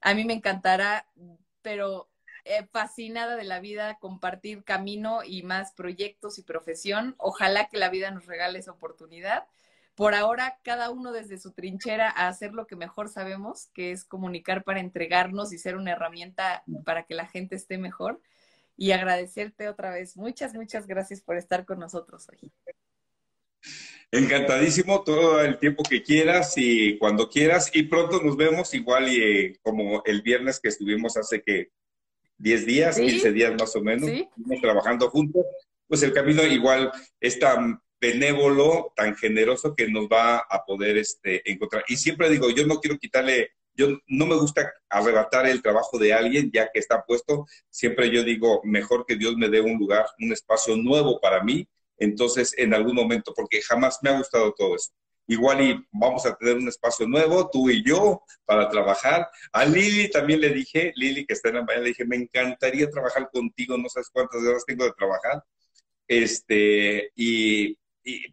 A 0.00 0.14
mí 0.14 0.24
me 0.24 0.32
encantará, 0.32 1.06
pero 1.60 2.08
eh, 2.44 2.66
fascinada 2.70 3.36
de 3.36 3.44
la 3.44 3.60
vida 3.60 3.98
compartir 4.00 4.64
camino 4.64 5.22
y 5.24 5.42
más 5.42 5.72
proyectos 5.72 6.38
y 6.38 6.42
profesión. 6.42 7.14
Ojalá 7.18 7.68
que 7.68 7.78
la 7.78 7.90
vida 7.90 8.10
nos 8.10 8.26
regale 8.26 8.58
esa 8.58 8.72
oportunidad 8.72 9.44
por 9.98 10.14
ahora 10.14 10.60
cada 10.62 10.90
uno 10.90 11.10
desde 11.10 11.40
su 11.40 11.50
trinchera 11.50 12.08
a 12.08 12.28
hacer 12.28 12.52
lo 12.52 12.68
que 12.68 12.76
mejor 12.76 13.08
sabemos, 13.08 13.66
que 13.74 13.90
es 13.90 14.04
comunicar 14.04 14.62
para 14.62 14.78
entregarnos 14.78 15.52
y 15.52 15.58
ser 15.58 15.74
una 15.74 15.90
herramienta 15.90 16.62
para 16.84 17.02
que 17.02 17.16
la 17.16 17.26
gente 17.26 17.56
esté 17.56 17.78
mejor. 17.78 18.20
Y 18.76 18.92
agradecerte 18.92 19.68
otra 19.68 19.90
vez. 19.90 20.16
Muchas, 20.16 20.54
muchas 20.54 20.86
gracias 20.86 21.20
por 21.20 21.36
estar 21.36 21.64
con 21.64 21.80
nosotros 21.80 22.28
hoy. 22.28 22.52
Encantadísimo 24.12 25.02
todo 25.02 25.40
el 25.40 25.58
tiempo 25.58 25.82
que 25.82 26.04
quieras 26.04 26.54
y 26.56 26.96
cuando 26.98 27.28
quieras. 27.28 27.68
Y 27.74 27.82
pronto 27.82 28.22
nos 28.22 28.36
vemos 28.36 28.72
igual 28.74 29.08
y, 29.08 29.20
eh, 29.20 29.58
como 29.62 30.04
el 30.04 30.22
viernes 30.22 30.60
que 30.60 30.68
estuvimos 30.68 31.16
hace 31.16 31.42
que 31.42 31.72
10 32.38 32.66
días, 32.66 32.96
15 32.96 33.32
días 33.32 33.54
más 33.58 33.74
o 33.76 33.82
menos, 33.82 34.10
trabajando 34.60 35.10
juntos. 35.10 35.44
Pues 35.86 36.02
el 36.02 36.12
camino 36.12 36.42
igual 36.44 36.92
está 37.20 37.80
benévolo, 38.00 38.92
tan 38.94 39.16
generoso 39.16 39.74
que 39.74 39.88
nos 39.88 40.06
va 40.06 40.38
a 40.38 40.64
poder 40.64 40.96
este, 40.98 41.50
encontrar. 41.50 41.84
Y 41.88 41.96
siempre 41.96 42.30
digo, 42.30 42.50
yo 42.50 42.66
no 42.66 42.80
quiero 42.80 42.98
quitarle, 42.98 43.50
yo 43.74 43.98
no 44.06 44.26
me 44.26 44.36
gusta 44.36 44.72
arrebatar 44.88 45.46
el 45.46 45.62
trabajo 45.62 45.98
de 45.98 46.12
alguien 46.12 46.50
ya 46.52 46.70
que 46.72 46.78
está 46.78 47.04
puesto. 47.04 47.46
Siempre 47.70 48.10
yo 48.10 48.22
digo, 48.22 48.60
mejor 48.64 49.04
que 49.06 49.16
Dios 49.16 49.36
me 49.36 49.48
dé 49.48 49.60
un 49.60 49.78
lugar, 49.78 50.06
un 50.20 50.32
espacio 50.32 50.76
nuevo 50.76 51.20
para 51.20 51.42
mí. 51.42 51.66
Entonces, 51.96 52.54
en 52.56 52.74
algún 52.74 52.94
momento, 52.94 53.32
porque 53.34 53.60
jamás 53.62 53.98
me 54.02 54.10
ha 54.10 54.18
gustado 54.18 54.54
todo 54.56 54.76
eso. 54.76 54.90
Igual 55.28 55.60
y 55.60 55.86
vamos 55.92 56.26
a 56.26 56.34
tener 56.34 56.56
un 56.56 56.68
espacio 56.68 57.06
nuevo, 57.06 57.48
tú 57.50 57.70
y 57.70 57.84
yo, 57.84 58.22
para 58.44 58.68
trabajar. 58.68 59.28
A 59.52 59.64
Lili 59.64 60.10
también 60.10 60.40
le 60.40 60.50
dije, 60.50 60.92
Lili 60.96 61.26
que 61.26 61.34
está 61.34 61.50
en 61.50 61.56
la 61.56 61.64
mañana, 61.64 61.84
le 61.84 61.90
dije, 61.90 62.04
me 62.04 62.16
encantaría 62.16 62.90
trabajar 62.90 63.28
contigo, 63.30 63.76
no 63.78 63.88
sabes 63.88 64.08
cuántas 64.10 64.42
horas 64.42 64.64
tengo 64.66 64.84
de 64.84 64.92
trabajar. 64.92 65.44
Este, 66.08 67.12
y 67.14 67.76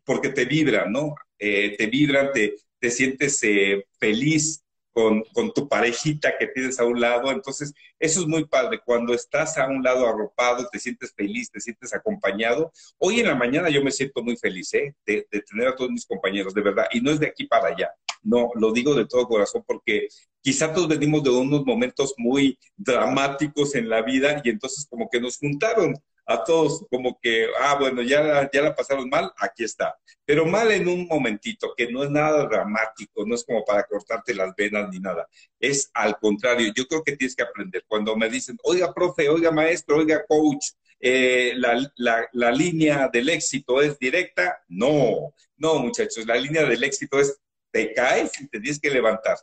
porque 0.05 0.30
te 0.30 0.45
vibran, 0.45 0.91
¿no? 0.91 1.15
Eh, 1.38 1.76
te 1.77 1.88
vibran, 1.88 2.31
te, 2.34 2.55
te 2.80 2.89
sientes 2.89 3.43
eh, 3.43 3.85
feliz 3.99 4.64
con, 4.95 5.51
tu 5.53 5.67
parejita 5.67 6.38
que 6.38 6.47
tienes 6.47 6.80
a 6.80 6.85
un 6.85 7.01
lado. 7.01 7.30
Entonces, 7.30 7.73
eso 7.99 8.22
es 8.22 8.27
muy 8.27 8.45
padre. 8.45 8.80
Cuando 8.84 9.13
estás 9.13 9.57
a 9.57 9.67
un 9.67 9.84
lado 9.84 10.07
arropado, 10.07 10.69
te 10.72 10.80
sientes 10.80 11.13
feliz, 11.13 11.51
te 11.51 11.59
sientes 11.59 11.93
acompañado. 11.93 12.72
Hoy 12.97 13.19
en 13.19 13.27
la 13.27 13.35
mañana 13.35 13.69
yo 13.69 13.84
me 13.84 13.91
siento 13.91 14.23
muy 14.23 14.38
feliz 14.38 14.73
¿eh? 14.73 14.95
de, 15.05 15.27
de, 15.30 15.41
tener 15.41 15.67
a 15.67 15.76
todos 15.76 15.91
mis 15.91 16.05
compañeros, 16.05 16.53
de 16.53 16.61
verdad. 16.61 16.85
Y 16.93 17.01
no 17.01 17.11
es 17.11 17.19
de 17.19 17.27
aquí 17.27 17.45
para 17.45 17.67
allá. 17.67 17.91
No, 18.23 18.51
lo 18.55 18.72
digo 18.72 18.95
de 18.95 19.05
todo 19.05 19.27
corazón 19.27 19.65
porque 19.67 20.07
quizá 20.39 20.73
todos 20.73 20.88
venimos 20.88 21.22
de 21.23 21.30
unos 21.30 21.65
momentos 21.65 22.13
muy 22.17 22.57
dramáticos 22.77 23.76
en 23.76 23.89
la 23.89 24.01
vida 24.01 24.41
y 24.43 24.49
entonces 24.49 24.88
como 24.89 25.09
que 25.09 25.19
nos 25.19 25.38
juntaron 25.38 25.93
a 26.26 26.43
todos 26.43 26.85
como 26.89 27.19
que, 27.22 27.47
ah, 27.61 27.76
bueno, 27.80 28.02
ya, 28.02 28.49
ya 28.52 28.61
la 28.61 28.76
pasaron 28.76 29.10
mal, 29.10 29.31
aquí 29.38 29.64
está. 29.64 29.95
Pero 30.26 30.45
mal 30.45 30.72
en 30.72 30.88
un 30.88 31.07
momentito, 31.07 31.73
que 31.76 31.91
no 31.91 32.03
es 32.03 32.10
nada 32.10 32.45
dramático, 32.47 33.26
no 33.26 33.35
es 33.35 33.43
como 33.43 33.64
para 33.64 33.84
cortarte 33.84 34.34
las 34.34 34.56
venas 34.56 34.89
ni 34.89 34.99
nada. 34.99 35.27
Es 35.60 35.89
al 35.93 36.18
contrario, 36.18 36.72
yo 36.76 36.85
creo 36.88 37.03
que 37.03 37.15
tienes 37.15 37.35
que 37.35 37.43
aprender. 37.43 37.84
Cuando 37.88 38.15
me 38.15 38.30
dicen, 38.30 38.57
oiga, 38.64 38.93
profe, 38.93 39.30
oiga, 39.30 39.52
maestro, 39.52 39.97
oiga, 39.97 40.26
coach, 40.27 40.72
eh, 40.99 41.53
la, 41.57 41.91
la, 41.97 42.27
la 42.31 42.52
línea 42.52 43.10
del 43.11 43.30
éxito 43.30 43.81
es 43.81 43.99
directa, 43.99 44.64
no, 44.68 45.34
no, 45.57 45.80
muchachos, 45.80 46.26
la 46.26 46.35
línea 46.35 46.65
del 46.65 46.84
éxito 46.84 47.19
es 47.19 47.39
te 47.76 47.93
caes 47.93 48.31
y 48.39 48.47
te 48.47 48.61
tienes 48.61 48.80
que 48.80 48.89
levantar. 48.89 49.38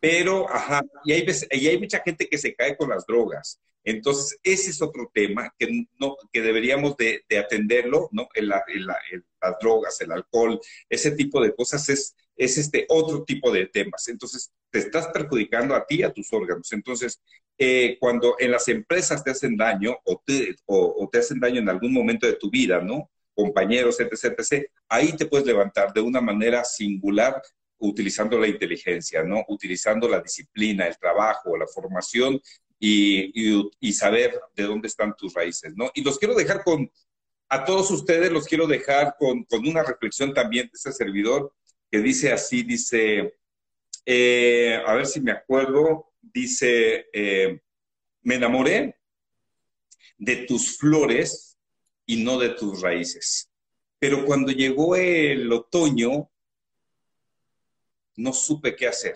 Pero, 0.00 0.48
ajá, 0.50 0.82
y 1.04 1.12
hay, 1.12 1.26
y 1.50 1.68
hay 1.68 1.78
mucha 1.78 2.00
gente 2.00 2.26
que 2.26 2.38
se 2.38 2.54
cae 2.54 2.78
con 2.78 2.88
las 2.88 3.04
drogas. 3.06 3.60
Entonces, 3.84 4.38
ese 4.42 4.70
es 4.70 4.80
otro 4.80 5.10
tema 5.12 5.54
que, 5.58 5.86
no, 6.00 6.16
que 6.32 6.40
deberíamos 6.40 6.96
de, 6.96 7.24
atenderlo, 7.38 8.08
¿no? 8.12 8.28
las 8.34 9.58
drogas, 9.60 10.00
el 10.00 10.12
alcohol, 10.12 10.58
ese 10.88 11.10
tipo 11.10 11.40
de 11.42 11.54
cosas 11.54 11.88
es, 11.90 12.16
es 12.36 12.58
este 12.58 12.86
otro 12.88 13.24
tipo 13.24 13.52
de 13.52 13.66
temas. 13.66 14.08
Entonces, 14.08 14.50
te 14.70 14.78
estás 14.78 15.08
perjudicando 15.08 15.74
a 15.74 15.86
ti 15.86 16.02
a 16.02 16.12
tus 16.12 16.32
órganos. 16.32 16.72
Entonces, 16.72 17.20
eh, 17.56 17.96
cuando 18.00 18.36
en 18.38 18.50
las 18.50 18.66
empresas 18.68 19.22
te 19.22 19.30
hacen 19.30 19.56
daño 19.56 19.96
o 20.04 20.20
te, 20.24 20.56
o, 20.66 21.08
te 21.12 21.18
hacen 21.18 21.38
daño 21.38 21.60
en 21.60 21.68
algún 21.68 21.92
momento 21.92 22.26
de 22.26 22.34
tu 22.34 22.50
vida, 22.50 22.80
¿no? 22.80 23.10
Compañeros, 23.34 24.00
etc., 24.00 24.34
etc., 24.38 24.66
ahí 24.88 25.12
te 25.12 25.26
puedes 25.26 25.46
levantar 25.46 25.92
de 25.92 26.00
una 26.00 26.20
manera 26.20 26.64
singular 26.64 27.40
utilizando 27.78 28.38
la 28.38 28.48
inteligencia, 28.48 29.22
¿no? 29.22 29.44
Utilizando 29.48 30.08
la 30.08 30.20
disciplina, 30.20 30.86
el 30.86 30.96
trabajo, 30.96 31.56
la 31.56 31.66
formación 31.66 32.40
y, 32.86 33.92
saber 33.92 34.38
de 34.54 34.64
dónde 34.64 34.88
están 34.88 35.14
tus 35.16 35.32
raíces, 35.32 35.72
¿no? 35.74 35.90
Y 35.94 36.02
los 36.02 36.18
quiero 36.18 36.34
dejar 36.34 36.62
con 36.62 36.90
a 37.48 37.64
todos 37.64 37.90
ustedes 37.90 38.32
los 38.32 38.46
quiero 38.46 38.66
dejar 38.66 39.16
con, 39.18 39.46
una 39.66 39.82
reflexión 39.82 40.34
también 40.34 40.66
de 40.66 40.72
ese 40.74 40.92
servidor 40.92 41.54
que 41.90 41.98
dice 41.98 42.32
así, 42.32 42.62
dice, 42.62 43.34
eh, 44.04 44.82
a 44.84 44.94
ver 44.94 45.06
si 45.06 45.20
me 45.20 45.30
acuerdo, 45.30 46.12
dice, 46.20 47.06
eh, 47.12 47.60
me 48.22 48.36
enamoré 48.36 48.96
de 50.18 50.36
tus 50.46 50.76
flores 50.78 51.56
y 52.06 52.24
no 52.24 52.38
de 52.38 52.50
tus 52.50 52.80
raíces. 52.80 53.50
Pero 53.98 54.24
cuando 54.24 54.50
llegó 54.50 54.96
el 54.96 55.52
otoño, 55.52 56.30
no 58.16 58.32
supe 58.32 58.74
qué 58.74 58.88
hacer. 58.88 59.14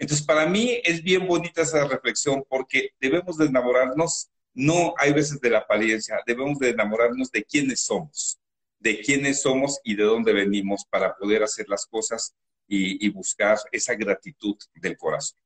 Entonces, 0.00 0.26
para 0.26 0.46
mí 0.46 0.80
es 0.82 1.02
bien 1.02 1.26
bonita 1.26 1.60
esa 1.60 1.86
reflexión 1.86 2.42
porque 2.48 2.88
debemos 2.98 3.36
de 3.36 3.44
enamorarnos, 3.44 4.30
no 4.54 4.94
hay 4.96 5.12
veces 5.12 5.38
de 5.42 5.50
la 5.50 5.58
apariencia, 5.58 6.18
debemos 6.26 6.58
de 6.58 6.70
enamorarnos 6.70 7.30
de 7.30 7.44
quiénes 7.44 7.82
somos, 7.84 8.40
de 8.78 9.02
quiénes 9.02 9.42
somos 9.42 9.78
y 9.84 9.94
de 9.94 10.04
dónde 10.04 10.32
venimos 10.32 10.86
para 10.88 11.14
poder 11.16 11.42
hacer 11.42 11.68
las 11.68 11.84
cosas 11.84 12.34
y, 12.66 13.06
y 13.06 13.10
buscar 13.10 13.58
esa 13.72 13.94
gratitud 13.94 14.56
del 14.74 14.96
corazón. 14.96 15.38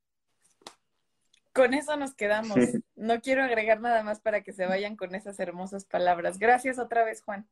Con 1.53 1.75
eso 1.75 1.97
nos 1.97 2.15
quedamos. 2.15 2.57
No 2.95 3.21
quiero 3.21 3.43
agregar 3.43 3.81
nada 3.81 4.05
más 4.05 4.21
para 4.21 4.43
que 4.45 4.53
se 4.53 4.67
vayan 4.67 4.95
con 4.95 5.17
esas 5.17 5.39
hermosas 5.41 5.85
palabras. 5.85 6.39
Gracias 6.39 6.79
otra 6.79 7.03
vez, 7.03 7.23
Juan. 7.23 7.49